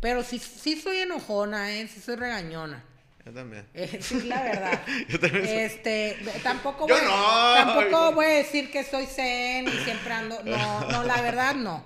Pero 0.00 0.22
sí, 0.22 0.38
sí 0.38 0.80
soy 0.80 0.98
enojona, 0.98 1.72
¿eh? 1.72 1.88
Sí 1.88 2.00
soy 2.00 2.16
regañona. 2.16 2.84
Yo 3.24 3.32
también. 3.32 3.66
Eh, 3.72 3.98
sí, 4.02 4.22
la 4.22 4.42
verdad. 4.42 4.82
Yo 5.08 5.20
también 5.20 5.44
Este, 5.46 6.16
tampoco 6.42 6.88
Yo 6.88 6.96
voy, 6.96 7.04
no. 7.04 7.54
tampoco 7.54 8.12
voy 8.12 8.26
a 8.26 8.28
decir 8.30 8.70
que 8.72 8.82
soy 8.82 9.06
zen 9.06 9.68
y 9.68 9.84
siempre 9.84 10.12
ando. 10.12 10.42
No, 10.42 10.90
no, 10.90 11.04
la 11.04 11.22
verdad 11.22 11.54
no. 11.54 11.84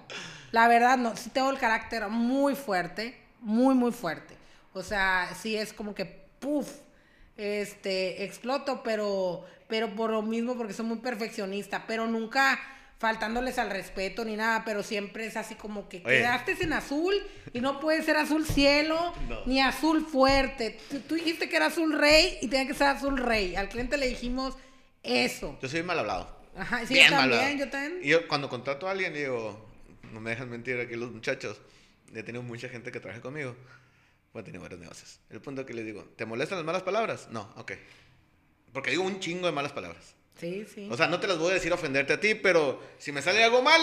La 0.52 0.68
verdad, 0.68 0.96
no, 0.96 1.14
sí 1.16 1.28
tengo 1.30 1.50
el 1.50 1.58
carácter 1.58 2.08
muy 2.08 2.54
fuerte, 2.54 3.20
muy, 3.40 3.74
muy 3.74 3.92
fuerte. 3.92 4.34
O 4.72 4.82
sea, 4.82 5.28
sí 5.38 5.56
es 5.56 5.74
como 5.74 5.94
que, 5.94 6.06
puff, 6.38 6.70
este, 7.36 8.24
exploto, 8.24 8.82
pero, 8.82 9.44
pero 9.68 9.94
por 9.94 10.10
lo 10.10 10.22
mismo, 10.22 10.56
porque 10.56 10.72
soy 10.72 10.86
muy 10.86 10.98
perfeccionista, 10.98 11.86
pero 11.86 12.06
nunca 12.06 12.58
faltándoles 12.98 13.58
al 13.58 13.70
respeto 13.70 14.24
ni 14.24 14.36
nada, 14.36 14.64
pero 14.64 14.82
siempre 14.82 15.26
es 15.26 15.36
así 15.36 15.54
como 15.54 15.88
que 15.88 16.02
quedaste 16.02 16.56
en 16.60 16.72
azul 16.72 17.14
y 17.52 17.60
no 17.60 17.78
puede 17.78 18.02
ser 18.02 18.16
azul 18.16 18.46
cielo 18.46 19.12
ni 19.46 19.60
azul 19.60 20.06
fuerte. 20.06 20.78
Tú, 21.06 21.14
dijiste 21.14 21.48
que 21.48 21.56
era 21.56 21.66
azul 21.66 21.92
rey 21.92 22.38
y 22.40 22.48
tenía 22.48 22.66
que 22.66 22.74
ser 22.74 22.88
azul 22.88 23.18
rey. 23.18 23.54
Al 23.56 23.68
cliente 23.68 23.96
le 23.96 24.08
dijimos 24.08 24.56
eso. 25.02 25.58
Yo 25.60 25.68
soy 25.68 25.82
mal 25.82 25.98
hablado. 25.98 26.34
Ajá, 26.56 26.86
sí, 26.86 26.94
Bien 26.94 27.10
yo 27.10 27.16
también, 27.16 27.40
malo. 27.42 27.58
yo 27.58 27.70
también. 27.70 28.00
Y 28.02 28.08
yo 28.08 28.28
cuando 28.28 28.48
contrato 28.48 28.88
a 28.88 28.92
alguien, 28.92 29.12
digo, 29.12 29.68
no 30.12 30.20
me 30.20 30.30
dejan 30.30 30.48
mentir 30.48 30.80
aquí 30.80 30.96
los 30.96 31.12
muchachos. 31.12 31.60
He 32.14 32.22
tenido 32.22 32.42
mucha 32.42 32.68
gente 32.68 32.90
que 32.90 33.00
trabaja 33.00 33.20
conmigo. 33.20 33.54
Bueno, 34.32 34.44
he 34.44 34.44
tenido 34.44 34.62
varios 34.62 34.80
negocios. 34.80 35.20
El 35.28 35.40
punto 35.40 35.66
que 35.66 35.74
les 35.74 35.84
digo, 35.84 36.04
¿te 36.16 36.24
molestan 36.24 36.58
las 36.58 36.64
malas 36.64 36.82
palabras? 36.82 37.28
No, 37.30 37.52
ok. 37.56 37.72
Porque 38.76 38.90
digo 38.90 39.04
un 39.04 39.20
chingo 39.20 39.46
de 39.46 39.52
malas 39.52 39.72
palabras. 39.72 40.12
Sí, 40.38 40.66
sí. 40.74 40.86
O 40.90 40.98
sea, 40.98 41.06
no 41.06 41.18
te 41.18 41.26
las 41.26 41.38
voy 41.38 41.52
a 41.52 41.54
decir 41.54 41.72
ofenderte 41.72 42.12
a 42.12 42.20
ti, 42.20 42.34
pero 42.34 42.78
si 42.98 43.10
me 43.10 43.22
sale 43.22 43.42
algo 43.42 43.62
mal, 43.62 43.80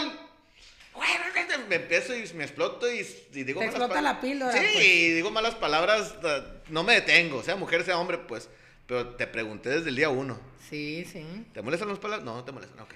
me 1.67 1.77
empiezo 1.77 2.15
y 2.15 2.31
me 2.33 2.43
exploto 2.43 2.87
y, 2.93 2.99
y 3.33 3.43
digo 3.43 3.59
Te 3.59 3.65
malas 3.65 3.79
explota 3.81 4.01
la 4.03 4.21
píldora, 4.21 4.51
Sí, 4.51 4.59
pues. 4.71 4.85
y 4.85 5.13
digo 5.13 5.31
malas 5.31 5.55
palabras, 5.55 6.13
no 6.69 6.83
me 6.83 6.93
detengo, 6.93 7.41
sea 7.41 7.55
mujer, 7.55 7.83
sea 7.83 7.97
hombre, 7.97 8.19
pues. 8.19 8.49
Pero 8.85 9.15
te 9.15 9.25
pregunté 9.25 9.69
desde 9.69 9.89
el 9.89 9.95
día 9.95 10.09
uno. 10.09 10.39
Sí, 10.69 11.07
sí. 11.11 11.25
¿Te 11.55 11.63
molestan 11.63 11.89
las 11.89 11.97
palabras? 11.97 12.23
No, 12.23 12.35
no 12.35 12.43
te 12.43 12.51
molestan, 12.51 12.79
ok. 12.81 12.93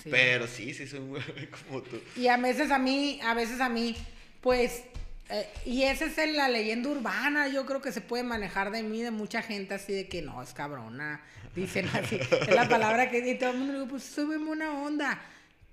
sí. 0.00 0.10
Pero 0.12 0.46
sí, 0.46 0.72
sí, 0.72 0.86
soy 0.86 1.00
muy 1.00 1.20
como 1.66 1.82
tú. 1.82 2.00
Y 2.14 2.28
a 2.28 2.36
veces 2.36 2.70
a 2.70 2.78
mí, 2.78 3.18
a 3.24 3.34
veces 3.34 3.60
a 3.60 3.68
mí, 3.68 3.96
pues, 4.40 4.84
eh, 5.30 5.48
y 5.64 5.82
esa 5.84 6.06
es 6.06 6.18
el- 6.18 6.36
la 6.36 6.48
leyenda 6.48 6.88
urbana, 6.88 7.48
yo 7.48 7.66
creo 7.66 7.80
que 7.82 7.92
se 7.92 8.00
puede 8.00 8.22
manejar 8.22 8.70
de 8.70 8.82
mí, 8.82 9.02
de 9.02 9.10
mucha 9.10 9.42
gente 9.42 9.74
así 9.74 9.92
de 9.92 10.08
que 10.08 10.22
no, 10.22 10.42
es 10.42 10.52
cabrona, 10.54 11.20
dicen 11.54 11.88
así, 11.94 12.18
es 12.20 12.54
la 12.54 12.68
palabra 12.68 13.10
que 13.10 13.18
y 13.28 13.38
todo 13.38 13.50
el 13.50 13.58
mundo 13.58 13.72
digo, 13.74 13.86
pues 13.88 14.04
súbeme 14.04 14.50
una 14.50 14.72
onda, 14.82 15.20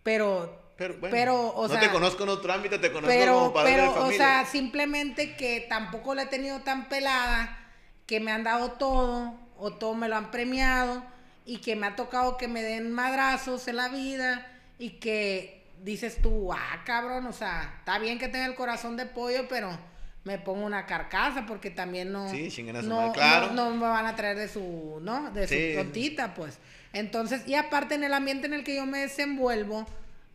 pero, 0.03 0.73
Pero 0.77 0.95
bueno, 0.99 1.11
pero, 1.15 1.47
o 1.49 1.67
no 1.67 1.73
sea, 1.73 1.79
te 1.81 1.89
conozco 1.89 2.23
en 2.23 2.29
otro 2.29 2.53
ámbito, 2.53 2.79
te 2.79 2.91
conozco 2.91 3.07
pero, 3.07 3.33
como 3.35 3.53
padre 3.53 3.71
de 3.71 3.77
pero, 3.77 3.91
o 3.91 3.95
familia. 3.95 4.17
sea, 4.17 4.45
simplemente 4.45 5.35
que 5.35 5.65
tampoco 5.69 6.13
la 6.15 6.23
he 6.23 6.27
tenido 6.27 6.59
tan 6.61 6.89
pelada, 6.89 7.57
que 8.05 8.19
me 8.19 8.31
han 8.31 8.43
dado 8.43 8.73
todo, 8.73 9.39
o 9.57 9.71
todo 9.73 9.93
me 9.95 10.07
lo 10.09 10.15
han 10.15 10.31
premiado, 10.31 11.03
y 11.45 11.57
que 11.59 11.75
me 11.75 11.87
ha 11.87 11.95
tocado 11.95 12.37
que 12.37 12.47
me 12.47 12.61
den 12.61 12.91
madrazos 12.91 13.67
en 13.67 13.77
la 13.77 13.87
vida, 13.89 14.45
y 14.77 14.91
que 14.99 15.64
dices 15.83 16.21
tú, 16.21 16.51
ah, 16.53 16.81
cabrón, 16.85 17.25
o 17.27 17.33
sea, 17.33 17.75
está 17.79 17.99
bien 17.99 18.17
que 18.19 18.27
tenga 18.27 18.45
el 18.45 18.55
corazón 18.55 18.97
de 18.97 19.05
pollo, 19.05 19.47
pero 19.47 19.77
me 20.23 20.39
pongo 20.39 20.65
una 20.65 20.85
carcasa, 20.85 21.45
porque 21.45 21.69
también 21.69 22.11
no, 22.11 22.27
Sí, 22.29 22.49
no, 22.83 23.11
claro. 23.13 23.51
no, 23.51 23.69
no 23.69 23.75
me 23.75 23.87
van 23.87 24.05
a 24.07 24.15
traer 24.15 24.37
de 24.37 24.47
su, 24.47 24.99
¿no? 25.01 25.31
De 25.31 25.47
Sí. 25.47 25.73
su 25.73 25.79
tontita, 25.83 26.33
pues. 26.33 26.57
Entonces, 26.93 27.47
y 27.47 27.53
aparte 27.55 27.95
en 27.95 28.03
el 28.03 28.13
ambiente 28.13 28.47
en 28.47 28.53
el 28.53 28.63
que 28.63 28.75
yo 28.75 28.85
me 28.85 28.99
desenvuelvo, 28.99 29.85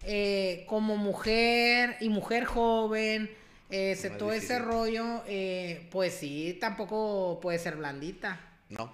eh, 0.03 0.65
como 0.69 0.97
mujer 0.97 1.97
y 2.01 2.09
mujer 2.09 2.45
joven, 2.45 3.31
eh, 3.71 3.95
se- 3.97 4.11
Más 4.11 4.19
todo 4.19 4.33
ese 4.33 4.59
rollo, 4.59 5.23
eh, 5.27 5.89
pues 5.91 6.15
sí, 6.15 6.57
tampoco 6.61 7.39
puede 7.41 7.59
ser 7.59 7.77
blandita. 7.77 8.41
No, 8.69 8.93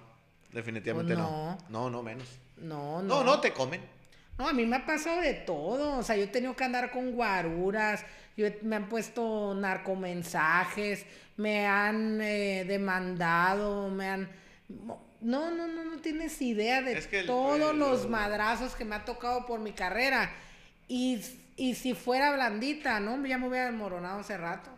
definitivamente 0.51 1.13
Pues 1.15 1.25
no. 1.25 1.57
No, 1.69 1.89
no, 1.89 2.01
menos. 2.03 2.27
No, 2.57 3.01
No, 3.03 3.19
no. 3.19 3.23
no, 3.23 3.39
te 3.39 3.53
comen. 3.53 3.81
No, 4.37 4.47
a 4.47 4.53
mí 4.53 4.65
me 4.65 4.75
ha 4.77 4.85
pasado 4.85 5.21
de 5.21 5.33
todo. 5.33 5.97
O 5.97 6.03
sea, 6.03 6.15
yo 6.15 6.23
he 6.23 6.27
tenido 6.27 6.55
que 6.55 6.63
andar 6.63 6.91
con 6.91 7.11
guaruras, 7.13 8.05
yo 8.35 8.47
me 8.61 8.75
han 8.75 8.87
puesto 8.89 9.55
narcomensajes, 9.55 11.05
me 11.37 11.65
han 11.65 12.19
eh, 12.21 12.65
demandado, 12.67 13.89
me 13.89 14.07
han... 14.09 14.29
No, 14.69 15.49
no, 15.49 15.67
no, 15.67 15.83
no 15.83 15.97
tienes 16.01 16.39
idea 16.41 16.81
de 16.81 16.93
Es 16.99 17.07
que 17.07 17.21
el- 17.21 17.25
todos 17.25 17.71
el- 17.71 17.79
los 17.79 18.07
madrazos 18.07 18.75
que 18.75 18.85
me 18.85 18.95
ha 18.95 19.05
tocado 19.05 19.45
por 19.47 19.59
mi 19.59 19.71
carrera. 19.71 20.29
Y, 20.87 21.19
y 21.55 21.73
si 21.75 21.93
fuera 21.95 22.31
blandita, 22.33 22.99
¿no? 22.99 23.25
Ya 23.25 23.37
me 23.37 23.47
hubiera 23.47 23.65
desmoronado 23.67 24.19
hace 24.19 24.37
rato. 24.37 24.69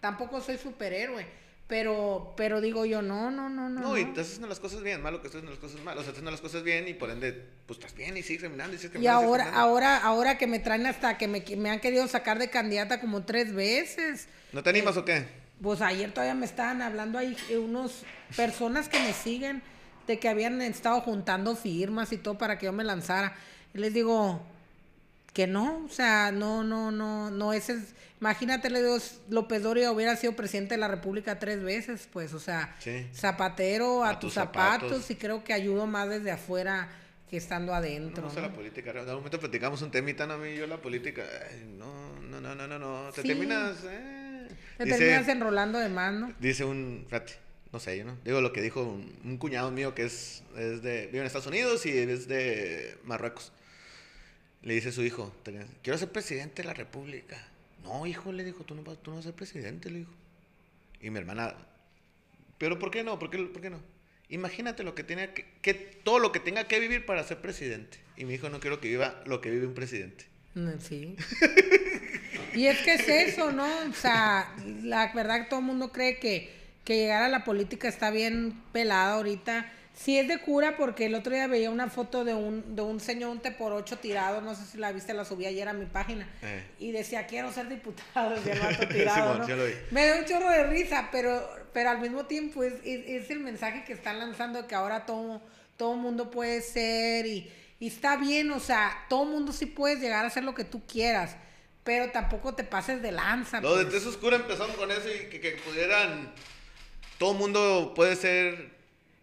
Tampoco 0.00 0.40
soy 0.40 0.56
superhéroe. 0.58 1.26
Pero, 1.68 2.32
pero 2.36 2.62
digo 2.62 2.86
yo, 2.86 3.02
no, 3.02 3.30
no, 3.30 3.50
no, 3.50 3.68
no. 3.68 3.80
No, 3.80 3.98
y 3.98 4.00
estás 4.02 4.26
haciendo 4.26 4.46
las 4.48 4.58
cosas 4.58 4.82
bien, 4.82 5.02
malo 5.02 5.20
que 5.20 5.26
estás 5.26 5.40
haciendo 5.40 5.50
las 5.50 5.60
cosas 5.60 5.84
mal. 5.84 5.92
O 5.98 6.00
sea, 6.00 6.08
estás 6.08 6.12
haciendo 6.14 6.30
las 6.30 6.40
cosas 6.40 6.62
bien 6.62 6.88
y 6.88 6.94
por 6.94 7.10
ende, 7.10 7.44
pues 7.66 7.78
estás 7.78 7.94
bien 7.94 8.16
y 8.16 8.22
sigues 8.22 8.42
caminando 8.42 8.74
y 8.74 8.78
sigues 8.78 8.92
Y 8.92 8.94
caminando. 8.94 9.18
ahora, 9.26 9.44
sigues 9.44 9.54
caminando. 9.54 9.70
ahora, 9.76 9.96
ahora 9.98 10.38
que 10.38 10.46
me 10.46 10.58
traen 10.60 10.86
hasta 10.86 11.18
que 11.18 11.28
me, 11.28 11.44
me 11.58 11.68
han 11.70 11.80
querido 11.80 12.08
sacar 12.08 12.38
de 12.38 12.48
candidata 12.48 13.00
como 13.02 13.22
tres 13.24 13.52
veces. 13.54 14.28
¿No 14.52 14.62
te 14.62 14.70
animas 14.70 14.96
o 14.96 15.04
qué? 15.04 15.26
Pues 15.60 15.82
ayer 15.82 16.10
todavía 16.12 16.34
me 16.34 16.46
estaban 16.46 16.80
hablando 16.80 17.18
ahí 17.18 17.36
eh, 17.50 17.58
unos 17.58 18.02
personas 18.34 18.88
que 18.88 18.98
me 19.00 19.12
siguen 19.12 19.60
de 20.06 20.18
que 20.18 20.28
habían 20.30 20.62
estado 20.62 21.02
juntando 21.02 21.54
firmas 21.54 22.12
y 22.12 22.16
todo 22.16 22.38
para 22.38 22.56
que 22.56 22.64
yo 22.64 22.72
me 22.72 22.82
lanzara. 22.84 23.36
Y 23.74 23.78
les 23.78 23.92
digo 23.92 24.40
que 25.34 25.46
no, 25.46 25.84
o 25.84 25.88
sea, 25.90 26.32
no, 26.32 26.64
no, 26.64 26.90
no, 26.90 27.30
no, 27.30 27.52
ese 27.52 27.74
es, 27.74 27.94
imagínate, 28.20 28.70
le 28.70 28.82
digo, 28.82 28.98
López 29.28 29.62
Doria 29.62 29.90
hubiera 29.92 30.16
sido 30.16 30.34
presidente 30.34 30.74
de 30.74 30.78
la 30.78 30.88
República 30.88 31.38
tres 31.38 31.62
veces, 31.62 32.08
pues, 32.12 32.32
o 32.34 32.40
sea, 32.40 32.74
Sí. 32.80 33.06
zapatero 33.14 34.04
a, 34.04 34.10
A 34.10 34.18
tus 34.18 34.34
zapatos, 34.34 34.88
zapatos. 34.90 35.10
y 35.10 35.16
creo 35.16 35.44
que 35.44 35.52
ayudo 35.52 35.86
más 35.86 36.08
desde 36.08 36.30
afuera 36.30 36.88
que 37.30 37.36
estando 37.36 37.72
No 37.72 37.78
adentro. 37.78 38.24
gusta 38.24 38.40
¿no? 38.40 38.48
la 38.48 38.54
política. 38.54 38.92
De 38.92 39.12
momento 39.14 39.38
platicamos 39.38 39.82
un 39.82 39.90
temita, 39.90 40.26
no, 40.26 40.34
a 40.34 40.38
mí 40.38 40.54
yo 40.56 40.66
la 40.66 40.78
política. 40.80 41.22
ay, 41.50 41.74
no, 41.78 42.20
no, 42.22 42.40
no, 42.40 42.54
no, 42.54 42.66
no, 42.66 42.78
no. 42.78 43.10
Te 43.12 43.22
Sí. 43.22 43.28
terminas. 43.28 43.76
eh. 43.84 44.48
Te 44.78 44.84
Dice- 44.84 44.98
terminas 44.98 45.28
enrolando 45.28 45.78
de 45.78 45.88
más, 45.88 46.14
¿no? 46.14 46.32
Dice 46.40 46.64
un, 46.64 47.04
fíjate, 47.08 47.34
no 47.72 47.80
sé, 47.80 47.98
yo 47.98 48.04
no, 48.04 48.16
digo 48.24 48.40
lo 48.40 48.52
que 48.52 48.62
dijo 48.62 48.82
un, 48.82 49.14
un 49.24 49.36
cuñado 49.36 49.70
mío 49.70 49.94
que 49.94 50.04
es, 50.04 50.42
es 50.56 50.80
de, 50.82 51.06
vive 51.06 51.18
en 51.18 51.26
Estados 51.26 51.46
Unidos 51.48 51.84
y 51.84 51.90
es 51.98 52.28
de 52.28 52.96
Marruecos. 53.04 53.52
Le 54.62 54.74
dice 54.74 54.88
a 54.88 54.92
su 54.92 55.02
hijo, 55.02 55.34
"Te- 55.42 55.66
quiero 55.82 55.98
ser 55.98 56.10
presidente 56.10 56.62
de 56.62 56.68
la 56.68 56.74
república. 56.74 57.36
No, 57.88 58.06
hijo, 58.06 58.32
le 58.32 58.44
dijo, 58.44 58.64
tú 58.64 58.74
no, 58.74 58.82
vas- 58.82 58.98
tú 59.02 59.10
no 59.10 59.16
vas 59.16 59.26
a 59.26 59.28
ser 59.28 59.34
presidente, 59.36 59.90
le 59.90 60.00
dijo. 60.00 60.12
Y 61.00 61.10
mi 61.10 61.18
hermana, 61.18 61.54
pero 62.58 62.78
¿por 62.78 62.90
qué 62.90 63.02
no? 63.04 63.18
¿Por 63.18 63.30
qué, 63.30 63.38
por 63.38 63.62
qué 63.62 63.70
no? 63.70 63.80
Imagínate 64.28 64.82
lo 64.82 64.94
que 64.94 65.04
tenga 65.04 65.32
que, 65.32 65.46
que, 65.62 65.74
todo 65.74 66.18
lo 66.18 66.32
que 66.32 66.40
tenga 66.40 66.64
que 66.68 66.80
vivir 66.80 67.06
para 67.06 67.24
ser 67.24 67.38
presidente. 67.40 67.98
Y 68.16 68.24
mi 68.24 68.34
hijo 68.34 68.50
no 68.50 68.60
quiero 68.60 68.80
que 68.80 68.88
viva 68.88 69.22
lo 69.26 69.40
que 69.40 69.50
vive 69.50 69.66
un 69.66 69.74
presidente. 69.74 70.26
Mm, 70.54 70.78
Sí. 70.80 71.16
y 72.54 72.66
es 72.66 72.78
que 72.80 72.94
es 72.94 73.08
eso, 73.08 73.52
¿no? 73.52 73.66
O 73.88 73.92
sea, 73.94 74.54
la 74.82 75.12
verdad 75.12 75.42
que 75.44 75.48
todo 75.48 75.60
el 75.60 75.66
mundo 75.66 75.92
cree 75.92 76.18
que, 76.18 76.50
que 76.84 76.96
llegar 76.96 77.22
a 77.22 77.28
la 77.28 77.44
política 77.44 77.88
está 77.88 78.10
bien 78.10 78.60
pelada 78.72 79.14
ahorita. 79.14 79.72
Sí 79.98 80.16
es 80.16 80.28
de 80.28 80.38
cura 80.38 80.76
porque 80.76 81.06
el 81.06 81.16
otro 81.16 81.34
día 81.34 81.48
veía 81.48 81.72
una 81.72 81.90
foto 81.90 82.24
de 82.24 82.32
un, 82.32 82.76
de 82.76 82.82
un 82.82 83.00
señor 83.00 83.30
un 83.30 83.40
te 83.40 83.50
por 83.50 83.72
ocho 83.72 83.98
tirado, 83.98 84.40
no 84.40 84.54
sé 84.54 84.64
si 84.64 84.78
la 84.78 84.92
viste, 84.92 85.12
la 85.12 85.24
subí 85.24 85.44
ayer 85.44 85.66
a 85.66 85.72
mi 85.72 85.86
página. 85.86 86.28
Eh. 86.40 86.64
Y 86.78 86.92
decía, 86.92 87.26
quiero 87.26 87.52
ser 87.52 87.68
diputado, 87.68 88.30
decía 88.30 88.52
el 88.52 88.60
vato 88.60 88.88
tirado. 88.94 89.44
Me 89.90 90.04
dio 90.04 90.18
un 90.20 90.24
chorro 90.24 90.50
de 90.50 90.68
risa, 90.68 91.08
pero, 91.10 91.50
pero 91.72 91.90
al 91.90 92.00
mismo 92.00 92.26
tiempo 92.26 92.62
es, 92.62 92.74
es, 92.84 93.24
es 93.24 93.30
el 93.30 93.40
mensaje 93.40 93.82
que 93.84 93.92
están 93.92 94.20
lanzando 94.20 94.68
que 94.68 94.76
ahora 94.76 95.04
todo, 95.04 95.42
todo 95.76 95.96
mundo 95.96 96.30
puede 96.30 96.60
ser 96.60 97.26
y, 97.26 97.50
y 97.80 97.88
está 97.88 98.16
bien, 98.16 98.52
o 98.52 98.60
sea, 98.60 99.04
todo 99.08 99.24
mundo 99.24 99.52
sí 99.52 99.66
puedes 99.66 99.98
llegar 99.98 100.24
a 100.24 100.28
hacer 100.28 100.44
lo 100.44 100.54
que 100.54 100.62
tú 100.62 100.86
quieras, 100.86 101.34
pero 101.82 102.12
tampoco 102.12 102.54
te 102.54 102.62
pases 102.62 103.02
de 103.02 103.10
lanza. 103.10 103.60
Lo 103.60 103.76
de 103.76 103.86
pues. 103.86 103.96
Tez 103.96 104.06
Oscura 104.06 104.36
empezaron 104.36 104.76
con 104.76 104.92
eso 104.92 105.08
y 105.08 105.28
que, 105.28 105.40
que 105.40 105.60
pudieran. 105.66 106.32
Todo 107.18 107.34
mundo 107.34 107.94
puede 107.96 108.14
ser 108.14 108.77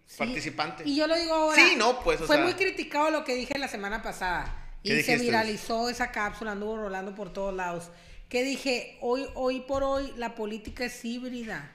Sí, 0.08 0.18
participante. 0.18 0.84
Y 0.86 0.96
yo 0.96 1.08
lo 1.08 1.16
digo 1.18 1.34
ahora. 1.34 1.56
Sí, 1.56 1.76
no, 1.78 2.00
pues, 2.02 2.22
o 2.22 2.26
Fue 2.28 2.36
sea- 2.36 2.46
muy 2.46 2.54
criticado 2.54 3.10
lo 3.12 3.24
que 3.24 3.36
dije 3.36 3.58
la 3.58 3.68
semana 3.68 4.02
pasada. 4.04 4.62
Y 4.84 4.90
¿Qué 4.90 5.04
se 5.04 5.18
viralizó 5.18 5.90
esa 5.90 6.12
cápsula, 6.12 6.52
anduvo 6.52 6.78
rolando 6.78 7.16
por 7.16 7.34
todos 7.34 7.54
lados. 7.54 7.90
Que 8.30 8.44
dije, 8.44 8.98
hoy, 9.02 9.26
hoy 9.34 9.62
por 9.62 9.84
hoy 9.84 10.14
la 10.18 10.36
política 10.36 10.86
es 10.86 11.04
híbrida. 11.06 11.72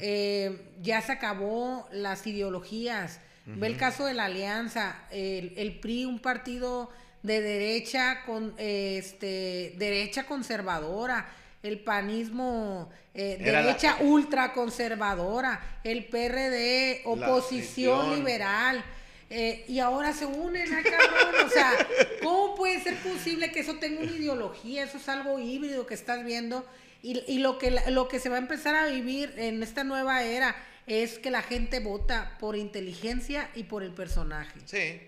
Eh, 0.00 0.70
ya 0.80 1.00
se 1.00 1.10
acabó 1.12 1.88
las 1.90 2.24
ideologías. 2.26 3.20
Ve 3.46 3.66
el 3.68 3.76
caso 3.76 4.04
de 4.06 4.14
la 4.14 4.24
alianza, 4.26 4.96
el, 5.10 5.54
el 5.56 5.78
PRI, 5.80 6.04
un 6.04 6.18
partido 6.20 6.90
de 7.22 7.40
derecha 7.40 8.22
con 8.26 8.54
eh, 8.58 8.98
este 8.98 9.74
derecha 9.76 10.26
conservadora, 10.26 11.28
el 11.66 11.80
panismo 11.80 12.90
eh, 13.14 13.38
la- 13.40 13.62
derecha 13.62 13.96
ultra 14.00 14.52
conservadora, 14.52 15.80
el 15.84 16.04
PRD 16.06 17.02
oposición 17.04 18.14
liberal. 18.16 18.84
eh, 19.28 19.64
y 19.68 19.80
ahora 19.80 20.12
se 20.12 20.24
unen, 20.26 20.72
ah, 20.72 20.82
cabrón. 20.82 21.46
O 21.46 21.50
sea, 21.50 21.72
¿cómo 22.22 22.54
puede 22.54 22.80
ser 22.80 22.94
posible 22.98 23.50
que 23.50 23.60
eso 23.60 23.74
tenga 23.74 24.00
una 24.02 24.12
ideología? 24.12 24.84
Eso 24.84 24.98
es 24.98 25.08
algo 25.08 25.38
híbrido 25.40 25.84
que 25.86 25.94
estás 25.94 26.24
viendo. 26.24 26.64
Y, 27.02 27.22
y 27.26 27.38
lo, 27.40 27.58
que, 27.58 27.72
la- 27.72 27.90
lo 27.90 28.06
que 28.08 28.20
se 28.20 28.28
va 28.28 28.36
a 28.36 28.38
empezar 28.38 28.74
a 28.76 28.86
vivir 28.86 29.34
en 29.36 29.62
esta 29.62 29.82
nueva 29.82 30.22
era 30.22 30.54
es 30.86 31.18
que 31.18 31.30
la 31.32 31.42
gente 31.42 31.80
vota 31.80 32.36
por 32.38 32.54
inteligencia 32.56 33.50
y 33.56 33.64
por 33.64 33.82
el 33.82 33.92
personaje. 33.92 34.60
Sí. 34.64 35.00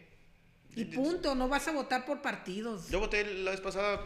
Y 0.74 0.84
punto, 0.86 1.34
no 1.36 1.48
vas 1.48 1.66
a 1.68 1.72
votar 1.72 2.04
por 2.04 2.20
partidos. 2.22 2.88
Yo 2.90 2.98
voté 3.00 3.24
la 3.24 3.52
vez 3.52 3.60
pasada 3.60 4.00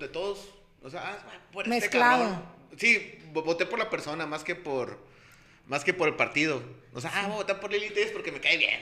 de 0.00 0.08
todos. 0.08 0.48
O 0.84 0.90
sea, 0.90 1.00
ah, 1.04 1.18
por 1.52 1.66
Mezclado. 1.66 2.24
Este 2.24 2.36
cabrón. 2.36 2.48
sí, 2.78 3.18
vo- 3.32 3.42
voté 3.44 3.66
por 3.66 3.78
la 3.78 3.90
persona 3.90 4.26
más 4.26 4.44
que 4.44 4.54
por. 4.54 4.98
Más 5.66 5.82
que 5.82 5.94
por 5.94 6.08
el 6.08 6.14
partido. 6.14 6.62
O 6.92 7.00
sea, 7.00 7.10
ah, 7.14 7.22
voy 7.22 7.32
a 7.32 7.36
votar 7.36 7.58
por 7.60 7.72
Lili 7.72 7.88
Telles 7.90 8.12
porque 8.12 8.30
me 8.30 8.40
cae 8.40 8.58
bien. 8.58 8.80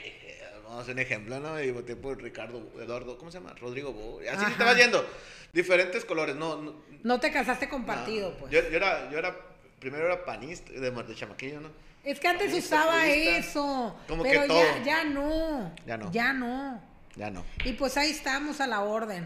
Vamos 0.65 0.79
a 0.79 0.83
hacer 0.83 0.95
un 0.95 1.01
ejemplo, 1.01 1.39
¿no? 1.39 1.61
Y 1.62 1.70
voté 1.70 1.95
por 1.97 2.20
Ricardo, 2.20 2.61
Eduardo, 2.81 3.16
¿cómo 3.19 3.31
se 3.31 3.39
llama? 3.39 3.55
Rodrigo 3.61 3.93
Bo. 3.93 4.19
Así 4.20 4.45
Ajá. 4.45 4.55
te 4.59 4.65
vas 4.65 4.77
yendo. 4.77 5.07
Diferentes 5.53 6.05
colores, 6.05 6.35
no. 6.35 6.57
no 6.57 6.74
No 7.05 7.20
te 7.20 7.31
casaste 7.31 7.69
con 7.69 7.83
no. 7.83 7.87
partido, 7.87 8.37
pues. 8.39 8.51
Yo, 8.51 8.61
yo 8.69 8.77
era, 8.77 9.11
yo 9.11 9.19
era. 9.19 9.37
Primero 9.79 10.07
era 10.07 10.24
panista, 10.24 10.73
de, 10.73 10.91
de 10.91 11.15
chamaquillo, 11.15 11.61
¿no? 11.61 11.69
Es 12.05 12.19
que 12.19 12.27
antes 12.29 12.49
Panista, 12.51 12.77
usaba 12.81 13.07
eso. 13.07 13.97
Como 14.09 14.23
que 14.24 14.31
pero 14.31 14.47
todo. 14.47 14.61
ya, 14.61 14.83
ya 14.83 15.05
no. 15.05 15.74
Ya 15.87 15.97
no. 15.97 16.11
Ya 16.12 16.33
no. 16.33 16.83
Ya 17.15 17.31
no. 17.31 17.45
Y 17.65 17.73
pues 17.74 17.97
ahí 17.97 18.11
estamos 18.11 18.61
a 18.61 18.66
la 18.66 18.81
orden. 18.81 19.24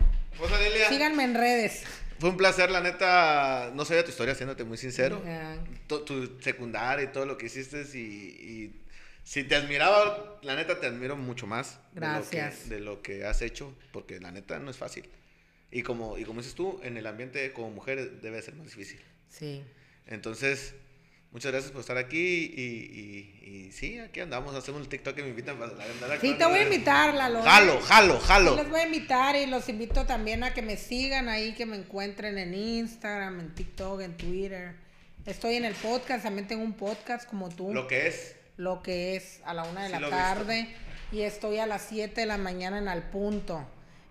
Síganme 0.91 1.25
en 1.25 1.35
redes. 1.35 1.85
Fue 2.19 2.31
un 2.31 2.37
placer, 2.37 2.71
la 2.71 2.81
neta. 2.81 3.73
No 3.75 3.85
sabía 3.85 4.05
tu 4.05 4.11
historia, 4.11 4.35
siéndote 4.35 4.65
muy 4.65 4.79
sincero. 4.79 5.23
Tu, 5.87 6.05
tu, 6.05 6.41
secundaria 6.41 7.05
y 7.05 7.13
todo 7.13 7.27
lo 7.27 7.37
que 7.37 7.47
hiciste. 7.47 7.85
Y, 7.95 7.99
y, 7.99 8.83
si 9.23 9.45
te 9.45 9.57
admiraba, 9.57 10.39
la 10.43 10.55
neta 10.55 10.79
te 10.79 10.87
admiro 10.87 11.17
mucho 11.17 11.47
más. 11.47 11.81
Gracias. 11.95 12.69
De 12.69 12.81
lo, 12.81 13.03
que, 13.03 13.13
de 13.13 13.19
lo 13.19 13.23
que 13.23 13.27
has 13.27 13.43
hecho, 13.43 13.75
porque 13.93 14.21
la 14.21 14.31
neta 14.31 14.59
no 14.59 14.71
es 14.71 14.77
fácil. 14.77 15.09
Y 15.71 15.83
como, 15.83 16.17
y 16.17 16.25
como 16.25 16.41
dices 16.41 16.55
tú, 16.55 16.81
en 16.83 16.97
el 16.97 17.07
ambiente 17.07 17.53
como 17.53 17.71
mujer 17.71 18.21
debe 18.21 18.41
ser 18.41 18.55
más 18.55 18.67
difícil. 18.67 19.01
Sí. 19.29 19.65
Entonces, 20.07 20.75
Muchas 21.37 21.53
gracias 21.53 21.71
por 21.71 21.83
estar 21.83 21.99
aquí 21.99 22.51
y, 22.57 23.45
y, 23.45 23.71
sí, 23.71 23.99
aquí 23.99 24.21
andamos, 24.21 24.55
hacemos 24.55 24.81
el 24.81 24.89
TikTok 24.89 25.15
que 25.15 25.23
me 25.23 25.29
invitan 25.29 25.59
para 25.59 25.71
andar 25.73 26.19
Sí, 26.19 26.33
te 26.33 26.47
voy 26.47 26.61
a 26.61 26.63
invitar, 26.63 27.13
Lalo. 27.13 27.43
Jalo, 27.43 27.79
jalo, 27.83 28.19
jalo. 28.21 28.51
Sí, 28.53 28.57
les 28.63 28.71
voy 28.71 28.81
a 28.81 28.87
invitar 28.87 29.37
y 29.37 29.45
los 29.45 29.69
invito 29.69 30.07
también 30.07 30.45
a 30.45 30.55
que 30.55 30.63
me 30.63 30.79
sigan 30.79 31.29
ahí, 31.29 31.53
que 31.53 31.67
me 31.67 31.77
encuentren 31.77 32.39
en 32.39 32.55
Instagram, 32.55 33.39
en 33.39 33.55
TikTok, 33.55 34.01
en 34.01 34.17
Twitter. 34.17 34.77
Estoy 35.27 35.57
en 35.57 35.67
el 35.67 35.75
podcast, 35.75 36.25
también 36.25 36.49
tengo 36.49 36.65
un 36.65 36.73
podcast 36.73 37.29
como 37.29 37.51
tú. 37.51 37.71
Lo 37.71 37.87
que 37.87 38.07
es. 38.07 38.35
Lo 38.57 38.83
que 38.83 39.17
es 39.17 39.43
a 39.45 39.53
la 39.53 39.65
una 39.65 39.85
de 39.85 39.91
la 39.91 40.09
tarde 40.09 40.75
y 41.13 41.21
estoy 41.21 41.59
a 41.59 41.67
las 41.67 41.83
7 41.83 42.19
de 42.19 42.27
la 42.27 42.39
mañana 42.39 42.79
en 42.79 42.89
Al 42.89 43.11
Punto. 43.11 43.63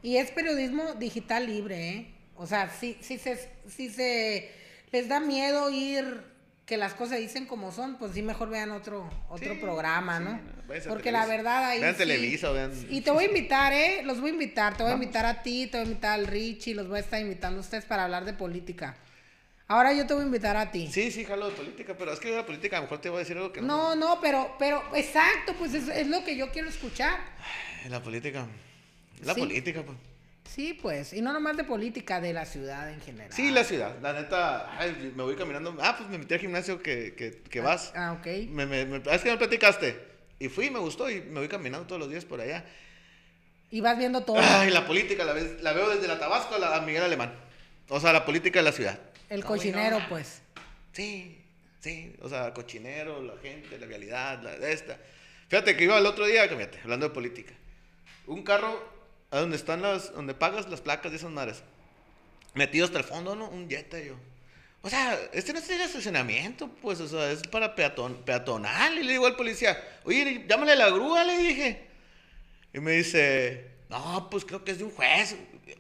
Y 0.04 0.18
es 0.18 0.30
periodismo 0.30 0.94
digital 0.94 1.48
libre, 1.48 1.90
¿eh? 1.90 2.14
O 2.36 2.46
sea, 2.46 2.70
sí, 2.70 3.00
sí, 3.02 3.18
se, 3.18 3.50
sí 3.68 3.90
se 3.90 4.52
les 4.92 5.10
da 5.10 5.20
miedo 5.20 5.72
ir 5.72 6.35
que 6.66 6.78
las 6.78 6.96
cosas 6.96 7.20
dicen 7.20 7.46
como 7.46 7.72
son, 7.72 7.98
pues 7.98 8.14
sí 8.14 8.24
mejor 8.24 8.50
vean 8.50 8.72
otro 8.72 9.08
otro 9.30 9.60
programa, 9.60 10.20
¿no? 10.20 10.40
Porque 10.88 11.12
la 11.12 11.26
verdad 11.28 11.66
ahí 11.66 11.80
vean 11.80 11.96
Televisa, 11.96 12.52
vean 12.52 12.72
Y 12.90 13.02
te 13.02 13.12
voy 13.12 13.26
a 13.26 13.28
invitar, 13.30 13.72
¿eh? 13.72 14.02
Los 14.04 14.20
voy 14.20 14.32
a 14.32 14.34
invitar, 14.34 14.76
te 14.76 14.84
voy 14.84 14.92
a 14.92 14.96
invitar 14.96 15.26
a 15.26 15.44
ti, 15.44 15.68
te 15.68 15.78
voy 15.78 15.86
a 15.86 15.90
invitar 15.90 16.20
al 16.20 16.28
Richie, 16.28 16.74
los 16.74 16.88
voy 16.88 16.98
a 16.98 17.02
estar 17.02 17.22
invitando 17.22 17.60
a 17.60 17.62
ustedes 17.62 17.86
para 17.86 18.06
hablar 18.06 18.26
de 18.26 18.34
política. 18.34 18.98
Ahora 19.68 19.94
yo 19.94 20.06
te 20.06 20.14
voy 20.14 20.24
a 20.24 20.26
invitar 20.26 20.58
a 20.58 20.72
ti. 20.72 20.88
Sí, 20.92 21.12
sí, 21.12 21.26
jalo 21.26 21.50
de 21.50 21.56
política, 21.56 21.96
pero 21.98 22.14
es 22.14 22.20
que 22.20 22.32
la 22.36 22.46
política 22.46 22.78
a 22.78 22.80
lo 22.82 22.86
mejor 22.86 23.02
te 23.02 23.10
voy 23.10 23.18
a 23.18 23.20
decir 23.20 23.38
algo 23.38 23.52
que 23.52 23.62
no. 23.62 23.68
No, 23.68 23.96
no, 23.96 24.22
pero 24.22 24.56
pero 24.58 24.84
exacto, 24.96 25.54
pues 25.58 25.74
es, 25.74 25.88
es 25.88 26.08
lo 26.08 26.24
que 26.24 26.36
yo 26.36 26.52
quiero 26.52 26.70
escuchar. 26.70 27.20
La 27.90 28.02
política. 28.02 28.48
La 29.24 29.36
política, 29.36 29.84
pues. 29.84 29.98
Sí, 30.50 30.74
pues, 30.74 31.12
y 31.12 31.22
no 31.22 31.34
nomás 31.34 31.58
de 31.58 31.64
política, 31.64 32.22
de 32.22 32.32
la 32.32 32.46
ciudad 32.46 32.90
en 32.90 33.02
general. 33.02 33.34
Sí, 33.34 33.52
la 33.52 33.64
ciudad, 33.64 33.96
la 34.02 34.14
neta, 34.14 34.80
ay, 34.80 35.14
me 35.16 35.24
voy 35.24 35.36
caminando, 35.36 35.76
ah, 35.82 35.96
pues 35.98 36.10
me 36.10 36.18
metí 36.18 36.34
al 36.34 36.40
gimnasio 36.40 36.82
que, 36.82 37.14
que, 37.16 37.42
que 37.42 37.60
vas. 37.60 37.92
Ah, 37.96 38.14
ok. 38.14 38.26
Me, 38.50 38.66
me, 38.66 39.02
es 39.12 39.22
que 39.22 39.32
me 39.32 39.38
platicaste, 39.38 40.00
y 40.40 40.48
fui, 40.50 40.70
me 40.70 40.80
gustó, 40.80 41.10
y 41.10 41.22
me 41.22 41.40
voy 41.40 41.48
caminando 41.48 41.88
todos 41.88 42.00
los 42.00 42.10
días 42.10 42.26
por 42.26 42.40
allá. 42.40 42.64
Y 43.72 43.82
vas 43.82 43.98
viendo 43.98 44.22
todo. 44.22 44.38
Ay, 44.40 44.70
la 44.70 44.86
política, 44.86 45.26
la, 45.26 45.34
ves, 45.34 45.62
la 45.62 45.74
veo 45.74 45.90
desde 45.90 46.08
la 46.08 46.20
Tabasco 46.20 46.56
a 46.56 46.60
la 46.60 46.80
Miguel 46.82 47.04
Alemán. 47.04 47.34
O 47.90 48.00
sea, 48.00 48.14
la 48.14 48.24
política 48.24 48.60
de 48.60 48.64
la 48.64 48.72
ciudad. 48.72 49.00
El 49.30 49.44
cochinero, 49.44 50.00
pues. 50.08 50.42
Sí, 50.94 51.42
sí, 51.82 52.16
o 52.22 52.30
sea, 52.30 52.48
el 52.48 52.54
cochinero, 52.54 53.22
la 53.22 53.36
gente, 53.42 53.78
la 53.78 53.88
realidad, 53.88 54.42
la 54.44 54.56
de 54.56 54.72
esta. 54.72 54.98
Fíjate 55.50 55.76
que 55.76 55.84
iba 55.84 55.98
el 55.98 56.06
otro 56.06 56.26
día, 56.26 56.48
fíjate, 56.48 56.80
hablando 56.84 57.10
de 57.10 57.14
política. 57.14 57.54
Un 58.28 58.44
carro 58.44 58.95
a 59.36 59.42
donde 59.42 59.58
están 59.58 59.82
las, 59.82 60.14
donde 60.14 60.34
pagas 60.34 60.70
las 60.70 60.82
placas 60.82 61.12
de 61.12 61.18
esas 61.18 61.32
madres. 61.32 61.64
Metido 62.54 62.86
hasta 62.86 62.98
el 62.98 63.04
fondo, 63.04 63.36
¿no? 63.36 63.50
Un 63.50 63.70
Jetta 63.70 64.00
yo. 64.00 64.16
O 64.82 64.90
sea, 64.90 65.20
este 65.34 65.52
no 65.52 65.60
es 65.60 65.70
el 65.70 65.82
estacionamiento, 65.82 66.70
pues, 66.82 67.00
o 67.02 67.08
sea, 67.08 67.32
es 67.32 67.42
para 67.48 67.76
peatón, 67.76 68.22
peatonal. 68.24 68.98
Y 69.00 69.04
le 69.04 69.14
digo 69.14 69.26
al 69.26 69.36
policía, 69.36 69.82
oye, 70.04 70.46
llámale 70.48 70.74
a 70.74 70.76
la 70.76 70.90
grúa, 70.90 71.24
le 71.24 71.38
dije. 71.38 71.88
Y 72.72 72.80
me 72.80 72.92
dice, 72.92 73.72
no, 73.90 74.30
pues 74.30 74.46
creo 74.46 74.64
que 74.64 74.72
es 74.72 74.78
de 74.78 74.84
un 74.84 74.92
juez. 74.92 75.36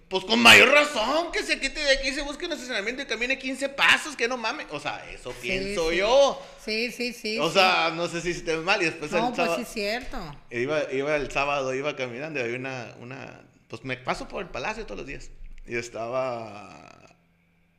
Pues 0.07 0.23
con 0.25 0.39
mayor 0.39 0.69
razón 0.69 1.31
que 1.31 1.43
se 1.43 1.59
quite 1.59 1.79
de 1.79 1.91
aquí, 1.91 2.11
se 2.11 2.21
busque 2.21 2.45
un 2.45 2.53
estacionamiento 2.53 3.01
y 3.01 3.05
camine 3.05 3.37
15 3.37 3.69
pasos, 3.69 4.15
que 4.15 4.27
no 4.27 4.37
mames. 4.37 4.67
O 4.71 4.79
sea, 4.79 5.03
eso 5.11 5.31
pienso 5.41 5.91
yo. 5.91 6.41
Sí, 6.63 6.91
sí, 6.91 7.11
sí. 7.13 7.39
O 7.39 7.51
sea, 7.51 7.91
no 7.95 8.07
sé 8.07 8.21
si 8.21 8.41
te 8.41 8.55
mal. 8.57 8.81
Y 8.81 8.85
después 8.85 9.11
no, 9.11 9.33
pues 9.33 9.51
sí 9.57 9.65
cierto. 9.65 10.17
Iba, 10.51 10.91
iba 10.91 11.15
el 11.15 11.31
sábado, 11.31 11.73
iba 11.73 11.95
caminando 11.95 12.39
y 12.39 12.43
había 12.43 12.57
una, 12.57 12.95
una. 12.99 13.41
Pues 13.67 13.83
me 13.83 13.97
paso 13.97 14.27
por 14.27 14.43
el 14.43 14.49
palacio 14.49 14.85
todos 14.85 14.99
los 14.99 15.07
días. 15.07 15.31
Y 15.65 15.75
estaba 15.75 17.15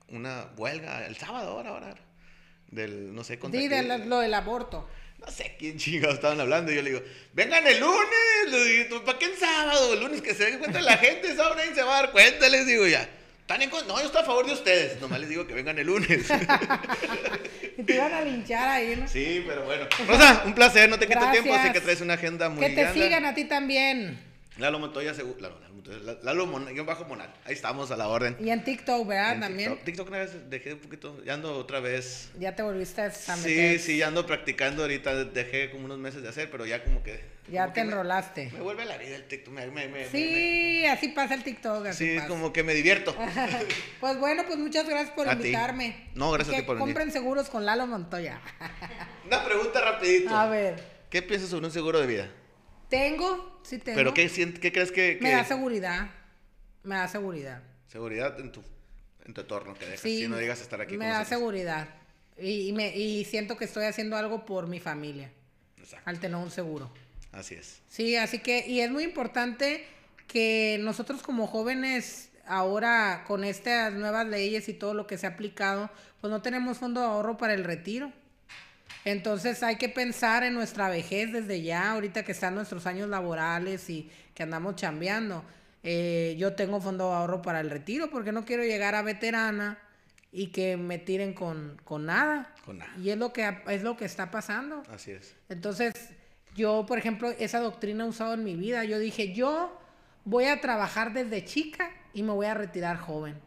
una 0.09 0.49
huelga 0.57 1.07
el 1.07 1.17
sábado, 1.17 1.53
ahora, 1.53 1.71
ahora. 1.71 1.95
Del, 2.69 3.15
no 3.15 3.23
sé, 3.23 3.39
contra 3.39 3.61
Sí, 3.61 3.69
de 3.69 3.83
lo 3.83 4.19
del 4.19 4.35
aborto 4.35 4.89
no 5.19 5.33
sé 5.33 5.57
quién 5.59 5.79
chingados 5.79 6.17
estaban 6.17 6.41
hablando. 6.41 6.73
Y 6.73 6.77
yo 6.77 6.83
le 6.83 6.91
digo, 6.91 7.03
vengan 7.33 7.67
el 7.67 7.81
lunes. 7.81 8.51
Le 8.51 8.65
digo, 8.65 9.05
¿para 9.05 9.19
qué 9.19 9.27
el 9.27 9.37
sábado? 9.37 9.95
El 9.95 10.01
lunes 10.01 10.23
que 10.23 10.35
se 10.35 10.45
den 10.45 10.59
cuenta 10.59 10.81
la 10.81 10.97
gente, 10.99 11.35
¿saben? 11.35 11.57
Nadie 11.57 11.75
se 11.75 11.83
va 11.83 11.99
a 11.99 12.03
dar 12.03 12.13
cuenta, 12.13 12.49
les 12.49 12.67
digo 12.67 12.87
ya. 12.87 13.09
¿Están 13.41 13.63
en 13.63 13.71
no, 13.71 13.99
yo 14.01 14.07
estoy 14.07 14.23
a 14.23 14.25
favor 14.25 14.47
de 14.47 14.53
ustedes. 14.53 15.01
Nomás 15.01 15.21
les 15.21 15.29
digo 15.29 15.47
que 15.47 15.55
vengan 15.55 15.79
el 15.79 15.87
lunes. 15.87 16.29
y 17.79 17.83
te 17.85 17.95
iban 17.95 18.13
a 18.13 18.21
linchar 18.21 18.69
ahí, 18.69 18.97
¿no? 18.97 19.07
Sí, 19.07 19.45
pero 19.47 19.65
bueno. 19.65 19.87
Rosa, 20.07 20.43
un 20.47 20.55
placer, 20.55 20.89
no 20.89 20.99
te 20.99 21.07
quito 21.07 21.31
tiempo, 21.31 21.55
sé 21.63 21.73
que 21.73 21.81
traes 21.81 22.01
una 22.01 22.15
agenda 22.15 22.49
muy 22.49 22.67
Que 22.67 22.75
te 22.75 22.93
sigan 22.93 23.25
a 23.25 23.35
ti 23.35 23.45
también. 23.45 24.19
Lalo 24.59 24.78
Montoya, 24.78 25.12
seguro. 25.12 25.39
Lalo, 25.41 25.57
Lalo 26.23 26.47
Mon 26.47 26.74
yo 26.74 26.85
bajo 26.85 27.05
Monal. 27.05 27.33
Ahí 27.45 27.53
estamos 27.53 27.91
a 27.91 27.97
la 27.97 28.09
orden. 28.09 28.37
Y 28.41 28.51
en 28.51 28.65
TikTok, 28.65 29.07
¿verdad? 29.07 29.39
También. 29.39 29.78
TikTok, 29.85 30.09
una 30.09 30.19
vez 30.19 30.49
dejé 30.49 30.73
un 30.74 30.81
poquito. 30.81 31.23
Ya 31.24 31.35
ando 31.35 31.59
otra 31.59 31.81
vez. 31.81 32.31
Ya 32.39 32.57
te 32.57 32.62
volviste 32.62 33.03
a 33.03 33.37
meter. 33.37 33.78
Sí, 33.78 33.78
sí, 33.78 33.99
ya 33.99 34.09
ando 34.09 34.27
practicando 34.27 34.83
ahorita. 34.83 35.24
Dejé 35.27 35.70
como 35.70 35.85
unos 35.85 35.99
meses 35.99 36.23
de 36.23 36.31
hacer, 36.31 36.51
pero 36.51 36.65
ya 36.65 36.83
como 36.83 37.03
que. 37.03 37.37
Ya 37.51 37.73
te 37.73 37.81
enrolaste. 37.81 38.51
Me, 38.53 38.61
vuelve 38.61 38.87
la 38.87 38.97
vida 38.97 39.15
el 39.15 39.28
TikTok. 39.28 39.53
Me, 39.53 40.09
sí, 40.09 40.87
así 40.87 41.09
pasa 41.09 41.35
el 41.35 41.45
TikTok. 41.45 41.87
Así 41.87 42.19
sí, 42.19 42.27
como 42.27 42.53
que 42.53 42.62
me 42.62 42.74
divierto. 42.74 43.15
pues 44.01 44.19
bueno, 44.19 44.45
pues 44.47 44.59
muchas 44.59 44.89
gracias 44.89 45.15
por 45.15 45.31
invitarme. 45.31 46.09
No, 46.15 46.33
gracias 46.33 46.57
a 46.57 46.61
ti 46.61 46.66
por 46.66 46.77
venir. 46.77 46.89
Compren 46.89 47.12
seguros 47.12 47.51
con 47.51 47.66
Lalo 47.66 47.87
Montoya. 47.87 48.41
una 49.27 49.45
pregunta 49.45 49.81
rapidito. 49.83 50.35
A 50.35 50.49
ver. 50.49 50.97
¿Qué 51.11 51.23
piensas 51.23 51.51
sobre 51.51 51.66
un 51.66 51.73
seguro 51.73 52.01
de 52.01 52.07
vida? 52.07 52.31
Tengo, 52.89 53.61
sí 53.65 53.79
tengo. 53.79 53.97
¿Pero 53.97 54.15
qué, 54.15 54.29
qué 54.61 54.73
crees 54.73 54.93
que, 54.93 55.19
Me 55.21 55.33
da 55.33 55.45
seguridad. 55.45 56.11
Me 56.83 56.95
da 56.95 57.09
seguridad. 57.09 57.63
Seguridad 57.89 58.39
en 58.41 58.53
tu, 58.53 58.63
en 59.25 59.35
tu 59.35 59.41
entorno 59.41 59.75
que 59.75 59.87
dejas. 59.87 60.01
si 60.01 60.29
no 60.29 60.37
digas 60.37 60.61
estar 60.61 60.81
aquí 60.81 60.97
Me 60.97 61.09
da 61.09 61.25
seguridad. 61.25 61.89
Y, 62.39 62.73
me, 62.73 62.97
y 62.97 63.25
siento 63.25 63.57
que 63.57 63.65
estoy 63.65 63.85
haciendo 63.85 64.17
algo 64.17 64.45
por 64.45 64.67
mi 64.67 64.79
familia. 64.79 65.31
Exacto. 65.79 66.09
Al 66.09 66.21
tener 66.21 66.37
un 66.37 66.51
seguro. 66.51 66.91
Así 67.33 67.55
es. 67.55 67.81
Sí, 67.89 68.17
así 68.17 68.39
que, 68.39 68.67
y 68.67 68.81
es 68.81 68.91
muy 68.91 69.05
importante 69.05 69.85
que 70.27 70.79
nosotros 70.81 71.23
como 71.23 71.47
jóvenes, 71.47 72.31
ahora 72.47 73.25
con 73.27 73.45
estas 73.45 73.93
nuevas 73.93 74.27
leyes 74.27 74.69
y 74.69 74.75
todo 74.75 74.95
lo 74.95 75.07
que 75.07 75.19
se 75.19 75.27
ha 75.27 75.31
aplicado, 75.31 75.91
pues 76.21 76.31
no 76.31 76.43
tenemos 76.43 76.79
fondo 76.79 77.01
de 77.01 77.07
ahorro 77.07 77.37
para 77.37 77.55
el 77.55 77.65
retiro. 77.65 78.13
Entonces 79.07 79.62
hay 79.62 79.77
que 79.77 79.89
pensar 79.89 80.43
en 80.43 80.53
nuestra 80.53 80.89
vejez 80.89 81.33
desde 81.33 81.62
ya, 81.62 81.93
ahorita 81.93 82.24
que 82.24 82.33
están 82.33 82.57
nuestros 82.57 82.87
años 82.87 83.09
laborales 83.09 83.89
y 83.89 84.11
que 84.35 84.43
andamos 84.43 84.74
chambeando. 84.74 85.45
Eh, 85.85 86.35
yo 86.39 86.55
tengo 86.55 86.81
fondo 86.81 87.09
de 87.09 87.15
ahorro 87.15 87.41
para 87.41 87.61
el 87.61 87.70
retiro 87.70 88.11
porque 88.11 88.33
no 88.33 88.45
quiero 88.45 88.65
llegar 88.65 88.97
a 88.97 89.03
veterana 89.03 89.78
y 90.33 90.49
que 90.49 90.77
me 90.77 90.99
tiren 90.99 91.35
con, 91.35 91.77
nada. 92.05 92.53
Con 92.65 92.78
nada. 92.78 92.93
Y 92.99 93.11
es 93.11 93.16
lo 93.16 93.33
que 93.33 93.49
es 93.69 93.85
lo 93.85 93.97
que 93.97 94.07
está 94.07 94.33
pasando. 94.33 94.83
Así 94.93 95.12
es. 95.12 95.37
Entonces, 95.49 95.95
yo, 96.57 96.85
por 96.85 96.99
ejemplo, 96.99 97.31
esa 97.39 97.61
doctrina 97.61 98.05
he 98.05 98.09
usado 98.09 98.35
en 98.35 98.43
mi 98.43 98.57
vida. 98.57 98.83
Yo 98.83 98.99
dije, 98.99 99.33
yo 99.33 99.81
voy 100.24 100.47
a 100.47 100.61
trabajar 100.61 101.12
desde 101.12 101.45
chica 101.45 101.93
y 102.12 102.24
me 102.24 102.33
voy 102.33 102.47
a 102.47 102.55
retirar 102.55 102.97
joven. 102.97 103.39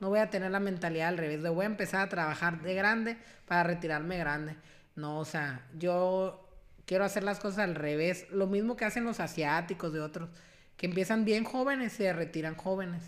No 0.00 0.08
voy 0.08 0.18
a 0.18 0.28
tener 0.28 0.50
la 0.50 0.58
mentalidad 0.58 1.06
al 1.06 1.18
revés. 1.18 1.40
De 1.40 1.50
voy 1.50 1.62
a 1.62 1.66
empezar 1.66 2.00
a 2.00 2.08
trabajar 2.08 2.62
de 2.62 2.74
grande 2.74 3.16
para 3.46 3.62
retirarme 3.62 4.18
grande. 4.18 4.56
No, 4.96 5.18
o 5.18 5.24
sea, 5.24 5.66
yo 5.78 6.48
quiero 6.86 7.04
hacer 7.04 7.22
las 7.22 7.40
cosas 7.40 7.60
al 7.60 7.74
revés. 7.74 8.26
Lo 8.30 8.46
mismo 8.46 8.76
que 8.76 8.84
hacen 8.84 9.04
los 9.04 9.20
asiáticos 9.20 9.92
de 9.92 10.00
otros, 10.00 10.30
que 10.76 10.86
empiezan 10.86 11.24
bien 11.24 11.44
jóvenes 11.44 11.94
y 11.94 11.96
se 11.96 12.12
retiran 12.12 12.54
jóvenes. 12.54 13.02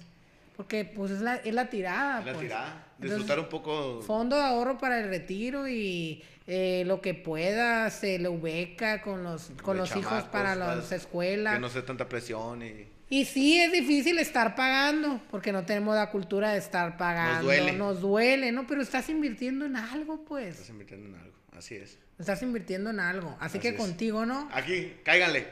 Porque 0.56 0.84
pues 0.84 1.10
es 1.10 1.20
la, 1.20 1.36
es 1.36 1.54
la 1.54 1.68
tirada. 1.68 2.20
la 2.20 2.32
pues. 2.32 2.38
tirada. 2.38 2.86
Disfrutar 2.98 3.38
un 3.40 3.48
poco. 3.48 4.00
Fondo 4.02 4.36
de 4.36 4.42
ahorro 4.42 4.78
para 4.78 5.00
el 5.00 5.08
retiro 5.08 5.68
y 5.68 6.24
eh, 6.46 6.84
lo 6.86 7.00
que 7.00 7.12
pueda, 7.12 7.90
se 7.90 8.18
le 8.18 8.28
ubeca 8.28 9.02
con 9.02 9.22
los, 9.22 9.50
con 9.62 9.76
los 9.76 9.94
hijos 9.96 10.24
para 10.24 10.54
las 10.54 10.90
escuelas. 10.92 11.54
Que 11.54 11.60
no 11.60 11.68
sea 11.68 11.84
tanta 11.84 12.08
presión 12.08 12.62
y... 12.62 12.96
Y 13.08 13.24
sí, 13.24 13.60
es 13.60 13.70
difícil 13.70 14.18
estar 14.18 14.56
pagando, 14.56 15.20
porque 15.30 15.52
no 15.52 15.64
tenemos 15.64 15.94
la 15.94 16.10
cultura 16.10 16.50
de 16.50 16.58
estar 16.58 16.96
pagando. 16.96 17.34
Nos 17.34 17.44
duele. 17.44 17.72
Nos 17.72 18.00
duele, 18.00 18.50
¿no? 18.50 18.66
Pero 18.66 18.82
estás 18.82 19.08
invirtiendo 19.08 19.64
en 19.64 19.76
algo, 19.76 20.24
pues. 20.24 20.54
Estás 20.54 20.70
invirtiendo 20.70 21.08
en 21.10 21.14
algo. 21.14 21.35
Así 21.56 21.76
es. 21.76 21.98
Estás 22.18 22.42
invirtiendo 22.42 22.90
en 22.90 23.00
algo. 23.00 23.36
Así, 23.40 23.58
que 23.58 23.74
contigo, 23.74 24.26
¿no? 24.26 24.48
Aquí, 24.52 24.94
cáiganle. 25.04 25.46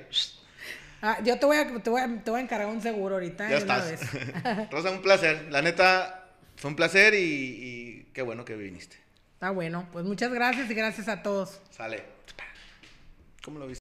Ah, 1.00 1.18
yo 1.22 1.38
te 1.38 1.46
voy, 1.46 1.56
a, 1.56 1.82
te, 1.82 1.90
voy 1.90 2.00
a, 2.00 2.22
te 2.22 2.30
voy 2.30 2.40
a 2.40 2.42
encargar 2.42 2.68
un 2.68 2.80
seguro 2.80 3.16
ahorita. 3.16 3.48
Ya 3.48 3.58
estás. 3.58 4.00
Rosa, 4.70 4.90
un 4.90 5.02
placer. 5.02 5.48
La 5.50 5.62
neta, 5.62 6.30
fue 6.56 6.70
un 6.70 6.76
placer 6.76 7.14
y, 7.14 7.18
y, 7.18 8.08
qué 8.12 8.22
bueno 8.22 8.44
que 8.44 8.54
viniste. 8.56 8.96
Está 9.34 9.50
bueno. 9.50 9.88
Pues 9.92 10.04
muchas 10.04 10.32
gracias 10.32 10.70
y 10.70 10.74
gracias 10.74 11.08
a 11.08 11.22
todos. 11.22 11.60
Sale. 11.70 12.04
¿Cómo 13.42 13.58
lo 13.58 13.66
viste? 13.66 13.72